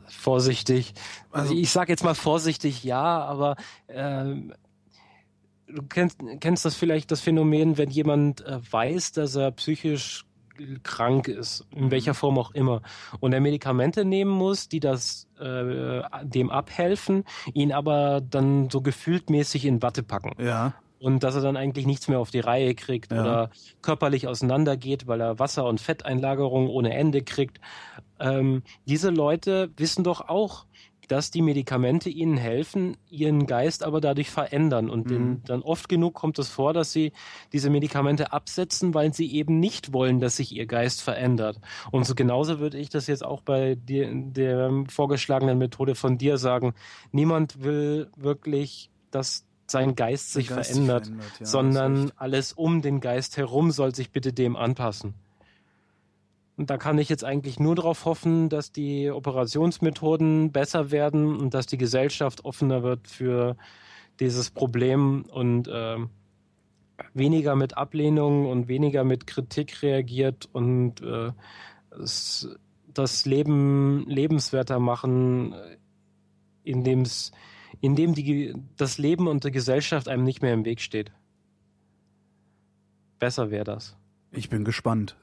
vorsichtig. 0.07 0.93
Also 1.31 1.53
ich 1.53 1.69
sage 1.69 1.91
jetzt 1.91 2.03
mal 2.03 2.15
vorsichtig, 2.15 2.83
ja, 2.83 3.23
aber 3.23 3.55
äh, 3.85 4.35
du 5.67 5.83
kennst, 5.83 6.19
kennst 6.39 6.65
das 6.65 6.75
vielleicht 6.75 7.11
das 7.11 7.21
Phänomen, 7.21 7.77
wenn 7.77 7.89
jemand 7.89 8.45
äh, 8.45 8.59
weiß, 8.71 9.13
dass 9.13 9.35
er 9.35 9.51
psychisch 9.51 10.25
krank 10.83 11.27
ist, 11.27 11.67
in 11.75 11.85
mhm. 11.85 11.91
welcher 11.91 12.13
Form 12.15 12.39
auch 12.39 12.51
immer, 12.51 12.81
und 13.19 13.33
er 13.33 13.41
Medikamente 13.41 14.05
nehmen 14.05 14.31
muss, 14.31 14.67
die 14.67 14.79
das 14.79 15.27
äh, 15.39 16.01
dem 16.23 16.49
abhelfen, 16.49 17.25
ihn 17.53 17.71
aber 17.71 18.21
dann 18.21 18.69
so 18.69 18.81
gefühltmäßig 18.81 19.65
in 19.65 19.81
Watte 19.83 20.03
packen. 20.03 20.33
Ja 20.43 20.73
und 20.99 21.23
dass 21.23 21.35
er 21.35 21.41
dann 21.41 21.57
eigentlich 21.57 21.85
nichts 21.85 22.07
mehr 22.07 22.19
auf 22.19 22.31
die 22.31 22.39
Reihe 22.39 22.75
kriegt 22.75 23.11
ja. 23.11 23.21
oder 23.21 23.49
körperlich 23.81 24.27
auseinandergeht, 24.27 25.07
weil 25.07 25.21
er 25.21 25.39
Wasser- 25.39 25.65
und 25.65 25.79
Fetteinlagerung 25.79 26.69
ohne 26.69 26.93
Ende 26.93 27.21
kriegt. 27.21 27.59
Ähm, 28.19 28.63
diese 28.85 29.09
Leute 29.09 29.69
wissen 29.77 30.03
doch 30.03 30.27
auch, 30.27 30.65
dass 31.07 31.31
die 31.31 31.41
Medikamente 31.41 32.09
ihnen 32.09 32.37
helfen, 32.37 32.97
ihren 33.09 33.47
Geist 33.47 33.83
aber 33.83 34.01
dadurch 34.01 34.29
verändern. 34.29 34.89
Und 34.89 35.09
mhm. 35.09 35.41
dann 35.45 35.61
oft 35.61 35.89
genug 35.89 36.13
kommt 36.13 36.39
es 36.39 36.49
vor, 36.49 36.73
dass 36.73 36.91
sie 36.91 37.13
diese 37.53 37.69
Medikamente 37.69 38.33
absetzen, 38.33 38.93
weil 38.93 39.13
sie 39.13 39.31
eben 39.33 39.59
nicht 39.59 39.93
wollen, 39.93 40.19
dass 40.19 40.37
sich 40.37 40.55
ihr 40.55 40.65
Geist 40.65 41.01
verändert. 41.01 41.59
Und 41.91 42.05
so 42.05 42.15
genauso 42.15 42.59
würde 42.59 42.77
ich 42.77 42.89
das 42.89 43.07
jetzt 43.07 43.25
auch 43.25 43.41
bei 43.41 43.75
dir, 43.75 44.09
der 44.13 44.83
vorgeschlagenen 44.89 45.57
Methode 45.57 45.95
von 45.95 46.17
dir 46.17 46.37
sagen. 46.37 46.73
Niemand 47.11 47.63
will 47.63 48.09
wirklich, 48.15 48.89
dass 49.11 49.45
sein 49.67 49.95
Geist 49.95 50.33
sich 50.33 50.47
Geist 50.47 50.71
verändert, 50.71 51.07
verändert 51.07 51.39
ja, 51.39 51.45
sondern 51.45 52.11
alles 52.15 52.53
um 52.53 52.81
den 52.81 52.99
Geist 53.01 53.37
herum 53.37 53.71
soll 53.71 53.93
sich 53.93 54.11
bitte 54.11 54.33
dem 54.33 54.55
anpassen. 54.55 55.13
Und 56.57 56.71
da 56.71 56.77
kann 56.77 56.97
ich 56.97 57.07
jetzt 57.07 57.23
eigentlich 57.23 57.59
nur 57.59 57.75
darauf 57.75 58.05
hoffen, 58.05 58.49
dass 58.49 58.71
die 58.71 59.11
Operationsmethoden 59.11 60.51
besser 60.51 60.89
werden 60.89 61.37
und 61.37 61.53
dass 61.53 61.67
die 61.67 61.77
Gesellschaft 61.77 62.45
offener 62.45 62.81
wird 62.81 63.07
für 63.07 63.55
dieses 64.19 64.49
Problem 64.49 65.25
und 65.31 65.67
äh, 65.67 65.97
weniger 67.13 67.55
mit 67.55 67.77
Ablehnung 67.77 68.47
und 68.47 68.67
weniger 68.67 69.03
mit 69.03 69.27
Kritik 69.27 69.83
reagiert 69.83 70.49
und 70.51 70.99
äh, 71.01 71.31
das 71.91 73.25
Leben 73.25 74.05
lebenswerter 74.07 74.79
machen, 74.79 75.53
indem 76.63 77.01
es 77.01 77.31
in 77.81 77.95
dem 77.95 78.15
die, 78.15 78.55
das 78.75 78.97
Leben 78.97 79.27
und 79.27 79.43
die 79.43 79.51
Gesellschaft 79.51 80.07
einem 80.07 80.23
nicht 80.23 80.41
mehr 80.41 80.55
im 80.55 80.65
Weg 80.65 80.81
steht. 80.81 81.11
Besser 83.19 83.51
wäre 83.51 83.63
das. 83.63 83.95
Ich 84.31 84.49
bin 84.49 84.63
gespannt. 84.63 85.15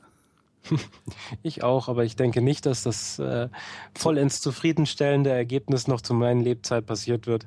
ich 1.43 1.63
auch, 1.63 1.89
aber 1.89 2.05
ich 2.05 2.17
denke 2.17 2.41
nicht, 2.41 2.67
dass 2.67 2.83
das 2.83 3.19
äh, 3.19 3.49
vollends 3.95 4.41
zufriedenstellende 4.41 5.31
Ergebnis 5.31 5.87
noch 5.87 6.01
zu 6.01 6.15
meinen 6.15 6.41
Lebzeit 6.41 6.87
passiert 6.87 7.27
wird. 7.27 7.47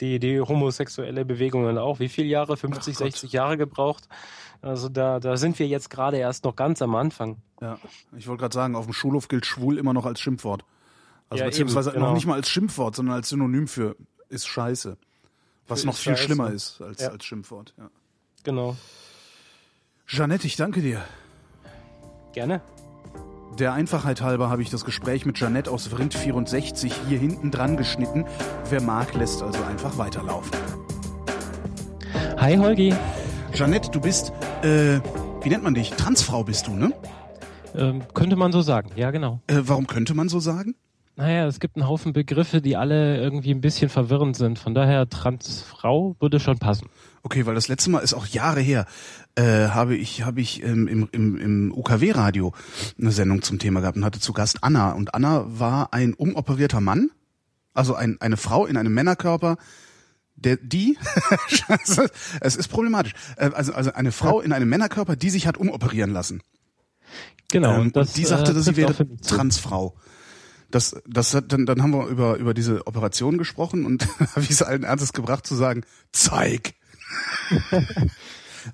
Die, 0.00 0.18
die 0.18 0.40
homosexuelle 0.40 1.24
Bewegung 1.24 1.66
hat 1.66 1.76
auch 1.78 2.00
wie 2.00 2.08
viele 2.08 2.26
Jahre? 2.28 2.56
50, 2.56 2.96
60 2.96 3.32
Jahre 3.32 3.56
gebraucht. 3.56 4.08
Also 4.60 4.88
da, 4.88 5.20
da 5.20 5.36
sind 5.36 5.58
wir 5.58 5.66
jetzt 5.66 5.90
gerade 5.90 6.16
erst 6.16 6.44
noch 6.44 6.56
ganz 6.56 6.82
am 6.82 6.94
Anfang. 6.94 7.36
Ja, 7.60 7.78
ich 8.16 8.26
wollte 8.26 8.40
gerade 8.40 8.54
sagen, 8.54 8.74
auf 8.74 8.84
dem 8.86 8.92
Schulhof 8.92 9.28
gilt 9.28 9.46
schwul 9.46 9.78
immer 9.78 9.92
noch 9.92 10.06
als 10.06 10.20
Schimpfwort. 10.20 10.64
Also 11.28 11.44
ja, 11.44 11.50
beziehungsweise 11.50 11.90
eben, 11.90 11.98
genau. 11.98 12.08
noch 12.08 12.14
nicht 12.14 12.26
mal 12.26 12.34
als 12.34 12.48
Schimpfwort, 12.48 12.96
sondern 12.96 13.16
als 13.16 13.28
Synonym 13.28 13.68
für 13.68 13.96
ist 14.28 14.46
scheiße. 14.46 14.96
Was 15.68 15.80
für 15.80 15.86
noch 15.88 15.96
viel 15.96 16.12
scheiße. 16.12 16.24
schlimmer 16.24 16.50
ist 16.52 16.80
als, 16.80 17.02
ja. 17.02 17.10
als 17.10 17.24
Schimpfwort. 17.24 17.74
Ja. 17.78 17.90
Genau. 18.44 18.76
Jeanette, 20.14 20.46
ich 20.46 20.56
danke 20.56 20.82
dir. 20.82 21.00
Gerne. 22.34 22.60
Der 23.58 23.72
Einfachheit 23.72 24.20
halber 24.20 24.50
habe 24.50 24.60
ich 24.60 24.68
das 24.68 24.84
Gespräch 24.84 25.24
mit 25.24 25.36
Jeanette 25.36 25.70
aus 25.70 25.86
Vrind 25.86 26.12
64 26.12 26.92
hier 27.08 27.18
hinten 27.18 27.50
dran 27.50 27.78
geschnitten. 27.78 28.26
Wer 28.68 28.82
mag, 28.82 29.14
lässt 29.14 29.42
also 29.42 29.62
einfach 29.64 29.96
weiterlaufen. 29.96 30.52
Hi 32.36 32.58
Holgi. 32.58 32.94
Jeanette, 33.54 33.90
du 33.90 34.02
bist, 34.02 34.34
äh, 34.62 35.00
wie 35.40 35.48
nennt 35.48 35.62
man 35.62 35.72
dich? 35.72 35.92
Transfrau 35.92 36.44
bist 36.44 36.66
du, 36.66 36.72
ne? 36.72 36.92
Ähm, 37.74 38.02
könnte 38.12 38.36
man 38.36 38.52
so 38.52 38.60
sagen, 38.60 38.90
ja 38.96 39.12
genau. 39.12 39.40
Äh, 39.46 39.62
warum 39.62 39.86
könnte 39.86 40.12
man 40.12 40.28
so 40.28 40.40
sagen? 40.40 40.74
Naja, 41.16 41.46
es 41.46 41.60
gibt 41.60 41.76
einen 41.76 41.86
Haufen 41.86 42.14
Begriffe, 42.14 42.62
die 42.62 42.76
alle 42.76 43.18
irgendwie 43.18 43.50
ein 43.50 43.60
bisschen 43.60 43.90
verwirrend 43.90 44.34
sind. 44.34 44.58
Von 44.58 44.74
daher 44.74 45.08
Transfrau 45.08 46.16
würde 46.20 46.40
schon 46.40 46.58
passen. 46.58 46.88
Okay, 47.22 47.44
weil 47.44 47.54
das 47.54 47.68
letzte 47.68 47.90
Mal 47.90 48.00
ist 48.00 48.14
auch 48.14 48.26
Jahre 48.26 48.60
her, 48.60 48.86
äh, 49.36 49.68
habe 49.68 49.96
ich 49.96 50.24
habe 50.24 50.40
ich 50.40 50.62
ähm, 50.62 50.88
im, 50.88 51.08
im, 51.12 51.36
im 51.38 51.72
UKW-Radio 51.72 52.52
eine 52.98 53.12
Sendung 53.12 53.42
zum 53.42 53.58
Thema 53.58 53.80
gehabt 53.80 53.96
und 53.96 54.04
hatte 54.04 54.20
zu 54.20 54.32
Gast 54.32 54.58
Anna. 54.62 54.92
Und 54.92 55.14
Anna 55.14 55.44
war 55.46 55.92
ein 55.92 56.14
umoperierter 56.14 56.80
Mann, 56.80 57.10
also 57.74 57.94
ein, 57.94 58.20
eine 58.20 58.36
Frau 58.36 58.66
in 58.66 58.76
einem 58.76 58.94
Männerkörper, 58.94 59.56
der 60.36 60.56
die 60.56 60.98
es 62.40 62.56
ist 62.56 62.68
problematisch. 62.68 63.14
Äh, 63.36 63.50
also 63.54 63.72
also 63.72 63.92
eine 63.92 64.12
Frau 64.12 64.40
in 64.40 64.52
einem 64.52 64.68
Männerkörper, 64.68 65.16
die 65.16 65.30
sich 65.30 65.46
hat 65.46 65.56
umoperieren 65.56 66.10
lassen. 66.10 66.42
Genau. 67.50 67.80
Ähm, 67.80 67.92
das, 67.92 68.08
und 68.08 68.16
die 68.16 68.24
sagte, 68.24 68.52
äh, 68.52 68.54
dass 68.54 68.64
sie 68.64 68.76
wäre 68.76 68.94
Transfrau 69.20 69.96
das, 70.74 70.96
das 71.06 71.34
hat, 71.34 71.52
dann, 71.52 71.66
dann 71.66 71.82
haben 71.82 71.92
wir 71.92 72.06
über, 72.06 72.36
über 72.36 72.54
diese 72.54 72.86
Operation 72.86 73.38
gesprochen 73.38 73.86
und 73.86 74.06
habe 74.18 74.40
ich 74.40 74.50
es 74.50 74.62
allen 74.62 74.82
Ernstes 74.82 75.12
gebracht 75.12 75.46
zu 75.46 75.54
sagen, 75.54 75.84
zeig. 76.10 76.74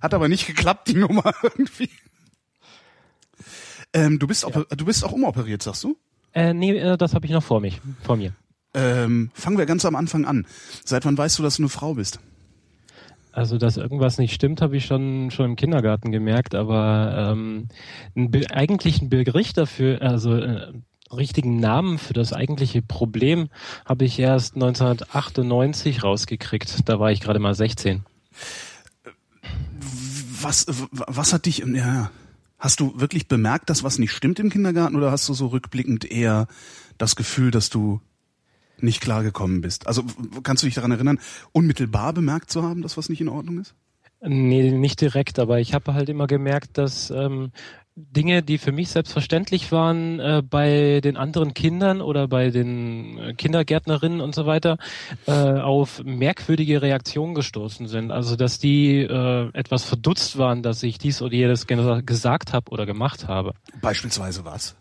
hat 0.01 0.14
aber 0.14 0.28
nicht 0.28 0.47
geklappt, 0.47 0.89
die 0.89 0.95
Nummer 0.95 1.32
irgendwie. 1.43 1.91
Ähm, 3.93 4.18
du 4.18 4.26
bist, 4.26 4.45
ja. 4.45 4.64
du 4.64 4.84
bist 4.84 5.05
auch 5.05 5.12
umoperiert, 5.12 5.62
sagst 5.62 5.84
du? 5.84 5.97
Äh, 6.32 6.53
nee, 6.55 6.76
äh, 6.76 6.97
das 6.97 7.14
habe 7.14 7.26
ich 7.26 7.32
noch 7.32 7.43
vor 7.43 7.61
mich, 7.61 7.80
vor 8.03 8.16
mir. 8.16 8.32
Ähm, 8.74 9.30
fangen 9.32 9.57
wir 9.57 9.66
ganz 9.66 9.84
am 9.84 9.97
Anfang 9.97 10.24
an. 10.24 10.47
Seit 10.84 11.05
wann 11.05 11.16
weißt 11.16 11.39
du, 11.39 11.43
dass 11.43 11.57
du 11.57 11.62
eine 11.62 11.70
Frau 11.70 11.95
bist? 11.95 12.20
Also, 13.32 13.57
dass 13.57 13.76
irgendwas 13.76 14.18
nicht 14.18 14.34
stimmt, 14.34 14.61
habe 14.61 14.76
ich 14.76 14.86
schon 14.86 15.30
schon 15.30 15.47
im 15.47 15.57
Kindergarten 15.57 16.11
gemerkt, 16.12 16.55
aber 16.55 17.32
ähm, 17.32 17.68
ein 18.16 18.30
eigentlich 18.51 19.01
ein 19.01 19.09
Bericht 19.11 19.57
dafür, 19.57 20.03
also 20.03 20.34
äh, 20.34 20.72
richtigen 21.12 21.59
Namen 21.59 21.99
für 21.99 22.12
das 22.12 22.32
eigentliche 22.32 22.82
Problem 22.82 23.49
habe 23.86 24.05
ich 24.05 24.18
erst 24.18 24.55
1998 24.55 26.03
rausgekriegt. 26.03 26.89
Da 26.89 27.01
war 27.01 27.11
ich 27.11 27.20
gerade 27.20 27.39
mal 27.39 27.55
16. 27.55 28.05
Was 30.41 30.66
was 30.91 31.32
hat 31.32 31.47
dich 31.47 31.59
ja, 31.59 32.11
hast 32.59 32.80
du 32.80 32.99
wirklich 33.01 33.28
bemerkt, 33.28 33.70
dass 33.70 33.82
was 33.82 33.99
nicht 33.99 34.12
stimmt 34.12 34.39
im 34.39 34.51
Kindergarten 34.51 34.97
oder 34.97 35.11
hast 35.11 35.28
du 35.28 35.34
so 35.34 35.47
rückblickend 35.49 36.11
eher 36.11 36.47
das 36.99 37.16
Gefühl, 37.16 37.51
dass 37.51 37.70
du 37.70 38.01
nicht 38.78 39.01
klargekommen 39.01 39.61
bist? 39.61 39.86
Also 39.86 40.05
kannst 40.43 40.62
du 40.62 40.66
dich 40.66 40.74
daran 40.74 40.93
erinnern, 40.93 41.18
unmittelbar 41.53 42.12
bemerkt 42.12 42.51
zu 42.51 42.62
haben, 42.62 42.82
dass 42.82 42.97
was 42.97 43.09
nicht 43.09 43.20
in 43.20 43.28
Ordnung 43.28 43.61
ist? 43.61 43.74
Nee, 44.20 44.72
nicht 44.72 45.01
direkt, 45.01 45.39
aber 45.39 45.61
ich 45.61 45.74
habe 45.74 45.95
halt 45.95 46.09
immer 46.09 46.26
gemerkt, 46.26 46.76
dass 46.76 47.11
ähm, 47.11 47.53
Dinge, 47.99 48.43
die 48.43 48.59
für 48.59 48.73
mich 48.73 48.91
selbstverständlich 48.91 49.73
waren, 49.73 50.21
äh, 50.21 50.43
bei 50.49 51.01
den 51.03 51.17
anderen 51.17 51.55
Kindern 51.55 52.01
oder 52.01 52.29
bei 52.29 52.51
den 52.51 53.19
äh, 53.19 53.35
Kindergärtnerinnen 53.35 54.21
und 54.21 54.35
so 54.35 54.47
weiter, 54.47 54.79
äh, 55.27 55.33
auf 55.33 56.03
merkwürdige 56.05 56.81
Reaktionen 56.81 57.35
gestoßen 57.35 57.89
sind. 57.89 58.13
Also 58.13 58.37
dass 58.37 58.59
die 58.59 58.99
äh, 59.01 59.51
etwas 59.53 59.85
verdutzt 59.85 60.39
waren, 60.39 60.63
dass 60.63 60.83
ich 60.83 60.99
dies 60.99 61.21
oder 61.23 61.35
jedes 61.35 61.67
gesagt 61.67 62.53
habe 62.53 62.71
oder 62.71 62.87
gemacht 62.87 63.27
habe. 63.27 63.55
Beispielsweise 63.81 64.45
was? 64.45 64.77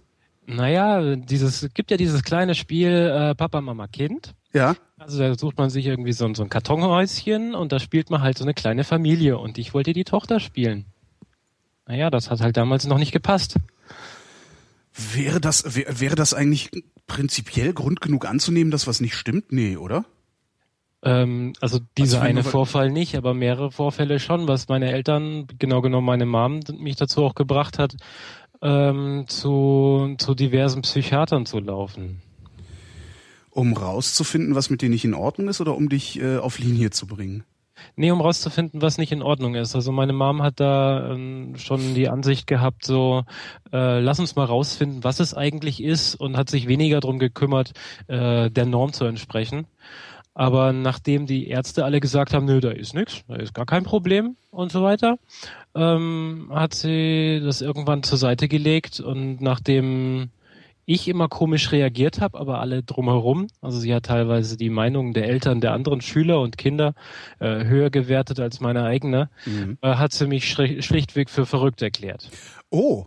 Naja, 0.46 1.16
dieses 1.16 1.68
gibt 1.74 1.92
ja 1.92 1.98
dieses 1.98 2.24
kleine 2.24 2.56
Spiel 2.56 2.90
äh, 2.90 3.36
Papa, 3.36 3.60
Mama, 3.60 3.88
Kind. 3.88 4.34
Ja. 4.54 4.76
Also 4.98 5.20
da 5.20 5.36
sucht 5.38 5.58
man 5.58 5.70
sich 5.70 5.86
irgendwie 5.86 6.14
so, 6.14 6.34
so 6.34 6.44
ein 6.44 6.50
Kartonhäuschen 6.50 7.54
und 7.54 7.72
da 7.72 7.80
spielt 7.80 8.10
man 8.10 8.22
halt 8.22 8.38
so 8.38 8.46
eine 8.46 8.54
kleine 8.54 8.84
Familie 8.84 9.38
und 9.38 9.58
ich 9.58 9.74
wollte 9.74 9.94
die 9.94 10.06
Tochter 10.06 10.40
spielen. 10.40 10.86
Naja, 11.88 12.10
das 12.10 12.30
hat 12.30 12.42
halt 12.42 12.58
damals 12.58 12.86
noch 12.86 12.98
nicht 12.98 13.12
gepasst. 13.12 13.58
Wäre 14.94 15.40
das, 15.40 15.76
wär, 15.76 16.00
wäre 16.00 16.16
das 16.16 16.34
eigentlich 16.34 16.72
prinzipiell 17.06 17.74
Grund 17.74 18.02
genug 18.02 18.28
anzunehmen, 18.28 18.72
dass 18.72 18.88
was 18.88 19.00
nicht 19.00 19.16
stimmt? 19.16 19.52
Nee, 19.52 19.78
oder? 19.78 20.06
Ähm, 21.04 21.54
also 21.62 21.80
dieser 21.98 22.18
also 22.18 22.30
eine 22.30 22.44
Vorfall 22.44 22.92
nicht, 22.92 23.16
aber 23.16 23.34
mehrere 23.34 23.72
Vorfälle 23.72 24.20
schon, 24.20 24.48
was 24.48 24.68
meine 24.68 24.92
Eltern, 24.92 25.48
genau 25.60 25.82
genommen 25.82 26.06
meine 26.06 26.26
Mom, 26.26 26.60
mich 26.78 26.96
dazu 26.96 27.24
auch 27.24 27.36
gebracht 27.36 27.78
hat, 27.78 27.96
ähm, 28.62 29.26
zu, 29.28 30.16
zu 30.18 30.34
diversen 30.34 30.82
Psychiatern 30.82 31.46
zu 31.46 31.60
laufen. 31.60 32.22
Um 33.52 33.74
rauszufinden, 33.74 34.56
was 34.56 34.70
mit 34.70 34.82
dir 34.82 34.90
nicht 34.90 35.06
in 35.06 35.14
Ordnung 35.14 35.48
ist 35.48 35.62
oder 35.62 35.76
um 35.76 35.90
dich 35.90 36.20
äh, 36.20 36.38
auf 36.38 36.60
Linie 36.60 36.90
zu 36.90 37.08
bringen? 37.08 37.44
Nee, 37.96 38.12
um 38.12 38.22
rauszufinden, 38.22 38.82
was 38.82 38.98
nicht 38.98 39.12
in 39.12 39.22
Ordnung 39.22 39.56
ist. 39.56 39.76
Also 39.76 39.92
meine 39.92 40.14
Mom 40.14 40.42
hat 40.42 40.60
da 40.60 41.12
ähm, 41.12 41.56
schon 41.58 41.94
die 41.96 42.10
Ansicht 42.10 42.48
gehabt, 42.48 42.86
so 42.86 43.24
äh, 43.72 44.00
lass 44.00 44.20
uns 44.20 44.36
mal 44.36 44.46
rausfinden, 44.46 45.04
was 45.04 45.20
es 45.20 45.34
eigentlich 45.34 45.84
ist 45.84 46.16
und 46.16 46.38
hat 46.38 46.50
sich 46.50 46.68
weniger 46.68 47.00
darum 47.00 47.20
gekümmert, 47.20 47.74
äh, 48.08 48.50
der 48.50 48.66
Norm 48.66 48.94
zu 48.94 49.06
entsprechen. 49.06 49.68
Aber 50.34 50.72
nachdem 50.72 51.26
die 51.26 51.48
Ärzte 51.48 51.84
alle 51.84 52.00
gesagt 52.00 52.34
haben, 52.34 52.46
nö, 52.46 52.60
da 52.60 52.70
ist 52.70 52.94
nichts, 52.94 53.24
da 53.28 53.38
ist 53.38 53.56
gar 53.56 53.66
kein 53.66 53.84
Problem 53.84 54.36
und 54.52 54.72
so 54.72 54.84
weiter, 54.84 55.18
ähm, 55.74 56.52
hat 56.54 56.76
sie 56.76 57.42
das 57.44 57.62
irgendwann 57.62 58.04
zur 58.04 58.20
Seite 58.20 58.48
gelegt 58.48 59.00
und 59.00 59.42
nachdem 59.42 60.30
ich 60.88 61.10
immer 61.10 61.28
komisch 61.28 61.74
reagiert 61.74 62.22
habe, 62.22 62.40
aber 62.40 62.60
alle 62.62 62.82
drumherum, 62.82 63.48
also 63.62 63.78
sie 63.78 63.94
hat 63.94 64.06
teilweise 64.06 64.56
die 64.56 64.70
Meinungen 64.70 65.14
der 65.14 65.28
Eltern 65.28 65.60
der 65.60 65.74
anderen 65.74 66.00
Schüler 66.00 66.40
und 66.40 66.58
Kinder 66.58 66.96
äh, 67.40 67.66
höher 67.66 67.90
gewertet 67.90 68.40
als 68.40 68.62
meine 68.62 68.86
eigene, 68.86 69.30
mhm. 69.46 69.78
äh, 69.82 69.96
hat 69.96 70.14
sie 70.14 70.28
mich 70.28 70.50
schlichtweg 70.50 71.30
für 71.30 71.46
verrückt 71.46 71.82
erklärt. 71.82 72.30
Oh. 72.70 73.06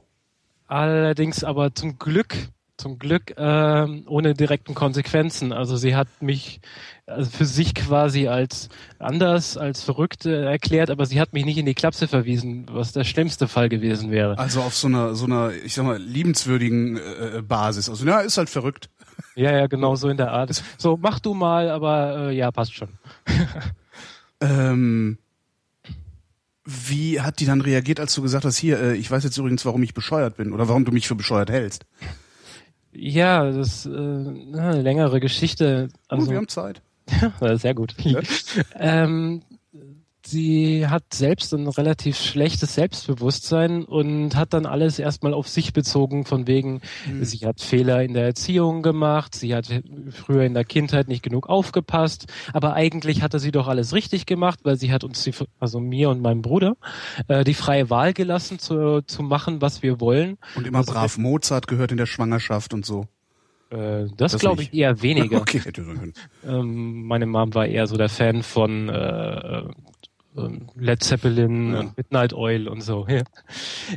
Allerdings 0.66 1.42
aber 1.42 1.74
zum 1.74 1.98
Glück 1.98 2.36
zum 2.80 2.98
Glück 2.98 3.36
äh, 3.36 3.86
ohne 4.06 4.34
direkten 4.34 4.74
Konsequenzen. 4.74 5.52
Also 5.52 5.76
sie 5.76 5.94
hat 5.94 6.08
mich 6.20 6.60
also 7.06 7.30
für 7.30 7.44
sich 7.44 7.74
quasi 7.74 8.28
als 8.28 8.68
anders, 8.98 9.56
als 9.56 9.82
verrückt 9.82 10.26
äh, 10.26 10.44
erklärt, 10.44 10.90
aber 10.90 11.06
sie 11.06 11.20
hat 11.20 11.32
mich 11.32 11.44
nicht 11.44 11.58
in 11.58 11.66
die 11.66 11.74
Klapse 11.74 12.08
verwiesen, 12.08 12.66
was 12.70 12.92
der 12.92 13.04
schlimmste 13.04 13.48
Fall 13.48 13.68
gewesen 13.68 14.10
wäre. 14.10 14.38
Also 14.38 14.62
auf 14.62 14.74
so 14.74 14.88
einer, 14.88 15.14
so 15.14 15.26
einer, 15.26 15.52
ich 15.52 15.74
sag 15.74 15.84
mal, 15.84 15.98
liebenswürdigen 15.98 16.96
äh, 16.96 17.38
äh 17.38 17.42
Basis. 17.42 17.88
Also 17.88 18.06
ja, 18.06 18.20
ist 18.20 18.38
halt 18.38 18.50
verrückt. 18.50 18.88
Ja, 19.34 19.52
ja, 19.52 19.66
genau 19.66 19.96
so 19.96 20.08
in 20.08 20.16
der 20.16 20.32
Art. 20.32 20.62
So, 20.78 20.98
mach 21.00 21.20
du 21.20 21.34
mal, 21.34 21.68
aber 21.68 22.30
äh, 22.30 22.36
ja, 22.36 22.50
passt 22.50 22.74
schon. 22.74 22.88
ähm, 24.40 25.18
wie 26.64 27.20
hat 27.20 27.40
die 27.40 27.46
dann 27.46 27.60
reagiert, 27.60 28.00
als 28.00 28.14
du 28.14 28.22
gesagt 28.22 28.44
hast, 28.44 28.56
hier, 28.56 28.80
äh, 28.80 28.96
ich 28.96 29.10
weiß 29.10 29.24
jetzt 29.24 29.36
übrigens, 29.36 29.64
warum 29.64 29.82
ich 29.82 29.94
bescheuert 29.94 30.36
bin 30.36 30.52
oder 30.52 30.68
warum 30.68 30.84
du 30.84 30.92
mich 30.92 31.08
für 31.08 31.16
bescheuert 31.16 31.50
hältst? 31.50 31.84
Ja, 32.92 33.50
das 33.50 33.84
ist 33.84 33.86
äh, 33.86 33.90
eine 33.90 34.82
längere 34.82 35.20
Geschichte. 35.20 35.88
Also, 36.08 36.26
oh, 36.26 36.30
wir 36.30 36.36
haben 36.36 36.48
Zeit. 36.48 36.82
sehr 37.54 37.74
gut. 37.74 37.94
Ja? 38.02 38.20
ähm, 38.74 39.42
sie 40.30 40.86
hat 40.86 41.12
selbst 41.12 41.52
ein 41.52 41.66
relativ 41.66 42.18
schlechtes 42.18 42.74
Selbstbewusstsein 42.74 43.84
und 43.84 44.36
hat 44.36 44.52
dann 44.52 44.66
alles 44.66 44.98
erstmal 44.98 45.34
auf 45.34 45.48
sich 45.48 45.72
bezogen, 45.72 46.24
von 46.24 46.46
wegen, 46.46 46.80
mhm. 47.06 47.24
sie 47.24 47.46
hat 47.46 47.60
Fehler 47.60 48.02
in 48.02 48.14
der 48.14 48.24
Erziehung 48.24 48.82
gemacht, 48.82 49.34
sie 49.34 49.54
hat 49.54 49.68
früher 50.10 50.44
in 50.44 50.54
der 50.54 50.64
Kindheit 50.64 51.08
nicht 51.08 51.22
genug 51.22 51.48
aufgepasst, 51.48 52.26
aber 52.52 52.74
eigentlich 52.74 53.22
hatte 53.22 53.38
sie 53.38 53.50
doch 53.50 53.68
alles 53.68 53.92
richtig 53.92 54.26
gemacht, 54.26 54.60
weil 54.62 54.76
sie 54.76 54.92
hat 54.92 55.04
uns, 55.04 55.22
die, 55.24 55.32
also 55.58 55.80
mir 55.80 56.10
und 56.10 56.22
meinem 56.22 56.42
Bruder, 56.42 56.76
äh, 57.28 57.44
die 57.44 57.54
freie 57.54 57.90
Wahl 57.90 58.12
gelassen, 58.12 58.58
zu, 58.58 59.02
zu 59.02 59.22
machen, 59.22 59.60
was 59.60 59.82
wir 59.82 60.00
wollen. 60.00 60.38
Und 60.54 60.66
immer 60.66 60.78
also, 60.78 60.92
brav 60.92 61.18
Mozart 61.18 61.66
gehört 61.66 61.90
in 61.90 61.98
der 61.98 62.06
Schwangerschaft 62.06 62.72
und 62.72 62.86
so. 62.86 63.06
Äh, 63.70 64.06
das, 64.16 64.32
das 64.32 64.40
glaube 64.40 64.62
ich 64.62 64.74
eher 64.74 65.00
weniger. 65.02 65.40
okay. 65.40 65.62
Ähm, 66.46 67.04
meine 67.04 67.26
Mom 67.26 67.54
war 67.54 67.66
eher 67.66 67.86
so 67.86 67.96
der 67.96 68.08
Fan 68.08 68.42
von 68.42 68.88
äh, 68.88 69.62
Led 70.76 71.02
Zeppelin 71.02 71.72
ja. 71.72 71.80
und 71.80 71.96
Midnight 71.96 72.32
Oil 72.32 72.68
und 72.68 72.82
so. 72.82 73.06
Ja. 73.08 73.22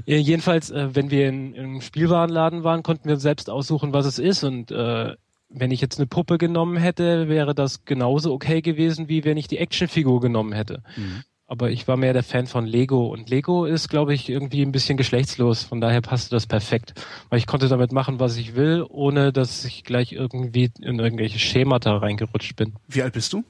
Jedenfalls, 0.06 0.72
äh, 0.72 0.90
wenn 0.94 1.12
wir 1.12 1.30
in, 1.30 1.54
im 1.54 1.82
Spielwarenladen 1.82 2.64
waren, 2.64 2.84
konnten 2.84 3.08
wir 3.08 3.18
selbst 3.18 3.50
aussuchen, 3.50 3.94
was 3.94 4.06
es 4.06 4.20
ist. 4.20 4.44
Und 4.44 4.72
äh, 4.72 5.16
wenn 5.50 5.72
ich 5.72 5.82
jetzt 5.82 6.00
eine 6.00 6.08
Puppe 6.08 6.38
genommen 6.38 6.78
hätte, 6.78 7.30
wäre 7.30 7.54
das 7.54 7.86
genauso 7.86 8.34
okay 8.34 8.62
gewesen, 8.62 9.10
wie 9.10 9.24
wenn 9.24 9.38
ich 9.38 9.48
die 9.48 9.60
Actionfigur 9.60 10.22
genommen 10.22 10.54
hätte. 10.54 10.82
Mhm. 10.96 11.24
Aber 11.46 11.70
ich 11.70 11.88
war 11.88 11.98
mehr 11.98 12.14
der 12.14 12.24
Fan 12.24 12.48
von 12.48 12.66
Lego 12.66 13.08
und 13.08 13.30
Lego 13.30 13.66
ist, 13.66 13.90
glaube 13.90 14.14
ich, 14.14 14.30
irgendwie 14.30 14.64
ein 14.64 14.72
bisschen 14.72 14.98
geschlechtslos. 14.98 15.64
Von 15.64 15.82
daher 15.82 16.02
passte 16.02 16.32
das 16.32 16.48
perfekt, 16.48 16.94
weil 17.30 17.38
ich 17.38 17.46
konnte 17.46 17.68
damit 17.68 17.92
machen, 17.92 18.20
was 18.20 18.38
ich 18.38 18.56
will, 18.56 18.84
ohne 18.90 19.32
dass 19.32 19.64
ich 19.66 19.84
gleich 19.84 20.14
irgendwie 20.14 20.72
in 20.82 20.98
irgendwelche 20.98 21.38
Schemata 21.38 21.96
reingerutscht 21.98 22.56
bin. 22.56 22.74
Wie 22.88 23.04
alt 23.04 23.14
bist 23.14 23.34
du? 23.34 23.44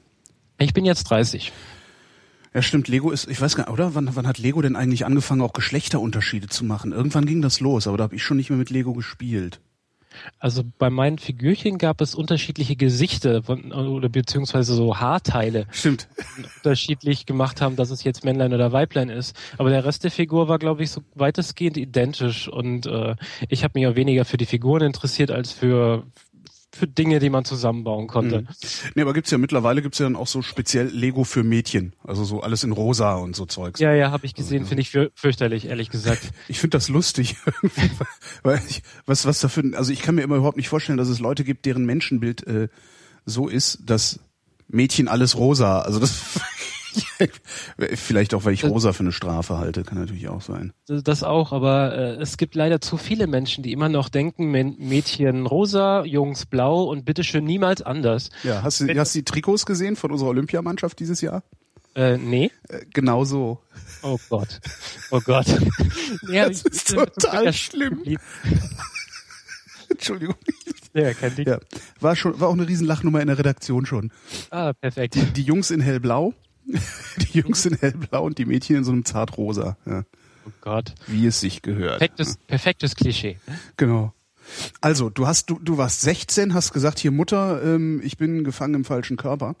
Ich 0.58 0.74
bin 0.74 0.84
jetzt 0.84 1.04
30. 1.04 1.52
Ja, 2.54 2.62
stimmt. 2.62 2.86
Lego 2.86 3.10
ist, 3.10 3.28
ich 3.28 3.40
weiß 3.40 3.56
gar 3.56 3.64
nicht, 3.64 3.72
oder? 3.72 3.96
Wann, 3.96 4.14
wann 4.14 4.28
hat 4.28 4.38
Lego 4.38 4.62
denn 4.62 4.76
eigentlich 4.76 5.04
angefangen, 5.04 5.40
auch 5.40 5.52
Geschlechterunterschiede 5.52 6.46
zu 6.46 6.64
machen? 6.64 6.92
Irgendwann 6.92 7.26
ging 7.26 7.42
das 7.42 7.58
los, 7.58 7.88
aber 7.88 7.98
da 7.98 8.04
habe 8.04 8.14
ich 8.14 8.22
schon 8.22 8.36
nicht 8.36 8.48
mehr 8.48 8.58
mit 8.58 8.70
Lego 8.70 8.92
gespielt. 8.92 9.60
Also 10.38 10.62
bei 10.78 10.90
meinen 10.90 11.18
Figürchen 11.18 11.78
gab 11.78 12.00
es 12.00 12.14
unterschiedliche 12.14 12.76
Gesichter 12.76 13.42
von, 13.42 13.72
oder 13.72 14.08
beziehungsweise 14.08 14.72
so 14.74 14.98
Haarteile. 14.98 15.66
Stimmt. 15.72 16.08
Unterschiedlich 16.58 17.26
gemacht 17.26 17.60
haben, 17.60 17.74
dass 17.74 17.90
es 17.90 18.04
jetzt 18.04 18.24
Männlein 18.24 18.54
oder 18.54 18.70
Weiblein 18.70 19.08
ist. 19.08 19.36
Aber 19.58 19.70
der 19.70 19.84
Rest 19.84 20.04
der 20.04 20.12
Figur 20.12 20.46
war, 20.46 20.60
glaube 20.60 20.84
ich, 20.84 20.92
so 20.92 21.02
weitestgehend 21.16 21.76
identisch. 21.76 22.46
Und 22.46 22.86
äh, 22.86 23.16
ich 23.48 23.64
habe 23.64 23.78
mich 23.78 23.88
auch 23.88 23.96
weniger 23.96 24.24
für 24.24 24.36
die 24.36 24.46
Figuren 24.46 24.82
interessiert 24.82 25.32
als 25.32 25.50
für 25.50 26.04
für 26.74 26.86
Dinge, 26.86 27.18
die 27.18 27.30
man 27.30 27.44
zusammenbauen 27.44 28.06
konnte. 28.06 28.42
Mhm. 28.42 28.48
Nee, 28.94 29.02
aber 29.02 29.12
gibt's 29.12 29.30
ja 29.30 29.38
mittlerweile 29.38 29.82
gibt's 29.82 29.98
ja 29.98 30.06
dann 30.06 30.16
auch 30.16 30.26
so 30.26 30.42
speziell 30.42 30.86
Lego 30.88 31.24
für 31.24 31.44
Mädchen, 31.44 31.94
also 32.04 32.24
so 32.24 32.40
alles 32.40 32.64
in 32.64 32.72
rosa 32.72 33.14
und 33.14 33.36
so 33.36 33.46
Zeugs. 33.46 33.80
Ja, 33.80 33.92
ja, 33.92 34.10
habe 34.10 34.26
ich 34.26 34.34
gesehen, 34.34 34.60
also, 34.60 34.68
finde 34.68 34.82
ich 34.82 34.90
für, 34.90 35.10
fürchterlich, 35.14 35.66
ehrlich 35.66 35.90
gesagt. 35.90 36.22
Ich 36.48 36.58
finde 36.58 36.76
das 36.76 36.88
lustig, 36.88 37.36
weil 38.42 38.60
ich, 38.68 38.82
was 39.06 39.24
was 39.24 39.40
dafür, 39.40 39.76
also 39.76 39.92
ich 39.92 40.02
kann 40.02 40.14
mir 40.14 40.22
immer 40.22 40.36
überhaupt 40.36 40.56
nicht 40.56 40.68
vorstellen, 40.68 40.98
dass 40.98 41.08
es 41.08 41.20
Leute 41.20 41.44
gibt, 41.44 41.64
deren 41.64 41.84
Menschenbild 41.84 42.46
äh, 42.46 42.68
so 43.24 43.48
ist, 43.48 43.78
dass 43.86 44.20
Mädchen 44.68 45.08
alles 45.08 45.36
rosa, 45.36 45.80
also 45.80 46.00
das 46.00 46.40
Vielleicht 47.94 48.34
auch, 48.34 48.44
weil 48.44 48.54
ich 48.54 48.64
rosa 48.64 48.92
für 48.92 49.00
eine 49.00 49.12
Strafe 49.12 49.58
halte, 49.58 49.82
kann 49.84 49.98
natürlich 49.98 50.28
auch 50.28 50.42
sein. 50.42 50.72
Das 50.86 51.22
auch, 51.22 51.52
aber 51.52 51.96
äh, 51.96 52.22
es 52.22 52.36
gibt 52.36 52.54
leider 52.54 52.80
zu 52.80 52.96
viele 52.96 53.26
Menschen, 53.26 53.62
die 53.62 53.72
immer 53.72 53.88
noch 53.88 54.08
denken, 54.08 54.50
Mädchen 54.50 55.46
rosa, 55.46 56.04
Jungs 56.04 56.46
blau 56.46 56.84
und 56.84 57.04
bitteschön 57.04 57.44
niemals 57.44 57.82
anders. 57.82 58.30
Ja, 58.42 58.62
hast 58.62 58.80
du, 58.80 58.86
Wenn, 58.86 58.98
hast 58.98 59.14
du 59.14 59.20
die 59.20 59.24
Trikots 59.24 59.66
gesehen 59.66 59.96
von 59.96 60.12
unserer 60.12 60.30
Olympiamannschaft 60.30 60.98
dieses 60.98 61.20
Jahr? 61.20 61.42
Äh, 61.94 62.18
nee. 62.18 62.50
Äh, 62.68 62.80
genau 62.92 63.24
so. 63.24 63.60
Oh 64.02 64.18
Gott. 64.28 64.60
Oh 65.10 65.20
Gott. 65.20 65.46
ja, 66.28 66.48
das 66.48 66.62
ist 66.62 66.88
total 66.88 67.52
schlimm. 67.52 68.02
Entschuldigung. 69.88 70.34
Ja, 70.92 71.12
kein 71.12 71.34
Ding. 71.34 71.46
Ja. 71.46 71.58
War 72.00 72.16
schon, 72.16 72.38
war 72.40 72.48
auch 72.48 72.52
eine 72.54 72.66
Riesenlachnummer 72.68 73.20
in 73.20 73.28
der 73.28 73.38
Redaktion 73.38 73.86
schon. 73.86 74.10
Ah, 74.50 74.72
perfekt. 74.72 75.16
Die 75.36 75.42
Jungs 75.42 75.70
in 75.70 75.80
hellblau, 75.80 76.34
die 77.16 77.38
Jungs 77.38 77.66
in 77.66 77.76
hellblau 77.76 78.24
und 78.24 78.38
die 78.38 78.44
Mädchen 78.44 78.76
in 78.76 78.84
so 78.84 78.92
einem 78.92 79.04
zartrosa. 79.04 79.76
Ja. 79.86 80.04
Oh 80.46 80.50
Gott. 80.60 80.94
Wie 81.06 81.26
es 81.26 81.40
sich 81.40 81.62
gehört. 81.62 81.98
Perfektes, 81.98 82.36
perfektes 82.46 82.96
Klischee. 82.96 83.38
Genau. 83.76 84.12
Also, 84.80 85.08
du 85.08 85.26
hast, 85.26 85.48
du, 85.48 85.58
du 85.58 85.78
warst 85.78 86.02
16, 86.02 86.52
hast 86.52 86.72
gesagt, 86.72 86.98
hier 86.98 87.10
Mutter, 87.10 87.62
ähm, 87.62 88.02
ich 88.04 88.18
bin 88.18 88.44
gefangen 88.44 88.74
im 88.74 88.84
falschen 88.84 89.16
Körper. 89.16 89.56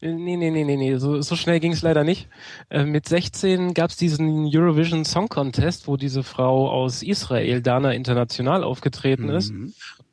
Äh, 0.00 0.12
Nee, 0.12 0.36
nee, 0.36 0.50
nee, 0.50 0.64
nee, 0.64 0.76
nee. 0.76 0.96
So, 0.98 1.20
so 1.22 1.36
schnell 1.36 1.60
ging 1.60 1.72
es 1.72 1.82
leider 1.82 2.04
nicht. 2.04 2.28
Äh, 2.68 2.84
mit 2.84 3.08
16 3.08 3.74
gab 3.74 3.90
es 3.90 3.96
diesen 3.96 4.46
Eurovision 4.46 5.04
Song 5.04 5.28
Contest, 5.28 5.88
wo 5.88 5.96
diese 5.96 6.22
Frau 6.22 6.70
aus 6.70 7.02
Israel, 7.02 7.62
Dana 7.62 7.92
International, 7.92 8.62
aufgetreten 8.62 9.28
ist. 9.30 9.52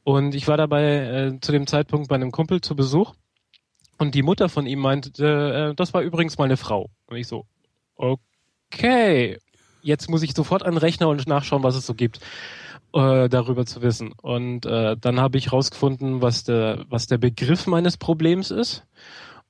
Und 0.03 0.35
ich 0.35 0.47
war 0.47 0.57
dabei 0.57 1.33
äh, 1.33 1.39
zu 1.41 1.51
dem 1.51 1.67
Zeitpunkt 1.67 2.07
bei 2.07 2.15
einem 2.15 2.31
Kumpel 2.31 2.61
zu 2.61 2.75
Besuch. 2.75 3.13
Und 3.97 4.15
die 4.15 4.23
Mutter 4.23 4.49
von 4.49 4.67
ihm 4.67 4.79
meinte, 4.79 5.23
äh, 5.23 5.75
das 5.75 5.93
war 5.93 6.01
übrigens 6.01 6.37
mal 6.37 6.45
eine 6.45 6.57
Frau. 6.57 6.89
Und 7.07 7.17
ich 7.17 7.27
so, 7.27 7.45
okay. 7.95 9.37
Jetzt 9.81 10.09
muss 10.09 10.23
ich 10.23 10.33
sofort 10.33 10.63
an 10.63 10.73
den 10.73 10.79
Rechner 10.79 11.07
und 11.07 11.27
nachschauen, 11.27 11.63
was 11.63 11.75
es 11.75 11.85
so 11.85 11.93
gibt, 11.93 12.19
äh, 12.93 13.29
darüber 13.29 13.65
zu 13.65 13.81
wissen. 13.81 14.13
Und 14.21 14.65
äh, 14.65 14.97
dann 14.97 15.19
habe 15.19 15.37
ich 15.37 15.51
rausgefunden, 15.51 16.21
was 16.21 16.43
der, 16.43 16.85
was 16.89 17.07
der 17.07 17.17
Begriff 17.17 17.67
meines 17.67 17.97
Problems 17.97 18.51
ist. 18.51 18.85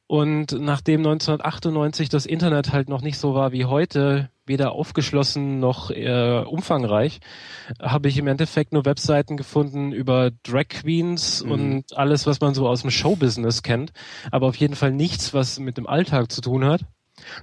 Und 0.08 0.54
nachdem 0.54 1.02
1998 1.02 2.08
das 2.08 2.26
Internet 2.26 2.72
halt 2.72 2.88
noch 2.88 3.02
nicht 3.02 3.18
so 3.18 3.36
war 3.36 3.52
wie 3.52 3.66
heute, 3.66 4.30
weder 4.46 4.72
aufgeschlossen 4.72 5.60
noch 5.60 5.92
äh, 5.92 6.44
umfangreich, 6.48 7.20
habe 7.82 8.08
ich 8.08 8.18
im 8.18 8.28
Endeffekt 8.28 8.72
nur 8.72 8.86
Webseiten 8.86 9.36
gefunden 9.36 9.92
über 9.92 10.32
Drag 10.44 10.70
Queens 10.70 11.42
und 11.42 11.98
alles, 11.98 12.26
was 12.26 12.40
man 12.40 12.54
so 12.54 12.70
aus 12.70 12.82
dem 12.82 12.92
Showbusiness 12.92 13.64
kennt, 13.64 13.92
aber 14.32 14.48
auf 14.48 14.56
jeden 14.56 14.76
Fall 14.76 14.94
nichts, 14.94 15.34
was 15.34 15.60
mit 15.60 15.76
dem 15.76 15.88
Alltag 15.88 16.32
zu 16.32 16.40
tun 16.40 16.64
hat. 16.64 16.86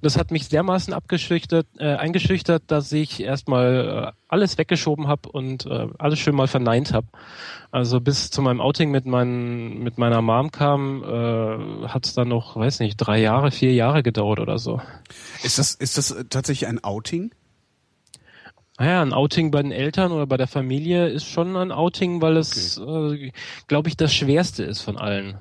Das 0.03 0.17
hat 0.17 0.31
mich 0.31 0.49
dermaßen 0.49 0.93
abgeschüchtert, 0.93 1.67
äh, 1.79 1.95
eingeschüchtert, 1.95 2.65
dass 2.69 2.93
ich 2.93 3.23
erstmal 3.23 4.13
äh, 4.15 4.21
alles 4.29 4.57
weggeschoben 4.59 5.09
habe 5.09 5.29
und 5.31 5.67
äh, 5.67 5.89
alles 5.99 6.19
schön 6.19 6.35
mal 6.35 6.47
verneint 6.47 6.93
habe. 6.93 7.07
Also 7.71 8.01
bis 8.01 8.31
zu 8.31 8.41
meinem 8.41 8.61
Outing 8.61 8.91
mit, 8.91 9.05
mein, 9.05 9.79
mit 9.79 9.99
meiner 9.99 10.23
Mom 10.23 10.53
kam, 10.53 11.03
äh, 11.03 11.89
hat 11.89 12.07
es 12.07 12.15
dann 12.15 12.29
noch, 12.29 12.57
weiß 12.57 12.81
nicht, 12.81 12.97
drei 12.97 13.21
Jahre, 13.21 13.51
vier 13.51 13.73
Jahre 13.73 14.03
gedauert 14.03 14.41
oder 14.41 14.59
so. 14.59 14.81
Ist 15.43 15.59
das, 15.59 15.75
ist 15.75 15.99
das 15.99 16.15
tatsächlich 16.31 16.69
ein 16.69 16.83
Outing? 16.83 17.33
Naja, 18.79 19.03
ein 19.03 19.13
Outing 19.13 19.51
bei 19.51 19.63
den 19.63 19.71
Eltern 19.71 20.11
oder 20.11 20.27
bei 20.27 20.37
der 20.37 20.49
Familie 20.49 21.09
ist 21.09 21.27
schon 21.27 21.57
ein 21.57 21.71
Outing, 21.71 22.21
weil 22.21 22.37
es, 22.37 22.77
äh, 22.79 23.31
glaube 23.69 23.89
ich, 23.89 23.97
das 23.97 24.13
Schwerste 24.13 24.65
ist 24.65 24.81
von 24.81 24.99
allen. 24.99 25.39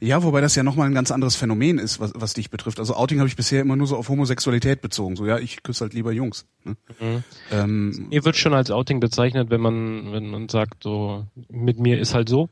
Ja, 0.00 0.22
wobei 0.22 0.40
das 0.40 0.54
ja 0.54 0.62
nochmal 0.62 0.86
ein 0.86 0.94
ganz 0.94 1.10
anderes 1.10 1.36
Phänomen 1.36 1.78
ist, 1.78 1.98
was, 2.00 2.12
was 2.14 2.34
dich 2.34 2.50
betrifft. 2.50 2.78
Also 2.78 2.94
Outing 2.94 3.18
habe 3.18 3.28
ich 3.28 3.36
bisher 3.36 3.60
immer 3.60 3.76
nur 3.76 3.86
so 3.86 3.96
auf 3.96 4.08
Homosexualität 4.08 4.80
bezogen. 4.80 5.16
So, 5.16 5.26
ja, 5.26 5.38
ich 5.38 5.62
küsse 5.62 5.84
halt 5.84 5.94
lieber 5.94 6.12
Jungs. 6.12 6.46
Ne? 6.64 7.22
Ähm, 7.50 8.06
Mir 8.10 8.24
wird 8.24 8.36
schon 8.36 8.54
als 8.54 8.70
Outing 8.70 9.00
bezeichnet, 9.00 9.50
wenn 9.50 9.60
man, 9.60 10.12
wenn 10.12 10.30
man 10.30 10.48
sagt, 10.48 10.84
so, 10.84 11.26
mit 11.48 11.78
mir 11.80 11.98
ist 11.98 12.14
halt 12.14 12.28
so. 12.28 12.48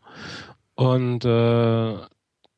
Und 0.75 1.25
äh, 1.25 1.95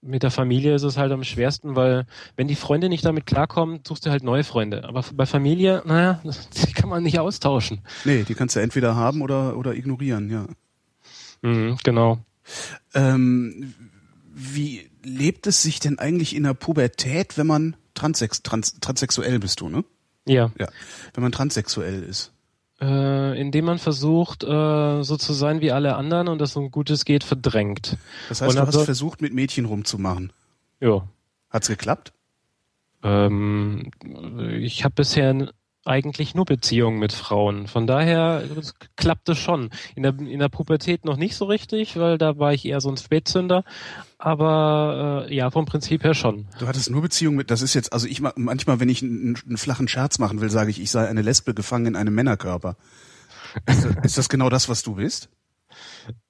mit 0.00 0.22
der 0.22 0.30
Familie 0.30 0.74
ist 0.74 0.84
es 0.84 0.96
halt 0.96 1.12
am 1.12 1.24
schwersten, 1.24 1.76
weil 1.76 2.06
wenn 2.36 2.48
die 2.48 2.54
Freunde 2.54 2.88
nicht 2.88 3.04
damit 3.04 3.26
klarkommen, 3.26 3.80
suchst 3.86 4.06
du 4.06 4.10
halt 4.10 4.22
neue 4.22 4.44
Freunde. 4.44 4.84
Aber 4.84 5.04
bei 5.12 5.26
Familie, 5.26 5.82
naja, 5.84 6.20
die 6.66 6.72
kann 6.72 6.88
man 6.88 7.02
nicht 7.02 7.18
austauschen. 7.18 7.80
nee, 8.04 8.22
die 8.22 8.34
kannst 8.34 8.56
du 8.56 8.60
entweder 8.60 8.96
haben 8.96 9.22
oder, 9.22 9.56
oder 9.56 9.74
ignorieren, 9.74 10.30
ja. 10.30 10.46
Mhm, 11.42 11.76
genau. 11.84 12.18
Ähm, 12.94 13.74
wie 14.40 14.88
lebt 15.04 15.46
es 15.46 15.62
sich 15.62 15.80
denn 15.80 15.98
eigentlich 15.98 16.34
in 16.36 16.44
der 16.44 16.54
Pubertät, 16.54 17.36
wenn 17.36 17.46
man 17.48 17.76
transex 17.94 18.42
trans 18.42 18.78
transsexuell 18.80 19.38
bist 19.40 19.60
du, 19.60 19.68
ne? 19.68 19.84
Ja. 20.26 20.52
Ja. 20.58 20.68
Wenn 21.14 21.22
man 21.22 21.32
transsexuell 21.32 22.02
ist. 22.02 22.32
Äh, 22.80 23.40
indem 23.40 23.64
man 23.64 23.78
versucht, 23.78 24.44
äh, 24.44 25.02
so 25.02 25.16
zu 25.16 25.32
sein 25.32 25.60
wie 25.60 25.72
alle 25.72 25.96
anderen 25.96 26.28
und 26.28 26.38
das 26.40 26.52
so 26.52 26.68
gut 26.70 26.90
es 26.90 27.04
geht 27.04 27.24
verdrängt. 27.24 27.96
Das 28.28 28.40
heißt, 28.40 28.50
Und 28.50 28.56
du 28.56 28.60
hast 28.60 28.68
also- 28.68 28.84
versucht, 28.84 29.20
mit 29.20 29.34
Mädchen 29.34 29.64
rumzumachen. 29.64 30.32
Ja. 30.80 31.08
Hat's 31.50 31.66
geklappt? 31.66 32.12
Ähm, 33.02 33.90
ich 34.60 34.84
habe 34.84 34.94
bisher 34.94 35.52
eigentlich 35.88 36.34
nur 36.34 36.44
Beziehungen 36.44 36.98
mit 36.98 37.12
Frauen. 37.12 37.66
Von 37.66 37.86
daher 37.86 38.42
das 38.54 38.74
klappt 38.96 39.28
es 39.28 39.38
schon. 39.38 39.70
In 39.94 40.02
der, 40.02 40.18
in 40.18 40.38
der 40.38 40.48
Pubertät 40.48 41.04
noch 41.04 41.16
nicht 41.16 41.34
so 41.34 41.46
richtig, 41.46 41.96
weil 41.96 42.18
da 42.18 42.38
war 42.38 42.52
ich 42.52 42.66
eher 42.66 42.80
so 42.80 42.90
ein 42.90 42.96
Spätzünder. 42.96 43.64
Aber 44.18 45.26
äh, 45.28 45.34
ja, 45.34 45.50
vom 45.50 45.64
Prinzip 45.64 46.04
her 46.04 46.14
schon. 46.14 46.46
Du 46.58 46.66
hattest 46.66 46.90
nur 46.90 47.02
Beziehung 47.02 47.36
mit, 47.36 47.50
das 47.50 47.62
ist 47.62 47.74
jetzt, 47.74 47.92
also 47.92 48.06
ich 48.06 48.20
ma- 48.20 48.34
manchmal, 48.36 48.80
wenn 48.80 48.88
ich 48.88 49.02
einen, 49.02 49.36
einen 49.46 49.56
flachen 49.56 49.88
Scherz 49.88 50.18
machen 50.18 50.40
will, 50.40 50.50
sage 50.50 50.70
ich, 50.70 50.80
ich 50.80 50.90
sei 50.90 51.08
eine 51.08 51.22
Lesbe 51.22 51.54
gefangen 51.54 51.86
in 51.86 51.96
einem 51.96 52.14
Männerkörper. 52.14 52.76
Ist 53.66 53.84
das, 53.84 53.96
ist 54.04 54.18
das 54.18 54.28
genau 54.28 54.50
das, 54.50 54.68
was 54.68 54.82
du 54.82 54.96
bist? 54.96 55.30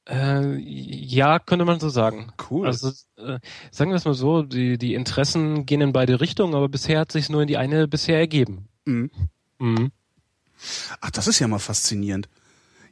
Äh, 0.09 0.57
ja, 0.59 1.39
könnte 1.39 1.65
man 1.65 1.81
so 1.81 1.89
sagen. 1.89 2.33
Cool. 2.51 2.67
Also 2.67 2.89
äh, 3.17 3.39
sagen 3.71 3.91
wir 3.91 3.97
es 3.97 4.05
mal 4.05 4.15
so, 4.15 4.43
die, 4.43 4.79
die 4.79 4.95
Interessen 4.95 5.67
gehen 5.67 5.81
in 5.81 5.93
beide 5.93 6.21
Richtungen, 6.21 6.55
aber 6.55 6.69
bisher 6.69 7.01
hat 7.01 7.13
sich 7.13 7.29
nur 7.29 7.43
in 7.43 7.49
die 7.49 7.57
eine 7.57 7.89
bisher 7.89 8.19
ergeben. 8.19 8.69
Mhm. 8.85 9.11
Mhm. 9.59 9.91
Ach, 11.01 11.11
das 11.11 11.29
ist 11.29 11.39
ja 11.39 11.49
mal 11.49 11.59
faszinierend. 11.59 12.29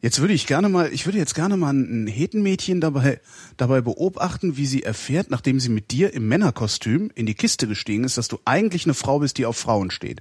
Jetzt 0.02 0.20
würde 0.20 0.34
ich 0.34 0.46
gerne 0.46 0.68
mal, 0.68 0.92
ich 0.92 1.06
würde 1.06 1.18
jetzt 1.18 1.34
gerne 1.34 1.56
mal 1.56 1.72
ein 1.72 2.06
Hetenmädchen 2.06 2.80
dabei, 2.80 3.20
dabei 3.56 3.80
beobachten, 3.80 4.56
wie 4.56 4.66
sie 4.66 4.82
erfährt, 4.82 5.30
nachdem 5.30 5.58
sie 5.58 5.70
mit 5.70 5.90
dir 5.90 6.12
im 6.12 6.28
Männerkostüm 6.28 7.10
in 7.14 7.26
die 7.26 7.34
Kiste 7.34 7.66
gestiegen 7.66 8.04
ist, 8.04 8.18
dass 8.18 8.28
du 8.28 8.38
eigentlich 8.44 8.84
eine 8.84 8.94
Frau 8.94 9.18
bist, 9.20 9.38
die 9.38 9.46
auf 9.46 9.56
Frauen 9.56 9.90
steht. 9.90 10.20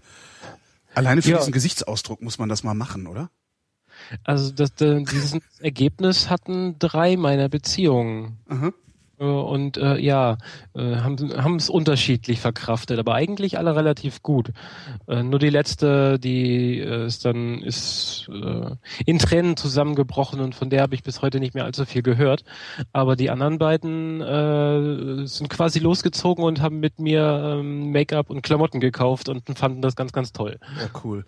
Alleine 0.96 1.22
für 1.22 1.32
Ja. 1.32 1.38
diesen 1.40 1.52
Gesichtsausdruck 1.54 2.22
muss 2.22 2.40
man 2.40 2.48
das 2.50 2.64
mal 2.64 2.74
machen, 2.74 3.06
oder? 3.06 3.30
Also 4.24 4.52
das, 4.52 4.74
das, 4.76 5.04
dieses 5.12 5.38
Ergebnis 5.60 6.30
hatten 6.30 6.80
drei 6.80 7.18
meiner 7.18 7.50
Beziehungen. 7.50 8.38
Aha. 8.48 8.74
Äh, 9.20 9.26
Und 9.26 9.78
äh, 9.78 9.98
ja, 9.98 10.38
äh, 10.74 10.96
haben 10.98 11.56
es 11.56 11.70
unterschiedlich 11.70 12.40
verkraftet, 12.40 13.00
aber 13.00 13.14
eigentlich 13.14 13.58
alle 13.58 13.76
relativ 13.76 14.22
gut. 14.22 14.52
Äh, 15.08 15.24
nur 15.24 15.40
die 15.40 15.50
letzte, 15.50 16.20
die 16.20 16.80
äh, 16.80 17.06
ist 17.06 17.26
dann 17.26 17.62
ist 17.62 18.30
äh, 18.30 18.72
in 19.06 19.20
Tränen 19.20 19.58
zusammengebrochen 19.58 20.40
und 20.40 20.56
von 20.56 20.70
der 20.70 20.82
habe 20.82 20.96
ich 20.96 21.04
bis 21.04 21.22
heute 21.22 21.40
nicht 21.40 21.54
mehr 21.54 21.66
allzu 21.66 21.86
viel 21.86 22.02
gehört. 22.02 22.44
Aber 22.94 23.16
die 23.16 23.30
anderen 23.30 23.58
beiden 23.58 24.22
äh, 24.22 25.28
sind 25.28 25.50
quasi 25.50 25.80
losgezogen 25.80 26.44
und 26.44 26.62
haben 26.62 26.80
mit 26.80 27.00
mir 27.00 27.58
ähm, 27.60 27.92
Make-up 27.92 28.30
und 28.30 28.42
Klamotten 28.42 28.80
gekauft 28.80 29.30
und 29.30 29.44
fanden 29.58 29.82
das 29.82 29.96
ganz, 29.96 30.12
ganz 30.12 30.32
toll. 30.34 30.60
Ja, 30.80 30.90
cool. 31.04 31.26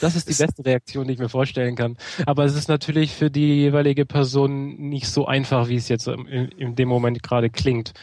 Das 0.00 0.14
ist 0.14 0.28
die 0.28 0.34
beste 0.34 0.64
Reaktion, 0.64 1.06
die 1.06 1.14
ich 1.14 1.18
mir 1.18 1.28
vorstellen 1.28 1.74
kann. 1.74 1.96
Aber 2.26 2.44
es 2.44 2.54
ist 2.54 2.68
natürlich 2.68 3.12
für 3.12 3.30
die 3.30 3.54
jeweilige 3.54 4.04
Person 4.06 4.76
nicht 4.76 5.06
so 5.08 5.26
einfach, 5.26 5.68
wie 5.68 5.76
es 5.76 5.88
jetzt 5.88 6.06
in, 6.06 6.76
dem 6.76 6.88
Moment 6.88 7.22
gerade 7.22 7.50
klingt. 7.50 7.94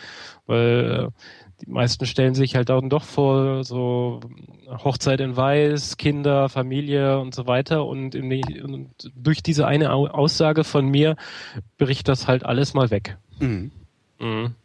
Weil 0.47 1.09
äh, 1.09 1.61
die 1.61 1.69
meisten 1.69 2.05
stellen 2.05 2.33
sich 2.33 2.55
halt 2.55 2.69
dann 2.69 2.89
doch 2.89 3.03
vor, 3.03 3.63
so 3.63 4.21
Hochzeit 4.67 5.19
in 5.19 5.37
Weiß, 5.37 5.97
Kinder, 5.97 6.49
Familie 6.49 7.19
und 7.19 7.35
so 7.35 7.45
weiter. 7.45 7.85
Und, 7.85 8.15
in 8.15 8.63
und 8.63 8.89
durch 9.15 9.43
diese 9.43 9.67
eine 9.67 9.93
Au- 9.93 10.07
Aussage 10.07 10.63
von 10.63 10.87
mir 10.87 11.15
bricht 11.77 12.07
das 12.07 12.27
halt 12.27 12.43
alles 12.43 12.73
mal 12.73 12.89
weg. 12.89 13.17
Mhm. 13.39 13.71
Mhm. 14.19 14.55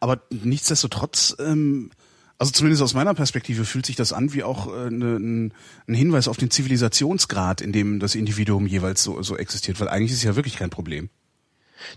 Aber 0.00 0.20
nichtsdestotrotz, 0.30 1.36
ähm, 1.38 1.90
also 2.38 2.52
zumindest 2.52 2.82
aus 2.82 2.94
meiner 2.94 3.14
Perspektive 3.14 3.64
fühlt 3.64 3.86
sich 3.86 3.96
das 3.96 4.12
an 4.12 4.32
wie 4.32 4.44
auch 4.44 4.72
äh, 4.72 4.90
ne, 4.90 5.16
ein, 5.16 5.54
ein 5.88 5.94
Hinweis 5.94 6.28
auf 6.28 6.36
den 6.36 6.50
Zivilisationsgrad, 6.50 7.60
in 7.60 7.72
dem 7.72 7.98
das 7.98 8.14
Individuum 8.14 8.66
jeweils 8.66 9.02
so, 9.02 9.20
so 9.22 9.36
existiert, 9.36 9.80
weil 9.80 9.88
eigentlich 9.88 10.12
ist 10.12 10.18
es 10.18 10.24
ja 10.24 10.36
wirklich 10.36 10.56
kein 10.56 10.70
Problem. 10.70 11.10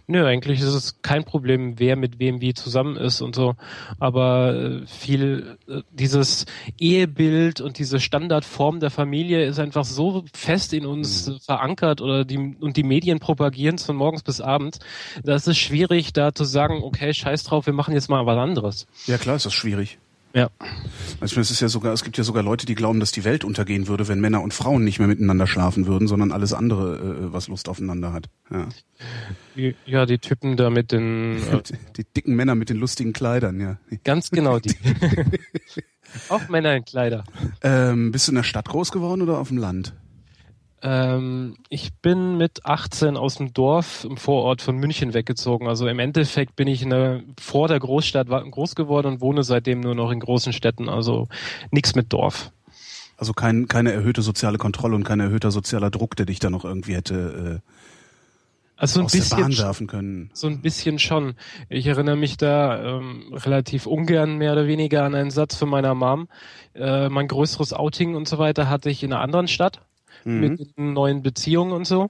Nö, 0.07 0.25
eigentlich 0.25 0.61
ist 0.61 0.73
es 0.73 1.01
kein 1.01 1.23
Problem, 1.23 1.79
wer 1.79 1.95
mit 1.95 2.19
wem 2.19 2.41
wie 2.41 2.53
zusammen 2.53 2.97
ist 2.97 3.21
und 3.21 3.35
so. 3.35 3.55
Aber 3.99 4.53
äh, 4.53 4.85
viel 4.85 5.57
äh, 5.67 5.81
dieses 5.91 6.45
Ehebild 6.79 7.61
und 7.61 7.79
diese 7.79 7.99
Standardform 7.99 8.79
der 8.79 8.91
Familie 8.91 9.45
ist 9.45 9.59
einfach 9.59 9.85
so 9.85 10.23
fest 10.33 10.73
in 10.73 10.85
uns 10.85 11.27
äh, 11.27 11.39
verankert 11.39 12.01
oder 12.01 12.25
die 12.25 12.37
und 12.37 12.77
die 12.77 12.83
Medien 12.83 13.19
propagieren 13.19 13.75
es 13.75 13.83
von 13.83 13.95
morgens 13.95 14.23
bis 14.23 14.41
abends. 14.41 14.79
Da 15.23 15.35
ist 15.35 15.47
es 15.47 15.57
schwierig, 15.57 16.13
da 16.13 16.33
zu 16.33 16.43
sagen, 16.43 16.81
okay, 16.83 17.13
scheiß 17.13 17.43
drauf, 17.43 17.65
wir 17.65 17.73
machen 17.73 17.93
jetzt 17.93 18.09
mal 18.09 18.25
was 18.25 18.37
anderes. 18.37 18.87
Ja 19.07 19.17
klar, 19.17 19.35
ist 19.35 19.45
das 19.45 19.53
schwierig. 19.53 19.97
Ja. 20.33 20.49
Also 21.19 21.41
es 21.41 21.51
ist 21.51 21.59
ja 21.59 21.67
sogar, 21.67 21.91
es 21.93 22.03
gibt 22.03 22.17
ja 22.17 22.23
sogar 22.23 22.41
Leute, 22.41 22.65
die 22.65 22.75
glauben, 22.75 22.99
dass 22.99 23.11
die 23.11 23.23
Welt 23.25 23.43
untergehen 23.43 23.87
würde, 23.87 24.07
wenn 24.07 24.21
Männer 24.21 24.41
und 24.41 24.53
Frauen 24.53 24.83
nicht 24.83 24.97
mehr 24.99 25.07
miteinander 25.07 25.45
schlafen 25.45 25.87
würden, 25.87 26.07
sondern 26.07 26.31
alles 26.31 26.53
andere, 26.53 26.95
äh, 26.97 27.33
was 27.33 27.47
Lust 27.49 27.67
aufeinander 27.67 28.13
hat. 28.13 28.29
Ja. 28.49 28.67
Die- 29.55 29.75
Ja, 29.85 30.05
die 30.05 30.19
Typen 30.19 30.55
da 30.57 30.69
mit 30.69 30.91
den 30.91 31.37
äh, 31.51 31.61
Die, 31.63 31.73
die 31.97 32.03
dicken 32.05 32.35
Männer 32.35 32.55
mit 32.55 32.69
den 32.69 32.77
lustigen 32.77 33.11
Kleidern, 33.13 33.59
ja. 33.59 33.77
ganz 34.03 34.31
genau 34.31 34.59
die. 34.59 34.75
Auch 36.29 36.47
Männer 36.49 36.75
in 36.75 36.83
Kleider. 36.85 37.23
Ähm, 37.61 38.11
bist 38.11 38.27
du 38.27 38.31
in 38.31 38.35
der 38.35 38.43
Stadt 38.43 38.67
groß 38.67 38.91
geworden 38.91 39.21
oder 39.21 39.37
auf 39.37 39.47
dem 39.49 39.57
Land? 39.57 39.93
Ähm, 40.83 41.57
ich 41.69 41.93
bin 42.01 42.37
mit 42.37 42.65
18 42.65 43.17
aus 43.17 43.35
dem 43.35 43.53
Dorf 43.53 44.03
im 44.03 44.17
Vorort 44.17 44.61
von 44.61 44.77
München 44.77 45.13
weggezogen. 45.13 45.67
Also 45.67 45.87
im 45.87 45.99
Endeffekt 45.99 46.55
bin 46.55 46.67
ich 46.67 46.81
in 46.81 46.89
der, 46.89 47.21
vor 47.39 47.67
der 47.67 47.79
Großstadt 47.79 48.27
groß 48.27 48.75
geworden 48.75 49.07
und 49.07 49.21
wohne 49.21 49.43
seitdem 49.43 49.79
nur 49.81 49.95
noch 49.95 50.11
in 50.11 50.19
großen 50.19 50.53
Städten. 50.53 50.89
Also 50.89 51.27
nichts 51.69 51.95
mit 51.95 52.11
Dorf. 52.11 52.51
Also 53.17 53.33
kein, 53.33 53.67
keine 53.67 53.91
erhöhte 53.91 54.23
soziale 54.23 54.57
Kontrolle 54.57 54.95
und 54.95 55.03
kein 55.03 55.19
erhöhter 55.19 55.51
sozialer 55.51 55.91
Druck, 55.91 56.15
der 56.15 56.25
dich 56.25 56.39
da 56.39 56.49
noch 56.49 56.65
irgendwie 56.65 56.95
hätte 56.95 57.61
äh, 57.61 57.71
also 58.81 59.01
ein 59.01 59.05
aus 59.05 59.11
bisschen, 59.11 59.37
der 59.37 59.43
Bahn 59.43 59.57
werfen 59.59 59.85
können. 59.85 60.31
So 60.33 60.47
ein 60.47 60.61
bisschen 60.61 60.97
schon. 60.97 61.35
Ich 61.69 61.85
erinnere 61.85 62.15
mich 62.15 62.37
da 62.37 62.97
ähm, 62.97 63.31
relativ 63.31 63.85
ungern 63.85 64.39
mehr 64.39 64.53
oder 64.53 64.65
weniger 64.65 65.03
an 65.03 65.13
einen 65.13 65.29
Satz 65.29 65.55
von 65.55 65.69
meiner 65.69 65.93
Mom. 65.93 66.27
Äh, 66.73 67.09
mein 67.09 67.27
größeres 67.27 67.73
Outing 67.73 68.15
und 68.15 68.27
so 68.27 68.39
weiter 68.39 68.69
hatte 68.69 68.89
ich 68.89 69.03
in 69.03 69.13
einer 69.13 69.21
anderen 69.21 69.47
Stadt 69.47 69.81
mhm. 70.23 70.39
mit 70.39 70.77
neuen 70.77 71.21
Beziehungen 71.21 71.71
und 71.71 71.85
so. 71.85 72.09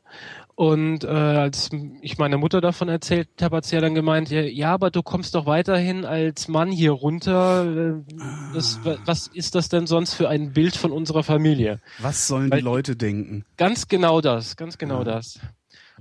Und 0.56 1.04
äh, 1.04 1.08
als 1.08 1.70
ich 2.02 2.18
meiner 2.18 2.38
Mutter 2.38 2.62
davon 2.62 2.88
erzählt 2.88 3.30
habe, 3.42 3.58
hat 3.58 3.66
sie 3.66 3.76
ja 3.76 3.82
dann 3.82 3.96
gemeint, 3.96 4.30
ja, 4.30 4.42
ja, 4.42 4.74
aber 4.74 4.92
du 4.92 5.02
kommst 5.02 5.34
doch 5.34 5.46
weiterhin 5.46 6.06
als 6.06 6.48
Mann 6.48 6.72
hier 6.72 6.92
runter. 6.92 7.66
Äh, 7.66 8.14
das, 8.54 8.80
ah. 8.86 8.98
was 9.06 9.28
ist 9.28 9.56
das 9.56 9.70
denn 9.70 9.88
sonst 9.88 10.14
für 10.14 10.30
ein 10.30 10.54
Bild 10.54 10.76
von 10.76 10.92
unserer 10.92 11.24
Familie? 11.24 11.80
Was 12.00 12.28
sollen 12.28 12.52
Weil, 12.52 12.60
die 12.60 12.64
Leute 12.66 12.96
denken? 12.96 13.44
Ganz 13.58 13.88
genau 13.88 14.22
das, 14.22 14.56
ganz 14.56 14.78
genau 14.78 15.00
ja. 15.00 15.06
das. 15.06 15.40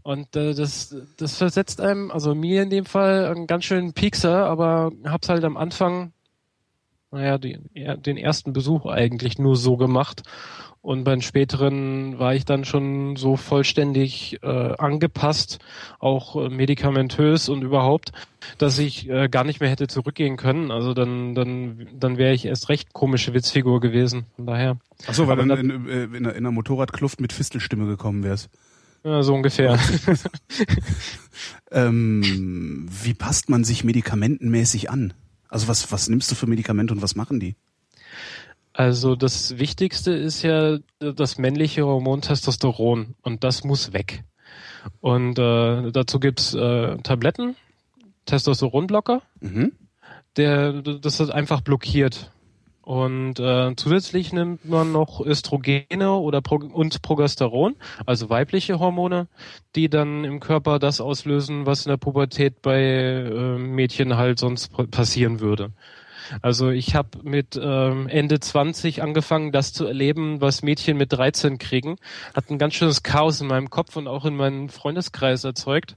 Und 0.03 0.35
äh, 0.37 0.55
das, 0.55 0.95
das 1.17 1.37
versetzt 1.37 1.81
einem, 1.81 2.11
also 2.11 2.35
mir 2.35 2.63
in 2.63 2.71
dem 2.71 2.87
Fall, 2.87 3.27
einen 3.27 3.47
ganz 3.47 3.65
schönen 3.65 3.93
Piekser, 3.93 4.47
aber 4.47 4.93
hab's 5.05 5.29
halt 5.29 5.45
am 5.45 5.57
Anfang, 5.57 6.13
naja, 7.11 7.39
die, 7.39 7.59
den 7.75 8.17
ersten 8.17 8.53
Besuch 8.53 8.87
eigentlich 8.87 9.39
nur 9.39 9.57
so 9.57 9.77
gemacht. 9.77 10.23
Und 10.83 11.05
beim 11.05 11.21
späteren 11.21 12.19
war 12.19 12.35
ich 12.35 12.47
dann 12.47 12.65
schon 12.65 13.17
so 13.17 13.37
vollständig 13.37 14.39
äh, 14.43 14.47
angepasst, 14.47 15.59
auch 15.99 16.37
äh, 16.37 16.49
medikamentös 16.49 17.51
und 17.51 17.63
überhaupt, 17.63 18.13
dass 18.57 18.79
ich 18.79 19.07
äh, 19.11 19.29
gar 19.29 19.45
nicht 19.45 19.61
mehr 19.61 19.69
hätte 19.69 19.89
zurückgehen 19.89 20.39
können. 20.39 20.71
Also 20.71 20.95
dann, 20.95 21.35
dann, 21.35 21.87
dann 21.93 22.17
wäre 22.17 22.33
ich 22.33 22.47
erst 22.47 22.71
recht 22.71 22.95
komische 22.95 23.35
Witzfigur 23.35 23.81
gewesen. 23.81 24.25
Von 24.37 24.47
daher. 24.47 24.79
Ach 25.07 25.13
so, 25.13 25.29
weil 25.29 25.37
dann, 25.37 25.51
dann 25.51 25.59
in, 25.59 25.87
in, 25.87 26.15
in, 26.15 26.27
einer 26.27 26.51
Motorradkluft 26.51 27.21
mit 27.21 27.35
Fistelstimme 27.35 27.87
gekommen 27.87 28.23
wärst. 28.23 28.49
Ja, 29.05 29.23
so 29.23 29.35
ungefähr. 29.35 29.79
ähm, 31.71 32.87
wie 33.03 33.15
passt 33.15 33.51
man 33.51 33.65
sich 33.65 33.85
medikamentenmäßig 33.85 34.89
an? 34.89 35.13
Also 35.49 35.69
was, 35.69 35.93
was 35.93 36.09
nimmst 36.09 36.31
du 36.31 36.35
für 36.35 36.47
Medikamente 36.47 36.95
und 36.95 37.03
was 37.03 37.17
machen 37.17 37.39
die? 37.39 37.57
Also 38.81 39.15
das 39.15 39.59
Wichtigste 39.59 40.13
ist 40.13 40.41
ja 40.41 40.79
das 41.01 41.37
männliche 41.37 41.85
Hormon 41.85 42.23
Testosteron 42.23 43.15
und 43.21 43.45
das 43.45 43.63
muss 43.63 43.93
weg. 43.93 44.25
Und 45.01 45.39
äh, 45.39 45.93
dazu 45.93 46.19
gibt's 46.19 46.55
äh, 46.55 46.97
Tabletten, 47.03 47.57
Testosteronblocker, 48.25 49.21
mhm. 49.41 49.73
der 50.39 50.81
das 50.81 51.21
ist 51.21 51.29
einfach 51.29 51.61
blockiert. 51.61 52.33
Und 52.81 53.39
äh, 53.39 53.75
zusätzlich 53.77 54.33
nimmt 54.33 54.65
man 54.65 54.93
noch 54.93 55.21
Östrogene 55.21 56.15
oder 56.15 56.41
Pro 56.41 56.55
und 56.55 57.03
Progesteron, 57.03 57.77
also 58.07 58.31
weibliche 58.31 58.79
Hormone, 58.79 59.29
die 59.77 59.91
dann 59.91 60.25
im 60.25 60.41
Körper 60.41 60.79
das 60.79 61.03
auslösen, 61.03 61.67
was 61.67 61.85
in 61.85 61.91
der 61.91 61.99
Pubertät 61.99 62.63
bei 62.63 62.81
äh, 62.81 63.59
Mädchen 63.59 64.17
halt 64.17 64.39
sonst 64.39 64.73
passieren 64.91 65.41
würde. 65.41 65.71
Also 66.43 66.71
ich 66.71 66.95
habe 66.95 67.11
mit 67.23 67.59
ähm, 67.61 68.09
Ende 68.09 68.41
20 68.41 69.03
angefangen, 69.03 69.53
das 69.53 69.73
zu 69.73 69.87
erleben, 69.87 70.41
was 70.41 70.63
Mädchen 70.63 70.97
mit 70.97 71.13
13 71.13 71.59
kriegen. 71.59 71.97
Hat 72.35 72.51
ein 72.51 72.59
ganz 72.59 72.75
schönes 72.75 73.03
Chaos 73.03 73.41
in 73.41 73.47
meinem 73.47 73.71
Kopf 73.71 73.97
und 73.97 74.09
auch 74.09 74.25
in 74.25 74.37
meinem 74.37 74.69
Freundeskreis 74.69 75.45
erzeugt. 75.45 75.97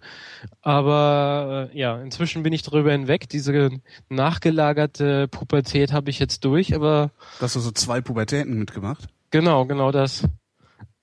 Aber 0.62 1.70
äh, 1.74 1.78
ja, 1.78 2.00
inzwischen 2.02 2.44
bin 2.44 2.54
ich 2.54 2.64
darüber 2.64 2.92
hinweg. 2.92 3.30
Diese 3.30 3.72
nachgelagerte 4.10 5.28
Pubertät 5.28 5.94
habe 5.94 6.10
ich 6.10 6.20
jetzt 6.20 6.46
durch, 6.46 6.76
aber. 6.76 7.12
Hast 7.40 7.56
du 7.56 7.60
so 7.60 7.72
zwei 7.72 8.02
Pubertäten 8.02 8.58
mitgemacht? 8.58 9.08
Genau, 9.32 9.66
genau 9.66 9.92
das. 9.92 10.24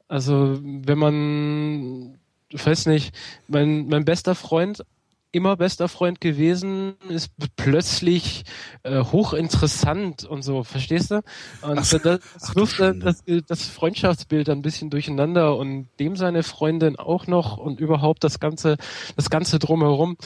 Also 0.08 0.58
wenn 0.62 0.98
man, 0.98 2.18
ich 2.48 2.64
weiß 2.64 2.86
nicht, 2.86 3.14
mein, 3.46 3.86
mein 3.88 4.04
bester 4.04 4.34
Freund 4.34 4.84
immer 5.32 5.56
bester 5.56 5.88
Freund 5.88 6.20
gewesen, 6.20 6.94
ist 7.08 7.30
plötzlich 7.56 8.44
äh, 8.82 9.02
hochinteressant 9.04 10.24
und 10.24 10.42
so, 10.42 10.64
verstehst 10.64 11.10
du? 11.10 11.16
Und 11.62 11.78
ach, 11.78 11.88
das, 11.88 12.20
ach, 12.42 12.56
wirft 12.56 12.80
das, 12.80 13.22
das 13.46 13.64
Freundschaftsbild 13.64 14.48
ein 14.48 14.62
bisschen 14.62 14.90
durcheinander 14.90 15.56
und 15.56 15.88
dem 15.98 16.16
seine 16.16 16.42
Freundin 16.42 16.96
auch 16.96 17.26
noch 17.26 17.58
und 17.58 17.80
überhaupt 17.80 18.24
das 18.24 18.40
ganze, 18.40 18.76
das 19.16 19.30
ganze 19.30 19.58
drumherum. 19.58 20.16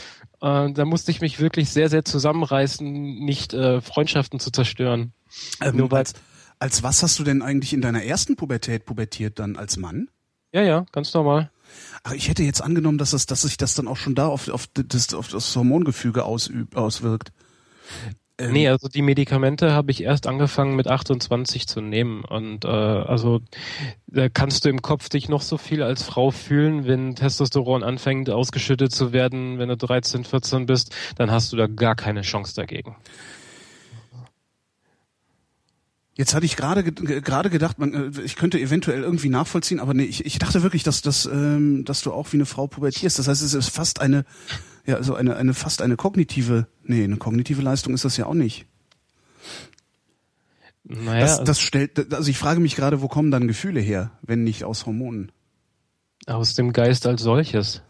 Äh, 0.41 0.73
da 0.73 0.85
musste 0.85 1.11
ich 1.11 1.21
mich 1.21 1.41
wirklich 1.41 1.71
sehr, 1.71 1.91
sehr 1.91 2.05
zusammenreißen, 2.05 2.87
nicht 3.25 3.53
äh, 3.55 3.81
Freundschaften 3.81 4.41
zu 4.41 4.51
zerstören. 4.51 5.13
Ähm, 5.61 5.77
Nur 5.77 5.93
als, 5.93 6.15
als 6.59 6.83
was 6.83 7.03
hast 7.03 7.19
du 7.19 7.25
denn 7.25 7.43
eigentlich 7.43 7.73
in 7.73 7.81
deiner 7.81 8.05
ersten 8.05 8.37
Pubertät 8.37 8.87
pubertiert 8.87 9.39
dann 9.39 9.57
als 9.57 9.77
Mann? 9.77 10.09
Ja, 10.53 10.63
ja, 10.63 10.87
ganz 10.93 11.13
normal. 11.13 11.51
Ach, 12.03 12.13
ich 12.13 12.29
hätte 12.29 12.43
jetzt 12.43 12.63
angenommen, 12.63 12.99
dass, 12.99 13.11
das, 13.11 13.27
dass 13.27 13.43
sich 13.43 13.57
das 13.57 13.75
dann 13.75 13.89
auch 13.89 13.97
schon 13.97 14.15
da 14.15 14.29
auf, 14.29 14.49
auf, 14.49 14.67
das, 14.73 15.15
auf 15.15 15.29
das 15.29 15.55
Hormongefüge 15.57 16.25
ausübt, 16.25 16.77
auswirkt. 16.77 17.33
Ähm, 18.37 18.53
nee, 18.53 18.69
also 18.69 18.89
die 18.89 19.03
Medikamente 19.03 19.73
habe 19.73 19.93
ich 19.93 20.03
erst 20.03 20.27
angefangen 20.27 20.75
mit 20.75 20.89
28 20.89 21.69
zu 21.69 21.81
nehmen. 21.81 22.25
Und 22.25 22.65
äh, 22.65 22.69
also 22.69 23.41
da 24.07 24.29
kannst 24.29 24.65
du 24.65 24.71
im 24.71 24.83
Kopf 24.83 25.09
dich 25.09 25.29
noch 25.29 25.43
so 25.43 25.57
viel 25.57 25.83
als 25.83 26.03
Frau 26.03 26.31
fühlen, 26.31 26.87
wenn 26.87 27.15
Testosteron 27.15 27.85
anfängt 27.85 28.31
ausgeschüttet 28.31 28.93
zu 28.93 29.13
werden, 29.13 29.59
wenn 29.59 29.69
du 29.69 29.77
13, 29.77 30.25
14 30.25 30.67
bist, 30.67 30.95
dann 31.17 31.31
hast 31.31 31.53
du 31.53 31.57
da 31.57 31.69
gar 31.69 31.95
keine 31.95 32.23
Chance 32.23 32.55
dagegen. 32.57 32.97
Jetzt 36.17 36.33
hatte 36.33 36.47
ich 36.47 36.57
gerade 36.57 36.85
gerade 36.93 37.51
gedacht, 37.51 37.79
man, 37.79 38.15
äh, 38.15 38.21
ich 38.23 38.37
könnte 38.37 38.61
eventuell 38.61 39.03
irgendwie 39.03 39.29
nachvollziehen, 39.29 39.81
aber 39.81 39.95
nee, 39.95 40.05
ich, 40.05 40.25
ich 40.25 40.39
dachte 40.39 40.63
wirklich, 40.63 40.85
dass, 40.85 41.03
dass, 41.03 41.27
ähm, 41.27 41.85
dass 41.85 42.03
du 42.03 42.13
auch 42.13 42.33
wie 42.33 42.37
eine 42.37 42.47
Frau 42.47 42.67
pubertierst. 42.67 43.19
Das 43.19 43.27
heißt, 43.27 43.43
es 43.43 43.55
ist 43.55 43.69
fast 43.69 44.01
eine, 44.01 44.25
ja, 44.87 45.03
so 45.03 45.15
eine, 45.15 45.37
eine 45.37 45.55
fast 45.55 45.83
eine 45.83 45.97
kognitive, 45.97 46.69
nee, 46.85 47.03
eine 47.03 47.17
kognitive 47.17 47.63
Leistung 47.63 47.95
ist 47.95 48.05
das 48.05 48.17
ja 48.17 48.27
auch 48.27 48.35
nicht. 48.35 48.67
Naja, 50.85 51.21
das, 51.21 51.43
das 51.43 51.61
stellt, 51.61 52.13
also 52.13 52.31
ich 52.31 52.39
frage 52.39 52.61
mich 52.61 52.77
gerade, 52.77 53.01
wo 53.01 53.09
kommen 53.09 53.31
dann 53.31 53.49
Gefühle 53.49 53.81
her, 53.81 54.13
wenn 54.23 54.45
nicht 54.45 54.65
aus 54.65 54.87
Hormonen? 54.87 55.33
Aus 56.27 56.55
dem 56.55 56.73
Geist 56.73 57.07
als 57.07 57.23
solches. 57.23 57.83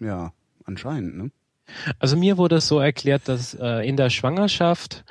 Ja, 0.00 0.32
anscheinend, 0.64 1.16
ne? 1.16 1.30
Also 1.98 2.16
mir 2.16 2.38
wurde 2.38 2.56
es 2.56 2.68
so 2.68 2.80
erklärt, 2.80 3.28
dass 3.28 3.54
äh, 3.54 3.86
in 3.86 3.96
der 3.96 4.10
Schwangerschaft 4.10 5.04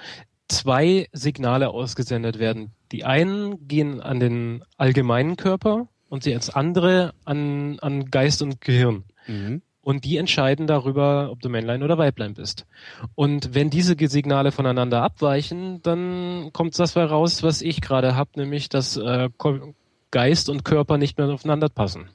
zwei 0.47 1.07
Signale 1.11 1.69
ausgesendet 1.69 2.39
werden. 2.39 2.71
Die 2.91 3.03
einen 3.03 3.67
gehen 3.67 4.01
an 4.01 4.19
den 4.19 4.63
allgemeinen 4.77 5.35
Körper 5.35 5.87
und 6.09 6.25
die 6.25 6.33
als 6.33 6.49
andere 6.49 7.13
an, 7.25 7.79
an 7.79 8.05
Geist 8.09 8.41
und 8.41 8.61
Gehirn. 8.61 9.03
Mhm. 9.27 9.61
Und 9.81 10.03
die 10.03 10.17
entscheiden 10.17 10.67
darüber, 10.67 11.29
ob 11.31 11.39
du 11.39 11.47
Männlein 11.47 11.81
oder 11.81 11.97
Weiblein 11.97 12.33
bist. 12.33 12.65
Und 13.15 13.55
wenn 13.55 13.69
diese 13.69 13.95
Signale 13.97 14.51
voneinander 14.51 15.01
abweichen, 15.01 15.81
dann 15.81 16.49
kommt 16.51 16.77
das 16.77 16.97
raus, 16.97 17.41
was 17.41 17.61
ich 17.61 17.79
gerade 17.79 18.13
habe, 18.13 18.31
nämlich 18.35 18.67
dass 18.67 18.97
äh, 18.97 19.29
Geist 20.11 20.49
und 20.49 20.65
Körper 20.65 20.97
nicht 20.97 21.17
mehr 21.17 21.29
aufeinander 21.29 21.69
passen. 21.69 22.09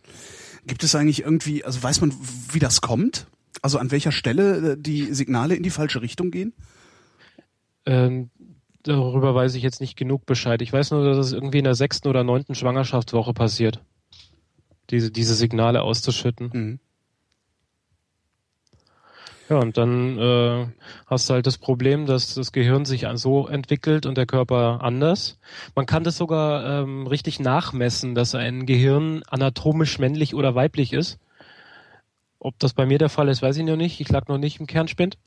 Gibt 0.67 0.85
es 0.85 0.95
eigentlich 0.95 1.23
irgendwie, 1.23 1.65
also 1.65 1.83
weiß 1.83 2.03
man, 2.03 2.13
wie 2.53 2.59
das 2.59 2.83
kommt? 2.83 3.27
Also 3.63 3.79
an 3.79 3.91
welcher 3.91 4.13
Stelle 4.13 4.73
äh, 4.73 4.77
die 4.79 5.15
Signale 5.15 5.55
in 5.55 5.63
die 5.63 5.71
falsche 5.71 6.03
Richtung 6.03 6.31
gehen? 6.31 6.53
Ähm, 7.87 8.31
darüber 8.83 9.35
weiß 9.35 9.55
ich 9.55 9.63
jetzt 9.63 9.81
nicht 9.81 9.97
genug 9.97 10.27
Bescheid. 10.27 10.63
Ich 10.63 10.73
weiß 10.73 10.91
nur, 10.91 11.05
dass 11.05 11.19
es 11.19 11.33
irgendwie 11.33 11.59
in 11.59 11.65
der 11.65 11.75
sechsten 11.75 12.09
oder 12.09 12.25
neunten 12.25 12.55
Schwangerschaftswoche 12.55 13.33
passiert. 13.33 13.83
Diese, 14.91 15.11
diese 15.11 15.35
Signale 15.35 15.83
auszuschütten. 15.83 16.51
Mhm. 16.53 16.81
Ja, 19.49 19.59
und 19.59 19.77
dann 19.77 20.19
äh, 20.19 20.67
hast 21.07 21.29
du 21.29 21.35
halt 21.35 21.47
das 21.47 21.59
Problem, 21.59 22.07
dass 22.07 22.35
das 22.35 22.53
Gehirn 22.53 22.87
sich 22.87 23.07
so 23.15 23.49
entwickelt 23.49 24.07
und 24.07 24.17
der 24.17 24.25
Körper 24.25 24.81
anders. 24.83 25.39
Man 25.75 25.85
kann 25.85 26.05
das 26.05 26.17
sogar 26.17 26.83
ähm, 26.83 27.07
richtig 27.07 27.39
nachmessen, 27.39 28.15
dass 28.15 28.35
ein 28.35 28.65
Gehirn 28.65 29.23
anatomisch 29.29 29.99
männlich 29.99 30.35
oder 30.35 30.55
weiblich 30.55 30.95
ist. 30.95 31.19
Ob 32.39 32.59
das 32.61 32.73
bei 32.73 32.87
mir 32.87 32.97
der 32.97 33.11
Fall 33.11 33.29
ist, 33.29 33.43
weiß 33.43 33.57
ich 33.59 33.65
noch 33.65 33.77
nicht. 33.77 34.01
Ich 34.01 34.09
lag 34.09 34.27
noch 34.27 34.39
nicht 34.39 34.59
im 34.59 34.67
Kernspind. 34.67 35.19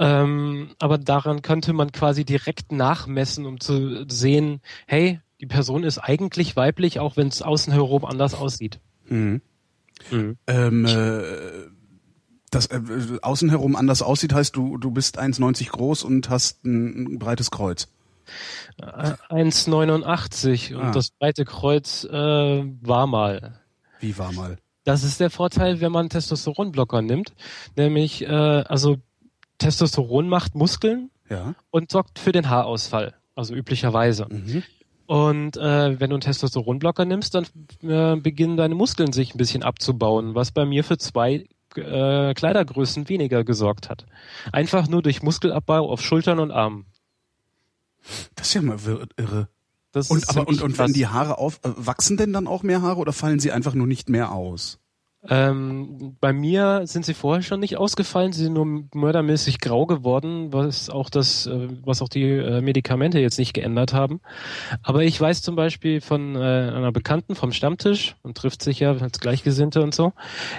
Ähm, 0.00 0.70
aber 0.78 0.96
daran 0.96 1.42
könnte 1.42 1.74
man 1.74 1.92
quasi 1.92 2.24
direkt 2.24 2.72
nachmessen, 2.72 3.44
um 3.44 3.60
zu 3.60 4.06
sehen, 4.08 4.62
hey, 4.86 5.20
die 5.40 5.46
Person 5.46 5.84
ist 5.84 5.98
eigentlich 5.98 6.56
weiblich, 6.56 6.98
auch 7.00 7.18
wenn 7.18 7.28
es 7.28 7.42
außen 7.42 7.72
herum 7.72 8.06
anders 8.06 8.34
aussieht. 8.34 8.80
Mhm. 9.08 9.42
Mhm. 10.10 10.38
Ähm, 10.46 10.86
äh, 10.86 11.68
das 12.50 12.66
äh, 12.66 12.80
außen 13.20 13.50
herum 13.50 13.76
anders 13.76 14.00
aussieht, 14.00 14.32
heißt 14.32 14.56
du, 14.56 14.78
du 14.78 14.90
bist 14.90 15.20
1,90 15.20 15.68
groß 15.70 16.04
und 16.04 16.30
hast 16.30 16.64
ein, 16.64 17.14
ein 17.14 17.18
breites 17.18 17.50
Kreuz. 17.50 17.88
Äh, 18.78 19.12
1,89 19.28 20.74
und 20.74 20.82
Ah. 20.82 20.90
das 20.92 21.10
breite 21.10 21.44
Kreuz 21.44 22.04
äh, 22.04 22.64
war 22.80 23.06
mal. 23.06 23.60
Wie 24.00 24.16
war 24.16 24.32
mal? 24.32 24.56
Das 24.84 25.04
ist 25.04 25.20
der 25.20 25.30
Vorteil, 25.30 25.80
wenn 25.82 25.92
man 25.92 26.08
Testosteronblocker 26.08 27.02
nimmt. 27.02 27.34
Nämlich, 27.76 28.22
äh, 28.22 28.28
also 28.28 28.96
Testosteron 29.60 30.28
macht 30.28 30.56
Muskeln 30.56 31.10
Ja. 31.28 31.54
und 31.70 31.92
sorgt 31.92 32.18
für 32.18 32.32
den 32.32 32.50
Haarausfall. 32.50 33.14
Also 33.36 33.54
üblicherweise. 33.54 34.26
Mhm. 34.28 34.64
Und 35.06 35.56
äh, 35.56 35.98
wenn 36.00 36.10
du 36.10 36.16
einen 36.16 36.20
Testosteronblocker 36.20 37.04
nimmst, 37.04 37.34
dann 37.34 37.46
äh, 37.82 38.16
beginnen 38.20 38.56
deine 38.56 38.74
Muskeln 38.74 39.12
sich 39.12 39.34
ein 39.34 39.38
bisschen 39.38 39.62
abzubauen, 39.62 40.34
was 40.34 40.50
bei 40.52 40.64
mir 40.64 40.84
für 40.84 40.98
zwei 40.98 41.46
äh, 41.76 42.34
Kleidergrößen 42.34 43.08
weniger 43.08 43.44
gesorgt 43.44 43.88
hat. 43.88 44.06
Einfach 44.52 44.88
nur 44.88 45.02
durch 45.02 45.22
Muskelabbau 45.22 45.88
auf 45.90 46.02
Schultern 46.02 46.38
und 46.40 46.50
Armen. 46.50 46.86
Das 48.34 48.48
ist 48.48 48.54
ja 48.54 48.62
mal 48.62 48.78
irre. 49.16 49.48
Das 49.92 50.10
Und 50.10 50.28
aber 50.28 50.46
und, 50.48 50.62
und 50.62 50.78
wenn 50.78 50.92
die 50.92 51.06
Haare 51.06 51.38
auf 51.38 51.60
äh, 51.64 51.70
wachsen 51.76 52.16
denn 52.16 52.32
dann 52.32 52.46
auch 52.46 52.62
mehr 52.62 52.82
Haare 52.82 52.98
oder 53.00 53.12
fallen 53.12 53.40
sie 53.40 53.52
einfach 53.52 53.74
nur 53.74 53.86
nicht 53.86 54.08
mehr 54.08 54.32
aus? 54.32 54.78
Ähm, 55.28 56.16
bei 56.20 56.32
mir 56.32 56.82
sind 56.86 57.04
sie 57.04 57.12
vorher 57.12 57.42
schon 57.42 57.60
nicht 57.60 57.76
ausgefallen, 57.76 58.32
sie 58.32 58.44
sind 58.44 58.54
nur 58.54 58.84
mördermäßig 58.94 59.60
grau 59.60 59.84
geworden, 59.84 60.52
was 60.52 60.88
auch 60.88 61.10
das, 61.10 61.46
äh, 61.46 61.68
was 61.84 62.00
auch 62.00 62.08
die 62.08 62.24
äh, 62.24 62.62
Medikamente 62.62 63.18
jetzt 63.18 63.38
nicht 63.38 63.52
geändert 63.52 63.92
haben. 63.92 64.20
Aber 64.82 65.02
ich 65.02 65.20
weiß 65.20 65.42
zum 65.42 65.56
Beispiel 65.56 66.00
von 66.00 66.36
äh, 66.36 66.38
einer 66.38 66.90
Bekannten 66.90 67.34
vom 67.34 67.52
Stammtisch 67.52 68.16
und 68.22 68.36
trifft 68.38 68.62
sich 68.62 68.80
ja 68.80 68.92
als 68.92 69.20
Gleichgesinnte 69.20 69.82
und 69.82 69.94
so. 69.94 70.14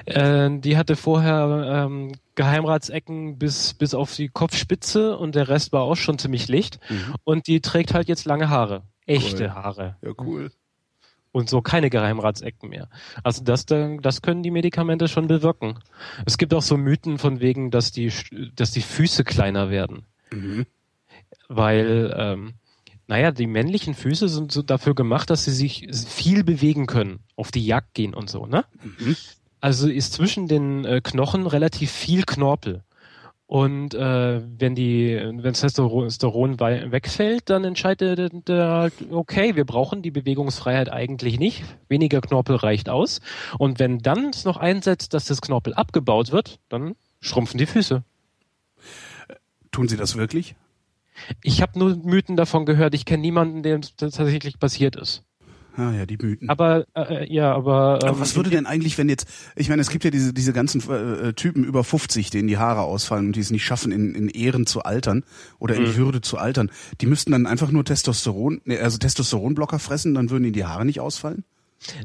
Äh, 0.06 0.52
die 0.60 0.78
hatte 0.78 0.96
vorher 0.96 1.88
ähm, 1.88 2.12
Geheimratsecken 2.36 3.40
bis 3.40 3.74
bis 3.74 3.96
auf 3.96 4.16
die 4.16 4.28
Kopfspitze 4.28 5.18
und 5.18 5.34
der 5.34 5.50
Rest 5.50 5.74
war 5.74 5.82
auch 5.82 5.96
schon 5.96 6.20
ziemlich 6.20 6.48
licht. 6.48 6.80
Und 7.24 7.48
die 7.48 7.62
trägt 7.62 7.96
halt 7.96 8.08
jetzt 8.08 8.26
lange 8.26 8.50
Haare, 8.50 8.84
echte 9.08 9.46
Cool. 9.46 9.52
Haare 9.54 9.98
Ja, 10.04 10.12
cool. 10.20 10.52
Und 11.32 11.50
so 11.50 11.62
keine 11.62 11.90
Geheimratsecken 11.90 12.70
mehr. 12.70 12.90
Also 13.24 13.44
das, 13.44 13.66
das 13.66 14.22
können 14.22 14.44
die 14.44 14.52
Medikamente 14.52 15.08
schon 15.08 15.28
bewirken. 15.28 15.80
Es 16.26 16.38
gibt 16.38 16.54
auch 16.54 16.62
so 16.62 16.78
Mythen 16.78 17.18
von 17.18 17.40
wegen, 17.40 17.72
dass 17.72 17.92
die, 17.92 18.12
dass 18.56 18.72
die 18.72 18.82
Füße 18.82 19.24
kleiner 19.24 19.70
werden. 19.70 20.06
Mhm. 20.32 20.66
Weil, 21.48 22.14
ähm, 22.18 22.54
naja, 23.08 23.32
die 23.32 23.48
männlichen 23.48 23.94
Füße 23.94 24.30
sind 24.30 24.52
so 24.52 24.62
dafür 24.62 24.96
gemacht, 24.96 25.30
dass 25.30 25.46
sie 25.46 25.52
sich 25.52 25.88
viel 26.08 26.44
bewegen 26.44 26.86
können, 26.86 27.20
auf 27.36 27.52
die 27.52 27.66
Jagd 27.66 27.94
gehen 27.94 28.14
und 28.14 28.30
so, 28.30 28.46
ne? 28.46 28.66
Mhm. 28.84 29.16
Also 29.60 29.90
ist 29.90 30.14
zwischen 30.14 30.48
den 30.48 30.86
äh, 30.86 31.02
Knochen 31.04 31.46
relativ 31.46 31.92
viel 31.92 32.24
Knorpel. 32.24 32.84
Und 33.52 33.94
äh, 33.96 34.42
wenn 34.60 34.76
die, 34.76 35.14
wenn 35.18 35.54
Testosteron 35.54 36.58
wei- 36.62 36.90
wegfällt, 36.90 37.50
dann 37.50 37.66
entscheidet 37.66 38.18
der, 38.18 38.30
der 38.30 38.70
halt, 38.70 38.94
okay, 39.12 39.58
wir 39.58 39.66
brauchen 39.66 40.02
die 40.02 40.10
Bewegungsfreiheit 40.10 40.90
eigentlich 40.90 41.38
nicht. 41.38 41.66
Weniger 41.90 42.22
Knorpel 42.22 42.56
reicht 42.56 42.88
aus. 42.88 43.20
Und 43.60 43.78
wenn 43.78 44.00
dann 44.00 44.30
es 44.30 44.46
noch 44.46 44.56
einsetzt, 44.56 45.14
dass 45.14 45.26
das 45.26 45.42
Knorpel 45.42 45.74
abgebaut 45.74 46.32
wird, 46.32 46.60
dann 46.70 46.96
schrumpfen 47.20 47.58
die 47.58 47.66
Füße. 47.66 48.04
Tun 49.72 49.90
sie 49.90 49.98
das 49.98 50.16
wirklich? 50.16 50.56
Ich 51.44 51.62
habe 51.62 51.78
nur 51.78 51.98
Mythen 51.98 52.38
davon 52.38 52.66
gehört. 52.66 52.94
Ich 52.94 53.04
kenne 53.04 53.20
niemanden, 53.20 53.64
dem 53.64 53.82
das 53.82 54.14
tatsächlich 54.14 54.60
passiert 54.60 54.96
ist. 54.96 55.26
Ah 55.78 55.92
ja, 55.94 56.06
die 56.06 56.18
Mythen. 56.18 56.50
Aber 56.50 56.86
äh, 56.96 57.32
ja, 57.34 57.54
aber, 57.56 58.00
ähm, 58.04 58.10
Aber 58.10 58.20
was 58.20 58.36
würde 58.36 58.50
denn 58.50 58.66
eigentlich, 58.66 58.98
wenn 58.98 59.08
jetzt, 59.08 59.28
ich 59.56 59.70
meine, 59.70 59.82
es 59.82 59.90
gibt 59.90 60.04
ja 60.04 60.12
diese, 60.12 60.34
diese 60.34 60.52
ganzen 60.52 60.82
äh, 60.90 61.30
äh, 61.30 61.34
Typen 61.34 61.64
über 61.64 61.84
50, 61.84 62.30
denen 62.30 62.48
die 62.50 62.58
Haare 62.58 62.82
ausfallen 62.82 63.28
und 63.28 63.36
die 63.36 63.40
es 63.40 63.52
nicht 63.52 63.64
schaffen, 63.64 63.92
in, 63.92 64.14
in 64.14 64.28
Ehren 64.28 64.66
zu 64.66 64.84
altern 64.84 65.24
oder 65.60 65.76
Mhm. 65.80 65.86
in 65.86 65.96
Würde 65.96 66.22
zu 66.22 66.38
altern. 66.38 66.72
Die 67.00 67.06
müssten 67.06 67.32
dann 67.32 67.46
einfach 67.46 67.72
nur 67.72 67.86
Testosteron, 67.86 68.60
nee, 68.66 68.78
also 68.80 68.98
Testosteronblocker 68.98 69.80
fressen, 69.80 70.14
dann 70.14 70.30
würden 70.30 70.44
ihnen 70.44 70.54
die 70.54 70.66
Haare 70.66 70.86
nicht 70.86 71.00
ausfallen? 71.00 71.46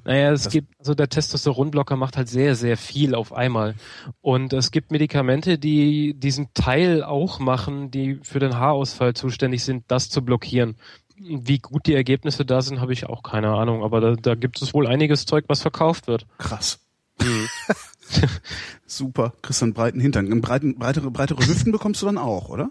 Naja, 0.05 0.33
es 0.33 0.45
Das- 0.45 0.53
gibt, 0.53 0.69
also 0.79 0.95
der 0.95 1.09
Testosteronblocker 1.09 1.97
macht 1.97 2.17
halt 2.17 2.29
sehr, 2.29 2.55
sehr 2.55 2.77
viel 2.79 3.15
auf 3.15 3.33
einmal. 3.35 3.75
Und 4.23 4.53
es 4.53 4.71
gibt 4.71 4.91
Medikamente, 4.91 5.59
die 5.59 6.15
diesen 6.15 6.49
Teil 6.55 7.03
auch 7.03 7.41
machen, 7.41 7.91
die 7.91 8.21
für 8.23 8.39
den 8.39 8.55
Haarausfall 8.57 9.13
zuständig 9.15 9.65
sind, 9.65 9.85
das 9.89 10.09
zu 10.09 10.23
blockieren. 10.23 10.77
Wie 11.19 11.59
gut 11.59 11.87
die 11.87 11.95
Ergebnisse 11.95 12.45
da 12.45 12.61
sind, 12.63 12.81
habe 12.81 12.93
ich 12.93 13.07
auch 13.07 13.23
keine 13.23 13.49
Ahnung. 13.55 13.83
Aber 13.83 14.01
da, 14.01 14.15
da 14.17 14.35
gibt 14.35 14.61
es 14.61 14.75
wohl 14.75 14.87
einiges 14.87 15.25
Zeug, 15.27 15.45
was 15.49 15.63
verkauft 15.63 16.07
wird. 16.09 16.27
Krass. 16.39 16.79
Super. 18.87 19.33
Kriegst 19.43 19.63
einen 19.63 19.73
breiten 19.75 20.01
Hintern. 20.01 20.27
Einen 20.31 20.41
breiten, 20.41 20.79
breitere, 20.79 21.11
breitere 21.11 21.47
Hüften 21.47 21.73
bekommst 21.73 22.03
du 22.03 22.07
dann 22.07 22.19
auch, 22.19 22.49
oder? 22.49 22.71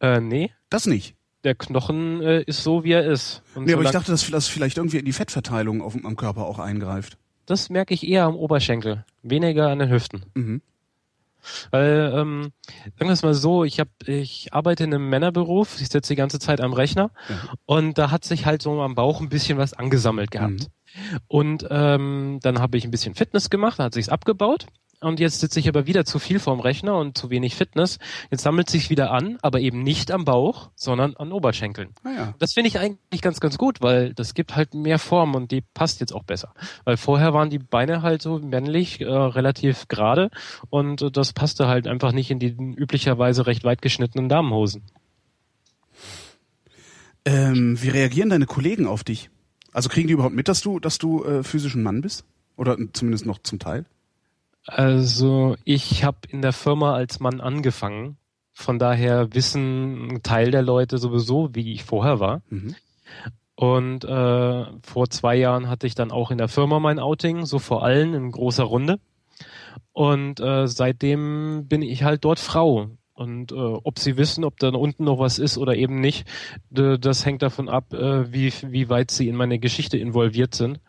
Äh, 0.00 0.20
nee, 0.20 0.50
Das 0.70 0.86
nicht. 0.86 1.14
der 1.44 1.54
Knochen 1.54 2.22
äh, 2.22 2.42
ist 2.42 2.62
so, 2.62 2.84
wie 2.84 2.92
er 2.92 3.04
ist. 3.04 3.42
Und 3.54 3.66
Nee, 3.66 3.74
aber 3.74 3.82
ich 3.82 3.90
dachte, 3.90 4.10
dass 4.12 4.28
das 4.30 4.48
vielleicht 4.48 4.78
irgendwie 4.78 4.98
in 4.98 5.04
die 5.04 5.12
Fettverteilung 5.12 5.82
auf, 5.82 5.92
dem- 5.92 6.06
am 6.06 6.16
Körper 6.16 6.46
auch 6.46 6.58
eingreift. 6.58 7.18
das 7.46 7.68
merke 7.70 7.92
ich 7.92 8.06
eher 8.06 8.24
am 8.24 8.36
Oberschenkel, 8.36 9.04
weniger 9.22 9.68
an 9.68 9.78
den 9.80 9.90
Hüften. 9.90 10.24
Mhm. 10.34 10.62
Weil, 11.70 12.12
ähm, 12.14 12.52
sagen 12.98 13.08
wir 13.08 13.10
es 13.10 13.22
mal 13.22 13.34
so, 13.34 13.64
ich 13.64 13.80
hab, 13.80 13.88
ich 14.06 14.52
arbeite 14.52 14.84
in 14.84 14.94
einem 14.94 15.08
Männerberuf, 15.08 15.80
ich 15.80 15.88
sitze 15.88 16.12
die 16.12 16.16
ganze 16.16 16.38
Zeit 16.38 16.60
am 16.60 16.72
Rechner 16.72 17.10
Ja. 17.28 17.36
und 17.66 17.98
da 17.98 18.10
hat 18.10 18.24
sich 18.24 18.46
halt 18.46 18.62
so 18.62 18.80
am 18.80 18.94
Bauch 18.94 19.20
ein 19.20 19.28
bisschen 19.28 19.58
was 19.58 19.72
angesammelt 19.72 20.30
gehabt. 20.30 20.68
Und 21.26 21.66
ähm, 21.70 22.38
dann 22.42 22.60
habe 22.60 22.76
ich 22.78 22.84
ein 22.84 22.90
bisschen 22.90 23.14
Fitness 23.14 23.50
gemacht, 23.50 23.78
dann 23.78 23.86
hat 23.86 23.94
sich's 23.94 24.08
abgebaut. 24.08 24.66
Und 25.00 25.20
jetzt 25.20 25.40
sitze 25.40 25.60
ich 25.60 25.68
aber 25.68 25.86
wieder 25.86 26.04
zu 26.04 26.18
viel 26.18 26.38
vorm 26.38 26.60
Rechner 26.60 26.96
und 26.96 27.18
zu 27.18 27.30
wenig 27.30 27.54
Fitness. 27.54 27.98
Jetzt 28.30 28.42
sammelt 28.42 28.70
sich 28.70 28.90
wieder 28.90 29.10
an, 29.10 29.38
aber 29.42 29.60
eben 29.60 29.82
nicht 29.82 30.10
am 30.10 30.24
Bauch, 30.24 30.70
sondern 30.74 31.14
an 31.16 31.32
Oberschenkeln. 31.32 31.90
Naja. 32.02 32.34
Das 32.38 32.54
finde 32.54 32.68
ich 32.68 32.78
eigentlich 32.78 33.22
ganz, 33.22 33.40
ganz 33.40 33.58
gut, 33.58 33.82
weil 33.82 34.14
das 34.14 34.34
gibt 34.34 34.56
halt 34.56 34.74
mehr 34.74 34.98
Form 34.98 35.34
und 35.34 35.50
die 35.50 35.60
passt 35.60 36.00
jetzt 36.00 36.14
auch 36.14 36.24
besser. 36.24 36.54
Weil 36.84 36.96
vorher 36.96 37.34
waren 37.34 37.50
die 37.50 37.58
Beine 37.58 38.02
halt 38.02 38.22
so 38.22 38.38
männlich, 38.38 39.00
äh, 39.00 39.04
relativ 39.06 39.88
gerade 39.88 40.30
und 40.70 41.02
äh, 41.02 41.10
das 41.10 41.32
passte 41.32 41.66
halt 41.66 41.86
einfach 41.86 42.12
nicht 42.12 42.30
in 42.30 42.38
die 42.38 42.56
üblicherweise 42.56 43.46
recht 43.46 43.64
weit 43.64 43.82
geschnittenen 43.82 44.28
Damenhosen. 44.28 44.82
Ähm, 47.24 47.80
wie 47.80 47.88
reagieren 47.88 48.28
deine 48.28 48.46
Kollegen 48.46 48.86
auf 48.86 49.04
dich? 49.04 49.30
Also 49.72 49.88
kriegen 49.88 50.08
die 50.08 50.14
überhaupt 50.14 50.34
mit, 50.34 50.48
dass 50.48 50.60
du, 50.60 50.78
dass 50.78 50.98
du 50.98 51.24
äh, 51.24 51.42
physisch 51.42 51.74
ein 51.74 51.82
Mann 51.82 52.00
bist? 52.00 52.24
Oder 52.56 52.76
zumindest 52.92 53.26
noch 53.26 53.38
zum 53.42 53.58
Teil? 53.58 53.84
Also 54.66 55.56
ich 55.64 56.04
habe 56.04 56.18
in 56.28 56.42
der 56.42 56.52
Firma 56.52 56.94
als 56.94 57.20
Mann 57.20 57.40
angefangen. 57.40 58.16
Von 58.52 58.78
daher 58.78 59.34
wissen 59.34 60.08
ein 60.08 60.22
Teil 60.22 60.50
der 60.50 60.62
Leute 60.62 60.98
sowieso, 60.98 61.54
wie 61.54 61.72
ich 61.72 61.84
vorher 61.84 62.20
war. 62.20 62.42
Mhm. 62.50 62.76
Und 63.56 64.04
äh, 64.04 64.64
vor 64.82 65.10
zwei 65.10 65.36
Jahren 65.36 65.68
hatte 65.68 65.86
ich 65.86 65.94
dann 65.94 66.10
auch 66.10 66.30
in 66.30 66.38
der 66.38 66.48
Firma 66.48 66.80
mein 66.80 66.98
Outing, 66.98 67.46
so 67.46 67.58
vor 67.58 67.84
allen 67.84 68.14
in 68.14 68.30
großer 68.30 68.64
Runde. 68.64 68.98
Und 69.92 70.40
äh, 70.40 70.66
seitdem 70.66 71.66
bin 71.68 71.82
ich 71.82 72.02
halt 72.02 72.24
dort 72.24 72.40
Frau. 72.40 72.88
Und 73.14 73.52
äh, 73.52 73.54
ob 73.54 74.00
sie 74.00 74.16
wissen, 74.16 74.44
ob 74.44 74.58
da 74.58 74.70
unten 74.70 75.04
noch 75.04 75.20
was 75.20 75.38
ist 75.38 75.56
oder 75.56 75.76
eben 75.76 76.00
nicht, 76.00 76.26
das 76.68 77.24
hängt 77.24 77.42
davon 77.42 77.68
ab, 77.68 77.92
äh, 77.94 78.32
wie, 78.32 78.52
wie 78.66 78.88
weit 78.88 79.12
sie 79.12 79.28
in 79.28 79.36
meine 79.36 79.60
Geschichte 79.60 79.96
involviert 79.96 80.56
sind. 80.56 80.80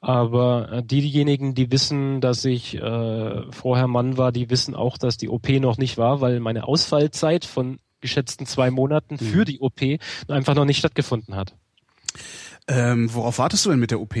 Aber 0.00 0.70
äh, 0.70 0.82
diejenigen, 0.82 1.54
die 1.54 1.72
wissen, 1.72 2.20
dass 2.20 2.44
ich 2.44 2.76
äh, 2.76 3.50
vorher 3.50 3.88
Mann 3.88 4.18
war, 4.18 4.32
die 4.32 4.50
wissen 4.50 4.74
auch, 4.74 4.98
dass 4.98 5.16
die 5.16 5.30
OP 5.30 5.48
noch 5.48 5.78
nicht 5.78 5.96
war, 5.96 6.20
weil 6.20 6.40
meine 6.40 6.68
Ausfallzeit 6.68 7.46
von 7.46 7.78
geschätzten 8.02 8.44
zwei 8.44 8.70
Monaten 8.70 9.16
für 9.16 9.46
die 9.46 9.60
OP 9.60 9.80
einfach 10.28 10.54
noch 10.54 10.66
nicht 10.66 10.78
stattgefunden 10.78 11.36
hat. 11.36 11.54
Ähm, 12.68 13.12
worauf 13.14 13.38
wartest 13.38 13.64
du 13.64 13.70
denn 13.70 13.80
mit 13.80 13.90
der 13.90 14.00
OP? 14.00 14.16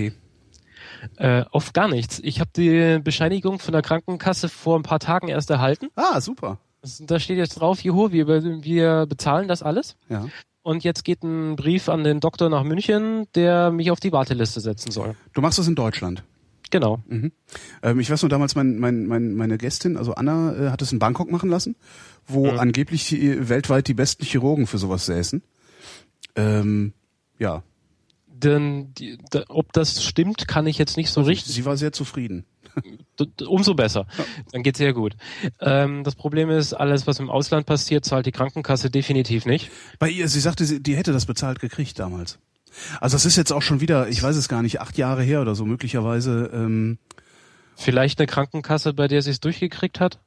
Äh, 1.16 1.44
auf 1.50 1.72
gar 1.74 1.88
nichts. 1.88 2.18
Ich 2.20 2.40
habe 2.40 2.50
die 2.56 2.98
Bescheinigung 3.02 3.58
von 3.58 3.72
der 3.72 3.82
Krankenkasse 3.82 4.48
vor 4.48 4.78
ein 4.78 4.82
paar 4.82 5.00
Tagen 5.00 5.28
erst 5.28 5.50
erhalten. 5.50 5.88
Ah, 5.96 6.20
super. 6.20 6.58
Das- 6.82 7.02
Da 7.06 7.18
steht 7.18 7.38
jetzt 7.38 7.54
drauf, 7.60 7.80
juhu, 7.82 8.12
wir, 8.12 8.26
wir 8.26 9.06
bezahlen 9.06 9.48
das 9.48 9.62
alles. 9.62 9.96
Ja. 10.08 10.28
Und 10.62 10.84
jetzt 10.84 11.04
geht 11.04 11.22
ein 11.24 11.56
Brief 11.56 11.88
an 11.88 12.04
den 12.04 12.20
Doktor 12.20 12.48
nach 12.48 12.62
München, 12.64 13.26
der 13.34 13.70
mich 13.72 13.90
auf 13.90 13.98
die 14.00 14.12
Warteliste 14.12 14.60
setzen 14.60 14.90
soll. 14.92 15.14
Du 15.32 15.40
machst 15.40 15.58
das 15.58 15.66
in 15.66 15.74
Deutschland. 15.74 16.22
Genau. 16.70 17.00
Mhm. 17.08 17.32
Ähm, 17.82 18.00
ich 18.00 18.10
weiß 18.10 18.22
nur 18.22 18.28
damals, 18.30 18.54
mein, 18.54 18.78
mein, 18.78 19.06
mein, 19.06 19.34
meine 19.34 19.58
Gästin, 19.58 19.96
also 19.96 20.14
Anna, 20.14 20.54
äh, 20.56 20.70
hat 20.70 20.80
es 20.82 20.90
in 20.92 20.98
Bangkok 20.98 21.30
machen 21.30 21.50
lassen, 21.50 21.74
wo 22.26 22.50
Mhm. 22.50 22.58
angeblich 22.60 23.08
die, 23.08 23.48
weltweit 23.48 23.88
die 23.88 23.94
besten 23.94 24.24
Chirurgen 24.24 24.66
für 24.66 24.78
sowas 24.78 25.04
säßen. 25.06 25.42
Ähm, 26.36 26.92
ja, 27.38 27.62
Denn 28.42 28.92
die, 28.94 29.18
da, 29.30 29.44
ob 29.48 29.72
das 29.72 30.02
stimmt, 30.02 30.48
kann 30.48 30.66
ich 30.66 30.78
jetzt 30.78 30.96
nicht 30.96 31.10
so 31.10 31.22
richtig. 31.22 31.54
sie 31.54 31.64
war 31.64 31.76
sehr 31.76 31.92
zufrieden. 31.92 32.44
Umso 33.46 33.74
besser. 33.74 34.06
Dann 34.50 34.62
geht's 34.62 34.78
sehr 34.78 34.92
gut. 34.92 35.14
Ähm, 35.60 36.04
das 36.04 36.14
Problem 36.14 36.50
ist, 36.50 36.72
alles, 36.72 37.06
was 37.06 37.18
im 37.18 37.30
Ausland 37.30 37.66
passiert, 37.66 38.04
zahlt 38.04 38.26
die 38.26 38.32
Krankenkasse 38.32 38.90
definitiv 38.90 39.46
nicht. 39.46 39.70
Bei 39.98 40.08
ihr, 40.08 40.28
sie 40.28 40.40
sagte, 40.40 40.64
sie, 40.64 40.82
die 40.82 40.96
hätte 40.96 41.12
das 41.12 41.26
bezahlt 41.26 41.60
gekriegt 41.60 41.98
damals. 41.98 42.38
Also 43.00 43.16
das 43.16 43.26
ist 43.26 43.36
jetzt 43.36 43.52
auch 43.52 43.62
schon 43.62 43.80
wieder, 43.80 44.08
ich 44.08 44.22
weiß 44.22 44.36
es 44.36 44.48
gar 44.48 44.62
nicht, 44.62 44.80
acht 44.80 44.96
Jahre 44.96 45.22
her 45.22 45.42
oder 45.42 45.54
so 45.54 45.66
möglicherweise. 45.66 46.50
Ähm, 46.52 46.98
Vielleicht 47.76 48.18
eine 48.18 48.26
Krankenkasse, 48.26 48.94
bei 48.94 49.08
der 49.08 49.22
sie 49.22 49.30
es 49.30 49.40
durchgekriegt 49.40 50.00
hat. 50.00 50.20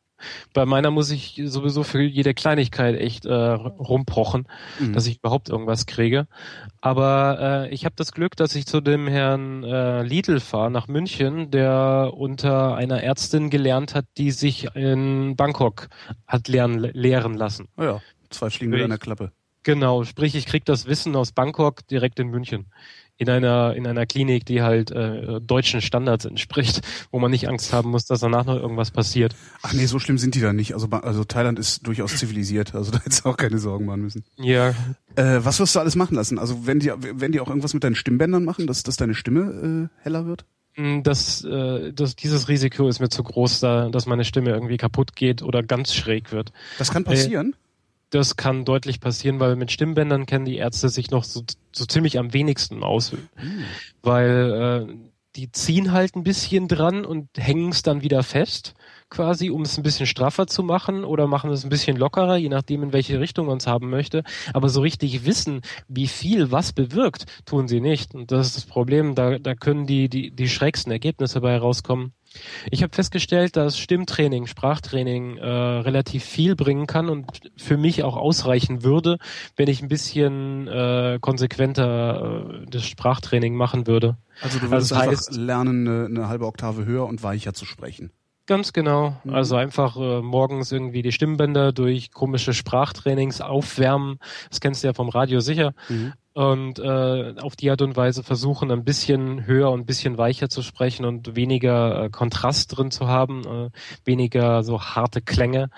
Bei 0.54 0.66
meiner 0.66 0.92
muss 0.92 1.12
ich 1.12 1.42
sowieso 1.46 1.84
für 1.84 2.02
jede 2.02 2.34
Kleinigkeit 2.34 2.96
echt 2.96 3.26
äh, 3.26 3.34
rumpochen, 3.34 4.48
Mhm. 4.80 4.94
dass 4.94 5.08
ich 5.08 5.18
überhaupt 5.18 5.50
irgendwas 5.50 5.86
kriege. 5.86 6.28
Aber 6.82 7.68
äh, 7.70 7.74
ich 7.74 7.86
habe 7.86 7.96
das 7.98 8.12
Glück, 8.12 8.36
dass 8.36 8.56
ich 8.56 8.66
zu 8.66 8.82
dem 8.82 9.08
Herrn 9.08 9.64
äh, 9.64 10.04
Lidl 10.04 10.40
fahre 10.40 10.72
nach 10.72 10.88
München, 10.88 11.52
der 11.52 12.12
unter 12.16 12.76
einer 12.76 13.04
Ärztin 13.04 13.50
gelernt 13.50 13.96
hat, 13.96 14.06
die 14.18 14.32
sich 14.32 14.68
in 14.76 15.36
Bangkok 15.36 15.88
hat 16.28 16.48
lernen, 16.48 16.80
lehren 16.94 17.34
lassen. 17.36 17.68
Ah 17.76 17.84
ja, 17.84 18.02
zwei 18.30 18.50
Fliegen 18.50 18.72
mit 18.72 18.82
einer 18.82 18.98
Klappe. 18.98 19.32
Genau, 19.64 20.04
sprich, 20.04 20.36
ich 20.36 20.46
krieg 20.46 20.64
das 20.66 20.86
Wissen 20.86 21.16
aus 21.16 21.32
Bangkok 21.32 21.88
direkt 21.88 22.20
in 22.20 22.28
München. 22.28 22.68
In 23.18 23.30
einer, 23.30 23.74
in 23.76 23.88
einer 23.88 24.06
Klinik, 24.06 24.46
die 24.46 24.62
halt 24.62 24.92
äh, 24.92 25.40
deutschen 25.40 25.82
Standards 25.82 26.26
entspricht, 26.26 26.82
wo 27.12 27.20
man 27.20 27.32
nicht 27.32 27.48
Angst 27.48 27.72
haben 27.72 27.92
muss, 27.92 28.06
dass 28.06 28.20
danach 28.20 28.46
noch 28.46 28.58
irgendwas 28.58 28.92
passiert. 28.92 29.36
Ach 29.62 29.74
nee, 29.74 29.86
so 29.86 30.00
schlimm 30.00 30.18
sind 30.18 30.36
die 30.36 30.42
da 30.42 30.52
nicht. 30.52 30.74
Also, 30.74 30.88
also 30.90 31.24
Thailand 31.24 31.58
ist 31.58 31.88
durchaus 31.88 32.18
zivilisiert. 32.18 32.76
Also 32.76 32.92
da 32.92 33.00
hättest 33.00 33.24
du 33.26 33.30
auch 33.30 33.38
keine 33.38 33.58
Sorgen 33.58 33.86
machen 33.86 34.02
müssen. 34.02 34.24
Ja, 34.38 34.74
Äh, 35.16 35.40
was 35.46 35.60
wirst 35.62 35.76
du 35.76 35.80
alles 35.80 35.96
machen 35.96 36.16
lassen? 36.16 36.38
Also 36.38 36.68
wenn 36.68 36.80
die, 36.80 36.92
wenn 36.98 37.32
die 37.32 37.40
auch 37.40 37.48
irgendwas 37.48 37.74
mit 37.74 37.86
deinen 37.86 37.96
Stimmbändern 37.96 38.44
machen, 38.44 38.68
dass, 38.68 38.84
dass 38.84 38.98
deine 38.98 39.14
Stimme 39.14 39.90
äh, 39.90 40.04
heller 40.04 40.26
wird? 40.26 40.46
mh, 40.76 41.02
das, 41.02 41.44
äh, 41.44 41.94
das, 41.94 42.16
dieses 42.16 42.48
Risiko 42.50 42.88
ist 42.88 43.00
mir 43.00 43.10
zu 43.10 43.24
groß, 43.24 43.60
da, 43.60 43.90
dass 43.90 44.06
meine 44.06 44.26
Stimme 44.26 44.52
irgendwie 44.52 44.78
kaputt 44.78 45.16
geht 45.16 45.42
oder 45.42 45.64
ganz 45.64 45.94
schräg 45.94 46.32
wird. 46.32 46.52
Das 46.78 46.92
kann 46.92 47.04
passieren. 47.04 47.56
Das 48.10 48.36
kann 48.36 48.66
deutlich 48.66 49.00
passieren, 49.00 49.40
weil 49.40 49.56
mit 49.56 49.72
Stimmbändern 49.72 50.26
kennen 50.26 50.46
die 50.46 50.58
Ärzte 50.58 50.90
sich 50.90 51.12
noch 51.12 51.24
so, 51.24 51.44
so 51.72 51.86
ziemlich 51.86 52.20
am 52.20 52.34
wenigsten 52.34 52.84
aus. 52.84 53.14
Weil 54.02 54.88
äh, 54.90 54.96
die 55.36 55.52
ziehen 55.52 55.92
halt 55.92 56.16
ein 56.16 56.24
bisschen 56.24 56.68
dran 56.68 57.06
und 57.06 57.30
hängen 57.38 57.70
es 57.70 57.82
dann 57.84 58.02
wieder 58.02 58.24
fest, 58.24 58.74
quasi, 59.10 59.50
um 59.50 59.62
es 59.64 59.78
ein 59.78 59.84
bisschen 59.84 60.06
straffer 60.06 60.48
zu 60.48 60.64
machen 60.64 61.04
oder 61.04 61.28
machen 61.28 61.52
es 61.52 61.64
ein 61.64 61.70
bisschen 61.70 61.98
lockerer, 61.98 62.38
je 62.38 62.50
nachdem, 62.50 62.84
in 62.84 62.94
welche 62.94 63.20
Richtung 63.20 63.48
man 63.48 63.58
es 63.58 63.68
haben 63.68 63.90
möchte. 63.90 64.24
Aber 64.54 64.70
so 64.70 64.82
richtig 64.82 65.26
wissen, 65.26 65.62
wie 65.88 66.08
viel 66.08 66.52
was 66.52 66.74
bewirkt, 66.74 67.26
tun 67.46 67.68
sie 67.68 67.82
nicht. 67.82 68.16
Und 68.16 68.32
das 68.32 68.48
ist 68.48 68.58
das 68.58 68.66
Problem, 68.66 69.16
da, 69.16 69.38
da 69.38 69.56
können 69.56 69.86
die, 69.86 70.10
die, 70.10 70.32
die 70.32 70.50
schrägsten 70.50 70.92
Ergebnisse 70.92 71.42
bei 71.42 71.58
rauskommen. 71.58 72.14
Ich 72.72 72.84
habe 72.84 72.94
festgestellt, 72.94 73.56
dass 73.56 73.78
Stimmtraining, 73.78 74.48
Sprachtraining 74.48 75.38
äh, 75.38 75.46
relativ 75.46 76.24
viel 76.24 76.56
bringen 76.56 76.88
kann 76.88 77.10
und 77.10 77.26
für 77.58 77.78
mich 77.78 78.04
auch 78.04 78.18
ausreichen 78.18 78.84
würde, 78.84 79.18
wenn 79.56 79.68
ich 79.70 79.82
ein 79.82 79.88
bisschen 79.88 80.68
äh, 80.68 81.20
konsequenter 81.22 82.62
äh, 82.64 82.66
das 82.70 82.86
Sprachtraining 82.86 83.56
machen 83.56 83.88
würde. 83.88 84.18
Also 84.42 84.60
du 84.60 84.70
würdest 84.70 84.94
Also 84.94 84.96
einfach 85.10 85.22
heißt- 85.24 85.40
lernen, 85.40 85.88
eine, 85.88 86.06
eine 86.06 86.28
halbe 86.28 86.46
Oktave 86.46 86.86
höher 86.86 87.06
und 87.06 87.24
weicher 87.24 87.54
zu 87.54 87.66
sprechen. 87.66 88.12
Ganz 88.48 88.74
genau. 88.74 89.18
Also 89.28 89.56
einfach 89.56 89.98
äh, 89.98 90.22
morgens 90.22 90.72
irgendwie 90.72 91.02
die 91.02 91.12
Stimmbänder 91.12 91.72
durch 91.72 92.12
komische 92.12 92.54
Sprachtrainings 92.54 93.42
aufwärmen. 93.42 94.20
Das 94.50 94.60
kennst 94.60 94.84
du 94.84 94.88
ja 94.88 94.94
vom 94.94 95.10
Radio 95.10 95.40
sicher. 95.40 95.74
Und 96.36 96.80
äh, 96.80 97.34
auf 97.40 97.56
die 97.56 97.72
Art 97.72 97.82
und 97.82 97.96
Weise 97.96 98.22
versuchen, 98.22 98.70
ein 98.70 98.84
bisschen 98.84 99.46
höher 99.46 99.72
und 99.72 99.80
ein 99.80 99.86
bisschen 99.86 100.18
weicher 100.18 100.50
zu 100.50 100.64
sprechen 100.64 101.06
und 101.06 101.38
weniger 101.38 102.04
äh, 102.04 102.10
Kontrast 102.10 102.76
drin 102.76 102.92
zu 102.92 103.08
haben, 103.08 103.46
äh, 103.46 103.70
weniger 104.04 104.62
so 104.64 104.82
harte 104.82 105.22
Klänge. 105.22 105.70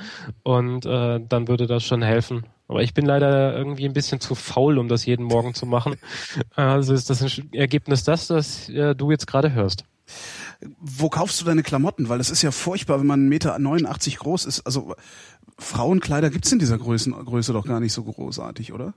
Und 0.41 0.87
äh, 0.87 1.19
dann 1.21 1.47
würde 1.47 1.67
das 1.67 1.83
schon 1.83 2.01
helfen. 2.01 2.47
Aber 2.67 2.81
ich 2.81 2.95
bin 2.95 3.05
leider 3.05 3.55
irgendwie 3.55 3.85
ein 3.85 3.93
bisschen 3.93 4.19
zu 4.19 4.33
faul, 4.33 4.79
um 4.79 4.87
das 4.87 5.05
jeden 5.05 5.25
Morgen 5.25 5.53
zu 5.53 5.67
machen. 5.67 5.95
Also 6.55 6.95
ist 6.95 7.11
das 7.11 7.21
ein 7.21 7.53
Ergebnis 7.53 8.03
das, 8.03 8.25
das 8.25 8.67
äh, 8.69 8.95
du 8.95 9.11
jetzt 9.11 9.27
gerade 9.27 9.53
hörst. 9.53 9.85
Wo 10.79 11.09
kaufst 11.09 11.39
du 11.39 11.45
deine 11.45 11.61
Klamotten? 11.61 12.09
Weil 12.09 12.19
es 12.19 12.31
ist 12.31 12.41
ja 12.41 12.49
furchtbar, 12.49 12.99
wenn 12.99 13.05
man 13.05 13.29
1,89 13.29 13.29
Meter 13.29 14.17
groß 14.17 14.45
ist. 14.45 14.61
Also 14.61 14.95
Frauenkleider 15.59 16.31
gibt's 16.31 16.51
in 16.51 16.57
dieser 16.57 16.79
Größen, 16.79 17.13
Größe 17.13 17.53
doch 17.53 17.65
gar 17.65 17.79
nicht 17.79 17.93
so 17.93 18.03
großartig, 18.03 18.73
oder? 18.73 18.95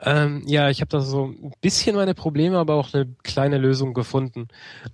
Ähm, 0.00 0.42
ja, 0.46 0.70
ich 0.70 0.80
habe 0.80 0.88
da 0.90 1.00
so 1.00 1.26
ein 1.26 1.52
bisschen 1.60 1.96
meine 1.96 2.14
Probleme, 2.14 2.58
aber 2.58 2.74
auch 2.74 2.92
eine 2.94 3.06
kleine 3.22 3.58
Lösung 3.58 3.94
gefunden. 3.94 4.48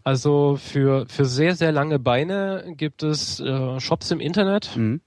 Also 0.04 0.56
für, 0.56 1.06
für 1.08 1.24
sehr, 1.24 1.54
sehr 1.54 1.72
lange 1.72 1.98
Beine 1.98 2.74
gibt 2.76 3.02
es 3.02 3.40
äh, 3.40 3.80
Shops 3.80 4.10
im 4.10 4.20
Internet, 4.20 4.76
Mhm. 4.76 5.00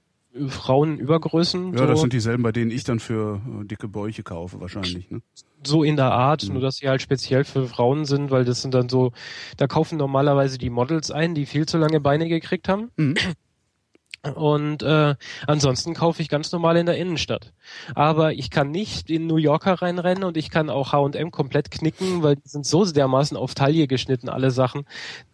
Frauenübergrößen, 0.48 1.74
Ja, 1.74 1.86
das 1.86 1.98
so, 1.98 2.02
sind 2.02 2.12
dieselben, 2.14 2.42
bei 2.42 2.52
denen 2.52 2.70
ich 2.70 2.84
dann 2.84 3.00
für 3.00 3.42
äh, 3.60 3.66
dicke 3.66 3.86
Bäuche 3.88 4.22
kaufe, 4.22 4.60
wahrscheinlich. 4.60 5.10
Ne? 5.10 5.20
so 5.64 5.84
in 5.84 5.94
der 5.96 6.10
Art, 6.10 6.44
Mhm. 6.48 6.54
nur 6.54 6.62
dass 6.62 6.76
sie 6.76 6.88
halt 6.88 7.02
speziell 7.02 7.44
für 7.44 7.68
Frauen 7.68 8.04
sind, 8.04 8.30
weil 8.32 8.44
das 8.44 8.62
sind 8.62 8.74
dann 8.74 8.88
so, 8.88 9.12
da 9.58 9.66
kaufen 9.68 9.96
normalerweise 9.96 10.58
die 10.58 10.70
Models 10.70 11.10
ein, 11.12 11.34
die 11.36 11.46
viel 11.46 11.66
zu 11.66 11.78
lange 11.78 12.00
Beine 12.00 12.28
gekriegt 12.28 12.68
haben. 12.68 12.90
Mhm. 12.96 13.14
Und 14.34 14.84
äh, 14.84 15.16
ansonsten 15.48 15.94
kaufe 15.94 16.22
ich 16.22 16.28
ganz 16.28 16.52
normal 16.52 16.76
in 16.76 16.86
der 16.86 16.96
Innenstadt. 16.96 17.52
Aber 17.96 18.32
ich 18.32 18.50
kann 18.50 18.70
nicht 18.70 19.10
in 19.10 19.26
New 19.26 19.36
Yorker 19.36 19.82
reinrennen 19.82 20.22
und 20.22 20.36
ich 20.36 20.48
kann 20.48 20.70
auch 20.70 20.92
H&M 20.92 21.32
komplett 21.32 21.72
knicken, 21.72 22.22
weil 22.22 22.36
die 22.36 22.48
sind 22.48 22.64
so 22.64 22.84
dermaßen 22.84 23.36
auf 23.36 23.54
Taille 23.54 23.88
geschnitten, 23.88 24.28
alle 24.28 24.52
Sachen. 24.52 24.86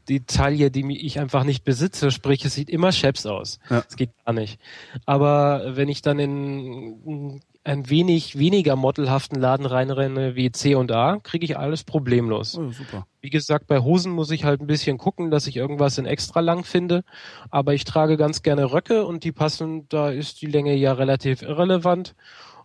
Die 0.09 0.25
Taille, 0.25 0.71
die 0.71 1.05
ich 1.05 1.21
einfach 1.21 1.45
nicht 1.45 1.65
besitze, 1.65 2.11
sprich, 2.11 2.43
es 2.47 2.55
sieht 2.55 2.71
immer 2.71 2.93
scheps 2.93 3.27
aus. 3.27 3.59
Ja. 3.69 3.83
Das 3.83 3.97
geht 3.97 4.11
gar 4.25 4.33
nicht. 4.33 4.59
Aber 5.05 5.77
wenn 5.77 5.91
ich 5.91 6.01
dann 6.01 6.19
in 6.19 7.43
ein 7.69 7.91
wenig 7.91 8.39
weniger 8.39 8.77
modelhaften 8.77 9.39
Laden 9.39 9.67
reinrenne 9.67 10.35
wie 10.35 10.51
C 10.51 10.75
und 10.75 10.91
A, 10.91 11.19
kriege 11.23 11.45
ich 11.45 11.59
alles 11.59 11.85
problemlos. 11.85 12.57
Oh, 12.57 12.71
super. 12.71 13.07
Wie 13.21 13.29
gesagt, 13.29 13.67
bei 13.67 13.81
Hosen 13.81 14.11
muss 14.11 14.31
ich 14.31 14.45
halt 14.45 14.63
ein 14.63 14.67
bisschen 14.67 14.97
gucken, 14.97 15.31
dass 15.31 15.47
ich 15.47 15.57
irgendwas 15.57 15.99
in 15.99 16.07
extra 16.07 16.41
lang 16.41 16.65
finde. 16.65 17.05
Aber 17.51 17.75
ich 17.75 17.85
trage 17.85 18.17
ganz 18.17 18.43
gerne 18.43 18.73
Röcke 18.73 19.05
und 19.05 19.23
die 19.23 19.33
passen, 19.33 19.87
da 19.91 20.09
ist 20.09 20.41
die 20.41 20.47
Länge 20.47 20.75
ja 20.77 20.95
relativ 20.95 21.43
irrelevant. 21.43 22.15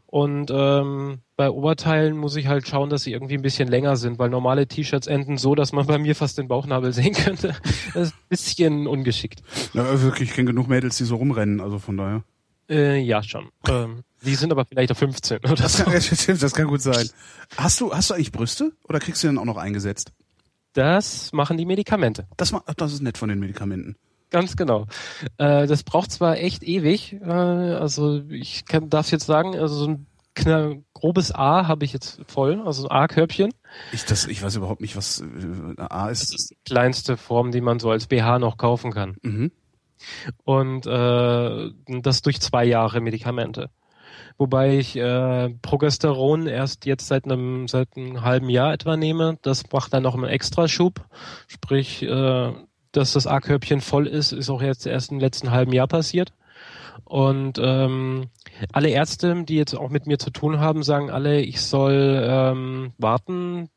Und 0.05 0.51
ähm, 0.55 1.19
bei 1.35 1.49
Oberteilen 1.49 2.15
muss 2.15 2.38
ich 2.38 2.47
halt 2.47 2.65
schauen, 2.65 2.89
dass 2.89 3.03
sie 3.03 3.11
irgendwie 3.11 3.35
ein 3.35 3.41
bisschen 3.41 3.67
länger 3.67 3.97
sind, 3.97 4.19
weil 4.19 4.30
normale 4.30 4.67
T-Shirts 4.67 5.07
enden 5.07 5.38
so, 5.38 5.53
dass 5.53 5.73
man 5.73 5.85
bei 5.85 5.97
mir 5.97 6.15
fast 6.15 6.38
den 6.38 6.47
Bauchnabel 6.47 6.93
sehen 6.93 7.13
könnte. 7.13 7.55
Das 7.93 8.09
ist 8.09 8.13
ein 8.13 8.30
bisschen 8.30 8.88
ungeschickt. 8.88 9.43
Ja, 9.73 10.01
wirklich, 10.01 10.30
ich 10.30 10.35
kenne 10.35 10.51
genug 10.51 10.69
Mädels, 10.69 10.95
die 10.95 11.03
so 11.03 11.17
rumrennen, 11.17 11.59
also 11.59 11.77
von 11.77 11.97
daher. 11.97 12.23
Äh, 12.69 12.99
ja, 12.99 13.21
schon. 13.21 13.49
Ähm, 13.67 14.03
die 14.26 14.36
sind 14.36 14.52
aber 14.52 14.66
vielleicht 14.66 14.91
auf 14.91 14.98
15 14.98 15.38
oder 15.40 15.56
Das 15.56 15.78
so. 15.78 15.84
kann, 15.84 15.94
das 16.40 16.54
kann 16.54 16.68
gut 16.68 16.82
sein. 16.82 17.10
Hast 17.58 17.80
du, 17.82 17.94
hast 17.94 18.10
du 18.10 18.14
eigentlich 18.16 18.32
Brüste 18.32 18.72
oder 18.88 19.00
kriegst 19.00 19.24
du 19.24 19.28
die 19.28 19.36
dann 19.36 19.41
auch 19.41 19.45
noch 19.45 19.58
eingesetzt? 19.58 20.12
Das 20.74 21.32
machen 21.34 21.58
die 21.58 21.66
Medikamente. 21.66 22.26
Das, 22.38 22.52
ma- 22.52 22.64
das 22.78 22.94
ist 22.94 23.02
nett 23.02 23.18
von 23.18 23.30
den 23.30 23.40
Medikamenten. 23.40 23.95
Ganz 24.32 24.56
genau. 24.58 24.88
Äh, 25.38 25.68
das 25.68 25.84
braucht 25.84 26.12
zwar 26.12 26.38
echt 26.38 26.64
ewig, 26.64 27.14
äh, 27.22 27.26
also 27.30 28.24
ich 28.30 28.66
kann, 28.66 28.90
darf 28.90 29.12
jetzt 29.12 29.28
sagen, 29.28 29.56
also 29.56 29.76
so 29.76 29.88
ein 29.88 30.84
grobes 30.95 31.32
A 31.32 31.68
habe 31.68 31.86
ich 31.86 31.94
jetzt 31.94 32.20
voll, 32.28 32.60
also 32.66 32.88
ein 32.90 32.91
A-Körbchen. 33.04 33.54
Ich, 33.91 34.04
das, 34.06 34.26
ich 34.26 34.41
weiß 34.41 34.56
überhaupt 34.56 34.82
nicht, 34.82 34.95
was 34.98 35.22
äh, 35.22 35.80
A 35.80 36.08
Das 36.10 36.24
ist. 36.24 36.34
ist 36.34 36.50
die 36.52 36.58
kleinste 36.66 37.18
Form, 37.18 37.52
die 37.52 37.62
man 37.62 37.80
so 37.80 37.91
als 37.91 38.08
BH 38.08 38.40
noch 38.40 38.58
kaufen 38.58 38.91
kann. 38.91 39.16
Mhm. 39.22 39.52
Und 40.44 40.88
äh, 40.88 41.70
das 42.02 42.22
durch 42.24 42.41
zwei 42.41 42.66
Jahre 42.66 43.00
Medikamente. 43.00 43.70
Wobei 44.38 44.77
ich 44.77 44.95
äh, 44.95 45.49
Progesteron 45.61 46.47
erst 46.47 46.85
jetzt 46.85 47.07
seit 47.07 47.26
einem 47.26 47.68
seit 47.68 47.95
einem 47.95 48.23
halben 48.23 48.49
Jahr 48.49 48.73
etwa 48.73 48.97
nehme. 48.97 49.38
Das 49.41 49.64
macht 49.72 49.93
dann 49.93 50.03
noch 50.03 50.15
einen 50.15 50.26
Extraschub. 50.26 51.05
Sprich, 51.47 52.03
äh, 52.03 52.53
dass 52.91 53.14
das 53.14 53.27
A-Körbchen 53.27 53.81
voll 53.81 54.07
ist, 54.07 54.31
ist 54.31 54.49
auch 54.49 54.61
jetzt 54.61 54.85
erst 54.85 55.11
im 55.11 55.19
letzten 55.19 55.51
halben 55.51 55.73
Jahr 55.73 55.88
passiert. 55.88 56.34
Und 57.05 57.60
ähm, 57.61 58.30
alle 58.72 58.89
Ärzte, 58.89 59.43
die 59.43 59.55
jetzt 59.55 59.76
auch 59.76 59.89
mit 59.89 60.07
mir 60.07 60.19
zu 60.19 60.30
tun 60.30 60.60
haben, 60.60 60.84
sagen 60.84 61.10
alle, 61.10 61.41
ich 61.41 61.61
soll 61.61 62.23
ähm, 62.23 62.93
warten, 62.97 63.69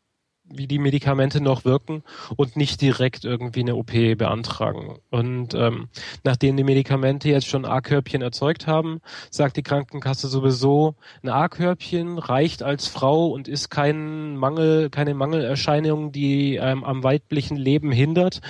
wie 0.49 0.67
die 0.67 0.79
Medikamente 0.79 1.41
noch 1.41 1.65
wirken 1.65 2.03
und 2.37 2.57
nicht 2.57 2.81
direkt 2.81 3.25
irgendwie 3.25 3.61
eine 3.61 3.77
OP 3.77 3.93
beantragen. 3.93 4.97
Und 5.11 5.55
ähm, 5.55 5.89
nachdem 6.25 6.57
die 6.57 6.65
Medikamente 6.65 7.29
jetzt 7.29 7.47
schon 7.47 7.65
A-Körbchen 7.65 8.23
erzeugt 8.23 8.67
haben, 8.67 9.01
sagt 9.31 9.57
die 9.57 9.63
Krankenkasse 9.63 10.29
sowieso, 10.29 10.97
ein 11.23 11.29
A-Körbchen 11.29 12.19
reicht 12.19 12.63
als 12.63 12.87
Frau 12.87 13.29
und 13.29 13.49
ist 13.49 13.71
kein 13.71 14.37
Mangel, 14.37 14.91
keine 14.91 15.15
Mangelerscheinung, 15.15 16.13
die 16.13 16.57
ähm, 16.57 16.85
am 16.85 17.03
weiblichen 17.03 17.57
Leben 17.57 17.91
hindert 17.93 18.41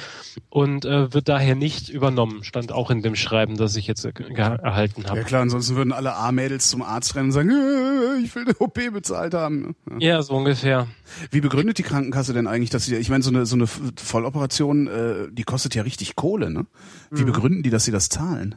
und 0.51 0.85
äh, 0.85 1.13
wird 1.15 1.29
daher 1.29 1.55
nicht 1.55 1.89
übernommen. 1.89 2.43
Stand 2.43 2.73
auch 2.73 2.91
in 2.91 3.03
dem 3.03 3.17
Schreiben, 3.17 3.57
das 3.57 3.77
ich 3.77 3.87
jetzt 3.87 4.05
erhalten 4.05 5.03
Ja 5.03 5.11
habe. 5.11 5.23
klar, 5.23 5.43
ansonsten 5.43 5.77
würden 5.77 5.93
alle 5.93 6.15
A-Mädels 6.15 6.69
zum 6.71 6.83
Arzt 6.83 7.15
rennen 7.15 7.27
und 7.27 7.33
sagen, 7.33 7.51
äh, 7.51 8.23
ich 8.25 8.35
will 8.35 8.45
eine 8.45 8.57
OP 8.59 8.75
bezahlt 8.93 9.35
haben. 9.35 9.77
Ja. 10.01 10.17
Ja, 10.17 10.23
so 10.23 10.35
ungefähr. 10.35 10.87
Wie 11.31 11.41
begründet 11.41 11.79
die 11.79 11.83
Krankenkasse 11.87 12.35
denn 12.35 12.47
eigentlich, 12.47 12.71
dass 12.71 12.85
sie, 12.85 12.97
ich 12.97 13.09
meine, 13.09 13.23
so 13.25 13.31
eine, 13.31 13.47
so 13.47 13.57
eine 13.57 13.67
Volloperation, 13.67 14.87
äh, 14.87 15.29
die 15.33 15.45
kostet 15.45 15.75
ja 15.75 15.83
richtig 15.83 16.17
Kohle, 16.17 16.51
ne? 16.51 16.67
Wie 17.11 17.23
Mhm. 17.23 17.27
begründen 17.27 17.63
die, 17.63 17.71
dass 17.71 17.85
sie 17.85 17.93
das 17.93 18.11
zahlen? 18.11 18.55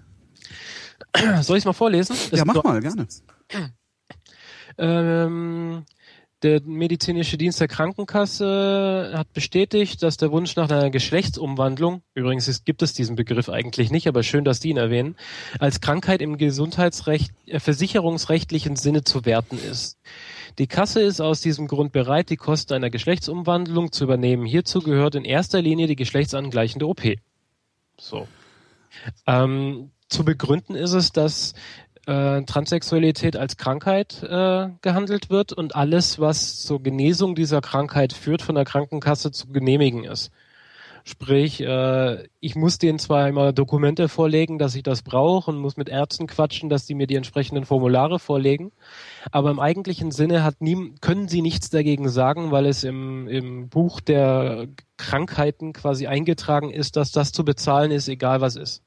Soll 1.42 1.58
ich 1.58 1.62
es 1.62 1.66
mal 1.66 1.74
vorlesen? 1.74 2.16
Das 2.30 2.40
ja, 2.40 2.46
mach 2.46 2.62
mal, 2.64 2.82
gerne. 2.82 3.08
Ähm, 4.78 5.84
Der 6.42 6.62
medizinische 6.64 7.38
Dienst 7.38 7.60
der 7.60 7.68
Krankenkasse 7.68 9.12
hat 9.14 9.34
bestätigt, 9.34 10.02
dass 10.04 10.16
der 10.16 10.32
Wunsch 10.32 10.56
nach 10.56 10.70
einer 10.70 10.90
Geschlechtsumwandlung, 10.90 12.02
übrigens 12.14 12.48
ist, 12.48 12.64
gibt 12.66 12.82
es 12.82 12.94
diesen 12.94 13.18
Begriff 13.18 13.50
eigentlich 13.50 13.92
nicht, 13.92 14.08
aber 14.08 14.24
schön, 14.24 14.46
dass 14.46 14.62
die 14.62 14.70
ihn 14.70 14.78
erwähnen, 14.78 15.18
als 15.60 15.82
Krankheit 15.82 16.22
im 16.22 16.38
Gesundheitsrecht, 16.38 17.34
äh, 17.46 17.60
versicherungsrechtlichen 17.60 18.78
Sinne 18.78 19.04
zu 19.04 19.26
werten 19.26 19.58
ist. 19.58 19.98
Die 20.58 20.68
Kasse 20.68 21.02
ist 21.02 21.22
aus 21.22 21.42
diesem 21.42 21.68
Grund 21.68 21.92
bereit, 21.92 22.30
die 22.30 22.38
Kosten 22.38 22.74
einer 22.74 22.90
Geschlechtsumwandlung 22.90 23.92
zu 23.92 24.04
übernehmen. 24.04 24.46
Hierzu 24.46 24.80
gehört 24.80 25.16
in 25.16 25.26
erster 25.26 25.62
Linie 25.62 25.88
die 25.88 25.96
geschlechtsangleichende 25.96 26.88
OP. 26.88 27.02
So. 27.98 28.28
Ähm, 29.28 29.92
zu 30.08 30.26
begründen 30.26 30.76
ist 30.76 30.94
es, 30.94 31.12
dass 31.12 31.54
äh, 32.08 32.42
Transsexualität 32.44 33.38
als 33.38 33.58
Krankheit 33.58 34.24
äh, 34.24 34.70
gehandelt 34.82 35.30
wird 35.30 35.54
und 35.54 35.76
alles, 35.76 36.20
was 36.20 36.60
zur 36.60 36.82
Genesung 36.82 37.36
dieser 37.36 37.62
Krankheit 37.62 38.14
führt, 38.14 38.42
von 38.42 38.56
der 38.56 38.66
Krankenkasse 38.66 39.32
zu 39.32 39.48
genehmigen 39.48 40.04
ist. 40.04 40.32
Sprich, 41.04 41.62
äh, 41.62 42.28
ich 42.40 42.56
muss 42.56 42.78
denen 42.78 43.00
zwar 43.00 43.28
immer 43.28 43.54
Dokumente 43.54 44.10
vorlegen, 44.10 44.58
dass 44.58 44.76
ich 44.76 44.84
das 44.84 45.02
brauche 45.02 45.52
und 45.52 45.58
muss 45.58 45.78
mit 45.78 45.90
Ärzten 45.90 46.28
quatschen, 46.28 46.70
dass 46.70 46.86
die 46.86 46.96
mir 46.96 47.08
die 47.08 47.16
entsprechenden 47.16 47.66
Formulare 47.66 48.20
vorlegen, 48.20 48.72
aber 49.32 49.52
im 49.52 49.60
eigentlichen 49.60 50.12
Sinne 50.12 50.44
hat 50.44 50.62
nie, 50.62 50.94
können 51.02 51.28
sie 51.28 51.42
nichts 51.42 51.70
dagegen 51.70 52.10
sagen, 52.10 52.52
weil 52.52 52.66
es 52.66 52.84
im, 52.84 53.28
im 53.28 53.70
Buch 53.70 54.00
der 54.02 54.68
Krankheiten 54.98 55.74
quasi 55.74 56.08
eingetragen 56.08 56.72
ist, 56.72 56.96
dass 56.96 57.12
das 57.12 57.32
zu 57.32 57.46
bezahlen 57.46 57.92
ist, 57.92 58.08
egal 58.10 58.42
was 58.42 58.56
ist. 58.56 58.84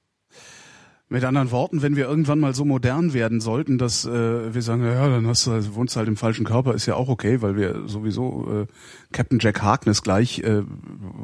Mit 1.13 1.25
anderen 1.25 1.51
Worten, 1.51 1.83
wenn 1.83 1.95
wir 1.95 2.07
irgendwann 2.07 2.41
mal 2.41 2.55
so 2.55 2.65
modern 2.65 3.13
werden 3.13 3.43
sollten, 3.43 3.77
dass 3.77 4.07
äh, 4.07 4.55
wir 4.55 4.63
sagen, 4.63 4.83
ja, 4.83 5.11
dann 5.11 5.27
hast 5.27 5.47
du, 5.47 5.75
wohnst 5.75 5.95
halt 5.95 6.09
im 6.09 6.17
falschen 6.17 6.47
Körper, 6.47 6.73
ist 6.73 6.87
ja 6.87 6.95
auch 6.95 7.11
okay, 7.11 7.43
weil 7.43 7.55
wir 7.55 7.87
sowieso 7.87 8.63
äh, 8.63 8.67
Captain 9.13 9.39
Jack 9.39 9.61
Harkness 9.61 10.03
gleich 10.03 10.39
äh, 10.39 10.63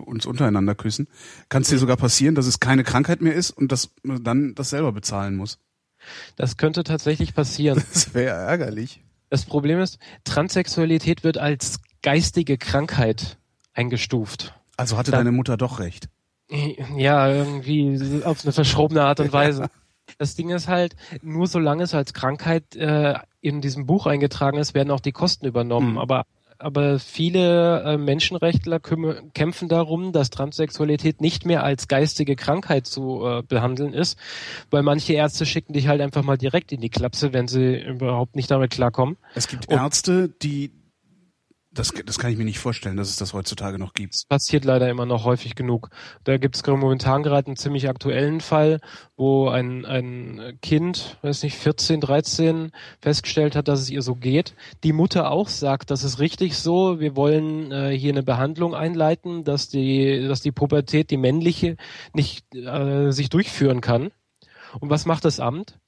uns 0.05 0.27
untereinander 0.27 0.75
küssen, 0.75 1.09
kann 1.49 1.63
es 1.63 1.69
dir 1.69 1.79
sogar 1.79 1.97
passieren, 1.97 2.35
dass 2.35 2.47
es 2.47 2.61
keine 2.61 2.85
Krankheit 2.85 3.23
mehr 3.23 3.33
ist 3.33 3.51
und 3.51 3.73
dass 3.73 3.95
man 4.03 4.23
dann 4.23 4.55
das 4.55 4.69
selber 4.69 4.93
bezahlen 4.93 5.37
muss. 5.37 5.59
Das 6.37 6.59
könnte 6.59 6.85
tatsächlich 6.85 7.35
passieren. 7.35 7.83
Das 7.95 8.13
wäre 8.13 8.37
ärgerlich. 8.37 9.03
Das 9.31 9.47
Problem 9.47 9.81
ist, 9.81 9.99
Transsexualität 10.25 11.25
wird 11.25 11.39
als 11.39 11.81
geistige 12.03 12.59
Krankheit 12.59 13.39
eingestuft. 13.73 14.53
Also 14.77 14.99
hatte 14.99 15.13
dann, 15.13 15.21
deine 15.21 15.33
Mutter 15.33 15.57
doch 15.57 15.81
recht. 15.81 16.11
Ja, 16.97 17.31
irgendwie 17.31 18.23
auf 18.25 18.45
eine 18.45 18.53
verschrobene 18.53 19.03
Art 19.03 19.21
und 19.21 19.33
Weise. 19.33 19.71
Das 20.19 20.35
Ding 20.35 20.51
ist 20.51 20.69
halt, 20.69 20.97
nur 21.23 21.47
solange 21.47 21.85
es 21.85 21.95
als 21.95 22.13
Krankheit 22.13 22.75
äh, 22.77 23.15
in 23.41 23.61
diesem 23.61 23.87
Buch 23.87 24.07
eingetragen 24.07 24.59
ist, 24.59 24.75
werden 24.75 24.91
auch 24.91 25.01
die 25.01 25.13
Kosten 25.13 25.47
übernommen. 25.47 25.93
Mhm. 25.93 25.99
Aber 25.99 26.25
aber 26.61 26.99
viele 26.99 27.83
äh, 27.85 27.97
Menschenrechtler 27.97 28.81
kämpfen 28.81 29.69
darum, 29.69 30.13
dass 30.13 30.31
Transsexualität 30.31 31.21
nicht 31.21 31.47
mehr 31.47 31.63
als 31.63 31.87
geistige 31.87 32.35
Krankheit 32.35 32.87
zu 32.87 33.25
äh, 33.25 33.43
behandeln 33.43 33.93
ist, 33.93 34.19
weil 34.71 34.83
manche 34.83 35.13
Ärzte 35.13 35.47
schicken 35.47 35.73
dich 35.73 35.87
halt 35.87 36.01
einfach 36.01 36.25
mal 36.25 36.37
direkt 36.37 36.73
in 36.73 36.81
die 36.81 36.91
Klapse, 36.91 37.33
wenn 37.33 37.47
sie 37.47 37.81
überhaupt 37.81 38.35
nicht 38.35 38.51
damit 38.51 38.73
klarkommen. 38.73 39.17
Es 39.37 39.47
gibt 39.47 39.71
Ärzte, 39.71 40.29
die 40.29 40.73
das, 41.79 41.93
das 42.05 42.19
kann 42.19 42.33
ich 42.33 42.39
mir 42.39 42.45
nicht 42.45 42.59
vorstellen, 42.59 42.97
dass 42.97 43.09
es 43.09 43.17
das 43.17 43.33
heutzutage 43.33 43.79
noch 43.79 43.93
gibt. 43.93 44.15
Das 44.15 44.25
passiert 44.25 44.65
leider 44.65 44.89
immer 44.89 45.07
noch 45.07 45.25
häufig 45.25 45.55
genug. 45.55 45.91
Da 46.25 46.37
gibt 46.37 46.57
es 46.57 46.67
momentan 46.67 47.23
gerade 47.23 47.47
einen 47.47 47.57
ziemlich 47.57 47.89
aktuellen 47.89 48.41
Fall, 48.41 48.81
wo 49.17 49.49
ein, 49.49 49.85
ein 49.85 50.59
Kind, 50.61 51.19
weiß 51.23 51.43
nicht, 51.45 51.57
14, 51.57 52.01
13, 52.01 52.73
festgestellt 53.01 53.55
hat, 53.55 53.69
dass 53.69 53.81
es 53.81 53.91
ihr 53.91 54.03
so 54.03 54.15
geht. 54.15 54.55
Die 54.83 54.93
Mutter 54.93 55.31
auch 55.31 55.49
sagt, 55.49 55.91
das 55.91 56.05
ist 56.05 56.19
richtig 56.19 56.57
so, 56.59 57.01
wir 57.01 57.17
wollen 57.17 57.71
äh, 57.71 57.97
hier 57.97 58.13
eine 58.13 58.23
Behandlung 58.23 58.75
einleiten, 58.75 59.45
dass 59.45 59.69
die, 59.69 60.27
dass 60.27 60.41
die 60.41 60.53
Pubertät, 60.53 61.11
die 61.11 61.17
männliche, 61.17 61.77
nicht 62.13 62.55
äh, 62.55 63.11
sich 63.11 63.29
durchführen 63.29 63.81
kann. 63.81 64.11
Und 64.81 64.91
was 64.91 65.07
macht 65.07 65.25
das 65.25 65.41
Amt? 65.41 65.79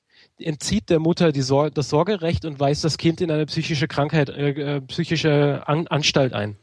Entzieht 0.40 0.90
der 0.90 0.98
Mutter 0.98 1.32
Sor 1.42 1.70
das 1.70 1.88
Sorgerecht 1.88 2.44
und 2.44 2.60
weist 2.60 2.84
das 2.84 2.98
Kind 2.98 3.20
in 3.20 3.30
eine 3.30 3.46
psychische 3.46 3.88
Krankheit, 3.88 4.28
äh, 4.28 4.76
äh 4.76 4.80
psychische 4.82 5.62
An 5.66 5.86
Anstalt 5.86 6.32
ein. 6.32 6.56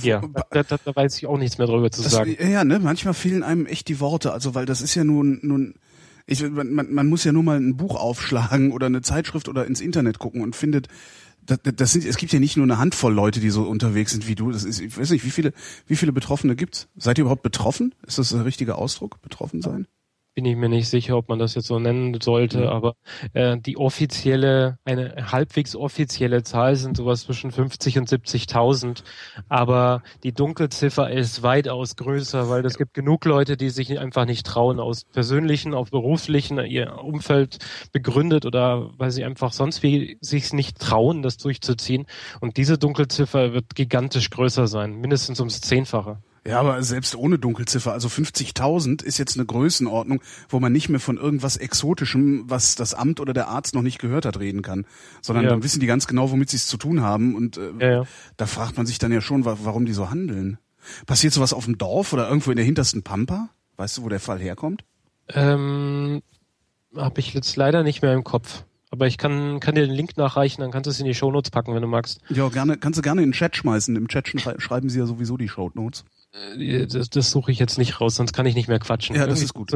Ja, 0.00 0.22
da, 0.50 0.62
da, 0.62 0.76
da, 0.84 0.96
weiß 0.96 1.16
ich 1.18 1.26
auch 1.26 1.38
nichts 1.38 1.58
mehr 1.58 1.66
drüber 1.66 1.90
zu 1.90 2.02
das, 2.02 2.12
sagen. 2.12 2.36
Ja, 2.40 2.62
ne, 2.62 2.78
manchmal 2.78 3.14
fehlen 3.14 3.42
einem 3.42 3.66
echt 3.66 3.88
die 3.88 3.98
Worte, 4.00 4.32
also 4.32 4.54
weil 4.54 4.64
das 4.64 4.80
ist 4.80 4.94
ja 4.94 5.02
nun, 5.02 5.40
nun 5.42 5.74
ich, 6.26 6.42
man, 6.48 6.92
man 6.92 7.06
muss 7.08 7.24
ja 7.24 7.32
nur 7.32 7.42
mal 7.42 7.58
ein 7.58 7.76
Buch 7.76 7.96
aufschlagen 7.96 8.72
oder 8.72 8.86
eine 8.86 9.02
Zeitschrift 9.02 9.48
oder 9.48 9.66
ins 9.66 9.80
Internet 9.80 10.18
gucken 10.18 10.42
und 10.42 10.54
findet, 10.54 10.88
das, 11.48 11.58
das 11.62 11.92
sind, 11.92 12.04
es 12.04 12.18
gibt 12.18 12.32
ja 12.32 12.38
nicht 12.38 12.56
nur 12.56 12.64
eine 12.64 12.78
Handvoll 12.78 13.14
Leute, 13.14 13.40
die 13.40 13.50
so 13.50 13.62
unterwegs 13.62 14.12
sind 14.12 14.28
wie 14.28 14.34
du. 14.34 14.52
Das 14.52 14.64
ist, 14.64 14.80
ich 14.80 14.96
weiß 14.96 15.10
nicht, 15.10 15.24
wie 15.24 15.30
viele, 15.30 15.54
wie 15.86 15.96
viele 15.96 16.12
Betroffene 16.12 16.54
gibt's? 16.54 16.88
Seid 16.96 17.18
ihr 17.18 17.22
überhaupt 17.22 17.42
betroffen? 17.42 17.94
Ist 18.06 18.18
das 18.18 18.28
der 18.28 18.44
richtige 18.44 18.76
Ausdruck? 18.76 19.22
Betroffen 19.22 19.62
sein? 19.62 19.86
Bin 20.38 20.44
ich 20.44 20.54
mir 20.54 20.68
nicht 20.68 20.88
sicher, 20.88 21.16
ob 21.16 21.28
man 21.28 21.40
das 21.40 21.56
jetzt 21.56 21.66
so 21.66 21.80
nennen 21.80 22.16
sollte, 22.22 22.58
mhm. 22.58 22.66
aber 22.68 22.94
äh, 23.32 23.58
die 23.58 23.76
offizielle, 23.76 24.78
eine 24.84 25.32
halbwegs 25.32 25.74
offizielle 25.74 26.44
Zahl 26.44 26.76
sind 26.76 26.96
sowas 26.96 27.22
zwischen 27.22 27.50
50 27.50 27.98
und 27.98 28.08
70.000, 28.08 29.02
aber 29.48 30.04
die 30.22 30.32
Dunkelziffer 30.32 31.10
ist 31.10 31.42
weitaus 31.42 31.96
größer, 31.96 32.48
weil 32.48 32.64
es 32.64 32.78
gibt 32.78 32.94
genug 32.94 33.24
Leute, 33.24 33.56
die 33.56 33.70
sich 33.70 33.98
einfach 33.98 34.26
nicht 34.26 34.46
trauen, 34.46 34.78
aus 34.78 35.06
persönlichen, 35.06 35.74
auf 35.74 35.90
beruflichen, 35.90 36.64
ihr 36.64 37.02
Umfeld 37.02 37.58
begründet 37.90 38.46
oder 38.46 38.90
weil 38.96 39.10
sie 39.10 39.24
einfach 39.24 39.50
sonst 39.52 39.82
wie 39.82 40.18
sich 40.20 40.52
nicht 40.52 40.78
trauen, 40.78 41.22
das 41.22 41.38
durchzuziehen. 41.38 42.06
Und 42.38 42.58
diese 42.58 42.78
Dunkelziffer 42.78 43.54
wird 43.54 43.74
gigantisch 43.74 44.30
größer 44.30 44.68
sein, 44.68 45.00
mindestens 45.00 45.40
ums 45.40 45.60
Zehnfache. 45.62 46.22
Ja, 46.48 46.60
aber 46.60 46.82
selbst 46.82 47.14
ohne 47.14 47.38
Dunkelziffer, 47.38 47.92
also 47.92 48.08
50.000 48.08 49.04
ist 49.04 49.18
jetzt 49.18 49.36
eine 49.36 49.44
Größenordnung, 49.44 50.22
wo 50.48 50.60
man 50.60 50.72
nicht 50.72 50.88
mehr 50.88 50.98
von 50.98 51.18
irgendwas 51.18 51.58
Exotischem, 51.58 52.44
was 52.46 52.74
das 52.74 52.94
Amt 52.94 53.20
oder 53.20 53.34
der 53.34 53.48
Arzt 53.48 53.74
noch 53.74 53.82
nicht 53.82 53.98
gehört 53.98 54.24
hat, 54.24 54.38
reden 54.38 54.62
kann, 54.62 54.86
sondern 55.20 55.44
ja. 55.44 55.50
dann 55.50 55.62
wissen 55.62 55.80
die 55.80 55.86
ganz 55.86 56.06
genau, 56.06 56.30
womit 56.30 56.48
sie 56.48 56.56
es 56.56 56.66
zu 56.66 56.78
tun 56.78 57.02
haben 57.02 57.34
und 57.34 57.58
äh, 57.58 57.72
ja, 57.80 57.90
ja. 57.90 58.04
da 58.38 58.46
fragt 58.46 58.78
man 58.78 58.86
sich 58.86 58.98
dann 58.98 59.12
ja 59.12 59.20
schon, 59.20 59.44
warum 59.44 59.84
die 59.84 59.92
so 59.92 60.08
handeln. 60.08 60.56
Passiert 61.06 61.34
sowas 61.34 61.52
auf 61.52 61.66
dem 61.66 61.76
Dorf 61.76 62.14
oder 62.14 62.28
irgendwo 62.28 62.50
in 62.50 62.56
der 62.56 62.64
hintersten 62.64 63.02
Pampa? 63.02 63.50
Weißt 63.76 63.98
du, 63.98 64.02
wo 64.04 64.08
der 64.08 64.20
Fall 64.20 64.38
herkommt? 64.38 64.84
Ähm, 65.28 66.22
habe 66.96 67.20
ich 67.20 67.34
jetzt 67.34 67.54
leider 67.56 67.82
nicht 67.82 68.00
mehr 68.00 68.14
im 68.14 68.24
Kopf. 68.24 68.64
Aber 68.90 69.06
ich 69.06 69.18
kann, 69.18 69.60
kann 69.60 69.74
dir 69.74 69.86
den 69.86 69.94
Link 69.94 70.16
nachreichen, 70.16 70.62
dann 70.62 70.70
kannst 70.70 70.86
du 70.86 70.90
es 70.90 70.98
in 70.98 71.04
die 71.04 71.14
Shownotes 71.14 71.50
packen, 71.50 71.74
wenn 71.74 71.82
du 71.82 71.88
magst. 71.88 72.22
Ja, 72.30 72.48
gerne, 72.48 72.78
kannst 72.78 72.98
du 72.98 73.02
gerne 73.02 73.22
in 73.22 73.28
den 73.28 73.34
Chat 73.34 73.54
schmeißen. 73.54 73.94
Im 73.96 74.08
Chat 74.08 74.28
schreiben 74.28 74.88
sie 74.88 74.98
ja 74.98 75.04
sowieso 75.04 75.36
die 75.36 75.48
Shownotes. 75.48 76.06
Äh, 76.56 76.86
das, 76.86 77.10
das 77.10 77.30
suche 77.30 77.52
ich 77.52 77.58
jetzt 77.58 77.78
nicht 77.78 78.00
raus, 78.00 78.16
sonst 78.16 78.32
kann 78.32 78.46
ich 78.46 78.54
nicht 78.54 78.68
mehr 78.68 78.78
quatschen. 78.78 79.16
Ja, 79.16 79.26
das 79.26 79.42
ist 79.42 79.54
gut. 79.54 79.72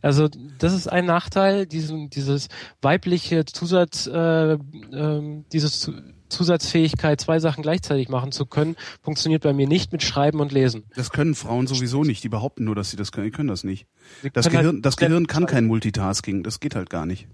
Also 0.00 0.28
das 0.58 0.72
ist 0.72 0.86
ein 0.86 1.06
Nachteil, 1.06 1.66
diesen, 1.66 2.08
dieses 2.08 2.46
weibliche 2.82 3.44
Zusatz, 3.46 4.06
äh, 4.06 4.52
äh, 4.52 5.42
dieses 5.52 5.90
Zusatzfähigkeit, 6.28 7.20
zwei 7.20 7.40
Sachen 7.40 7.62
gleichzeitig 7.62 8.08
machen 8.08 8.30
zu 8.30 8.46
können, 8.46 8.76
funktioniert 9.02 9.42
bei 9.42 9.52
mir 9.52 9.66
nicht 9.66 9.90
mit 9.90 10.04
Schreiben 10.04 10.40
und 10.40 10.52
Lesen. 10.52 10.84
Das 10.94 11.10
können 11.10 11.34
Frauen 11.34 11.66
sowieso 11.66 12.04
nicht. 12.04 12.22
Die 12.22 12.28
behaupten 12.28 12.64
nur, 12.64 12.76
dass 12.76 12.90
sie 12.90 12.96
das 12.96 13.10
können. 13.10 13.26
Die 13.26 13.32
können 13.32 13.48
das 13.48 13.64
nicht. 13.64 13.86
das 14.32 14.48
Gehirn, 14.48 14.66
halt 14.66 14.86
das 14.86 14.96
Gehirn 14.96 15.26
kann 15.26 15.46
kein 15.46 15.66
Multitasking. 15.66 16.44
Das 16.44 16.60
geht 16.60 16.76
halt 16.76 16.88
gar 16.88 17.06
nicht. 17.06 17.26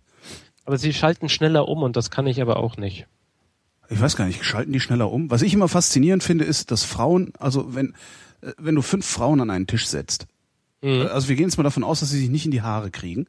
Aber 0.64 0.78
sie 0.78 0.94
schalten 0.94 1.28
schneller 1.28 1.68
um 1.68 1.82
und 1.82 1.96
das 1.96 2.10
kann 2.10 2.26
ich 2.26 2.40
aber 2.40 2.56
auch 2.58 2.78
nicht 2.78 3.06
ich 3.88 4.00
weiß 4.00 4.16
gar 4.16 4.26
nicht, 4.26 4.44
schalten 4.44 4.72
die 4.72 4.80
schneller 4.80 5.10
um? 5.10 5.30
Was 5.30 5.42
ich 5.42 5.54
immer 5.54 5.68
faszinierend 5.68 6.22
finde, 6.22 6.44
ist, 6.44 6.70
dass 6.70 6.84
Frauen, 6.84 7.32
also 7.38 7.74
wenn, 7.74 7.94
äh, 8.40 8.52
wenn 8.58 8.74
du 8.74 8.82
fünf 8.82 9.06
Frauen 9.06 9.40
an 9.40 9.50
einen 9.50 9.66
Tisch 9.66 9.86
setzt, 9.86 10.26
mhm. 10.82 11.08
also 11.10 11.28
wir 11.28 11.36
gehen 11.36 11.46
jetzt 11.46 11.56
mal 11.56 11.64
davon 11.64 11.84
aus, 11.84 12.00
dass 12.00 12.10
sie 12.10 12.18
sich 12.18 12.30
nicht 12.30 12.44
in 12.44 12.50
die 12.50 12.62
Haare 12.62 12.90
kriegen. 12.90 13.26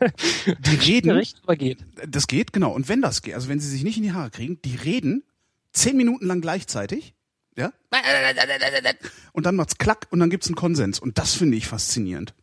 Die 0.46 0.76
reden. 0.76 1.10
Recht, 1.10 1.40
aber 1.44 1.56
geht. 1.56 1.78
Das 2.06 2.26
geht, 2.26 2.52
genau. 2.52 2.72
Und 2.72 2.88
wenn 2.88 3.02
das 3.02 3.22
geht, 3.22 3.34
also 3.34 3.48
wenn 3.48 3.60
sie 3.60 3.68
sich 3.68 3.84
nicht 3.84 3.96
in 3.96 4.02
die 4.02 4.12
Haare 4.12 4.30
kriegen, 4.30 4.60
die 4.62 4.76
reden 4.76 5.24
zehn 5.72 5.96
Minuten 5.96 6.26
lang 6.26 6.40
gleichzeitig, 6.40 7.14
ja? 7.56 7.72
Und 9.32 9.46
dann 9.46 9.56
macht's 9.56 9.78
klack 9.78 10.06
und 10.10 10.20
dann 10.20 10.30
gibt's 10.30 10.46
einen 10.46 10.56
Konsens. 10.56 10.98
Und 10.98 11.18
das 11.18 11.34
finde 11.34 11.56
ich 11.56 11.66
faszinierend. 11.66 12.34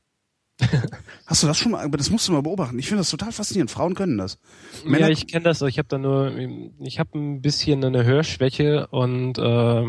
Hast 1.25 1.41
du 1.41 1.47
das 1.47 1.57
schon 1.57 1.71
mal, 1.71 1.83
aber 1.83 1.97
das 1.97 2.09
musst 2.09 2.27
du 2.27 2.31
mal 2.31 2.41
beobachten. 2.41 2.77
Ich 2.77 2.87
finde 2.87 3.01
das 3.01 3.09
total 3.09 3.31
faszinierend. 3.31 3.71
Frauen 3.71 3.95
können 3.95 4.17
das. 4.17 4.37
Männer 4.85 5.07
ja, 5.07 5.09
ich 5.09 5.27
kenne 5.27 5.43
das. 5.45 5.61
Ich 5.61 5.77
habe 5.77 5.87
da 5.87 5.97
nur, 5.97 6.31
ich 6.79 6.99
habe 6.99 7.17
ein 7.17 7.41
bisschen 7.41 7.83
eine 7.83 8.03
Hörschwäche 8.03 8.87
und 8.87 9.37
äh, 9.37 9.83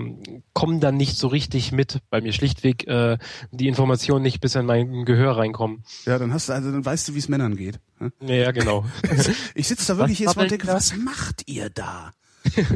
komme 0.53 0.79
dann 0.79 0.97
nicht 0.97 1.17
so 1.17 1.29
richtig 1.29 1.73
mit, 1.73 2.01
weil 2.11 2.23
mir 2.23 2.33
schlichtweg 2.33 2.87
äh, 2.87 3.19
die 3.51 3.69
Informationen 3.69 4.23
nicht 4.23 4.41
bis 4.41 4.55
in 4.55 4.67
mein 4.67 5.05
Gehör 5.05 5.37
reinkommen. 5.37 5.85
Ja, 6.07 6.19
dann 6.19 6.33
hast 6.33 6.49
du, 6.49 6.53
also 6.53 6.71
dann 6.71 6.85
weißt 6.85 7.09
du, 7.09 7.15
wie 7.15 7.19
es 7.19 7.29
Männern 7.29 7.57
geht. 7.57 7.81
Hm? 7.99 8.13
Ja, 8.23 8.53
genau. 8.53 8.85
ich 9.55 9.69
sitze 9.69 9.93
da 9.93 9.99
wirklich 9.99 10.21
jetzt 10.21 10.37
mal 10.37 10.43
und 10.43 10.51
denke, 10.51 10.69
was 10.69 10.97
macht 10.97 11.43
ihr 11.47 11.69
da? 11.69 12.13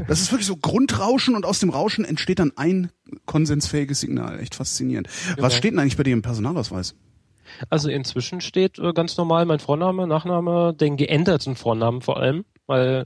Das 0.06 0.20
ist 0.20 0.32
wirklich 0.32 0.46
so 0.46 0.56
Grundrauschen 0.56 1.34
und 1.34 1.44
aus 1.44 1.60
dem 1.60 1.70
Rauschen 1.70 2.04
entsteht 2.04 2.38
dann 2.38 2.52
ein 2.56 2.90
konsensfähiges 3.26 4.00
Signal. 4.00 4.40
Echt 4.40 4.54
faszinierend. 4.54 5.08
Genau. 5.28 5.42
Was 5.42 5.56
steht 5.56 5.72
denn 5.72 5.78
eigentlich 5.78 5.96
bei 5.96 6.02
dir 6.02 6.14
im 6.14 6.22
Personalausweis? 6.22 6.94
Also 7.70 7.88
inzwischen 7.90 8.40
steht 8.40 8.78
äh, 8.78 8.92
ganz 8.92 9.16
normal 9.16 9.44
mein 9.46 9.58
Vorname, 9.58 10.06
Nachname, 10.06 10.74
den 10.74 10.96
geänderten 10.96 11.56
Vornamen 11.56 12.00
vor 12.00 12.18
allem. 12.18 12.44
weil 12.66 13.04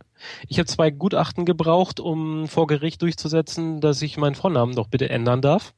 ich 0.48 0.58
habe 0.58 0.66
zwei 0.66 0.90
Gutachten 0.90 1.44
gebraucht, 1.46 2.00
um 2.00 2.48
vor 2.48 2.66
Gericht 2.66 3.00
durchzusetzen, 3.00 3.80
dass 3.80 4.02
ich 4.02 4.16
meinen 4.18 4.34
Vornamen 4.34 4.74
doch 4.74 4.88
bitte 4.88 5.08
ändern 5.08 5.40
darf. 5.40 5.72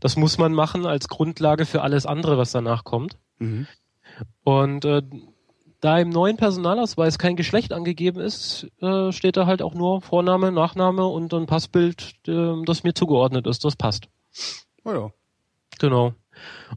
Das 0.00 0.16
muss 0.16 0.38
man 0.38 0.52
machen 0.52 0.86
als 0.86 1.08
Grundlage 1.08 1.66
für 1.66 1.82
alles 1.82 2.06
andere, 2.06 2.38
was 2.38 2.52
danach 2.52 2.84
kommt. 2.84 3.18
Mhm. 3.38 3.66
Und 4.44 4.84
äh, 4.84 5.02
da 5.80 5.98
im 5.98 6.08
neuen 6.08 6.36
Personalausweis 6.36 7.18
kein 7.18 7.36
Geschlecht 7.36 7.72
angegeben 7.72 8.20
ist, 8.20 8.66
äh, 8.80 9.12
steht 9.12 9.36
da 9.36 9.46
halt 9.46 9.62
auch 9.62 9.74
nur 9.74 10.00
Vorname, 10.00 10.50
Nachname 10.50 11.04
und 11.06 11.34
ein 11.34 11.46
Passbild, 11.46 12.14
äh, 12.26 12.54
das 12.64 12.82
mir 12.84 12.94
zugeordnet 12.94 13.46
ist. 13.46 13.64
Das 13.64 13.76
passt. 13.76 14.08
Oh 14.84 14.92
ja. 14.92 15.10
Genau. 15.78 16.14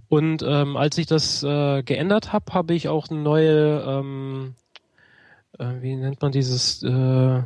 Und 0.10 0.44
ähm, 0.46 0.78
als 0.78 0.98
ich 0.98 1.06
das 1.06 1.44
äh, 1.44 1.84
geändert 1.84 2.34
habe, 2.34 2.54
habe 2.54 2.74
ich 2.74 2.88
auch 2.88 3.10
eine 3.10 3.20
neue, 3.20 3.84
ähm, 3.88 4.56
äh, 5.58 5.82
wie 5.82 5.96
nennt 5.96 6.22
man 6.22 6.32
dieses, 6.32 6.84
äh, 6.84 7.42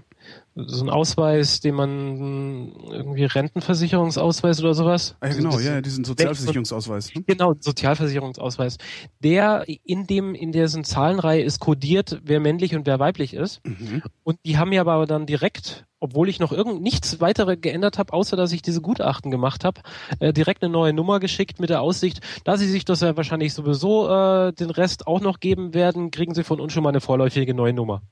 so 0.56 0.85
ein 0.85 0.89
Ausweis, 0.89 1.60
den 1.60 1.76
man 1.76 2.72
irgendwie 2.89 3.26
Rentenversicherungsausweis 3.26 4.61
oder 4.61 4.73
sowas. 4.73 5.15
Ah, 5.19 5.27
ja, 5.27 5.34
genau, 5.34 5.60
ja, 5.60 5.81
diesen 5.81 6.06
Sozialversicherungsausweis. 6.06 7.14
Ne? 7.14 7.23
Genau, 7.27 7.56
Sozialversicherungsausweis. 7.60 8.77
Der 9.22 9.65
in 9.84 10.07
dem, 10.07 10.34
in 10.34 10.53
der 10.53 10.69
Zahlenreihe 10.69 11.43
ist 11.43 11.60
kodiert, 11.60 12.22
wer 12.23 12.39
männlich 12.39 12.73
und 12.73 12.88
wer 12.88 12.99
weiblich 12.99 13.34
ist. 13.34 13.60
Mhm. 13.65 14.02
Und 14.23 14.39
die 14.45 14.57
haben 14.57 14.69
mir 14.69 14.80
aber 14.80 15.06
dann 15.06 15.26
direkt, 15.26 15.85
obwohl 15.99 16.30
ich 16.30 16.39
noch 16.39 16.53
irgend 16.53 16.81
nichts 16.81 17.19
weitere 17.19 17.57
geändert 17.57 17.97
habe, 17.97 18.14
außer 18.14 18.38
dass 18.38 18.53
ich 18.53 18.61
diese 18.61 18.80
Gutachten 18.80 19.31
gemacht 19.31 19.65
habe, 19.65 19.81
äh, 20.19 20.31
direkt 20.31 20.64
eine 20.64 20.72
neue 20.72 20.93
Nummer 20.93 21.19
geschickt 21.19 21.60
mit 21.60 21.69
der 21.69 21.81
Aussicht, 21.81 22.22
da 22.45 22.56
sie 22.56 22.68
sich 22.68 22.85
das 22.85 23.02
ja 23.02 23.18
wahrscheinlich 23.18 23.53
sowieso 23.53 24.07
äh, 24.07 24.53
den 24.53 24.69
Rest 24.69 25.06
auch 25.06 25.19
noch 25.19 25.41
geben 25.41 25.73
werden, 25.73 26.11
kriegen 26.11 26.34
sie 26.34 26.45
von 26.45 26.61
uns 26.61 26.72
schon 26.72 26.84
mal 26.84 26.89
eine 26.89 27.02
vorläufige 27.02 27.53
neue 27.53 27.73
Nummer. 27.73 28.03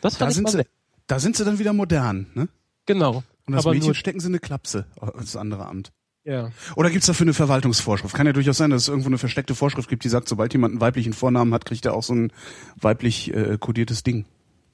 Das 0.00 0.16
fand 0.16 0.26
da 0.26 0.30
ich 0.30 0.34
sind 0.34 0.50
sie, 0.50 0.64
da 1.06 1.18
sind 1.18 1.36
sie 1.36 1.44
dann 1.44 1.58
wieder 1.58 1.72
modern, 1.72 2.26
ne? 2.34 2.48
Genau. 2.86 3.22
Und 3.46 3.54
das 3.54 3.64
Mädchen 3.64 3.94
stecken 3.94 4.20
sie 4.20 4.28
eine 4.28 4.38
Klapse, 4.38 4.86
das 5.16 5.36
andere 5.36 5.66
Amt. 5.66 5.92
Ja. 6.24 6.50
Oder 6.76 6.90
gibt's 6.90 7.06
dafür 7.06 7.24
eine 7.24 7.34
Verwaltungsvorschrift? 7.34 8.14
Kann 8.14 8.26
ja 8.26 8.32
durchaus 8.32 8.56
sein, 8.56 8.70
dass 8.70 8.82
es 8.82 8.88
irgendwo 8.88 9.08
eine 9.08 9.18
versteckte 9.18 9.54
Vorschrift 9.54 9.88
gibt, 9.88 10.04
die 10.04 10.08
sagt, 10.08 10.28
sobald 10.28 10.52
jemand 10.52 10.72
einen 10.72 10.80
weiblichen 10.80 11.12
Vornamen 11.12 11.52
hat, 11.52 11.64
kriegt 11.64 11.84
er 11.84 11.94
auch 11.94 12.04
so 12.04 12.14
ein 12.14 12.32
weiblich 12.80 13.34
äh, 13.34 13.58
kodiertes 13.58 14.04
Ding. 14.04 14.24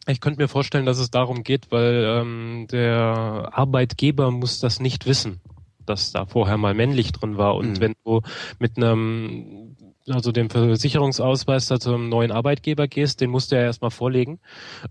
Ich 0.06 0.20
könnte 0.20 0.40
mir 0.40 0.48
vorstellen, 0.48 0.86
dass 0.86 0.98
es 0.98 1.10
darum 1.10 1.42
geht, 1.42 1.70
weil 1.70 2.04
ähm, 2.06 2.66
der 2.70 3.50
Arbeitgeber 3.52 4.30
muss 4.30 4.60
das 4.60 4.80
nicht 4.80 5.06
wissen, 5.06 5.40
dass 5.88 6.12
da 6.12 6.26
vorher 6.26 6.56
mal 6.56 6.74
männlich 6.74 7.12
drin 7.12 7.38
war. 7.38 7.56
Und 7.56 7.78
mhm. 7.78 7.80
wenn 7.80 7.94
du 8.04 8.20
mit 8.58 8.76
einem 8.76 9.76
also 10.10 10.32
den 10.32 10.48
Versicherungsausweis 10.48 11.66
da 11.66 11.78
zum 11.78 12.08
neuen 12.08 12.32
Arbeitgeber 12.32 12.88
gehst, 12.88 13.20
den 13.20 13.30
musst 13.30 13.52
du 13.52 13.56
ja 13.56 13.62
erstmal 13.62 13.90
vorlegen. 13.90 14.38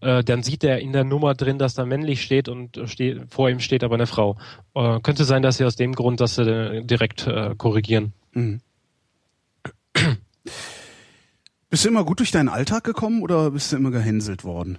Äh, 0.01 0.23
dann 0.23 0.43
sieht 0.43 0.63
er 0.63 0.79
in 0.79 0.93
der 0.93 1.03
Nummer 1.03 1.33
drin, 1.33 1.57
dass 1.57 1.73
da 1.73 1.85
männlich 1.85 2.21
steht 2.21 2.49
und 2.49 2.79
steht, 2.85 3.21
vor 3.29 3.49
ihm 3.49 3.59
steht 3.59 3.83
aber 3.83 3.95
eine 3.95 4.07
Frau. 4.07 4.37
Äh, 4.75 4.99
könnte 5.01 5.25
sein, 5.25 5.41
dass 5.41 5.57
sie 5.57 5.65
aus 5.65 5.75
dem 5.75 5.93
Grund 5.93 6.21
das 6.21 6.37
äh, 6.37 6.83
direkt 6.83 7.27
äh, 7.27 7.55
korrigieren. 7.57 8.13
Mhm. 8.33 8.61
Bist 11.69 11.83
du 11.83 11.89
immer 11.89 12.05
gut 12.05 12.19
durch 12.19 12.31
deinen 12.31 12.49
Alltag 12.49 12.83
gekommen 12.83 13.21
oder 13.21 13.51
bist 13.51 13.71
du 13.71 13.75
immer 13.75 13.91
gehänselt 13.91 14.43
worden? 14.43 14.77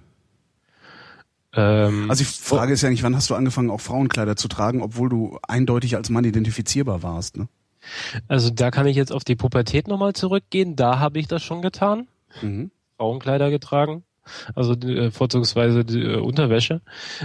Ähm, 1.55 2.11
also 2.11 2.23
die 2.23 2.31
Frage 2.31 2.73
ist 2.73 2.83
ja 2.83 2.91
nicht, 2.91 3.03
wann 3.03 3.17
hast 3.17 3.31
du 3.31 3.35
angefangen, 3.35 3.71
auch 3.71 3.81
Frauenkleider 3.81 4.37
zu 4.37 4.49
tragen, 4.49 4.83
obwohl 4.83 5.09
du 5.09 5.39
eindeutig 5.47 5.97
als 5.97 6.11
Mann 6.11 6.25
identifizierbar 6.25 7.03
warst, 7.03 7.37
ne? 7.37 7.49
Also 8.27 8.51
da 8.51 8.71
kann 8.71 8.87
ich 8.87 8.97
jetzt 8.97 9.13
auf 9.13 9.25
die 9.25 9.37
Pubertät 9.37 9.89
nochmal 9.89 10.13
zurückgehen. 10.13 10.77
Da 10.77 10.99
habe 10.99 11.19
ich 11.19 11.29
das 11.29 11.43
schon 11.43 11.63
getan. 11.63 12.09
Mhm. 12.43 12.71
Frauenkleider 12.99 13.51
getragen. 13.51 14.05
Also 14.55 14.75
äh, 14.75 15.11
vorzugsweise 15.11 15.85
die, 15.85 16.03
äh, 16.03 16.17
Unterwäsche, 16.17 16.83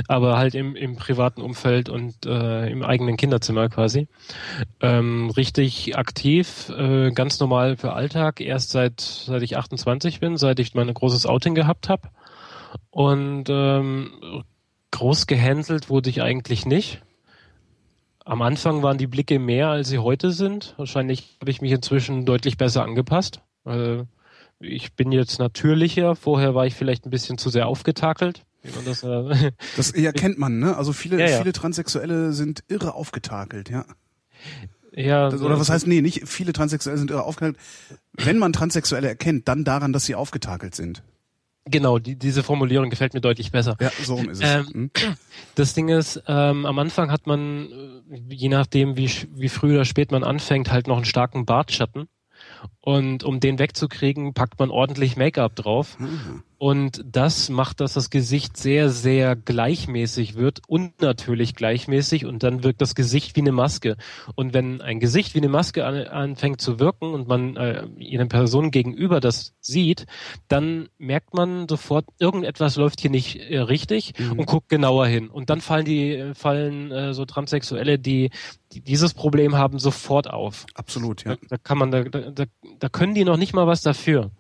aber 0.08 0.38
halt 0.38 0.56
im, 0.56 0.76
im 0.76 0.96
privaten 0.96 1.42
Umfeld 1.42 1.90
und 1.90 2.26
äh, 2.26 2.70
im 2.70 2.82
eigenen 2.82 3.18
Kinderzimmer 3.18 3.68
quasi. 3.68 4.08
Ähm, 4.80 5.30
richtig 5.32 5.98
aktiv, 5.98 6.70
äh, 6.70 7.12
ganz 7.12 7.40
normal 7.42 7.76
für 7.76 7.92
Alltag, 7.92 8.40
erst 8.40 8.72
seit 8.72 9.02
seit 9.02 9.42
ich 9.42 9.58
28 9.58 10.22
bin, 10.22 10.38
seit 10.38 10.60
ich 10.60 10.76
mein 10.76 10.94
großes 10.94 11.26
Outing 11.26 11.56
gehabt 11.56 11.90
habe. 11.90 12.10
Und 12.90 13.46
ähm, 13.50 14.44
groß 14.92 15.28
gehänselt 15.28 15.90
wurde 15.90 16.10
ich 16.10 16.22
eigentlich 16.22 16.66
nicht. 16.66 17.02
Am 18.26 18.42
Anfang 18.42 18.84
waren 18.84 18.98
die 18.98 19.08
Blicke 19.08 19.40
mehr, 19.40 19.70
als 19.70 19.90
sie 19.90 20.00
heute 20.00 20.32
sind. 20.32 20.76
Wahrscheinlich 20.78 21.38
habe 21.42 21.52
ich 21.52 21.62
mich 21.62 21.72
inzwischen 21.72 22.26
deutlich 22.26 22.58
besser 22.58 22.84
angepasst. 22.84 23.42
Also 23.66 24.08
ich 24.60 24.94
bin 24.94 25.12
jetzt 25.12 25.40
natürlicher. 25.40 26.16
Vorher 26.16 26.56
war 26.56 26.66
ich 26.66 26.76
vielleicht 26.76 27.06
ein 27.06 27.10
bisschen 27.10 27.38
zu 27.38 27.50
sehr 27.50 27.68
aufgetakelt. 27.68 28.46
Das, 28.86 29.04
äh 29.04 29.52
das 29.76 29.92
erkennt 29.92 30.38
man, 30.38 30.60
ne? 30.60 30.78
Also 30.78 30.94
viele, 30.94 31.20
ja, 31.20 31.28
ja. 31.28 31.38
viele 31.40 31.52
Transsexuelle 31.52 32.32
sind 32.32 32.64
irre 32.70 32.94
aufgetakelt, 32.94 33.70
ja. 33.70 33.86
Ja. 34.94 35.30
Das, 35.30 35.42
oder 35.42 35.60
was 35.60 35.70
heißt, 35.70 35.88
nee, 35.88 36.02
nicht 36.02 36.28
viele 36.28 36.54
Transsexuelle 36.54 36.98
sind 36.98 37.12
irre 37.12 37.24
aufgetakelt. 37.24 37.58
Wenn 38.14 38.38
man 38.38 38.54
Transsexuelle 38.54 39.08
erkennt, 39.08 39.48
dann 39.48 39.66
daran, 39.66 39.92
dass 39.92 40.06
sie 40.06 40.16
aufgetakelt 40.16 40.76
sind. 40.76 41.04
Genau, 41.66 41.98
die, 41.98 42.18
diese 42.18 42.44
Formulierung 42.44 42.90
gefällt 42.90 43.14
mir 43.14 43.22
deutlich 43.22 43.52
besser. 43.52 43.78
Ja, 43.80 43.90
so 44.04 44.18
ist 44.18 44.42
es. 44.42 44.68
Ähm, 44.68 44.68
hm? 44.72 44.92
Das 45.56 45.74
Ding 45.74 45.90
ist, 45.90 46.22
ähm, 46.28 46.66
am 46.66 46.80
Anfang 46.80 47.12
hat 47.12 47.28
man, 47.28 47.70
äh, 48.10 48.34
je 48.34 48.50
nachdem 48.50 48.98
wie, 48.98 49.10
wie 49.34 49.50
früh 49.50 49.76
oder 49.76 49.86
spät 49.86 50.12
man 50.12 50.24
anfängt, 50.24 50.72
halt 50.72 50.88
noch 50.88 50.96
einen 50.96 51.06
starken 51.06 51.46
Bartschatten. 51.46 52.08
Und 52.82 53.24
um 53.24 53.40
den 53.40 53.60
wegzukriegen, 53.60 54.34
packt 54.34 54.60
man 54.60 54.72
ordentlich 54.72 55.16
Make-up 55.16 55.56
drauf. 55.56 55.98
Mhm. 56.00 56.44
Und 56.64 57.04
das 57.06 57.50
macht, 57.50 57.82
dass 57.82 57.92
das 57.92 58.10
Gesicht 58.10 58.56
sehr, 58.56 58.90
sehr 58.90 59.36
gleichmäßig 59.36 60.36
wird, 60.36 60.62
unnatürlich 60.66 61.56
gleichmäßig 61.56 62.26
und 62.26 62.42
dann 62.42 62.64
wirkt 62.64 62.80
das 62.80 62.96
Gesicht 62.96 63.36
wie 63.36 63.42
eine 63.42 63.52
Maske. 63.52 63.98
Und 64.36 64.54
wenn 64.54 64.80
ein 64.80 65.02
Gesicht 65.02 65.36
wie 65.36 65.40
eine 65.40 65.50
Maske 65.50 65.86
an, 65.86 66.08
anfängt 66.08 66.62
zu 66.62 66.80
wirken 66.80 67.14
und 67.14 67.28
man 67.28 67.58
äh, 67.58 67.86
einer 68.14 68.28
Person 68.28 68.72
gegenüber 68.72 69.20
das 69.20 69.56
sieht, 69.60 70.06
dann 70.48 70.88
merkt 70.98 71.34
man 71.34 71.68
sofort, 71.68 72.06
irgendetwas 72.18 72.78
läuft 72.78 73.02
hier 73.02 73.12
nicht 73.12 73.42
äh, 73.42 73.60
richtig 73.60 74.14
mhm. 74.18 74.40
und 74.40 74.46
guckt 74.46 74.70
genauer 74.70 75.08
hin. 75.08 75.28
Und 75.28 75.50
dann 75.50 75.60
fallen 75.60 75.84
die, 75.84 76.32
fallen 76.34 76.94
äh, 76.94 77.14
so 77.14 77.26
Transsexuelle, 77.26 78.00
die, 78.00 78.30
die 78.72 78.80
dieses 78.80 79.14
Problem 79.14 79.58
haben, 79.58 79.80
sofort 79.80 80.30
auf. 80.30 80.66
Absolut, 80.76 81.26
ja. 81.26 81.36
Da, 81.36 81.42
da 81.50 81.58
kann 81.58 81.78
man, 81.78 81.92
da, 81.92 82.04
da, 82.04 82.46
da 82.80 82.88
können 82.88 83.16
die 83.16 83.26
noch 83.26 83.36
nicht 83.36 83.52
mal 83.54 83.68
was 83.68 83.82
dafür. 83.82 84.32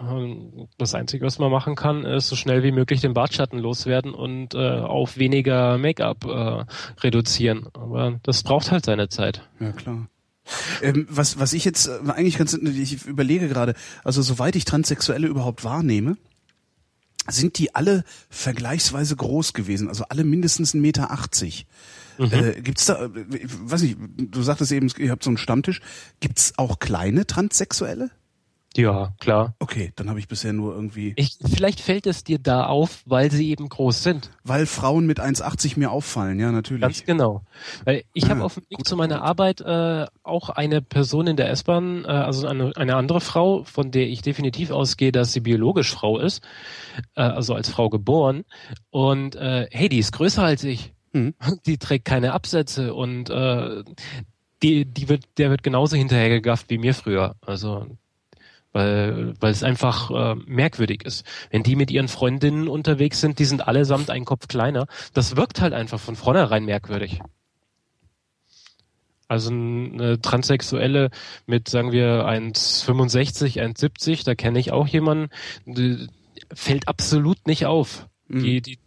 Ähm, 0.00 0.68
das 0.78 0.94
Einzige, 0.94 1.24
was 1.24 1.38
man 1.38 1.50
machen 1.50 1.74
kann, 1.74 2.04
ist 2.04 2.28
so 2.28 2.36
schnell 2.36 2.62
wie 2.62 2.72
möglich 2.72 3.00
den 3.00 3.14
Bartschatten 3.14 3.58
loswerden 3.58 4.14
und 4.14 4.54
äh, 4.54 4.58
auf 4.58 5.16
weniger 5.16 5.78
Make-up 5.78 6.24
äh, 6.24 6.64
reduzieren. 7.00 7.68
Aber 7.74 8.18
das 8.22 8.42
braucht 8.42 8.70
halt 8.70 8.84
seine 8.84 9.08
Zeit. 9.08 9.48
Ja, 9.60 9.72
klar. 9.72 10.08
Ähm, 10.82 11.06
was, 11.08 11.38
was 11.38 11.52
ich 11.52 11.64
jetzt 11.64 11.86
äh, 11.86 11.98
eigentlich 12.08 12.36
ganz, 12.36 12.54
ich 12.54 13.06
überlege 13.06 13.48
gerade, 13.48 13.74
also 14.02 14.20
soweit 14.22 14.56
ich 14.56 14.64
Transsexuelle 14.64 15.26
überhaupt 15.26 15.64
wahrnehme, 15.64 16.16
sind 17.26 17.58
die 17.58 17.74
alle 17.74 18.04
vergleichsweise 18.28 19.16
groß 19.16 19.54
gewesen, 19.54 19.88
also 19.88 20.04
alle 20.10 20.24
mindestens 20.24 20.74
1,80 20.74 20.80
Meter. 20.80 21.08
Mhm. 22.18 22.32
Äh, 22.32 22.60
gibt's 22.60 22.84
da, 22.86 23.06
äh, 23.06 23.10
weiß 23.12 23.82
nicht, 23.82 23.96
du 23.98 24.42
sagtest 24.42 24.72
eben, 24.72 24.90
ihr 24.98 25.10
habt 25.10 25.24
so 25.24 25.30
einen 25.30 25.38
Stammtisch. 25.38 25.80
Gibt's 26.20 26.52
auch 26.58 26.78
kleine 26.78 27.26
Transsexuelle? 27.26 28.10
Ja, 28.76 29.14
klar. 29.20 29.54
Okay, 29.60 29.92
dann 29.94 30.08
habe 30.08 30.18
ich 30.18 30.26
bisher 30.26 30.52
nur 30.52 30.74
irgendwie. 30.74 31.12
Ich, 31.16 31.38
vielleicht 31.44 31.80
fällt 31.80 32.06
es 32.06 32.24
dir 32.24 32.38
da 32.38 32.66
auf, 32.66 33.02
weil 33.06 33.30
sie 33.30 33.50
eben 33.50 33.68
groß 33.68 34.02
sind. 34.02 34.30
Weil 34.42 34.66
Frauen 34.66 35.06
mit 35.06 35.20
1,80 35.20 35.78
mir 35.78 35.92
auffallen, 35.92 36.40
ja, 36.40 36.50
natürlich. 36.50 36.82
Ganz 36.82 37.04
genau. 37.04 37.42
Weil 37.84 38.04
ich 38.12 38.24
ah, 38.24 38.30
habe 38.30 38.44
auf 38.44 38.54
dem 38.54 38.64
Weg 38.70 38.84
zu 38.84 38.96
meiner 38.96 39.22
Arbeit 39.22 39.60
äh, 39.60 40.06
auch 40.24 40.50
eine 40.50 40.82
Person 40.82 41.28
in 41.28 41.36
der 41.36 41.50
S-Bahn, 41.50 42.04
äh, 42.04 42.08
also 42.08 42.48
eine, 42.48 42.72
eine 42.76 42.96
andere 42.96 43.20
Frau, 43.20 43.62
von 43.64 43.92
der 43.92 44.08
ich 44.08 44.22
definitiv 44.22 44.70
ausgehe, 44.70 45.12
dass 45.12 45.32
sie 45.32 45.40
biologisch 45.40 45.92
Frau 45.92 46.18
ist, 46.18 46.42
äh, 47.14 47.22
also 47.22 47.54
als 47.54 47.68
Frau 47.68 47.88
geboren. 47.90 48.44
Und 48.90 49.36
äh, 49.36 49.68
hey, 49.70 49.88
die 49.88 49.98
ist 49.98 50.12
größer 50.12 50.42
als 50.42 50.64
ich. 50.64 50.92
Mhm. 51.12 51.34
Die 51.66 51.78
trägt 51.78 52.06
keine 52.06 52.32
Absätze 52.32 52.92
und 52.92 53.30
äh, 53.30 53.84
die, 54.64 54.84
die 54.84 55.08
wird, 55.08 55.24
der 55.38 55.50
wird 55.50 55.62
genauso 55.62 55.96
hinterhergegafft 55.96 56.70
wie 56.70 56.78
mir 56.78 56.94
früher. 56.94 57.36
Also 57.42 57.86
weil, 58.74 59.34
weil 59.40 59.52
es 59.52 59.62
einfach 59.62 60.10
äh, 60.10 60.34
merkwürdig 60.46 61.04
ist. 61.04 61.24
Wenn 61.50 61.62
die 61.62 61.76
mit 61.76 61.90
ihren 61.90 62.08
Freundinnen 62.08 62.68
unterwegs 62.68 63.20
sind, 63.20 63.38
die 63.38 63.44
sind 63.44 63.66
allesamt 63.66 64.10
einen 64.10 64.24
Kopf 64.24 64.48
kleiner. 64.48 64.86
Das 65.14 65.36
wirkt 65.36 65.60
halt 65.60 65.72
einfach 65.72 66.00
von 66.00 66.16
vornherein 66.16 66.64
merkwürdig. 66.64 67.20
Also 69.28 69.50
eine 69.50 70.20
Transsexuelle 70.20 71.10
mit, 71.46 71.68
sagen 71.68 71.92
wir, 71.92 72.26
1,65, 72.26 73.62
1,70, 73.62 74.24
da 74.24 74.34
kenne 74.34 74.58
ich 74.58 74.72
auch 74.72 74.88
jemanden, 74.88 75.30
fällt 76.52 76.88
absolut 76.88 77.46
nicht 77.46 77.66
auf. 77.66 78.08
Mhm. 78.26 78.42
Die, 78.42 78.60
die, 78.60 78.78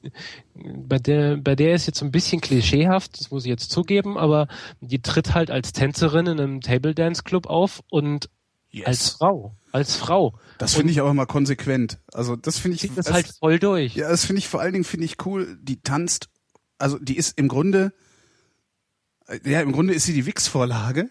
bei 0.53 0.99
der, 0.99 1.37
bei 1.37 1.55
der 1.55 1.73
ist 1.73 1.87
jetzt 1.87 2.01
ein 2.01 2.11
bisschen 2.11 2.41
klischeehaft, 2.41 3.19
das 3.19 3.31
muss 3.31 3.45
ich 3.45 3.49
jetzt 3.49 3.71
zugeben, 3.71 4.17
aber 4.17 4.47
die 4.81 5.01
tritt 5.01 5.33
halt 5.33 5.49
als 5.49 5.71
Tänzerin 5.71 6.27
in 6.27 6.39
einem 6.39 6.61
Table 6.61 6.93
Dance 6.93 7.23
Club 7.23 7.47
auf 7.47 7.81
und 7.89 8.29
Yes. 8.77 8.85
Als 8.85 9.09
Frau. 9.09 9.55
Als 9.71 9.95
Frau. 9.95 10.37
Das 10.57 10.73
finde 10.75 10.91
ich 10.91 10.99
aber 10.99 11.13
mal 11.13 11.25
konsequent. 11.25 11.99
Also 12.13 12.35
das 12.35 12.57
finde 12.57 12.75
ich. 12.75 12.81
Das 12.95 13.05
das- 13.05 13.13
halt 13.13 13.27
voll 13.39 13.59
durch. 13.59 13.95
Ja, 13.95 14.09
das 14.09 14.25
finde 14.25 14.39
ich 14.39 14.47
vor 14.47 14.61
allen 14.61 14.73
Dingen 14.73 14.85
finde 14.85 15.05
ich 15.05 15.23
cool. 15.25 15.57
Die 15.61 15.81
tanzt, 15.81 16.29
also 16.79 16.97
die 16.99 17.17
ist 17.17 17.37
im 17.37 17.47
Grunde, 17.47 17.93
äh, 19.27 19.39
ja 19.49 19.61
im 19.61 19.71
Grunde 19.71 19.93
ist 19.93 20.05
sie 20.05 20.13
die 20.13 20.25
Wix-Vorlage 20.25 21.09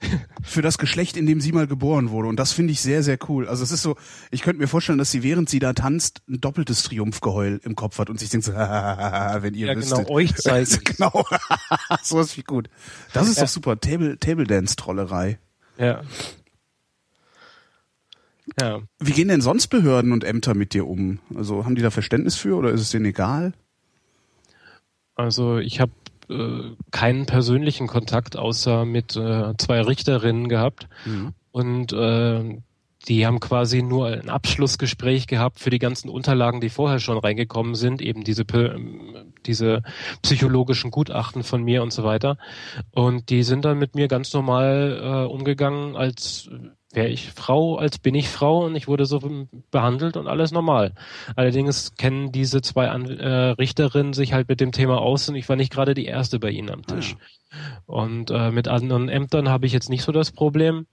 für 0.42 0.60
das 0.62 0.78
Geschlecht, 0.78 1.16
in 1.16 1.26
dem 1.26 1.40
sie 1.40 1.52
mal 1.52 1.66
geboren 1.66 2.10
wurde. 2.10 2.28
Und 2.28 2.36
das 2.36 2.52
finde 2.52 2.72
ich 2.72 2.80
sehr 2.80 3.02
sehr 3.02 3.18
cool. 3.28 3.48
Also 3.48 3.62
es 3.64 3.70
ist 3.72 3.82
so, 3.82 3.96
ich 4.30 4.42
könnte 4.42 4.60
mir 4.60 4.68
vorstellen, 4.68 4.98
dass 4.98 5.10
sie 5.10 5.22
während 5.22 5.48
sie 5.48 5.58
da 5.60 5.72
tanzt 5.72 6.20
ein 6.28 6.40
doppeltes 6.40 6.82
Triumphgeheul 6.82 7.60
im 7.64 7.74
Kopf 7.74 7.98
hat 7.98 8.10
und 8.10 8.20
sich 8.20 8.28
denkt 8.28 8.46
so, 8.46 8.52
wenn 8.54 9.54
ihr 9.54 9.66
Ja, 9.68 9.74
genau, 9.74 9.86
wüsstet. 9.98 10.10
euch 10.10 10.34
zeige 10.36 10.62
ich's. 10.68 10.80
genau. 10.84 11.24
so 12.02 12.20
ist 12.20 12.36
wie 12.36 12.42
gut. 12.42 12.68
Das 13.12 13.28
ist 13.28 13.38
Ja. 13.38 13.44
doch 13.44 13.50
super. 13.50 13.80
Table 13.80 14.18
Table 14.18 14.44
Dance 14.46 14.76
Trollerei. 14.76 15.38
Ja. 15.78 16.02
Ja. 18.60 18.82
Wie 18.98 19.12
gehen 19.12 19.28
denn 19.28 19.40
sonst 19.40 19.68
Behörden 19.68 20.12
und 20.12 20.24
Ämter 20.24 20.54
mit 20.54 20.74
dir 20.74 20.86
um? 20.86 21.18
Also 21.34 21.64
haben 21.64 21.74
die 21.74 21.82
da 21.82 21.90
Verständnis 21.90 22.36
für 22.36 22.56
oder 22.56 22.70
ist 22.70 22.80
es 22.80 22.90
denen 22.90 23.06
egal? 23.06 23.52
Also 25.16 25.58
ich 25.58 25.80
habe 25.80 25.92
äh, 26.28 26.74
keinen 26.90 27.26
persönlichen 27.26 27.86
Kontakt 27.86 28.36
außer 28.36 28.84
mit 28.84 29.16
äh, 29.16 29.54
zwei 29.58 29.80
Richterinnen 29.82 30.48
gehabt 30.48 30.88
und 31.52 31.92
äh, 31.92 32.58
die 33.08 33.26
haben 33.26 33.40
quasi 33.40 33.82
nur 33.82 34.08
ein 34.08 34.28
Abschlussgespräch 34.28 35.26
gehabt 35.26 35.58
für 35.58 35.70
die 35.70 35.78
ganzen 35.78 36.08
Unterlagen, 36.08 36.60
die 36.60 36.70
vorher 36.70 36.98
schon 36.98 37.18
reingekommen 37.18 37.74
sind, 37.74 38.00
eben 38.00 38.24
diese 38.24 38.44
ähm, 38.54 39.32
diese 39.46 39.82
psychologischen 40.22 40.90
Gutachten 40.90 41.42
von 41.42 41.62
mir 41.62 41.82
und 41.82 41.92
so 41.92 42.04
weiter. 42.04 42.38
Und 42.92 43.30
die 43.30 43.42
sind 43.42 43.64
dann 43.64 43.78
mit 43.78 43.94
mir 43.94 44.08
ganz 44.08 44.32
normal 44.32 45.00
äh, 45.02 45.32
umgegangen, 45.32 45.96
als 45.96 46.48
wäre 46.94 47.08
ich 47.08 47.32
Frau, 47.32 47.76
als 47.76 47.98
bin 47.98 48.14
ich 48.14 48.28
Frau 48.28 48.64
und 48.64 48.76
ich 48.76 48.88
wurde 48.88 49.06
so 49.06 49.20
behandelt 49.70 50.16
und 50.16 50.28
alles 50.28 50.52
normal. 50.52 50.92
Allerdings 51.36 51.96
kennen 51.96 52.32
diese 52.32 52.62
zwei 52.62 52.88
An 52.88 53.10
äh, 53.10 53.28
Richterinnen 53.28 54.12
sich 54.12 54.32
halt 54.32 54.48
mit 54.48 54.60
dem 54.60 54.72
Thema 54.72 55.00
aus 55.00 55.28
und 55.28 55.34
ich 55.34 55.48
war 55.48 55.56
nicht 55.56 55.72
gerade 55.72 55.94
die 55.94 56.06
erste 56.06 56.38
bei 56.38 56.50
ihnen 56.50 56.70
am 56.70 56.86
Tisch. 56.86 57.16
Und 57.86 58.30
äh, 58.30 58.50
mit 58.50 58.68
anderen 58.68 59.08
Ämtern 59.08 59.48
habe 59.48 59.66
ich 59.66 59.72
jetzt 59.72 59.90
nicht 59.90 60.02
so 60.02 60.12
das 60.12 60.30
Problem. 60.30 60.86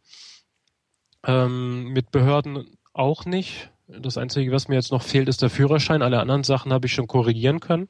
Ähm, 1.26 1.90
mit 1.90 2.12
Behörden 2.12 2.66
auch 2.94 3.26
nicht. 3.26 3.70
Das 3.88 4.18
Einzige, 4.18 4.52
was 4.52 4.68
mir 4.68 4.76
jetzt 4.76 4.92
noch 4.92 5.04
fehlt, 5.04 5.28
ist 5.30 5.42
der 5.42 5.50
Führerschein. 5.50 6.02
Alle 6.02 6.20
anderen 6.20 6.44
Sachen 6.44 6.72
habe 6.74 6.88
ich 6.88 6.94
schon 6.94 7.08
korrigieren 7.08 7.60
können. 7.60 7.90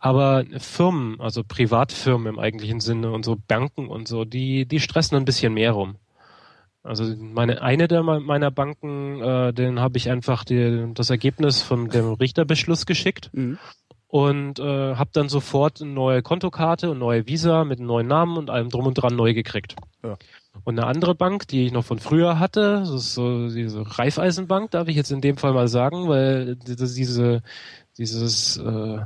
Aber 0.00 0.44
Firmen, 0.58 1.20
also 1.20 1.42
Privatfirmen 1.44 2.26
im 2.34 2.38
eigentlichen 2.38 2.80
Sinne 2.80 3.10
und 3.12 3.24
so 3.24 3.36
Banken 3.48 3.88
und 3.88 4.06
so, 4.08 4.24
die, 4.24 4.66
die 4.66 4.80
stressen 4.80 5.16
ein 5.16 5.24
bisschen 5.24 5.54
mehr 5.54 5.72
rum. 5.72 5.96
Also 6.82 7.04
meine 7.18 7.62
eine 7.62 7.88
der 7.88 8.02
me- 8.02 8.20
meiner 8.20 8.50
Banken, 8.50 9.20
äh, 9.22 9.52
den 9.52 9.80
habe 9.80 9.96
ich 9.98 10.10
einfach 10.10 10.44
die, 10.44 10.90
das 10.94 11.10
Ergebnis 11.10 11.62
von 11.62 11.88
dem 11.90 12.12
Richterbeschluss 12.12 12.86
geschickt 12.86 13.30
Mhm. 13.32 13.58
und 14.08 14.58
äh, 14.58 14.94
habe 14.94 15.10
dann 15.12 15.28
sofort 15.28 15.80
eine 15.82 15.90
neue 15.90 16.22
Kontokarte 16.22 16.90
und 16.90 16.98
neue 16.98 17.26
Visa 17.26 17.64
mit 17.64 17.78
einem 17.78 17.88
neuen 17.88 18.06
Namen 18.06 18.36
und 18.36 18.50
allem 18.50 18.70
drum 18.70 18.86
und 18.86 18.94
dran 18.94 19.16
neu 19.16 19.34
gekriegt. 19.34 19.74
Ja. 20.02 20.16
Und 20.64 20.78
eine 20.78 20.86
andere 20.86 21.14
Bank, 21.14 21.48
die 21.48 21.66
ich 21.66 21.72
noch 21.72 21.84
von 21.84 21.98
früher 21.98 22.38
hatte, 22.38 22.80
das 22.80 22.90
ist 22.90 23.14
so 23.14 23.48
diese 23.48 23.98
Raiffeisenbank, 23.98 24.70
darf 24.70 24.88
ich 24.88 24.96
jetzt 24.96 25.10
in 25.10 25.20
dem 25.20 25.36
Fall 25.36 25.52
mal 25.52 25.68
sagen, 25.68 26.08
weil 26.08 26.56
diese 26.56 27.42
dieses 27.98 28.56
äh, 28.58 29.00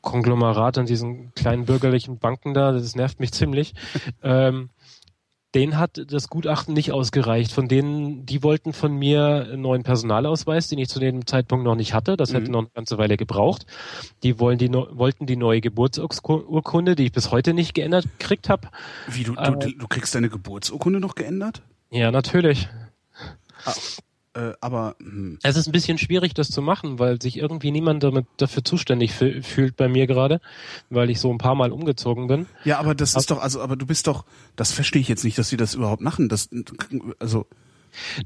Konglomerat 0.00 0.78
an 0.78 0.86
diesen 0.86 1.34
kleinen 1.34 1.64
bürgerlichen 1.64 2.18
Banken 2.18 2.54
da, 2.54 2.72
das 2.72 2.94
nervt 2.94 3.18
mich 3.18 3.32
ziemlich. 3.32 3.74
ähm, 4.22 4.70
den 5.56 5.78
hat 5.78 6.00
das 6.12 6.28
Gutachten 6.28 6.74
nicht 6.74 6.92
ausgereicht. 6.92 7.50
Von 7.50 7.66
denen, 7.66 8.26
die 8.26 8.42
wollten 8.42 8.72
von 8.72 8.92
mir 8.94 9.46
einen 9.50 9.62
neuen 9.62 9.82
Personalausweis, 9.82 10.68
den 10.68 10.78
ich 10.78 10.88
zu 10.88 11.00
dem 11.00 11.26
Zeitpunkt 11.26 11.64
noch 11.64 11.74
nicht 11.74 11.94
hatte. 11.94 12.16
Das 12.16 12.32
hätte 12.32 12.46
Mhm. 12.46 12.52
noch 12.52 12.58
eine 12.60 12.68
ganze 12.74 12.98
Weile 12.98 13.16
gebraucht. 13.16 13.66
Die 14.22 14.38
wollen 14.38 14.58
die 14.58 14.70
wollten 14.72 15.26
die 15.26 15.36
neue 15.36 15.60
Geburtsurkunde, 15.60 16.94
die 16.94 17.06
ich 17.06 17.12
bis 17.12 17.30
heute 17.32 17.54
nicht 17.54 17.74
geändert 17.74 18.06
gekriegt 18.18 18.48
habe. 18.48 18.68
Wie, 19.08 19.24
du, 19.24 19.34
Äh, 19.34 19.52
du, 19.58 19.72
du 19.76 19.88
kriegst 19.88 20.14
deine 20.14 20.28
Geburtsurkunde 20.28 21.00
noch 21.00 21.14
geändert? 21.14 21.62
Ja, 21.90 22.10
natürlich. 22.10 22.68
Äh, 24.36 24.52
aber, 24.60 24.96
hm, 25.00 25.38
Es 25.42 25.56
ist 25.56 25.66
ein 25.66 25.72
bisschen 25.72 25.96
schwierig, 25.96 26.34
das 26.34 26.50
zu 26.50 26.60
machen, 26.60 26.98
weil 26.98 27.20
sich 27.22 27.38
irgendwie 27.38 27.70
niemand 27.70 28.02
damit 28.02 28.26
dafür 28.36 28.62
zuständig 28.62 29.12
fü- 29.12 29.42
fühlt 29.42 29.76
bei 29.76 29.88
mir 29.88 30.06
gerade, 30.06 30.40
weil 30.90 31.08
ich 31.08 31.20
so 31.20 31.32
ein 31.32 31.38
paar 31.38 31.54
Mal 31.54 31.72
umgezogen 31.72 32.26
bin. 32.26 32.46
ja, 32.64 32.78
aber 32.78 32.94
das 32.94 33.14
ist 33.16 33.30
doch, 33.30 33.40
also, 33.40 33.62
aber 33.62 33.76
du 33.76 33.86
bist 33.86 34.06
doch, 34.06 34.26
das 34.54 34.72
verstehe 34.72 35.00
ich 35.00 35.08
jetzt 35.08 35.24
nicht, 35.24 35.38
dass 35.38 35.48
sie 35.48 35.56
das 35.56 35.74
überhaupt 35.74 36.02
machen. 36.02 36.28
Das, 36.28 36.50
also, 37.18 37.46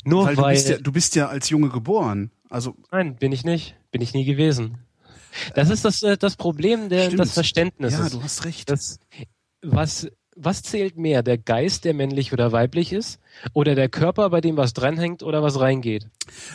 Nur 0.04 0.26
weil 0.26 0.36
weil, 0.36 0.54
du 0.56 0.58
bist 0.58 0.68
ja, 0.68 0.78
du 0.78 0.92
bist 0.92 1.14
ja 1.14 1.28
als 1.28 1.48
Junge 1.48 1.68
geboren. 1.68 2.30
Also, 2.48 2.74
nein, 2.90 3.14
bin 3.14 3.30
ich 3.30 3.44
nicht, 3.44 3.76
bin 3.92 4.02
ich 4.02 4.12
nie 4.12 4.24
gewesen. 4.24 4.78
Das 5.54 5.70
ist 5.70 5.84
das, 5.84 6.02
äh, 6.02 6.16
das 6.16 6.34
Problem 6.34 6.88
der, 6.88 7.04
Stimmt. 7.04 7.20
des 7.20 7.32
Verständnisses. 7.34 7.98
ja, 8.00 8.08
du 8.08 8.20
hast 8.24 8.44
recht. 8.44 8.68
das, 8.68 8.98
was, 9.62 10.08
was 10.36 10.62
zählt 10.62 10.96
mehr? 10.96 11.22
Der 11.22 11.38
Geist, 11.38 11.84
der 11.84 11.92
männlich 11.94 12.32
oder 12.32 12.52
weiblich 12.52 12.92
ist? 12.92 13.18
Oder 13.52 13.74
der 13.74 13.88
Körper, 13.88 14.30
bei 14.30 14.40
dem 14.40 14.56
was 14.56 14.72
dranhängt 14.72 15.22
oder 15.22 15.42
was 15.42 15.58
reingeht? 15.60 16.06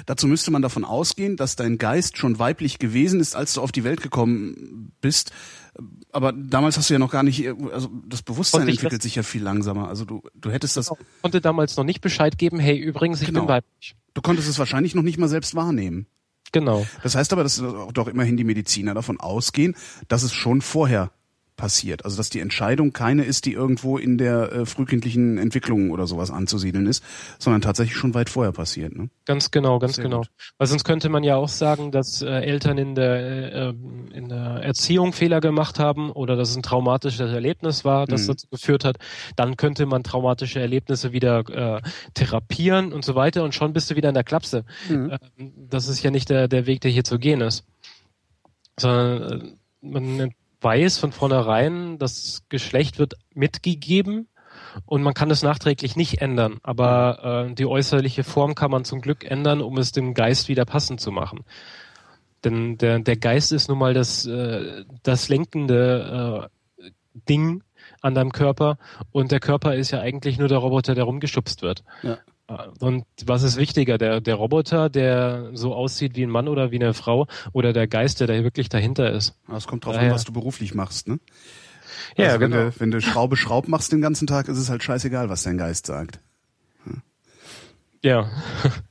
Dazu 0.06 0.28
müsste 0.28 0.52
man 0.52 0.62
davon 0.62 0.86
ausgehen, 0.86 1.36
dass 1.38 1.56
dein 1.56 1.78
Geist 1.78 2.18
schon 2.18 2.40
weiblich 2.40 2.80
gewesen 2.80 3.20
ist, 3.20 3.36
als 3.36 3.54
du 3.54 3.62
auf 3.62 3.72
die 3.72 3.84
Welt 3.84 4.02
gekommen 4.02 4.92
bist. 5.02 5.32
Aber 6.12 6.32
damals 6.32 6.78
hast 6.78 6.90
du 6.90 6.94
ja 6.94 7.00
noch 7.00 7.12
gar 7.12 7.24
nicht, 7.24 7.46
also 7.74 7.90
das 8.08 8.22
Bewusstsein 8.22 8.62
Konnte 8.62 8.72
entwickelt 8.72 9.02
sich 9.02 9.16
ja 9.16 9.24
viel 9.24 9.44
langsamer. 9.44 9.90
Also 9.90 10.06
du, 10.06 10.22
du 10.34 10.50
hättest 10.52 10.78
das, 10.78 10.90
Ich 10.92 11.22
konnte 11.22 11.42
damals 11.42 11.76
noch 11.76 11.84
nicht 11.84 12.00
Bescheid 12.02 12.38
geben, 12.38 12.60
hey, 12.60 12.78
übrigens, 12.78 13.22
ich 13.22 13.28
Genau. 13.28 13.42
bin 13.42 13.50
weiblich. 13.50 13.96
du 14.14 14.22
konntest 14.22 14.48
es 14.48 14.58
wahrscheinlich 14.58 14.96
noch 14.96 15.04
nicht 15.04 15.18
mal 15.18 15.28
selbst 15.28 15.54
wahrnehmen. 15.56 16.08
Genau. 16.54 16.86
Das 17.04 17.16
heißt 17.16 17.34
aber, 17.34 17.44
dass 17.44 17.62
doch 17.94 18.08
immerhin 18.08 18.38
die 18.38 18.46
Mediziner 18.46 18.94
davon 18.94 19.20
ausgehen, 19.20 19.76
dass 20.08 20.24
es 20.24 20.32
schon 20.32 20.62
vorher 20.62 21.12
passiert. 21.56 22.06
Also 22.06 22.18
dass 22.18 22.30
die 22.30 22.40
Entscheidung 22.40 22.94
keine 22.94 23.24
ist, 23.24 23.46
die 23.46 23.54
irgendwo 23.54 23.98
in 23.98 24.18
der 24.18 24.52
äh, 24.52 24.66
frühkindlichen 24.66 25.38
Entwicklung 25.38 25.92
oder 25.92 26.08
sowas 26.08 26.32
anzusiedeln 26.32 26.86
ist, 26.86 27.04
sondern 27.40 27.62
tatsächlich 27.62 27.96
schon 27.96 28.14
weit 28.14 28.30
vorher 28.30 28.52
passiert. 28.52 28.96
Ne? 28.96 29.10
Ganz 29.26 29.52
genau, 29.52 29.80
ganz 29.80 29.96
Sehr 29.96 30.04
genau. 30.04 30.20
gut. 30.20 30.28
Weil 30.58 30.68
sonst 30.68 30.84
könnte 30.84 31.10
man 31.10 31.24
ja 31.24 31.36
auch 31.36 31.48
sagen, 31.50 31.92
dass 31.92 32.22
äh, 32.22 32.28
Eltern 32.28 32.78
in 32.78 32.96
der, 32.96 33.16
äh, 33.16 33.70
ähm, 33.70 34.10
in 34.14 34.30
der 34.30 34.62
Erziehung 34.64 35.14
Fehler 35.14 35.40
gemacht 35.40 35.80
haben 35.80 36.12
oder 36.12 36.36
dass 36.36 36.50
es 36.50 36.56
ein 36.58 36.64
traumatisches 36.64 37.32
Erlebnis 37.32 37.86
war, 37.86 38.06
das 38.06 38.24
Mhm. 38.24 38.28
dazu 38.28 38.48
geführt 38.50 38.84
hat. 38.86 38.98
Dann 39.36 39.58
könnte 39.58 39.86
man 39.86 40.04
traumatische 40.04 40.60
Erlebnisse 40.60 41.12
wieder 41.14 41.40
äh, 41.50 41.82
therapieren 42.14 42.94
und 42.94 43.06
so 43.06 43.16
weiter 43.16 43.44
und 43.44 43.56
schon 43.56 43.74
bist 43.74 43.90
du 43.90 43.96
wieder 43.96 44.10
in 44.10 44.16
der 44.16 44.24
Klapse. 44.24 44.66
Mhm. 44.90 45.12
Ähm, 45.38 45.54
das 45.70 45.88
ist 45.88 46.04
ja 46.04 46.12
nicht 46.12 46.30
der, 46.30 46.48
der 46.48 46.66
Weg, 46.66 46.82
der 46.82 46.92
hier 46.92 47.04
zu 47.04 47.20
gehen 47.20 47.42
ist. 47.42 47.64
Sondern 48.80 49.42
äh, 49.42 49.56
man 49.82 50.34
weiß 50.66 50.98
von 50.98 51.12
vornherein, 51.12 52.00
das 52.00 52.44
Geschlecht 52.50 52.98
wird 52.98 53.14
mitgegeben 53.34 54.28
und 54.86 55.04
man 55.04 55.14
kann 55.14 55.30
es 55.30 55.44
nachträglich 55.44 55.96
nicht 55.96 56.22
ändern, 56.22 56.58
aber 56.64 57.48
äh, 57.50 57.54
die 57.54 57.68
äußerliche 57.68 58.24
Form 58.24 58.56
kann 58.56 58.72
man 58.72 58.84
zum 58.84 59.00
Glück 59.00 59.24
ändern, 59.24 59.62
um 59.62 59.78
es 59.78 59.92
dem 59.92 60.16
Geist 60.16 60.50
wieder 60.50 60.66
passend 60.66 61.00
zu 61.00 61.12
machen. 61.12 61.46
Denn 62.44 62.78
der, 62.80 63.00
der 63.00 63.16
Geist 63.16 63.52
ist 63.52 63.70
nun 63.70 63.78
mal 63.78 63.94
das, 63.94 64.26
äh, 64.26 64.84
das 65.04 65.30
lenkende 65.30 66.50
äh, 66.80 66.90
Ding 67.30 67.64
an 68.02 68.16
deinem 68.16 68.32
Körper 68.32 68.78
und 69.12 69.32
der 69.32 69.40
Körper 69.40 69.76
ist 69.76 69.92
ja 69.92 70.00
eigentlich 70.00 70.40
nur 70.40 70.48
der 70.48 70.58
Roboter, 70.58 70.96
der 70.96 71.04
rumgeschubst 71.04 71.62
wird. 71.62 71.84
Ja. 72.02 72.18
Äh, 72.48 72.54
Und 72.80 73.06
was 73.26 73.44
ist 73.44 73.58
wichtiger, 73.58 73.98
der, 73.98 74.22
der 74.22 74.36
Roboter, 74.36 74.90
der 74.90 75.52
so 75.54 75.74
aussieht 75.74 76.16
wie 76.16 76.24
ein 76.24 76.30
Mann 76.30 76.48
oder 76.48 76.72
wie 76.72 76.76
eine 76.76 76.94
Frau 76.94 77.28
oder 77.54 77.74
der 77.74 77.88
Geist, 77.88 78.20
der 78.20 78.28
da 78.28 78.34
wirklich 78.44 78.70
dahinter 78.70 79.12
ist? 79.12 79.36
Das 79.48 79.68
kommt 79.68 79.86
drauf 79.86 79.98
an, 79.98 80.12
was 80.12 80.26
du 80.26 80.34
beruflich 80.34 80.74
machst. 80.74 81.08
Ne? 81.08 81.20
Ja, 82.18 82.28
also 82.28 82.40
wenn, 82.40 82.52
genau. 82.52 82.70
du, 82.70 82.80
wenn 82.80 82.92
du 82.92 83.02
Schraube 83.02 83.36
Schraub 83.38 83.68
machst 83.68 83.92
den 83.92 84.02
ganzen 84.02 84.28
Tag, 84.28 84.48
ist 84.48 84.58
es 84.58 84.70
halt 84.70 84.84
scheißegal, 84.84 85.30
was 85.30 85.44
dein 85.44 85.58
Geist 85.58 85.86
sagt. 85.88 86.20
Ja, 88.04 88.30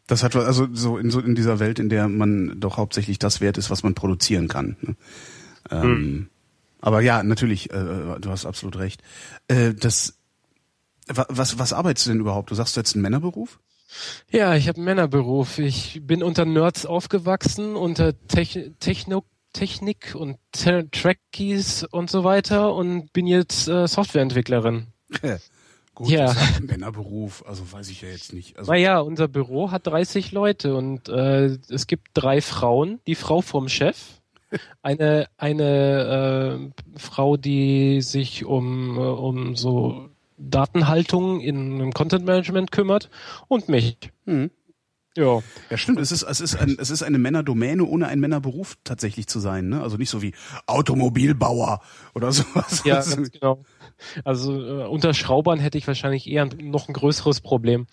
Das 0.09 0.24
hat 0.24 0.35
also 0.35 0.66
so 0.72 0.98
in 0.98 1.09
so 1.12 1.20
in 1.20 1.36
dieser 1.36 1.60
Welt, 1.60 1.78
in 1.78 1.89
der 1.89 2.09
man 2.09 2.59
doch 2.59 2.78
hauptsächlich 2.78 3.20
das 3.20 3.40
wert 3.40 3.59
ist, 3.59 3.70
was 3.70 3.85
man 3.85 3.94
produzieren 3.94 4.48
kann. 4.48 4.76
Ne? 4.81 4.97
Ähm, 5.70 5.82
Hm. 5.82 6.28
Aber 6.81 7.01
ja, 7.01 7.22
natürlich, 7.22 7.70
äh, 7.70 8.18
du 8.20 8.28
hast 8.28 8.44
absolut 8.44 8.76
recht. 8.76 9.02
Äh, 9.48 9.72
das 9.72 10.18
was 11.06 11.59
was 11.59 11.72
arbeitest 11.72 12.06
du 12.06 12.10
denn 12.10 12.20
überhaupt? 12.20 12.51
Du 12.51 12.55
sagst 12.55 12.76
du 12.76 12.81
jetzt 12.81 12.94
einen 12.94 13.02
Männerberuf? 13.02 13.59
Ja, 14.31 14.55
ich 14.56 14.66
habe 14.68 14.76
einen 14.78 14.86
Männerberuf. 14.86 15.59
Ich 15.59 16.01
bin 16.05 16.22
unter 16.22 16.44
Nerds 16.44 16.85
aufgewachsen, 16.86 17.76
unter 17.76 18.14
Tech 18.26 18.59
Techno 18.81 19.24
Technik 19.52 20.14
und 20.16 20.39
Te 20.52 20.89
Trackies 20.90 21.85
und 21.85 22.10
so 22.10 22.24
weiter 22.24 22.74
und 22.74 23.12
bin 23.12 23.26
jetzt 23.26 23.68
äh, 23.68 23.86
Softwareentwicklerin. 23.86 24.89
Gut, 25.94 26.09
Ja. 26.09 26.35
Männerberuf, 26.60 27.44
also 27.47 27.70
weiß 27.70 27.89
ich 27.90 28.02
ja 28.02 28.09
jetzt 28.09 28.32
nicht. 28.32 28.59
Also, 28.59 28.72
Naja, 28.72 28.98
unser 28.98 29.28
Büro 29.28 29.70
hat 29.70 29.86
30 29.86 30.32
Leute 30.32 30.74
und 30.74 31.09
äh, 31.09 31.56
es 31.68 31.86
gibt 31.86 32.09
drei 32.14 32.40
Frauen. 32.40 32.98
Die 33.06 33.14
Frau 33.14 33.43
vom 33.43 33.68
Chef, 33.68 34.20
eine 34.82 35.28
eine 35.36 36.72
äh, 36.97 36.98
Frau, 36.98 37.36
die 37.36 38.01
sich 38.02 38.44
um 38.44 38.97
äh, 38.97 39.01
um 39.01 39.55
so 39.55 40.09
Datenhaltung 40.36 41.40
in, 41.40 41.81
im 41.81 41.93
Content 41.93 42.24
Management 42.24 42.73
kümmert 42.73 43.11
und 43.48 43.69
mich. 43.69 43.97
Mhm. 44.24 44.51
Ja. 45.16 45.43
Ja, 45.70 45.77
stimmt. 45.77 46.01
Es 46.01 46.11
ist, 46.11 46.24
es 46.24 46.40
ist, 46.40 46.56
ein, 46.56 46.77
es 46.81 46.90
ist 46.90 47.05
eine 47.05 47.19
Männerdomäne, 47.19 47.85
ohne 47.85 48.09
ein 48.09 48.19
Männerberuf 48.19 48.77
tatsächlich 48.82 49.28
zu 49.28 49.39
sein. 49.39 49.69
Ne? 49.69 49.81
Also 49.81 49.97
nicht 49.97 50.11
so 50.11 50.23
wie 50.23 50.35
Automobilbauer 50.66 51.81
oder 52.15 52.32
sowas. 52.32 52.82
Ja, 52.85 52.97
ganz 52.97 53.31
genau. 53.31 53.62
Also 54.24 54.61
äh, 54.61 54.86
unter 54.86 55.15
Schraubern 55.15 55.61
hätte 55.61 55.78
ich 55.78 55.86
wahrscheinlich 55.86 56.28
eher 56.28 56.47
noch 56.47 56.89
ein 56.89 56.94
größeres 56.94 57.40
Problem. 57.43 57.86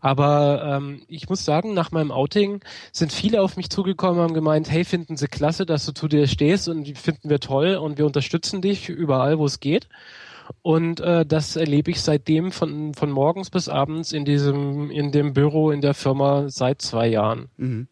Aber 0.00 0.64
ähm, 0.64 1.04
ich 1.06 1.28
muss 1.28 1.44
sagen, 1.44 1.74
nach 1.74 1.92
meinem 1.92 2.10
Outing 2.10 2.60
sind 2.90 3.12
viele 3.12 3.40
auf 3.40 3.56
mich 3.56 3.70
zugekommen 3.70 4.18
und 4.18 4.24
haben 4.24 4.34
gemeint, 4.34 4.68
hey, 4.68 4.84
finden 4.84 5.16
Sie 5.16 5.28
klasse, 5.28 5.66
dass 5.66 5.86
du 5.86 5.92
zu 5.92 6.08
dir 6.08 6.26
stehst 6.26 6.68
und 6.68 6.82
die 6.84 6.94
finden 6.94 7.30
wir 7.30 7.38
toll 7.38 7.76
und 7.76 7.98
wir 7.98 8.06
unterstützen 8.06 8.62
dich 8.62 8.88
überall, 8.88 9.38
wo 9.38 9.46
es 9.46 9.60
geht. 9.60 9.88
Und 10.62 11.00
äh, 11.00 11.24
das 11.26 11.56
erlebe 11.56 11.90
ich 11.90 12.02
seitdem 12.02 12.52
von, 12.52 12.94
von 12.94 13.10
morgens 13.10 13.50
bis 13.50 13.68
abends 13.68 14.12
in 14.12 14.24
diesem, 14.24 14.90
in 14.90 15.12
dem 15.12 15.32
Büro 15.32 15.70
in 15.70 15.80
der 15.80 15.94
Firma 15.94 16.48
seit 16.48 16.82
zwei 16.82 17.08
Jahren. 17.08 17.48
Mhm. 17.56 17.88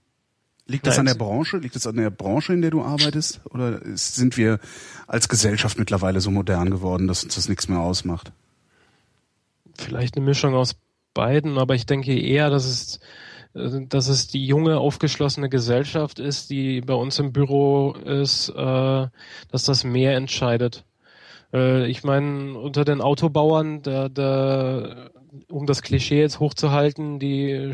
Liegt 0.66 0.86
das 0.86 0.98
an 0.98 1.06
der 1.06 1.14
Branche? 1.14 1.58
Liegt 1.58 1.74
das 1.74 1.86
an 1.86 1.96
der 1.96 2.10
Branche, 2.10 2.52
in 2.52 2.62
der 2.62 2.70
du 2.70 2.82
arbeitest? 2.82 3.40
Oder 3.50 3.82
ist, 3.82 4.14
sind 4.14 4.36
wir 4.36 4.58
als 5.06 5.28
Gesellschaft 5.28 5.78
mittlerweile 5.78 6.20
so 6.20 6.30
modern 6.30 6.70
geworden, 6.70 7.08
dass 7.08 7.24
uns 7.24 7.34
das 7.34 7.48
nichts 7.48 7.68
mehr 7.68 7.80
ausmacht? 7.80 8.32
Vielleicht 9.76 10.16
eine 10.16 10.24
Mischung 10.24 10.54
aus 10.54 10.76
beiden, 11.14 11.58
aber 11.58 11.74
ich 11.74 11.84
denke 11.84 12.18
eher, 12.18 12.48
dass 12.48 12.64
es, 12.64 13.00
dass 13.52 14.08
es 14.08 14.28
die 14.28 14.46
junge, 14.46 14.78
aufgeschlossene 14.78 15.48
Gesellschaft 15.48 16.18
ist, 16.18 16.48
die 16.48 16.80
bei 16.80 16.94
uns 16.94 17.18
im 17.18 17.32
Büro 17.32 17.92
ist, 17.92 18.48
äh, 18.50 18.52
dass 19.50 19.64
das 19.64 19.84
mehr 19.84 20.16
entscheidet. 20.16 20.84
Äh, 21.52 21.86
ich 21.86 22.04
meine, 22.04 22.58
unter 22.58 22.84
den 22.84 23.00
Autobauern, 23.00 23.82
da, 23.82 24.08
da, 24.08 25.10
um 25.50 25.66
das 25.66 25.82
Klischee 25.82 26.20
jetzt 26.20 26.40
hochzuhalten, 26.40 27.18
die 27.18 27.72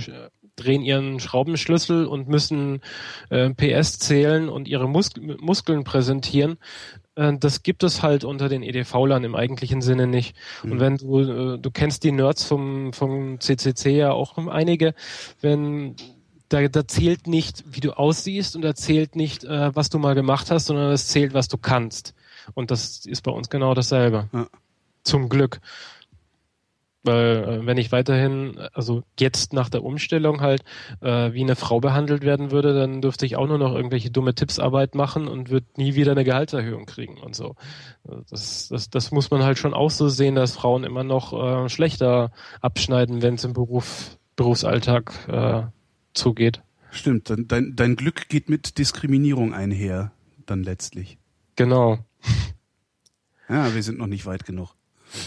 drehen 0.56 0.82
ihren 0.82 1.20
Schraubenschlüssel 1.20 2.06
und 2.06 2.28
müssen 2.28 2.80
äh, 3.30 3.50
PS 3.50 3.98
zählen 3.98 4.48
und 4.48 4.68
ihre 4.68 4.88
Mus 4.88 5.10
Muskeln 5.40 5.84
präsentieren. 5.84 6.58
Äh, 7.14 7.34
das 7.38 7.62
gibt 7.62 7.82
es 7.82 8.02
halt 8.02 8.24
unter 8.24 8.48
den 8.48 8.62
EDV-Lern 8.62 9.24
im 9.24 9.34
eigentlichen 9.34 9.82
Sinne 9.82 10.06
nicht. 10.06 10.36
Mhm. 10.62 10.72
Und 10.72 10.80
wenn 10.80 10.96
du, 10.96 11.20
äh, 11.20 11.58
du 11.58 11.70
kennst 11.70 12.04
die 12.04 12.12
Nerds 12.12 12.44
vom, 12.44 12.92
vom 12.92 13.40
CCC 13.40 13.96
ja 13.96 14.12
auch 14.12 14.36
einige, 14.48 14.94
wenn 15.40 15.96
da, 16.48 16.66
da 16.66 16.86
zählt 16.86 17.26
nicht, 17.26 17.64
wie 17.66 17.80
du 17.80 17.92
aussiehst 17.92 18.56
und 18.56 18.62
da 18.62 18.74
zählt 18.74 19.16
nicht, 19.16 19.44
äh, 19.44 19.74
was 19.74 19.90
du 19.90 19.98
mal 19.98 20.14
gemacht 20.14 20.50
hast, 20.50 20.66
sondern 20.66 20.92
es 20.92 21.08
zählt, 21.08 21.34
was 21.34 21.48
du 21.48 21.58
kannst. 21.58 22.14
Und 22.54 22.70
das 22.70 23.04
ist 23.06 23.22
bei 23.22 23.30
uns 23.30 23.50
genau 23.50 23.74
dasselbe. 23.74 24.28
Ja. 24.32 24.46
Zum 25.04 25.28
Glück. 25.28 25.60
Weil 27.04 27.60
äh, 27.62 27.66
wenn 27.66 27.78
ich 27.78 27.92
weiterhin, 27.92 28.58
also 28.72 29.02
jetzt 29.18 29.52
nach 29.52 29.68
der 29.68 29.84
Umstellung 29.84 30.40
halt, 30.40 30.62
äh, 31.00 31.32
wie 31.32 31.42
eine 31.42 31.54
Frau 31.54 31.80
behandelt 31.80 32.22
werden 32.22 32.50
würde, 32.50 32.74
dann 32.74 33.00
dürfte 33.00 33.24
ich 33.24 33.36
auch 33.36 33.46
nur 33.46 33.58
noch 33.58 33.74
irgendwelche 33.74 34.10
dumme 34.10 34.34
Tippsarbeit 34.34 34.94
machen 34.94 35.28
und 35.28 35.48
würde 35.48 35.66
nie 35.76 35.94
wieder 35.94 36.12
eine 36.12 36.24
Gehaltserhöhung 36.24 36.86
kriegen 36.86 37.18
und 37.18 37.36
so. 37.36 37.54
Das, 38.30 38.68
das, 38.68 38.90
das 38.90 39.10
muss 39.12 39.30
man 39.30 39.42
halt 39.42 39.58
schon 39.58 39.74
auch 39.74 39.90
so 39.90 40.08
sehen, 40.08 40.34
dass 40.34 40.56
Frauen 40.56 40.84
immer 40.84 41.04
noch 41.04 41.32
äh, 41.32 41.68
schlechter 41.68 42.32
abschneiden, 42.60 43.22
wenn 43.22 43.34
es 43.34 43.44
im 43.44 43.52
Beruf, 43.52 44.18
Berufsalltag 44.34 45.12
äh, 45.28 45.62
zugeht. 46.14 46.62
Stimmt, 46.90 47.30
dein, 47.30 47.76
dein 47.76 47.96
Glück 47.96 48.28
geht 48.28 48.48
mit 48.48 48.78
Diskriminierung 48.78 49.54
einher, 49.54 50.10
dann 50.46 50.62
letztlich. 50.62 51.18
Genau. 51.56 51.98
Ja, 53.48 53.74
wir 53.74 53.82
sind 53.82 53.98
noch 53.98 54.06
nicht 54.06 54.26
weit 54.26 54.44
genug. 54.44 54.74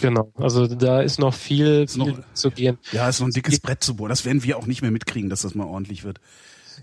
Genau, 0.00 0.32
also 0.36 0.68
da 0.68 1.00
ist 1.00 1.18
noch 1.18 1.34
viel, 1.34 1.82
ist 1.82 1.94
viel 1.94 2.12
noch, 2.12 2.34
zu 2.34 2.50
gehen. 2.50 2.78
Ja, 2.92 3.08
ist 3.08 3.20
noch 3.20 3.26
ein 3.26 3.32
dickes 3.32 3.58
Brett 3.58 3.82
zu 3.82 3.96
bohren. 3.96 4.10
Das 4.10 4.24
werden 4.24 4.44
wir 4.44 4.56
auch 4.56 4.66
nicht 4.66 4.80
mehr 4.80 4.92
mitkriegen, 4.92 5.28
dass 5.28 5.42
das 5.42 5.54
mal 5.54 5.64
ordentlich 5.64 6.04
wird. 6.04 6.20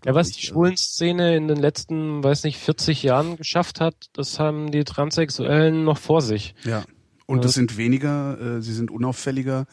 Ja, 0.06 0.16
was 0.16 0.32
die 0.32 0.46
Schwulenszene 0.46 1.36
in 1.36 1.48
den 1.48 1.58
letzten, 1.58 2.24
weiß 2.24 2.44
nicht, 2.44 2.58
40 2.58 3.04
Jahren 3.04 3.38
geschafft 3.38 3.80
hat, 3.80 3.96
das 4.14 4.40
haben 4.40 4.72
die 4.72 4.84
Transsexuellen 4.84 5.84
noch 5.84 5.98
vor 5.98 6.22
sich. 6.22 6.56
Ja. 6.64 6.84
Und 7.26 7.46
es 7.46 7.54
sind 7.54 7.78
weniger, 7.78 8.40
äh, 8.58 8.62
sie 8.62 8.74
sind 8.74 8.92
unauffälliger. 8.92 9.68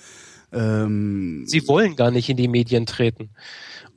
Ähm, 0.52 1.44
sie 1.46 1.66
wollen 1.66 1.96
gar 1.96 2.10
nicht 2.10 2.28
in 2.28 2.36
die 2.36 2.48
Medien 2.48 2.86
treten. 2.86 3.30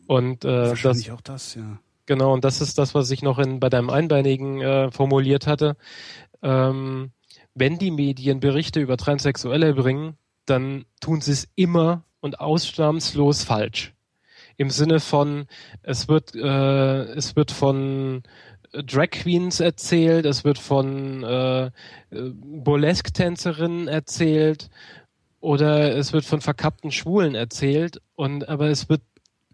Und 0.07 0.45
äh, 0.45 0.69
wahrscheinlich 0.69 1.07
das, 1.07 1.15
auch 1.15 1.21
das, 1.21 1.55
ja. 1.55 1.79
Genau, 2.05 2.33
und 2.33 2.43
das 2.43 2.61
ist 2.61 2.77
das, 2.77 2.95
was 2.95 3.11
ich 3.11 3.21
noch 3.21 3.37
in, 3.37 3.59
bei 3.59 3.69
deinem 3.69 3.89
Einbeinigen 3.89 4.61
äh, 4.61 4.91
formuliert 4.91 5.45
hatte. 5.45 5.75
Ähm, 6.41 7.11
wenn 7.55 7.77
die 7.77 7.91
Medien 7.91 8.39
Berichte 8.39 8.79
über 8.79 8.97
Transsexuelle 8.97 9.73
bringen, 9.73 10.17
dann 10.45 10.85
tun 11.01 11.21
sie 11.21 11.31
es 11.31 11.47
immer 11.55 12.03
und 12.19 12.39
ausnahmslos 12.39 13.43
falsch. 13.43 13.93
Im 14.57 14.69
Sinne 14.69 14.99
von, 14.99 15.47
es 15.83 16.07
wird, 16.07 16.35
äh, 16.35 17.03
es 17.13 17.35
wird 17.35 17.51
von 17.51 18.23
Drag 18.71 19.09
Queens 19.11 19.59
erzählt, 19.61 20.25
es 20.25 20.43
wird 20.43 20.59
von 20.59 21.23
äh, 21.23 21.71
Burlesque-Tänzerinnen 22.11 23.87
erzählt 23.87 24.69
oder 25.39 25.95
es 25.95 26.13
wird 26.13 26.25
von 26.25 26.41
verkappten 26.41 26.91
Schwulen 26.91 27.35
erzählt 27.35 28.01
und 28.15 28.47
aber 28.49 28.67
es 28.67 28.89
wird 28.89 29.01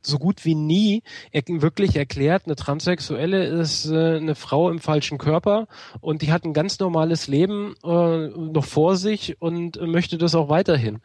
so 0.05 0.19
gut 0.19 0.45
wie 0.45 0.55
nie 0.55 1.03
er 1.31 1.43
wirklich 1.47 1.95
erklärt, 1.95 2.43
eine 2.45 2.55
Transsexuelle 2.55 3.45
ist 3.45 3.85
äh, 3.85 4.17
eine 4.17 4.35
Frau 4.35 4.69
im 4.69 4.79
falschen 4.79 5.17
Körper 5.17 5.67
und 6.01 6.21
die 6.21 6.31
hat 6.31 6.45
ein 6.45 6.53
ganz 6.53 6.79
normales 6.79 7.27
Leben 7.27 7.75
äh, 7.83 8.27
noch 8.27 8.65
vor 8.65 8.95
sich 8.97 9.41
und 9.41 9.79
möchte 9.81 10.17
das 10.17 10.35
auch 10.35 10.49
weiterhin. 10.49 11.01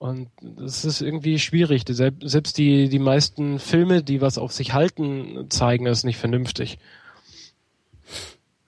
Und 0.00 0.30
das 0.40 0.86
ist 0.86 1.02
irgendwie 1.02 1.38
schwierig. 1.38 1.84
Selbst 1.86 2.56
die, 2.56 2.88
die 2.88 2.98
meisten 2.98 3.58
Filme, 3.58 4.02
die 4.02 4.22
was 4.22 4.38
auf 4.38 4.50
sich 4.50 4.72
halten, 4.72 5.46
zeigen 5.50 5.86
es 5.86 6.04
nicht 6.04 6.16
vernünftig. 6.16 6.78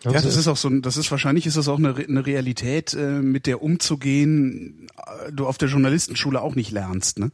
ja, 0.05 0.12
das 0.12 0.37
ist 0.37 0.47
auch 0.47 0.59
so, 0.59 0.69
das 0.69 0.99
ist 0.99 1.11
wahrscheinlich 1.11 1.47
ist 1.47 1.57
das 1.57 1.69
auch 1.69 1.79
eine, 1.79 1.95
eine 1.95 2.27
Realität, 2.27 2.93
äh, 2.93 3.23
mit 3.23 3.47
der 3.47 3.62
umzugehen, 3.62 4.89
äh, 4.99 5.33
du 5.33 5.47
auf 5.47 5.57
der 5.57 5.70
Journalistenschule 5.70 6.39
auch 6.39 6.55
nicht 6.55 6.70
lernst, 6.70 7.19
ne? 7.19 7.31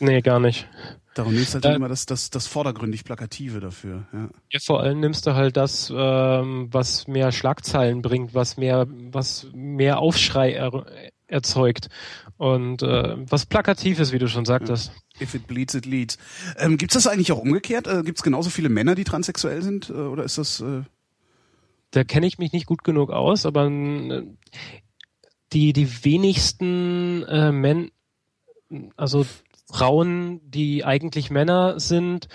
Nee, 0.00 0.22
gar 0.22 0.40
nicht. 0.40 0.66
Darum 1.14 1.34
nimmst 1.34 1.54
du 1.54 1.54
halt 1.56 1.64
äh, 1.66 1.74
immer 1.74 1.88
das, 1.88 2.06
das, 2.06 2.30
das 2.30 2.46
vordergründig 2.46 3.04
Plakative 3.04 3.60
dafür. 3.60 4.06
Ja. 4.12 4.28
ja, 4.50 4.60
vor 4.60 4.80
allem 4.80 5.00
nimmst 5.00 5.26
du 5.26 5.34
halt 5.34 5.56
das, 5.56 5.92
ähm, 5.94 6.68
was 6.70 7.06
mehr 7.06 7.32
Schlagzeilen 7.32 8.00
bringt, 8.00 8.34
was 8.34 8.56
mehr, 8.56 8.86
was 8.88 9.46
mehr 9.52 9.98
Aufschrei 9.98 10.52
er, 10.52 10.86
erzeugt 11.26 11.88
und 12.36 12.82
äh, 12.82 13.16
was 13.30 13.46
plakativ 13.46 13.98
ist, 14.00 14.12
wie 14.12 14.18
du 14.18 14.28
schon 14.28 14.44
sagtest. 14.44 14.92
Ja. 15.16 15.22
If 15.22 15.34
it 15.34 15.46
bleeds, 15.46 15.74
it 15.74 15.86
leads. 15.86 16.18
Ähm, 16.58 16.78
Gibt 16.78 16.92
es 16.92 17.02
das 17.02 17.12
eigentlich 17.12 17.32
auch 17.32 17.38
umgekehrt? 17.38 17.86
Äh, 17.86 18.02
Gibt 18.02 18.18
es 18.18 18.22
genauso 18.22 18.50
viele 18.50 18.68
Männer, 18.68 18.94
die 18.94 19.04
transsexuell 19.04 19.62
sind? 19.62 19.90
Äh, 19.90 19.94
oder 19.94 20.24
ist 20.24 20.38
das... 20.38 20.60
Äh 20.60 20.82
da 21.92 22.04
kenne 22.04 22.26
ich 22.26 22.38
mich 22.38 22.52
nicht 22.52 22.66
gut 22.66 22.84
genug 22.84 23.10
aus, 23.10 23.46
aber 23.46 23.66
äh, 23.66 24.24
die, 25.52 25.72
die 25.72 26.04
wenigsten 26.04 27.22
äh, 27.24 27.52
Männer, 27.52 27.88
also 28.96 29.26
Frauen, 29.72 30.40
die 30.50 30.84
eigentlich 30.84 31.30
Männer 31.30 31.80
sind, 31.80 32.28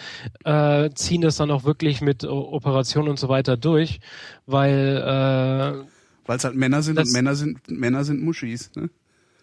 äh, 0.43 0.89
ziehen 0.95 1.21
das 1.21 1.37
dann 1.37 1.51
auch 1.51 1.63
wirklich 1.65 2.01
mit 2.01 2.25
Operationen 2.25 3.09
und 3.09 3.19
so 3.19 3.29
weiter 3.29 3.57
durch, 3.57 3.99
weil 4.47 4.97
äh, 4.97 5.87
weil 6.25 6.37
es 6.37 6.43
halt 6.43 6.55
Männer 6.55 6.81
sind 6.81 6.97
und 6.97 7.11
Männer 7.11 7.35
sind 7.35 7.69
Männer 7.69 8.03
sind 8.03 8.23
Muschis. 8.23 8.71
Ne? 8.75 8.89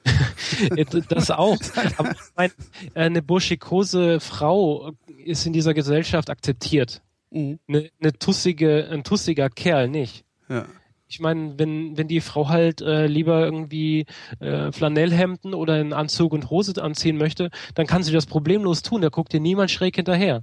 das 1.09 1.31
auch. 1.31 1.57
Aber 1.97 2.11
ich 2.11 2.37
meine, 2.37 2.53
eine 2.95 3.23
burschikose 3.23 4.19
Frau 4.19 4.93
ist 5.25 5.47
in 5.47 5.53
dieser 5.53 5.73
Gesellschaft 5.73 6.31
akzeptiert. 6.31 7.01
Mhm. 7.31 7.61
Eine, 7.69 7.91
eine 8.01 8.12
tussige, 8.12 8.89
ein 8.91 9.05
tussiger 9.05 9.49
Kerl 9.49 9.89
nicht. 9.89 10.25
Ja 10.49 10.66
ich 11.06 11.20
meine, 11.20 11.59
wenn, 11.59 11.97
wenn 11.97 12.09
die 12.09 12.20
Frau 12.20 12.48
halt 12.48 12.81
äh, 12.81 13.06
lieber 13.06 13.44
irgendwie 13.44 14.06
äh, 14.40 14.72
Flanellhemden 14.72 15.55
oder 15.55 15.74
einen 15.74 15.93
Anzug 15.93 16.32
und 16.32 16.51
Hose 16.51 16.82
anziehen 16.82 17.16
möchte, 17.16 17.51
dann 17.74 17.86
kann 17.86 18.02
sie 18.02 18.12
das 18.12 18.26
problemlos 18.26 18.82
tun. 18.82 19.02
Da 19.02 19.09
guckt 19.09 19.35
ihr 19.35 19.40
niemand 19.40 19.70
schräg 19.70 19.97
hinterher. 19.97 20.43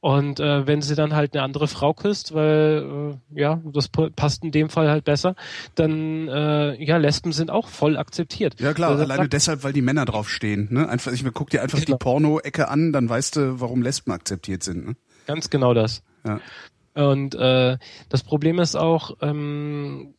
Und 0.00 0.38
äh, 0.40 0.66
wenn 0.66 0.82
sie 0.82 0.94
dann 0.94 1.14
halt 1.14 1.34
eine 1.34 1.42
andere 1.42 1.66
Frau 1.66 1.94
küsst, 1.94 2.34
weil 2.34 3.18
äh, 3.34 3.40
ja, 3.40 3.60
das 3.64 3.88
passt 3.88 4.44
in 4.44 4.52
dem 4.52 4.68
Fall 4.68 4.88
halt 4.88 5.04
besser, 5.04 5.34
dann 5.74 6.28
äh, 6.28 6.84
ja, 6.84 6.98
Lesben 6.98 7.32
sind 7.32 7.50
auch 7.50 7.66
voll 7.66 7.96
akzeptiert. 7.96 8.60
Ja 8.60 8.74
klar, 8.74 8.90
also, 8.90 9.02
alleine 9.02 9.28
deshalb, 9.28 9.64
weil 9.64 9.72
die 9.72 9.82
Männer 9.82 10.04
draufstehen. 10.04 10.68
Ne? 10.70 10.88
Einfach, 10.88 11.12
ich 11.12 11.24
guck 11.32 11.50
dir 11.50 11.62
einfach 11.62 11.80
genau. 11.80 11.96
die 11.96 11.98
Porno-Ecke 11.98 12.68
an, 12.68 12.92
dann 12.92 13.08
weißt 13.08 13.36
du, 13.36 13.60
warum 13.60 13.82
Lesben 13.82 14.12
akzeptiert 14.12 14.62
sind. 14.62 14.86
Ne? 14.86 14.96
Ganz 15.26 15.50
genau 15.50 15.74
das. 15.74 16.02
Ja. 16.24 16.40
Und 16.96 17.34
äh, 17.34 17.76
das 18.08 18.22
Problem 18.22 18.58
ist 18.58 18.74
auch, 18.74 19.18
ähm, 19.20 20.14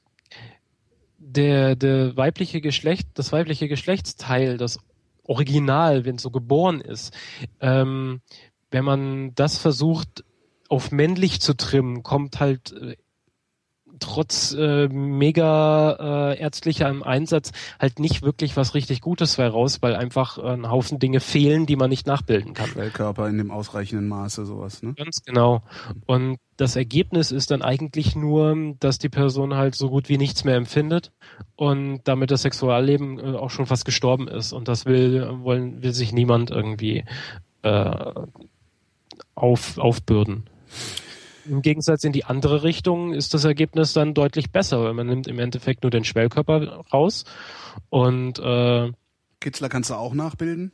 der, 1.18 1.76
der 1.76 2.16
weibliche 2.16 2.62
Geschlecht, 2.62 3.10
das 3.16 3.32
weibliche 3.32 3.68
Geschlechtsteil, 3.68 4.58
das 4.58 4.80
Original, 5.24 6.06
wenn 6.06 6.16
es 6.16 6.22
so 6.22 6.30
geboren 6.30 6.80
ist, 6.80 7.18
ähm, 7.60 8.22
wenn 8.70 8.86
man 8.86 9.34
das 9.34 9.58
versucht 9.58 10.24
auf 10.70 10.92
männlich 10.92 11.42
zu 11.42 11.56
trimmen, 11.56 12.04
kommt 12.04 12.40
halt 12.40 12.74
äh, 12.74 12.96
trotz 14.00 14.54
äh, 14.54 14.88
mega 14.88 16.32
äh, 16.32 16.40
ärztlicher 16.40 16.88
Einsatz 17.06 17.52
halt 17.80 18.00
nicht 18.00 18.22
wirklich 18.22 18.58
was 18.58 18.74
richtig 18.74 19.02
Gutes 19.02 19.38
bei 19.38 19.48
raus, 19.48 19.80
weil 19.82 19.96
einfach 19.96 20.38
äh, 20.38 20.54
ein 20.54 20.70
Haufen 20.70 21.00
Dinge 21.00 21.20
fehlen, 21.20 21.66
die 21.66 21.76
man 21.76 21.90
nicht 21.90 22.08
nachbilden 22.08 22.54
kann. 22.54 22.68
Schwellkörper 22.68 23.28
in 23.28 23.38
dem 23.38 23.52
ausreichenden 23.52 24.08
Maße, 24.08 24.46
sowas, 24.46 24.82
ne? 24.84 24.94
Ganz 24.94 25.24
genau. 25.24 25.62
Und 26.06 26.38
das 26.58 26.76
Ergebnis 26.76 27.32
ist 27.32 27.52
dann 27.52 27.62
eigentlich 27.62 28.16
nur, 28.16 28.76
dass 28.80 28.98
die 28.98 29.10
Person 29.10 29.56
halt 29.56 29.76
so 29.76 29.90
gut 29.90 30.10
wie 30.10 30.18
nichts 30.18 30.44
mehr 30.44 30.56
empfindet 30.56 31.12
und 31.56 32.02
damit 32.06 32.32
das 32.32 32.42
Sexualleben 32.42 33.20
äh, 33.20 33.38
auch 33.38 33.52
schon 33.52 33.68
fast 33.68 33.86
gestorben 33.86 34.28
ist. 34.28 34.54
Und 34.54 34.68
das 34.68 34.86
will, 34.86 35.28
wollen, 35.44 35.84
will 35.84 35.94
sich 35.94 36.12
niemand 36.12 36.50
irgendwie 36.50 37.06
äh, 37.62 38.14
auf, 39.36 39.78
aufbürden. 39.78 40.50
Im 41.50 41.62
Gegensatz 41.62 42.04
in 42.04 42.12
die 42.12 42.26
andere 42.26 42.64
Richtung 42.64 43.14
ist 43.14 43.34
das 43.34 43.44
Ergebnis 43.44 43.94
dann 43.94 44.14
deutlich 44.14 44.52
besser, 44.52 44.84
weil 44.84 44.94
man 44.94 45.08
nimmt 45.08 45.28
im 45.28 45.40
Endeffekt 45.40 45.84
nur 45.84 45.92
den 45.92 46.04
Schwellkörper 46.04 46.84
raus 46.92 47.26
und 47.90 48.40
äh, 48.40 48.92
Kitzler 49.40 49.70
kannst 49.70 49.90
du 49.90 49.96
auch 49.96 50.14
nachbilden? 50.14 50.72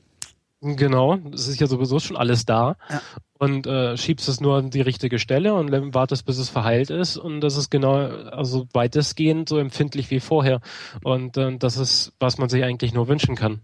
Genau, 0.61 1.17
es 1.33 1.49
ist 1.49 1.59
ja 1.59 1.67
sowieso 1.67 1.99
schon 1.99 2.15
alles 2.15 2.45
da 2.45 2.77
Ja. 2.89 3.01
und 3.37 3.67
äh, 3.67 3.97
schiebst 3.97 4.29
es 4.29 4.39
nur 4.39 4.55
an 4.55 4.69
die 4.69 4.79
richtige 4.79 5.19
Stelle 5.19 5.53
und 5.55 5.71
wartest, 5.93 6.25
bis 6.25 6.37
es 6.37 6.49
verheilt 6.49 6.89
ist 6.89 7.17
und 7.17 7.41
das 7.41 7.57
ist 7.57 7.69
genau, 7.69 7.95
also 7.95 8.67
weitestgehend 8.71 9.49
so 9.49 9.57
empfindlich 9.57 10.09
wie 10.09 10.21
vorher 10.21 10.61
und 11.03 11.35
äh, 11.35 11.57
das 11.57 11.75
ist, 11.75 12.13
was 12.19 12.37
man 12.37 12.47
sich 12.47 12.63
eigentlich 12.63 12.93
nur 12.93 13.09
wünschen 13.09 13.35
kann. 13.35 13.59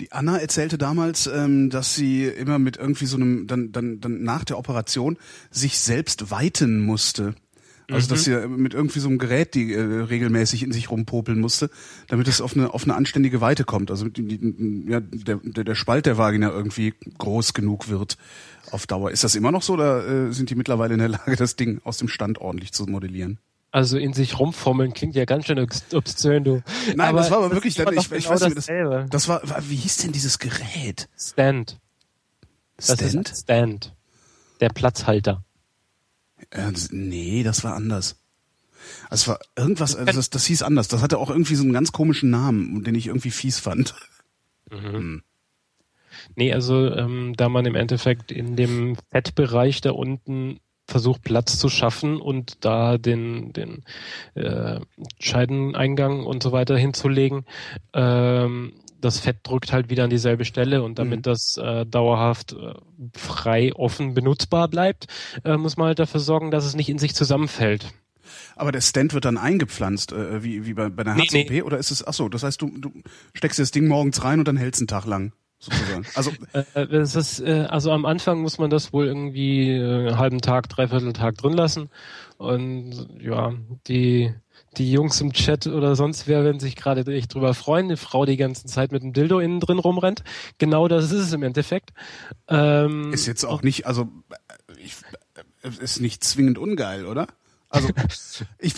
Die 0.00 0.12
Anna 0.12 0.38
erzählte 0.38 0.78
damals, 0.78 1.26
ähm, 1.26 1.70
dass 1.70 1.94
sie 1.94 2.24
immer 2.24 2.58
mit 2.58 2.76
irgendwie 2.76 3.06
so 3.06 3.16
einem, 3.16 3.46
dann, 3.46 3.70
dann, 3.72 4.00
dann 4.00 4.22
nach 4.22 4.44
der 4.44 4.58
Operation 4.58 5.18
sich 5.50 5.78
selbst 5.78 6.30
weiten 6.30 6.80
musste. 6.80 7.34
Also 7.90 8.08
dass 8.08 8.24
sie 8.24 8.48
mit 8.48 8.72
irgendwie 8.72 8.98
so 8.98 9.08
einem 9.08 9.18
Gerät, 9.18 9.54
die 9.54 9.74
äh, 9.74 9.80
regelmäßig 9.80 10.62
in 10.62 10.72
sich 10.72 10.90
rumpopeln 10.90 11.38
musste, 11.38 11.68
damit 12.08 12.28
es 12.28 12.40
auf 12.40 12.56
eine 12.56 12.72
auf 12.72 12.84
eine 12.84 12.94
anständige 12.94 13.42
Weite 13.42 13.64
kommt. 13.64 13.90
Also 13.90 14.08
die, 14.08 14.38
die, 14.38 14.84
ja, 14.88 15.00
der, 15.00 15.40
der, 15.42 15.64
der 15.64 15.74
Spalt 15.74 16.06
der 16.06 16.16
Vagina 16.16 16.50
irgendwie 16.50 16.94
groß 17.18 17.52
genug 17.52 17.88
wird 17.88 18.16
auf 18.70 18.86
Dauer. 18.86 19.10
Ist 19.10 19.22
das 19.22 19.34
immer 19.34 19.52
noch 19.52 19.62
so 19.62 19.74
oder 19.74 20.06
äh, 20.28 20.32
sind 20.32 20.48
die 20.48 20.54
mittlerweile 20.54 20.94
in 20.94 21.00
der 21.00 21.08
Lage, 21.08 21.36
das 21.36 21.56
Ding 21.56 21.80
aus 21.84 21.98
dem 21.98 22.08
Stand 22.08 22.38
ordentlich 22.38 22.72
zu 22.72 22.86
modellieren? 22.86 23.38
Also 23.74 23.98
in 23.98 24.12
sich 24.12 24.38
rumfummeln 24.38 24.94
klingt 24.94 25.16
ja 25.16 25.24
ganz 25.24 25.46
schön 25.46 25.58
obs- 25.58 25.92
obszön, 25.96 26.44
du. 26.44 26.62
Nein, 26.94 27.16
das 27.16 27.28
war 27.32 27.38
aber 27.38 27.48
das 27.48 27.56
wirklich, 27.56 27.76
immer 27.76 27.90
ich, 27.92 27.98
ich 27.98 28.08
genau 28.08 28.30
weiß 28.30 28.42
nicht, 28.42 28.56
das, 28.56 28.66
dasselbe. 28.66 29.06
das 29.10 29.26
war, 29.26 29.40
war, 29.50 29.68
wie 29.68 29.74
hieß 29.74 29.96
denn 29.96 30.12
dieses 30.12 30.38
Gerät? 30.38 31.08
Stand. 31.18 31.80
Das 32.76 32.88
ist 32.90 33.10
Stand? 33.10 33.32
Stand. 33.36 33.94
Der 34.60 34.68
Platzhalter. 34.68 35.42
Äh, 36.50 36.70
das- 36.70 36.92
nee, 36.92 37.42
das 37.42 37.64
war 37.64 37.74
anders. 37.74 38.20
Es 39.10 39.26
war 39.26 39.40
irgendwas, 39.56 39.96
also 39.96 40.12
das, 40.12 40.30
das 40.30 40.44
hieß 40.46 40.62
anders. 40.62 40.86
Das 40.86 41.02
hatte 41.02 41.18
auch 41.18 41.30
irgendwie 41.30 41.56
so 41.56 41.64
einen 41.64 41.72
ganz 41.72 41.90
komischen 41.90 42.30
Namen, 42.30 42.84
den 42.84 42.94
ich 42.94 43.08
irgendwie 43.08 43.32
fies 43.32 43.58
fand. 43.58 43.92
Nee, 46.36 46.52
also 46.52 46.92
ähm, 46.94 47.32
da 47.36 47.48
man 47.48 47.66
im 47.66 47.74
Endeffekt 47.74 48.30
in 48.30 48.54
dem 48.54 48.96
Fettbereich 49.10 49.80
da 49.80 49.90
unten 49.90 50.60
versucht 50.86 51.22
Platz 51.22 51.58
zu 51.58 51.68
schaffen 51.68 52.20
und 52.20 52.64
da 52.64 52.98
den 52.98 53.52
den 53.52 53.84
äh, 54.34 54.80
Scheideneingang 55.18 56.24
und 56.24 56.42
so 56.42 56.52
weiter 56.52 56.76
hinzulegen, 56.76 57.44
ähm, 57.94 58.74
das 59.00 59.18
Fett 59.20 59.38
drückt 59.42 59.72
halt 59.72 59.90
wieder 59.90 60.04
an 60.04 60.10
dieselbe 60.10 60.44
Stelle 60.44 60.82
und 60.82 60.98
damit 60.98 61.18
Mhm. 61.20 61.22
das 61.22 61.56
äh, 61.58 61.84
dauerhaft 61.84 62.52
äh, 62.54 62.74
frei 63.16 63.72
offen 63.74 64.14
benutzbar 64.14 64.68
bleibt, 64.68 65.06
äh, 65.44 65.56
muss 65.56 65.76
man 65.76 65.88
halt 65.88 65.98
dafür 65.98 66.20
sorgen, 66.20 66.50
dass 66.50 66.64
es 66.64 66.74
nicht 66.74 66.88
in 66.88 66.98
sich 66.98 67.14
zusammenfällt. 67.14 67.92
Aber 68.56 68.72
der 68.72 68.80
Stand 68.80 69.12
wird 69.12 69.24
dann 69.26 69.36
eingepflanzt, 69.36 70.12
äh, 70.12 70.42
wie, 70.42 70.64
wie 70.64 70.74
bei, 70.74 70.88
bei 70.88 71.02
einer 71.02 71.14
Nee, 71.14 71.26
HCP, 71.26 71.62
oder 71.62 71.76
ist 71.78 71.90
es, 71.90 72.06
ach 72.06 72.14
so, 72.14 72.28
das 72.28 72.42
heißt, 72.44 72.62
du, 72.62 72.70
du 72.78 72.92
steckst 73.34 73.58
das 73.58 73.70
Ding 73.72 73.88
morgens 73.88 74.24
rein 74.24 74.38
und 74.38 74.48
dann 74.48 74.56
hältst 74.56 74.80
einen 74.80 74.88
Tag 74.88 75.04
lang, 75.06 75.32
sozusagen. 75.58 76.06
Also, 76.14 76.30
Äh, 76.52 76.86
das 76.86 77.14
ist, 77.14 77.40
äh, 77.40 77.66
also 77.68 77.90
am 77.92 78.06
Anfang 78.06 78.40
muss 78.40 78.58
man 78.58 78.70
das 78.70 78.92
wohl 78.92 79.06
irgendwie 79.06 79.70
äh, 79.72 80.08
einen 80.08 80.18
halben 80.18 80.40
Tag, 80.40 80.68
dreiviertel 80.68 81.12
Tag 81.12 81.36
drin 81.36 81.52
lassen. 81.52 81.90
Und 82.36 83.08
ja, 83.20 83.52
die, 83.86 84.34
die 84.76 84.92
Jungs 84.92 85.20
im 85.20 85.32
Chat 85.32 85.66
oder 85.66 85.96
sonst 85.96 86.26
wer 86.26 86.44
werden 86.44 86.60
sich 86.60 86.76
gerade 86.76 87.10
echt 87.12 87.34
drüber 87.34 87.54
freuen. 87.54 87.86
Eine 87.86 87.96
Frau, 87.96 88.24
die 88.26 88.36
ganze 88.36 88.66
Zeit 88.66 88.92
mit 88.92 89.02
einem 89.02 89.12
Dildo 89.12 89.38
innen 89.38 89.60
drin 89.60 89.78
rumrennt. 89.78 90.24
Genau 90.58 90.88
das 90.88 91.06
ist 91.06 91.12
es 91.12 91.32
im 91.32 91.42
Endeffekt. 91.42 91.90
Ähm, 92.48 93.12
ist 93.12 93.26
jetzt 93.26 93.44
auch 93.44 93.62
nicht, 93.62 93.86
also, 93.86 94.08
ich, 94.78 94.94
ist 95.80 96.00
nicht 96.00 96.24
zwingend 96.24 96.58
ungeil, 96.58 97.06
oder? 97.06 97.26
Also, 97.68 97.88
ich, 98.58 98.74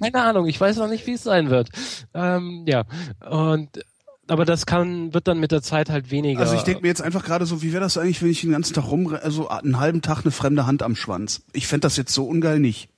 Keine 0.00 0.22
Ahnung, 0.22 0.46
ich 0.46 0.60
weiß 0.60 0.76
noch 0.76 0.88
nicht, 0.88 1.06
wie 1.06 1.14
es 1.14 1.22
sein 1.24 1.50
wird. 1.50 1.70
Ähm, 2.14 2.64
ja, 2.68 2.84
und 3.28 3.84
aber 4.28 4.44
das 4.44 4.66
kann 4.66 5.12
wird 5.14 5.26
dann 5.28 5.40
mit 5.40 5.52
der 5.52 5.62
Zeit 5.62 5.90
halt 5.90 6.10
weniger. 6.10 6.40
also 6.40 6.54
ich 6.54 6.62
denke 6.62 6.82
mir 6.82 6.88
jetzt 6.88 7.02
einfach 7.02 7.24
gerade 7.24 7.44
so, 7.46 7.60
wie 7.62 7.72
wäre 7.72 7.82
das 7.82 7.98
eigentlich, 7.98 8.22
wenn 8.22 8.30
ich 8.30 8.40
den 8.42 8.52
ganzen 8.52 8.74
Tag 8.74 8.84
rum, 8.90 9.14
also 9.22 9.48
einen 9.48 9.78
halben 9.80 10.00
Tag 10.02 10.20
eine 10.22 10.30
fremde 10.30 10.66
Hand 10.66 10.82
am 10.82 10.96
Schwanz? 10.96 11.42
Ich 11.52 11.66
fänd 11.66 11.84
das 11.84 11.96
jetzt 11.96 12.12
so 12.14 12.24
ungeil 12.26 12.58
nicht. 12.60 12.88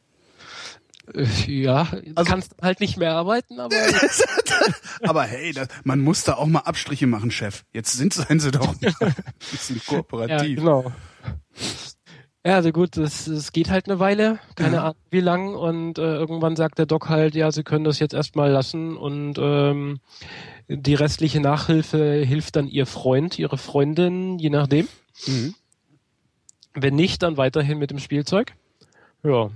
Äh, 1.13 1.27
ja, 1.47 1.87
Also- 2.15 2.31
kannst 2.31 2.55
halt 2.63 2.81
nicht 2.81 2.97
mehr 2.97 3.13
arbeiten, 3.15 3.61
aber 3.61 3.75
Aber 5.03 5.25
hey, 5.25 5.53
da, 5.53 5.67
man 5.83 6.01
muss 6.01 6.25
da 6.25 6.35
auch 6.35 6.47
mal 6.47 6.61
Abstriche 6.61 7.07
machen, 7.07 7.31
Chef. 7.31 7.65
Jetzt 7.73 7.93
sind 7.93 8.15
seien 8.15 8.41
sie 8.41 8.51
doch 8.51 8.69
ein 8.83 9.15
bisschen 9.51 9.77
Ja, 9.77 9.83
kooperativ. 9.87 10.59
genau. 10.59 10.93
Ja, 12.47 12.57
also 12.57 12.73
gut, 12.73 12.99
es, 12.99 13.27
es 13.27 13.53
geht 13.53 13.71
halt 13.71 13.89
eine 13.89 13.99
Weile, 13.99 14.39
keine 14.55 14.77
Ja. 14.77 14.83
Ahnung 14.85 14.97
wie 15.11 15.21
lang 15.21 15.55
und 15.55 15.99
äh, 15.99 16.03
irgendwann 16.17 16.57
sagt 16.57 16.79
der 16.79 16.85
Doc 16.85 17.09
halt, 17.09 17.35
ja, 17.35 17.51
sie 17.51 17.63
können 17.63 17.85
das 17.85 17.99
jetzt 18.01 18.13
erstmal 18.13 18.51
lassen 18.51 18.97
und 18.99 19.37
ähm, 19.39 20.01
die 20.69 20.95
restliche 20.95 21.41
Nachhilfe 21.41 22.23
hilft 22.25 22.57
dann 22.57 22.69
ihr 22.69 22.85
Freund, 22.87 23.39
ihre 23.39 23.57
Freundin, 23.57 24.39
je 24.39 24.51
nachdem. 24.51 24.89
Mhm. 25.27 25.55
Wenn 26.75 26.95
nicht, 26.97 27.23
dann 27.23 27.37
weiterhin 27.39 27.79
mit 27.79 27.91
dem 27.91 27.99
Spielzeug. 27.99 28.53
Ja. 29.23 29.51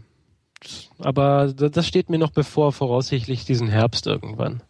Aber 0.99 1.53
da- 1.55 1.69
das 1.69 1.87
steht 1.87 2.09
mir 2.09 2.19
noch 2.19 2.31
bevor, 2.31 2.73
voraussichtlich 2.73 3.45
diesen 3.45 3.69
Herbst 3.69 4.07
irgendwann. 4.07 4.63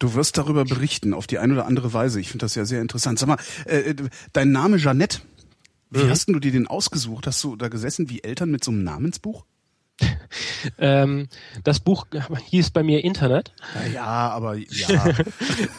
Du 0.00 0.14
wirst 0.14 0.36
darüber 0.38 0.64
berichten, 0.64 1.14
auf 1.14 1.26
die 1.28 1.38
eine 1.38 1.52
oder 1.54 1.66
andere 1.66 1.92
Weise. 1.92 2.20
Ich 2.20 2.28
finde 2.28 2.44
das 2.44 2.56
ja 2.56 2.64
sehr 2.64 2.82
interessant. 2.82 3.18
Sag 3.18 3.28
mal, 3.28 3.38
äh, 3.66 3.90
äh, 3.90 3.94
dein 4.32 4.50
Name 4.50 4.76
Jeannette, 4.76 5.20
wie 5.90 6.04
Mhm. 6.04 6.10
hast 6.10 6.28
du 6.28 6.38
dir 6.40 6.52
den 6.52 6.66
ausgesucht? 6.66 7.26
Hast 7.26 7.42
du 7.44 7.56
da 7.56 7.68
gesessen 7.68 8.10
wie 8.10 8.22
Eltern 8.22 8.50
mit 8.50 8.64
so 8.64 8.70
einem 8.70 8.84
Namensbuch? 8.84 9.44
Ähm, 10.78 11.28
das 11.62 11.78
Buch 11.78 12.06
hieß 12.48 12.70
bei 12.70 12.82
mir 12.82 13.04
Internet. 13.04 13.52
Ja, 13.74 13.92
ja 13.92 14.04
aber 14.30 14.56
ja. 14.56 15.04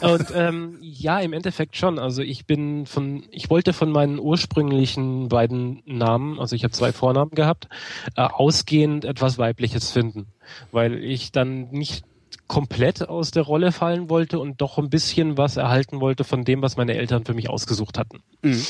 Und 0.00 0.26
ähm, 0.32 0.78
ja, 0.80 1.18
im 1.18 1.32
Endeffekt 1.32 1.76
schon. 1.76 1.98
Also 1.98 2.22
ich 2.22 2.46
bin 2.46 2.86
von, 2.86 3.24
ich 3.30 3.50
wollte 3.50 3.72
von 3.72 3.90
meinen 3.90 4.18
ursprünglichen 4.20 5.28
beiden 5.28 5.82
Namen, 5.86 6.38
also 6.38 6.54
ich 6.56 6.62
habe 6.62 6.72
zwei 6.72 6.92
Vornamen 6.92 7.32
gehabt, 7.32 7.68
äh, 8.16 8.22
ausgehend 8.22 9.04
etwas 9.04 9.38
Weibliches 9.38 9.90
finden, 9.90 10.28
weil 10.70 11.02
ich 11.02 11.32
dann 11.32 11.68
nicht 11.70 12.04
komplett 12.46 13.06
aus 13.08 13.32
der 13.32 13.42
Rolle 13.42 13.72
fallen 13.72 14.08
wollte 14.08 14.38
und 14.38 14.60
doch 14.60 14.78
ein 14.78 14.88
bisschen 14.88 15.36
was 15.36 15.56
erhalten 15.56 16.00
wollte 16.00 16.22
von 16.24 16.44
dem, 16.44 16.62
was 16.62 16.76
meine 16.76 16.94
Eltern 16.94 17.24
für 17.24 17.34
mich 17.34 17.50
ausgesucht 17.50 17.98
hatten. 17.98 18.22
Mhm. 18.42 18.62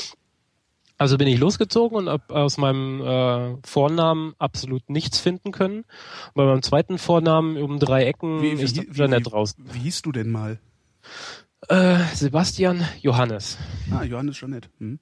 Also 0.97 1.17
bin 1.17 1.27
ich 1.27 1.39
losgezogen 1.39 1.97
und 1.97 2.09
hab 2.09 2.31
aus 2.31 2.57
meinem 2.57 3.01
äh, 3.01 3.57
Vornamen 3.63 4.33
absolut 4.39 4.89
nichts 4.89 5.19
finden 5.19 5.51
können. 5.51 5.85
Bei 6.33 6.43
meinem 6.45 6.63
zweiten 6.63 6.97
Vornamen 6.97 7.57
um 7.61 7.79
drei 7.79 8.05
Ecken 8.05 8.41
Wie, 8.41 8.57
wie, 8.57 8.63
ist 8.63 8.77
wie, 8.77 8.85
Internet 8.85 9.27
wie, 9.27 9.29
raus. 9.29 9.55
wie 9.57 9.79
hieß 9.79 10.01
du 10.01 10.11
denn 10.11 10.31
mal? 10.31 10.59
Äh, 11.69 11.97
Sebastian 12.13 12.83
Johannes. 13.01 13.57
Ah, 13.91 14.03
Johannes 14.03 14.39
Jeannette. 14.39 14.69
Hm. 14.79 14.99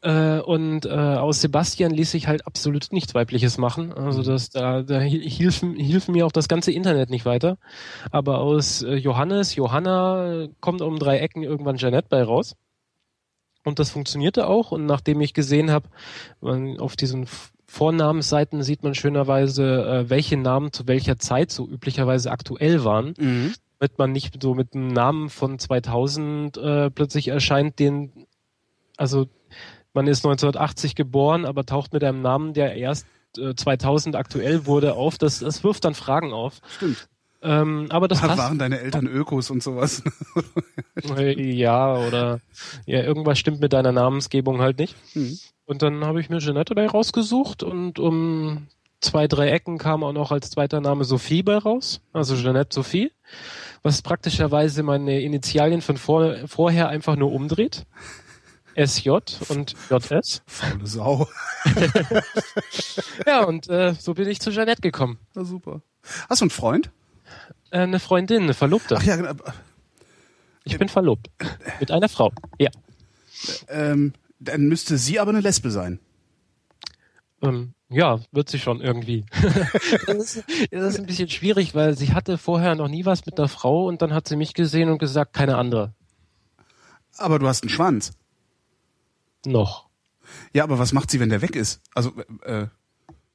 Äh, 0.00 0.40
und 0.40 0.84
äh, 0.86 0.88
aus 0.90 1.40
Sebastian 1.42 1.92
ließ 1.92 2.10
sich 2.10 2.26
halt 2.26 2.46
absolut 2.46 2.88
nichts 2.90 3.14
Weibliches 3.14 3.56
machen. 3.58 3.92
Also 3.92 4.22
das, 4.22 4.50
da, 4.50 4.82
da 4.82 4.98
hi- 4.98 5.28
hilf, 5.30 5.60
hilf 5.60 6.08
mir 6.08 6.26
auch 6.26 6.32
das 6.32 6.48
ganze 6.48 6.72
Internet 6.72 7.08
nicht 7.10 7.24
weiter. 7.24 7.56
Aber 8.10 8.38
aus 8.38 8.82
äh, 8.82 8.94
Johannes, 8.94 9.54
Johanna 9.54 10.48
kommt 10.60 10.80
um 10.82 10.98
drei 10.98 11.18
Ecken 11.18 11.42
irgendwann 11.42 11.76
Jeanette 11.76 12.08
bei 12.08 12.22
raus. 12.22 12.56
Und 13.64 13.78
das 13.78 13.90
funktionierte 13.90 14.46
auch. 14.46 14.72
Und 14.72 14.86
nachdem 14.86 15.20
ich 15.20 15.34
gesehen 15.34 15.70
habe, 15.70 15.88
auf 16.78 16.96
diesen 16.96 17.26
Vornamensseiten 17.66 18.62
sieht 18.62 18.82
man 18.82 18.94
schönerweise, 18.94 19.64
äh, 20.04 20.10
welche 20.10 20.36
Namen 20.36 20.72
zu 20.72 20.86
welcher 20.88 21.18
Zeit 21.18 21.50
so 21.50 21.66
üblicherweise 21.66 22.30
aktuell 22.30 22.84
waren 22.84 23.14
Mhm. 23.18 23.54
damit 23.78 23.98
man 23.98 24.12
nicht 24.12 24.42
so 24.42 24.54
mit 24.54 24.74
einem 24.74 24.88
Namen 24.88 25.30
von 25.30 25.58
2000 25.58 26.56
äh, 26.56 26.90
plötzlich 26.90 27.28
erscheint, 27.28 27.78
den, 27.78 28.26
also 28.96 29.26
man 29.94 30.06
ist 30.06 30.24
1980 30.24 30.94
geboren, 30.94 31.44
aber 31.44 31.64
taucht 31.64 31.92
mit 31.92 32.04
einem 32.04 32.20
Namen, 32.20 32.52
der 32.52 32.76
erst 32.76 33.06
äh, 33.38 33.54
2000 33.54 34.16
aktuell 34.16 34.66
wurde, 34.66 34.94
auf. 34.94 35.18
Das, 35.18 35.38
das 35.40 35.64
wirft 35.64 35.84
dann 35.84 35.94
Fragen 35.94 36.32
auf. 36.32 36.60
Stimmt. 36.76 37.08
Ähm, 37.42 37.86
aber 37.90 38.06
das 38.08 38.20
Da 38.20 38.28
passt. 38.28 38.38
waren 38.38 38.58
deine 38.58 38.80
Eltern 38.80 39.06
Ökos 39.06 39.50
und 39.50 39.62
sowas. 39.62 40.02
Äh, 41.16 41.52
Ja, 41.52 41.96
oder 41.96 42.40
ja, 42.86 43.02
irgendwas 43.02 43.38
stimmt 43.38 43.60
mit 43.60 43.72
deiner 43.72 43.90
Namensgebung 43.92 44.60
halt 44.60 44.78
nicht. 44.78 44.94
Mhm. 45.14 45.38
Und 45.64 45.82
dann 45.82 46.04
habe 46.04 46.20
ich 46.20 46.28
mir 46.30 46.38
Jeanette 46.38 46.74
dabei 46.74 46.86
rausgesucht 46.86 47.62
und 47.64 47.98
um 47.98 48.68
zwei, 49.00 49.26
drei 49.26 49.48
Ecken 49.50 49.78
kam 49.78 50.04
auch 50.04 50.12
noch 50.12 50.30
als 50.30 50.50
zweiter 50.50 50.80
Name 50.80 51.04
Sophie 51.04 51.42
bei 51.42 51.56
raus, 51.56 52.00
also 52.12 52.36
Jeanette 52.36 52.72
Sophie, 52.72 53.10
was 53.82 54.02
praktischerweise 54.02 54.82
meine 54.84 55.20
Initialien 55.22 55.80
von 55.82 55.96
vor, 55.96 56.36
vorher 56.46 56.88
einfach 56.88 57.16
nur 57.16 57.32
umdreht. 57.32 57.84
SJ 58.76 59.10
und 59.48 59.74
JS. 59.90 60.42
Faule 60.46 60.86
Sau. 60.86 61.26
Ja, 63.26 63.44
und 63.44 63.68
äh, 63.68 63.94
so 63.98 64.14
bin 64.14 64.28
ich 64.28 64.40
zu 64.40 64.50
Jeanette 64.50 64.80
gekommen. 64.82 65.18
Ja, 65.34 65.44
super. 65.44 65.82
Hast 66.28 66.40
du 66.40 66.44
einen 66.44 66.50
Freund? 66.50 66.90
Äh, 67.72 67.80
eine 67.80 67.98
Freundin, 67.98 68.42
eine 68.42 68.54
Verlobte. 68.54 68.96
Ach 68.98 69.02
ja, 69.02 69.16
genau. 69.16 69.32
Ich 70.64 70.78
bin 70.78 70.88
verlobt. 70.88 71.30
Mit 71.80 71.90
einer 71.90 72.08
Frau. 72.08 72.32
Ja. 72.58 72.70
Ähm, 73.68 74.12
dann 74.38 74.68
müsste 74.68 74.98
sie 74.98 75.18
aber 75.18 75.30
eine 75.30 75.40
Lesbe 75.40 75.70
sein. 75.70 75.98
Ähm, 77.40 77.72
ja, 77.88 78.20
wird 78.30 78.48
sie 78.48 78.58
schon 78.58 78.80
irgendwie. 78.80 79.24
das, 80.06 80.36
ist, 80.36 80.44
das 80.70 80.94
ist 80.94 81.00
ein 81.00 81.06
bisschen 81.06 81.28
schwierig, 81.28 81.74
weil 81.74 81.96
sie 81.96 82.12
hatte 82.12 82.38
vorher 82.38 82.74
noch 82.74 82.88
nie 82.88 83.04
was 83.04 83.26
mit 83.26 83.38
einer 83.38 83.48
Frau 83.48 83.86
und 83.86 84.02
dann 84.02 84.12
hat 84.14 84.28
sie 84.28 84.36
mich 84.36 84.54
gesehen 84.54 84.88
und 84.90 84.98
gesagt, 84.98 85.32
keine 85.32 85.56
andere. 85.56 85.94
Aber 87.16 87.38
du 87.38 87.48
hast 87.48 87.62
einen 87.62 87.70
Schwanz. 87.70 88.12
Noch. 89.44 89.88
Ja, 90.52 90.62
aber 90.62 90.78
was 90.78 90.92
macht 90.92 91.10
sie, 91.10 91.20
wenn 91.20 91.30
der 91.30 91.42
weg 91.42 91.56
ist? 91.56 91.80
Also, 91.94 92.12
äh, 92.42 92.66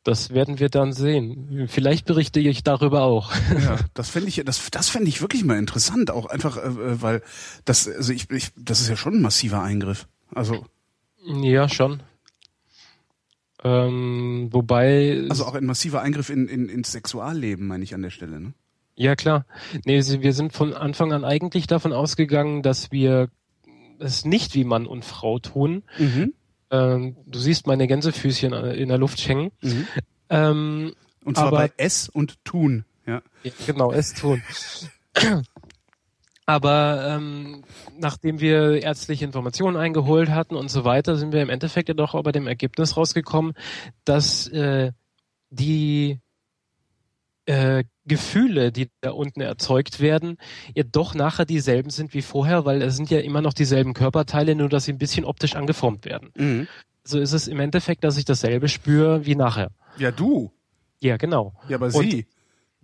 Das 0.07 0.29
werden 0.29 0.57
wir 0.57 0.69
dann 0.69 0.93
sehen. 0.93 1.67
Vielleicht 1.67 2.05
berichte 2.05 2.39
ich 2.39 2.63
darüber 2.63 3.01
auch. 3.01 3.33
ja, 3.61 3.77
das 3.93 4.09
fände 4.09 4.29
ich, 4.29 4.41
das, 4.45 4.71
das 4.71 4.87
fände 4.87 5.09
ich 5.09 5.19
wirklich 5.19 5.43
mal 5.43 5.57
interessant, 5.57 6.11
auch 6.11 6.27
einfach, 6.27 6.55
äh, 6.55 6.61
äh, 6.61 7.01
weil 7.01 7.21
das, 7.65 7.89
also 7.89 8.13
ich, 8.13 8.31
ich, 8.31 8.51
das 8.55 8.79
ist 8.79 8.87
ja 8.87 8.95
schon 8.95 9.15
ein 9.15 9.21
massiver 9.21 9.61
Eingriff. 9.61 10.07
Also, 10.33 10.65
Ja, 11.25 11.67
schon. 11.67 12.03
Ähm, 13.65 14.47
wobei, 14.51 15.25
also 15.29 15.43
auch 15.43 15.55
ein 15.55 15.65
massiver 15.65 16.01
Eingriff 16.01 16.29
in, 16.29 16.47
in, 16.47 16.69
ins 16.69 16.93
Sexualleben, 16.93 17.67
meine 17.67 17.83
ich 17.83 17.93
an 17.93 18.01
der 18.01 18.11
Stelle, 18.11 18.39
ne? 18.39 18.53
ja 18.95 19.17
klar. 19.17 19.45
Nee, 19.83 20.01
wir 20.05 20.31
sind 20.31 20.53
von 20.53 20.73
Anfang 20.73 21.11
an 21.11 21.25
eigentlich 21.25 21.67
davon 21.67 21.91
ausgegangen, 21.91 22.63
dass 22.63 22.93
wir 22.93 23.27
es 23.99 24.23
nicht 24.23 24.55
wie 24.55 24.63
Mann 24.63 24.85
und 24.85 25.03
Frau 25.03 25.39
tun. 25.39 25.83
Mhm. 25.99 26.33
Ähm, 26.71 27.15
du 27.25 27.39
siehst 27.39 27.67
meine 27.67 27.87
Gänsefüßchen 27.87 28.53
äh, 28.53 28.73
in 28.75 28.89
der 28.89 28.97
Luft 28.97 29.25
hängen. 29.27 29.51
Mhm. 29.61 29.87
Ähm, 30.29 30.93
Und 31.23 31.35
zwar 31.37 31.47
Aber- 31.47 31.57
bei 31.57 31.71
S 31.77 32.09
und 32.09 32.43
Tun, 32.43 32.85
ja. 33.05 33.21
Ja, 33.43 33.51
genau, 33.65 33.91
es 33.91 34.13
tun. 34.13 34.41
Aber 36.45 37.05
ähm, 37.09 37.63
nachdem 37.99 38.39
wir 38.39 38.81
ärztliche 38.81 39.25
Informationen 39.25 39.75
eingeholt 39.75 40.29
hatten 40.29 40.55
und 40.55 40.69
so 40.69 40.85
weiter, 40.85 41.17
sind 41.17 41.33
wir 41.33 41.41
im 41.41 41.49
Endeffekt 41.49 41.89
ja 41.89 41.93
doch 41.93 42.21
bei 42.23 42.31
dem 42.31 42.47
Ergebnis 42.47 42.95
rausgekommen, 42.95 43.53
dass 44.05 44.47
äh, 44.47 44.91
die 45.49 46.19
äh, 47.47 47.83
Gefühle, 48.05 48.71
die 48.71 48.89
da 49.01 49.11
unten 49.11 49.41
erzeugt 49.41 49.99
werden, 49.99 50.37
ja 50.75 50.83
doch 50.83 51.15
nachher 51.15 51.45
dieselben 51.45 51.89
sind 51.89 52.13
wie 52.13 52.21
vorher, 52.21 52.65
weil 52.65 52.81
es 52.81 52.95
sind 52.95 53.09
ja 53.09 53.19
immer 53.19 53.41
noch 53.41 53.53
dieselben 53.53 53.93
Körperteile, 53.93 54.53
nur 54.55 54.69
dass 54.69 54.85
sie 54.85 54.93
ein 54.93 54.97
bisschen 54.97 55.25
optisch 55.25 55.55
angeformt 55.55 56.05
werden. 56.05 56.29
Mhm. 56.35 56.67
So 57.03 57.19
ist 57.19 57.33
es 57.33 57.47
im 57.47 57.59
Endeffekt, 57.59 58.03
dass 58.03 58.17
ich 58.17 58.25
dasselbe 58.25 58.67
spüre 58.67 59.25
wie 59.25 59.35
nachher. 59.35 59.71
Ja, 59.97 60.11
du. 60.11 60.51
Ja, 60.99 61.17
genau. 61.17 61.53
Ja, 61.69 61.77
aber 61.77 61.87
Und- 61.87 62.11
sie. 62.11 62.27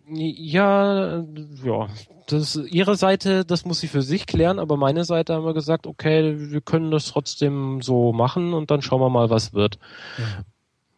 Ja, 0.06 1.23
ja, 1.64 1.88
das 2.27 2.56
ihre 2.57 2.95
Seite, 2.98 3.45
das 3.45 3.64
muss 3.64 3.80
sie 3.80 3.88
für 3.88 4.02
sich 4.02 4.26
klären, 4.27 4.60
aber 4.60 4.76
meine 4.76 5.06
Seite 5.06 5.34
haben 5.34 5.45
wir 5.45 5.53
gesagt, 5.53 5.88
okay, 5.88 6.35
wir 6.52 6.60
können 6.60 6.91
das 6.91 7.06
trotzdem 7.06 7.81
so 7.81 8.11
machen 8.11 8.53
und 8.53 8.69
dann 8.69 8.81
schauen 8.81 8.99
wir 8.99 9.10
mal, 9.10 9.30
was 9.30 9.53
wird. 9.53 9.80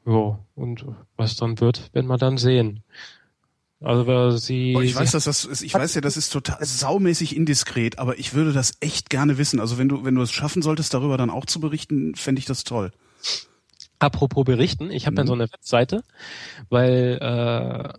Ja, 0.07 0.39
und 0.55 0.85
was 1.17 1.35
dann 1.35 1.59
wird, 1.59 1.93
werden 1.93 2.07
wir 2.07 2.17
dann 2.17 2.37
sehen. 2.37 2.83
Also 3.81 4.07
weil 4.07 4.31
sie, 4.37 4.73
Oh, 4.75 4.81
ich 4.81 4.95
weiß, 4.95 5.11
sie 5.11 5.17
dass 5.17 5.25
das 5.25 5.45
ist, 5.45 5.61
ich 5.61 5.73
weiß 5.73 5.93
ja, 5.95 6.01
das 6.01 6.17
ist 6.17 6.29
total 6.31 6.63
saumäßig 6.65 7.35
indiskret, 7.35 7.99
aber 7.99 8.17
ich 8.17 8.33
würde 8.33 8.53
das 8.53 8.73
echt 8.79 9.09
gerne 9.09 9.37
wissen. 9.37 9.59
Also 9.59 9.77
wenn 9.77 9.89
du, 9.89 10.03
wenn 10.05 10.15
du 10.15 10.21
es 10.21 10.31
schaffen 10.31 10.61
solltest, 10.61 10.93
darüber 10.93 11.17
dann 11.17 11.29
auch 11.29 11.45
zu 11.45 11.59
berichten, 11.59 12.15
fände 12.15 12.39
ich 12.39 12.45
das 12.45 12.63
toll. 12.63 12.91
apropos 13.99 14.43
berichten, 14.45 14.91
ich 14.91 15.05
habe 15.05 15.15
ja 15.17 15.23
Mhm. 15.23 15.27
so 15.27 15.33
eine 15.33 15.51
Webseite, 15.51 16.03
weil 16.69 17.17
äh, 17.21 17.93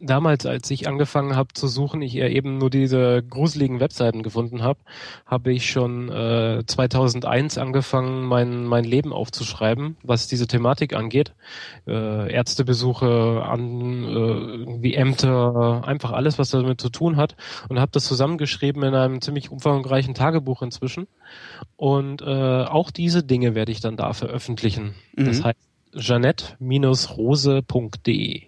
damals, 0.00 0.46
als 0.46 0.70
ich 0.70 0.88
angefangen 0.88 1.36
habe 1.36 1.52
zu 1.54 1.68
suchen, 1.68 2.02
ich 2.02 2.16
eben 2.16 2.58
nur 2.58 2.70
diese 2.70 3.22
gruseligen 3.22 3.80
Webseiten 3.80 4.22
gefunden 4.22 4.62
habe, 4.62 4.80
habe 5.26 5.52
ich 5.52 5.70
schon 5.70 6.08
äh, 6.10 6.62
2001 6.66 7.58
angefangen, 7.58 8.24
mein, 8.24 8.64
mein 8.64 8.84
Leben 8.84 9.12
aufzuschreiben, 9.12 9.96
was 10.02 10.26
diese 10.28 10.46
Thematik 10.46 10.94
angeht. 10.94 11.34
Äh, 11.86 12.32
Ärztebesuche, 12.32 13.42
an, 13.46 14.04
äh, 14.04 14.82
wie 14.82 14.94
Ämter, 14.94 15.82
einfach 15.86 16.12
alles, 16.12 16.38
was 16.38 16.50
damit 16.50 16.80
zu 16.80 16.88
tun 16.90 17.16
hat. 17.16 17.36
Und 17.68 17.80
habe 17.80 17.92
das 17.92 18.04
zusammengeschrieben 18.04 18.82
in 18.82 18.94
einem 18.94 19.20
ziemlich 19.20 19.50
umfangreichen 19.50 20.14
Tagebuch 20.14 20.62
inzwischen. 20.62 21.06
Und 21.76 22.22
äh, 22.22 22.64
auch 22.64 22.90
diese 22.90 23.22
Dinge 23.22 23.54
werde 23.54 23.72
ich 23.72 23.80
dann 23.80 23.96
da 23.96 24.12
veröffentlichen. 24.12 24.94
Das 25.16 25.38
Mhm. 25.40 25.44
heißt 25.44 25.58
jeanette-rose.de. 25.94 28.42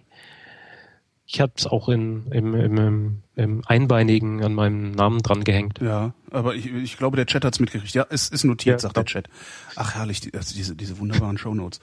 Ich 1.33 1.39
habe 1.39 1.53
es 1.55 1.65
auch 1.65 1.87
in, 1.87 2.29
im, 2.33 2.53
im, 2.53 3.23
im, 3.37 3.63
Einbeinigen 3.65 4.43
an 4.43 4.53
meinem 4.53 4.91
Namen 4.91 5.19
dran 5.19 5.45
gehängt. 5.45 5.79
Ja, 5.79 6.13
aber 6.29 6.55
ich, 6.55 6.65
ich 6.65 6.97
glaube, 6.97 7.15
der 7.15 7.25
Chat 7.25 7.45
hat's 7.45 7.61
mitgekriegt. 7.61 7.93
Ja, 7.93 8.05
es 8.09 8.27
ist 8.27 8.43
notiert, 8.43 8.73
Ja, 8.73 8.79
sagt 8.79 8.97
der 8.97 9.05
Chat. 9.05 9.29
Ach 9.77 9.95
herrlich, 9.95 10.19
die, 10.19 10.33
also 10.33 10.53
diese, 10.53 10.75
diese 10.75 10.99
wunderbaren 10.99 11.37
Shownotes. 11.37 11.79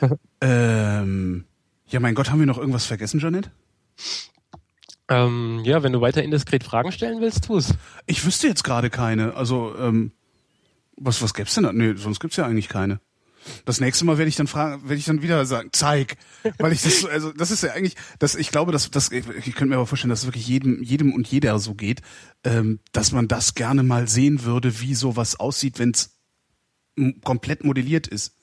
ähm, 0.40 1.44
ja, 1.88 1.98
mein 1.98 2.14
Gott, 2.14 2.30
haben 2.30 2.38
wir 2.38 2.46
noch 2.46 2.58
irgendwas 2.58 2.86
vergessen, 2.86 3.18
Janet? 3.18 3.50
Ähm, 5.08 5.62
ja, 5.64 5.82
wenn 5.82 5.92
du 5.92 6.00
weiter 6.00 6.22
indiskret 6.22 6.62
Fragen 6.62 6.92
stellen 6.92 7.20
willst, 7.20 7.46
tu's. 7.46 7.74
Ich 8.06 8.24
wüsste 8.24 8.46
jetzt 8.46 8.62
gerade 8.62 8.90
keine. 8.90 9.34
Also, 9.34 9.74
ähm, 9.76 10.12
was, 10.96 11.20
was 11.20 11.34
gäb's 11.34 11.54
denn 11.56 11.64
da? 11.64 11.72
Nee, 11.72 11.94
sonst 11.96 12.20
gibt's 12.20 12.36
ja 12.36 12.46
eigentlich 12.46 12.68
keine. 12.68 13.00
Das 13.64 13.80
nächste 13.80 14.04
Mal 14.04 14.16
werde 14.18 14.28
ich 14.28 14.36
dann 14.36 14.46
fragen, 14.46 14.82
werde 14.84 14.96
ich 14.96 15.04
dann 15.04 15.22
wieder 15.22 15.44
sagen, 15.46 15.68
zeig, 15.72 16.16
weil 16.58 16.72
ich 16.72 16.82
das, 16.82 17.00
so- 17.00 17.08
also 17.08 17.32
das 17.32 17.50
ist 17.50 17.62
ja 17.62 17.72
eigentlich, 17.72 17.94
das, 18.18 18.34
ich 18.34 18.50
glaube, 18.50 18.72
dass 18.72 18.90
das, 18.90 19.10
ich, 19.12 19.26
ich 19.28 19.54
könnte 19.54 19.66
mir 19.66 19.76
aber 19.76 19.86
vorstellen, 19.86 20.10
dass 20.10 20.20
es 20.20 20.26
wirklich 20.26 20.46
jedem, 20.46 20.82
jedem 20.82 21.12
und 21.12 21.26
jeder 21.28 21.58
so 21.58 21.74
geht, 21.74 22.00
ähm, 22.44 22.80
dass 22.92 23.12
man 23.12 23.28
das 23.28 23.54
gerne 23.54 23.82
mal 23.82 24.08
sehen 24.08 24.44
würde, 24.44 24.80
wie 24.80 24.94
sowas 24.94 25.38
aussieht, 25.38 25.78
wenn 25.78 25.90
es 25.90 26.16
komplett 27.22 27.64
modelliert 27.64 28.06
ist. 28.06 28.34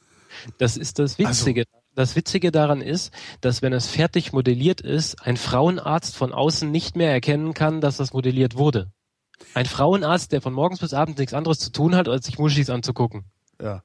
Das 0.57 0.77
ist 0.77 0.99
das 0.99 1.17
Also 1.19 1.45
Witzige. 1.45 1.65
das 1.95 2.15
Witzige 2.15 2.51
daran 2.51 2.81
ist, 2.81 3.11
dass 3.41 3.61
wenn 3.61 3.73
es 3.73 3.87
fertig 3.87 4.33
modelliert 4.33 4.81
ist, 4.81 5.21
ein 5.25 5.37
Frauenarzt 5.37 6.15
von 6.15 6.31
außen 6.33 6.69
nicht 6.69 6.95
mehr 6.95 7.11
erkennen 7.11 7.53
kann, 7.53 7.81
dass 7.81 7.97
das 7.97 8.13
modelliert 8.13 8.55
wurde. 8.55 8.91
Ein 9.53 9.65
Frauenarzt, 9.65 10.31
der 10.31 10.41
von 10.41 10.53
morgens 10.53 10.79
bis 10.79 10.93
abends 10.93 11.17
nichts 11.19 11.33
anderes 11.33 11.59
zu 11.59 11.71
tun 11.71 11.95
hat, 11.95 12.07
als 12.07 12.25
sich 12.27 12.37
Muschis 12.37 12.69
anzugucken. 12.69 13.25
Ja, 13.61 13.83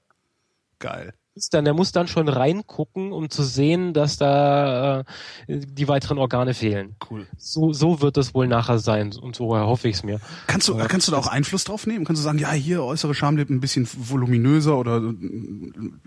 geil. 0.78 1.12
Ist 1.34 1.52
dann, 1.52 1.66
der 1.66 1.74
muss 1.74 1.92
dann 1.92 2.08
schon 2.08 2.28
reingucken, 2.28 3.12
um 3.12 3.28
zu 3.28 3.42
sehen, 3.42 3.92
dass 3.92 4.16
da 4.16 5.00
äh, 5.00 5.04
die 5.48 5.86
weiteren 5.86 6.16
Organe 6.16 6.54
fehlen. 6.54 6.96
Cool. 7.10 7.26
So, 7.36 7.74
so 7.74 8.00
wird 8.00 8.16
es 8.16 8.32
wohl 8.34 8.46
nachher 8.46 8.78
sein 8.78 9.12
und 9.20 9.36
so 9.36 9.54
erhoffe 9.54 9.86
ich 9.88 9.96
es 9.96 10.02
mir. 10.02 10.18
Kannst 10.46 10.66
du, 10.68 10.78
Ja. 10.78 10.86
kannst 10.86 11.08
du 11.08 11.12
da 11.12 11.18
auch 11.18 11.26
Einfluss 11.26 11.64
drauf 11.64 11.86
nehmen? 11.86 12.06
Kannst 12.06 12.20
du 12.20 12.24
sagen, 12.24 12.38
ja, 12.38 12.52
hier 12.52 12.82
äußere 12.82 13.14
Schamlippen 13.14 13.56
ein 13.56 13.60
bisschen 13.60 13.86
voluminöser 13.94 14.78
oder 14.78 14.96
äh, 14.96 15.14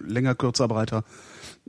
länger, 0.03 0.33
kürzer, 0.33 0.67
breiter? 0.67 1.03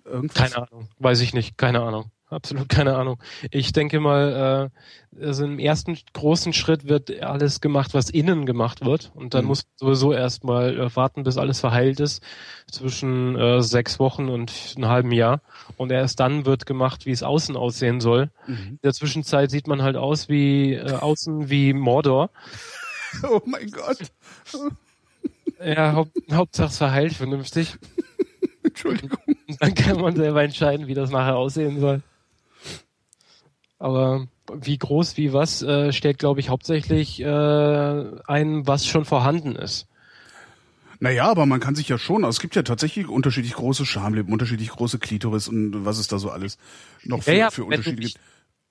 Irgendwas? 0.07 0.53
Keine 0.53 0.67
Ahnung, 0.67 0.89
weiß 0.99 1.21
ich 1.21 1.35
nicht, 1.35 1.59
keine 1.59 1.83
Ahnung. 1.83 2.11
Absolut 2.31 2.69
keine 2.69 2.97
Ahnung. 2.97 3.21
Ich 3.51 3.73
denke 3.73 3.99
mal, 3.99 4.71
äh, 5.21 5.25
also 5.27 5.45
im 5.45 5.59
ersten 5.59 5.99
großen 6.15 6.53
Schritt 6.53 6.87
wird 6.89 7.21
alles 7.23 7.61
gemacht, 7.61 7.93
was 7.93 8.09
innen 8.09 8.47
gemacht 8.47 8.85
wird. 8.85 9.11
Und 9.17 9.35
dann 9.35 9.43
Mhm. 9.43 9.49
muss 9.49 9.65
sowieso 9.75 10.13
erstmal 10.13 10.79
äh, 10.79 10.95
warten, 10.97 11.25
bis 11.25 11.37
alles 11.39 11.59
verheilt 11.59 11.99
ist, 11.99 12.23
zwischen 12.71 13.35
äh, 13.37 13.61
sechs 13.63 13.99
Wochen 13.99 14.29
und 14.29 14.53
einem 14.77 14.89
halben 14.89 15.11
Jahr. 15.13 15.41
Und 15.77 15.91
erst 15.91 16.21
dann 16.21 16.47
wird 16.47 16.67
gemacht, 16.67 17.05
wie 17.05 17.11
es 17.11 17.25
außen 17.25 17.57
aussehen 17.57 18.01
soll. 18.01 18.31
Mhm. 18.47 18.55
In 18.55 18.79
der 18.85 18.93
Zwischenzeit 18.93 19.51
sieht 19.51 19.67
man 19.67 19.83
halt 19.83 19.97
aus 19.97 20.29
wie 20.29 20.75
äh, 20.75 20.93
außen 20.93 21.51
wie 21.51 21.73
Mordor. 21.73 22.31
Oh 23.25 23.41
mein 23.45 23.69
Gott. 23.73 23.99
Ja, 25.65 25.95
Haupt, 25.95 26.13
Hauptsache 26.33 26.69
es 26.69 26.79
verheilt 26.79 27.13
vernünftig. 27.13 27.77
Entschuldigung. 28.63 29.19
Und 29.49 29.61
dann 29.61 29.75
kann 29.75 30.01
man 30.01 30.15
selber 30.15 30.45
entscheiden, 30.45 30.87
wie 30.87 30.95
das 30.95 31.11
nachher 31.11 31.35
aussehen 31.37 31.81
soll. 31.81 32.03
Aber 33.81 34.29
wie 34.53 34.77
groß, 34.79 35.17
wie 35.17 35.33
was, 35.33 35.63
äh, 35.63 35.93
stellt, 35.93 36.19
glaube 36.19 36.39
ich, 36.39 36.51
hauptsächlich 36.51 37.21
äh, 37.21 37.25
ein, 38.27 38.67
was 38.67 38.87
schon 38.87 39.05
vorhanden 39.07 39.57
ist. 39.57 39.87
Naja, 41.01 41.31
aber 41.31 41.47
man 41.47 41.61
kann 41.61 41.75
sich 41.75 41.89
ja 41.89 41.97
schon, 41.97 42.25
also 42.27 42.37
es 42.37 42.41
gibt 42.41 42.55
ja 42.57 42.63
tatsächlich 42.63 43.09
unterschiedlich 43.09 43.55
große 43.55 43.87
Schamlippen, 43.87 44.31
unterschiedlich 44.35 44.69
große 44.69 44.99
Klitoris 44.99 45.49
und 45.49 45.87
was 45.87 45.99
es 45.99 46.09
da 46.09 46.19
so 46.19 46.29
alles 46.29 46.59
noch 47.05 47.23
für, 47.23 47.33
Ja, 47.33 47.37
ja, 47.39 47.51
für 47.51 47.65
Unterschiede 47.65 48.03
nicht, 48.03 48.17
gibt. 48.17 48.27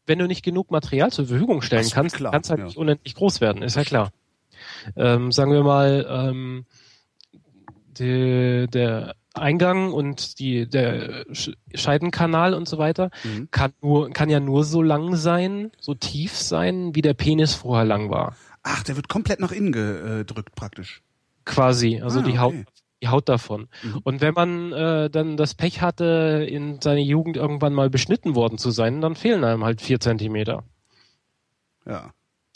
wenn 0.06 0.20
du 0.20 0.28
nicht 0.28 0.46
genug 0.46 0.70
Material 0.70 1.12
zur 1.12 1.26
Verfügung 1.26 1.64
stellen 1.64 1.86
so, 1.86 1.96
kannst, 1.96 2.18
kann 2.18 2.42
es 2.42 2.50
halt 2.52 2.60
ja. 2.60 2.66
nicht 2.68 2.78
unendlich 2.78 3.16
groß 3.16 3.42
werden, 3.42 3.64
ist 3.64 3.76
ja 3.78 3.84
klar. 3.84 4.12
Ähm, 4.96 5.32
sagen 5.32 5.52
wir 5.52 5.64
mal, 5.64 6.06
ähm, 6.08 6.66
die, 7.98 8.68
der 8.72 9.16
Eingang 9.34 9.94
und 9.94 10.40
die, 10.40 10.68
der 10.68 11.26
Scheidenkanal 11.74 12.54
und 12.54 12.68
so 12.68 12.78
weiter 12.78 13.12
mhm. 13.24 13.50
kann 13.52 13.74
nur, 13.82 14.10
kann 14.12 14.30
ja 14.30 14.40
nur 14.40 14.64
so 14.64 14.82
lang 14.82 15.16
sein, 15.16 15.72
so 15.80 15.94
tief 15.94 16.36
sein, 16.36 16.96
wie 16.96 17.02
der 17.02 17.14
Penis 17.14 17.54
vorher 17.54 17.86
lang 17.86 18.10
war. 18.10 18.36
Ach, 18.64 18.84
der 18.84 18.96
wird 18.96 19.08
komplett 19.08 19.40
nach 19.40 19.52
innen 19.52 19.72
gedrückt 19.72 20.56
praktisch. 20.56 21.02
Quasi, 21.46 22.02
also 22.02 22.20
ah, 22.20 22.24
die 22.24 22.40
Haut, 22.40 22.56
die 23.02 23.08
Haut 23.08 23.30
davon. 23.30 23.70
Mhm. 23.84 24.00
Und 24.04 24.22
wenn 24.22 24.34
man 24.34 24.74
äh, 24.74 25.10
dann 25.10 25.38
das 25.38 25.54
Pech 25.54 25.82
hatte, 25.82 26.46
in 26.50 26.82
seiner 26.82 27.00
Jugend 27.00 27.38
irgendwann 27.38 27.74
mal 27.74 27.90
beschnitten 27.90 28.36
worden 28.36 28.58
zu 28.58 28.72
sein, 28.72 29.00
dann 29.02 29.16
fehlen 29.16 29.44
einem 29.44 29.64
halt 29.64 29.82
vier 29.82 30.00
Zentimeter. 30.00 30.64
Ja. 31.86 32.12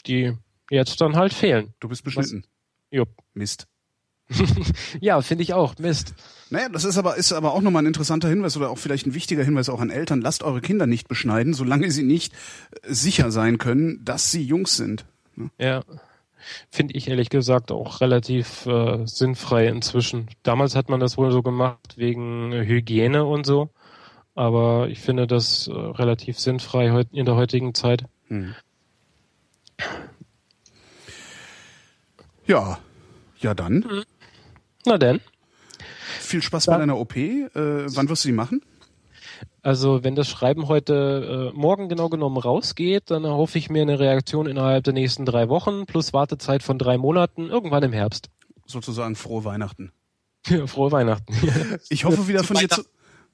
Die 0.06 0.36
jetzt 0.70 1.00
dann 1.00 1.16
halt 1.16 1.32
fehlen. 1.32 1.74
Du 1.80 1.88
bist 1.88 2.04
beschnitten. 2.04 2.42
Was? 2.42 2.50
Jupp. 2.90 3.08
Mist. 3.32 3.66
ja, 5.00 5.20
finde 5.20 5.42
ich 5.42 5.54
auch. 5.54 5.76
Mist. 5.78 6.14
Naja, 6.50 6.68
das 6.68 6.84
ist 6.84 6.98
aber, 6.98 7.16
ist 7.16 7.32
aber 7.32 7.52
auch 7.52 7.62
nochmal 7.62 7.82
ein 7.82 7.86
interessanter 7.86 8.28
Hinweis 8.28 8.56
oder 8.56 8.70
auch 8.70 8.78
vielleicht 8.78 9.06
ein 9.06 9.14
wichtiger 9.14 9.42
Hinweis 9.42 9.68
auch 9.68 9.80
an 9.80 9.90
Eltern. 9.90 10.20
Lasst 10.20 10.42
eure 10.42 10.60
Kinder 10.60 10.86
nicht 10.86 11.08
beschneiden, 11.08 11.54
solange 11.54 11.90
sie 11.90 12.02
nicht 12.02 12.32
sicher 12.86 13.30
sein 13.30 13.58
können, 13.58 14.04
dass 14.04 14.30
sie 14.30 14.44
Jungs 14.44 14.76
sind. 14.76 15.04
Ne? 15.36 15.50
Ja. 15.58 15.82
Finde 16.70 16.94
ich 16.94 17.08
ehrlich 17.08 17.30
gesagt 17.30 17.72
auch 17.72 18.00
relativ 18.00 18.66
äh, 18.66 19.06
sinnfrei 19.06 19.66
inzwischen. 19.66 20.28
Damals 20.42 20.76
hat 20.76 20.88
man 20.88 21.00
das 21.00 21.16
wohl 21.16 21.32
so 21.32 21.42
gemacht 21.42 21.94
wegen 21.96 22.52
Hygiene 22.52 23.24
und 23.24 23.46
so. 23.46 23.70
Aber 24.34 24.88
ich 24.88 25.00
finde 25.00 25.26
das 25.26 25.68
äh, 25.68 25.72
relativ 25.72 26.38
sinnfrei 26.38 27.06
in 27.12 27.24
der 27.24 27.36
heutigen 27.36 27.72
Zeit. 27.72 28.04
Hm. 28.28 28.54
Ja, 32.46 32.78
ja 33.38 33.54
dann. 33.54 33.74
Mhm. 33.74 34.04
Na 34.86 34.98
denn. 34.98 35.20
Viel 36.20 36.42
Spaß 36.42 36.66
bei 36.66 36.78
deiner 36.78 36.98
OP. 36.98 37.16
Äh, 37.16 37.48
wann 37.54 38.08
wirst 38.08 38.24
du 38.24 38.28
sie 38.28 38.32
machen? 38.32 38.62
Also 39.62 40.04
wenn 40.04 40.14
das 40.14 40.28
Schreiben 40.28 40.68
heute 40.68 41.52
äh, 41.54 41.58
morgen 41.58 41.88
genau 41.88 42.08
genommen 42.08 42.36
rausgeht, 42.36 43.10
dann 43.10 43.24
erhoffe 43.24 43.58
ich 43.58 43.70
mir 43.70 43.82
eine 43.82 43.98
Reaktion 43.98 44.46
innerhalb 44.46 44.84
der 44.84 44.92
nächsten 44.92 45.24
drei 45.24 45.48
Wochen 45.48 45.86
plus 45.86 46.12
Wartezeit 46.12 46.62
von 46.62 46.78
drei 46.78 46.98
Monaten 46.98 47.48
irgendwann 47.48 47.82
im 47.82 47.92
Herbst. 47.92 48.28
Sozusagen 48.66 49.16
frohe 49.16 49.44
Weihnachten. 49.44 49.92
Ja, 50.46 50.66
frohe 50.66 50.92
Weihnachten. 50.92 51.34
ich 51.88 52.04
hoffe 52.04 52.28
wieder 52.28 52.44
von 52.44 52.56
dir 52.56 52.68
zu. 52.68 52.84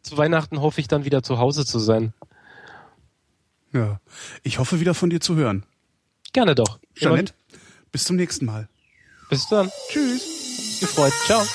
Zu 0.03 0.17
Weihnachten 0.17 0.61
hoffe 0.61 0.81
ich 0.81 0.89
dann 0.89 1.05
wieder 1.05 1.23
zu 1.23 1.39
Hause 1.39 1.67
zu 1.67 1.79
sein. 1.79 2.15
Ja. 3.73 4.01
Ich 4.43 4.59
hoffe 4.59 4.81
wieder 4.81 4.95
von 4.95 5.11
dir 5.11 5.21
zu 5.21 5.37
hören. 5.37 5.65
Gerne 6.33 6.55
doch. 6.55 6.79
Jeanette, 6.95 7.35
bis 7.93 8.05
zum 8.05 8.17
nächsten 8.17 8.47
Mal. 8.47 8.69
Bis 9.31 9.47
dann. 9.49 9.71
Tschüss. 9.89 10.81
Gefreut. 10.81 11.13
Ciao. 11.27 11.47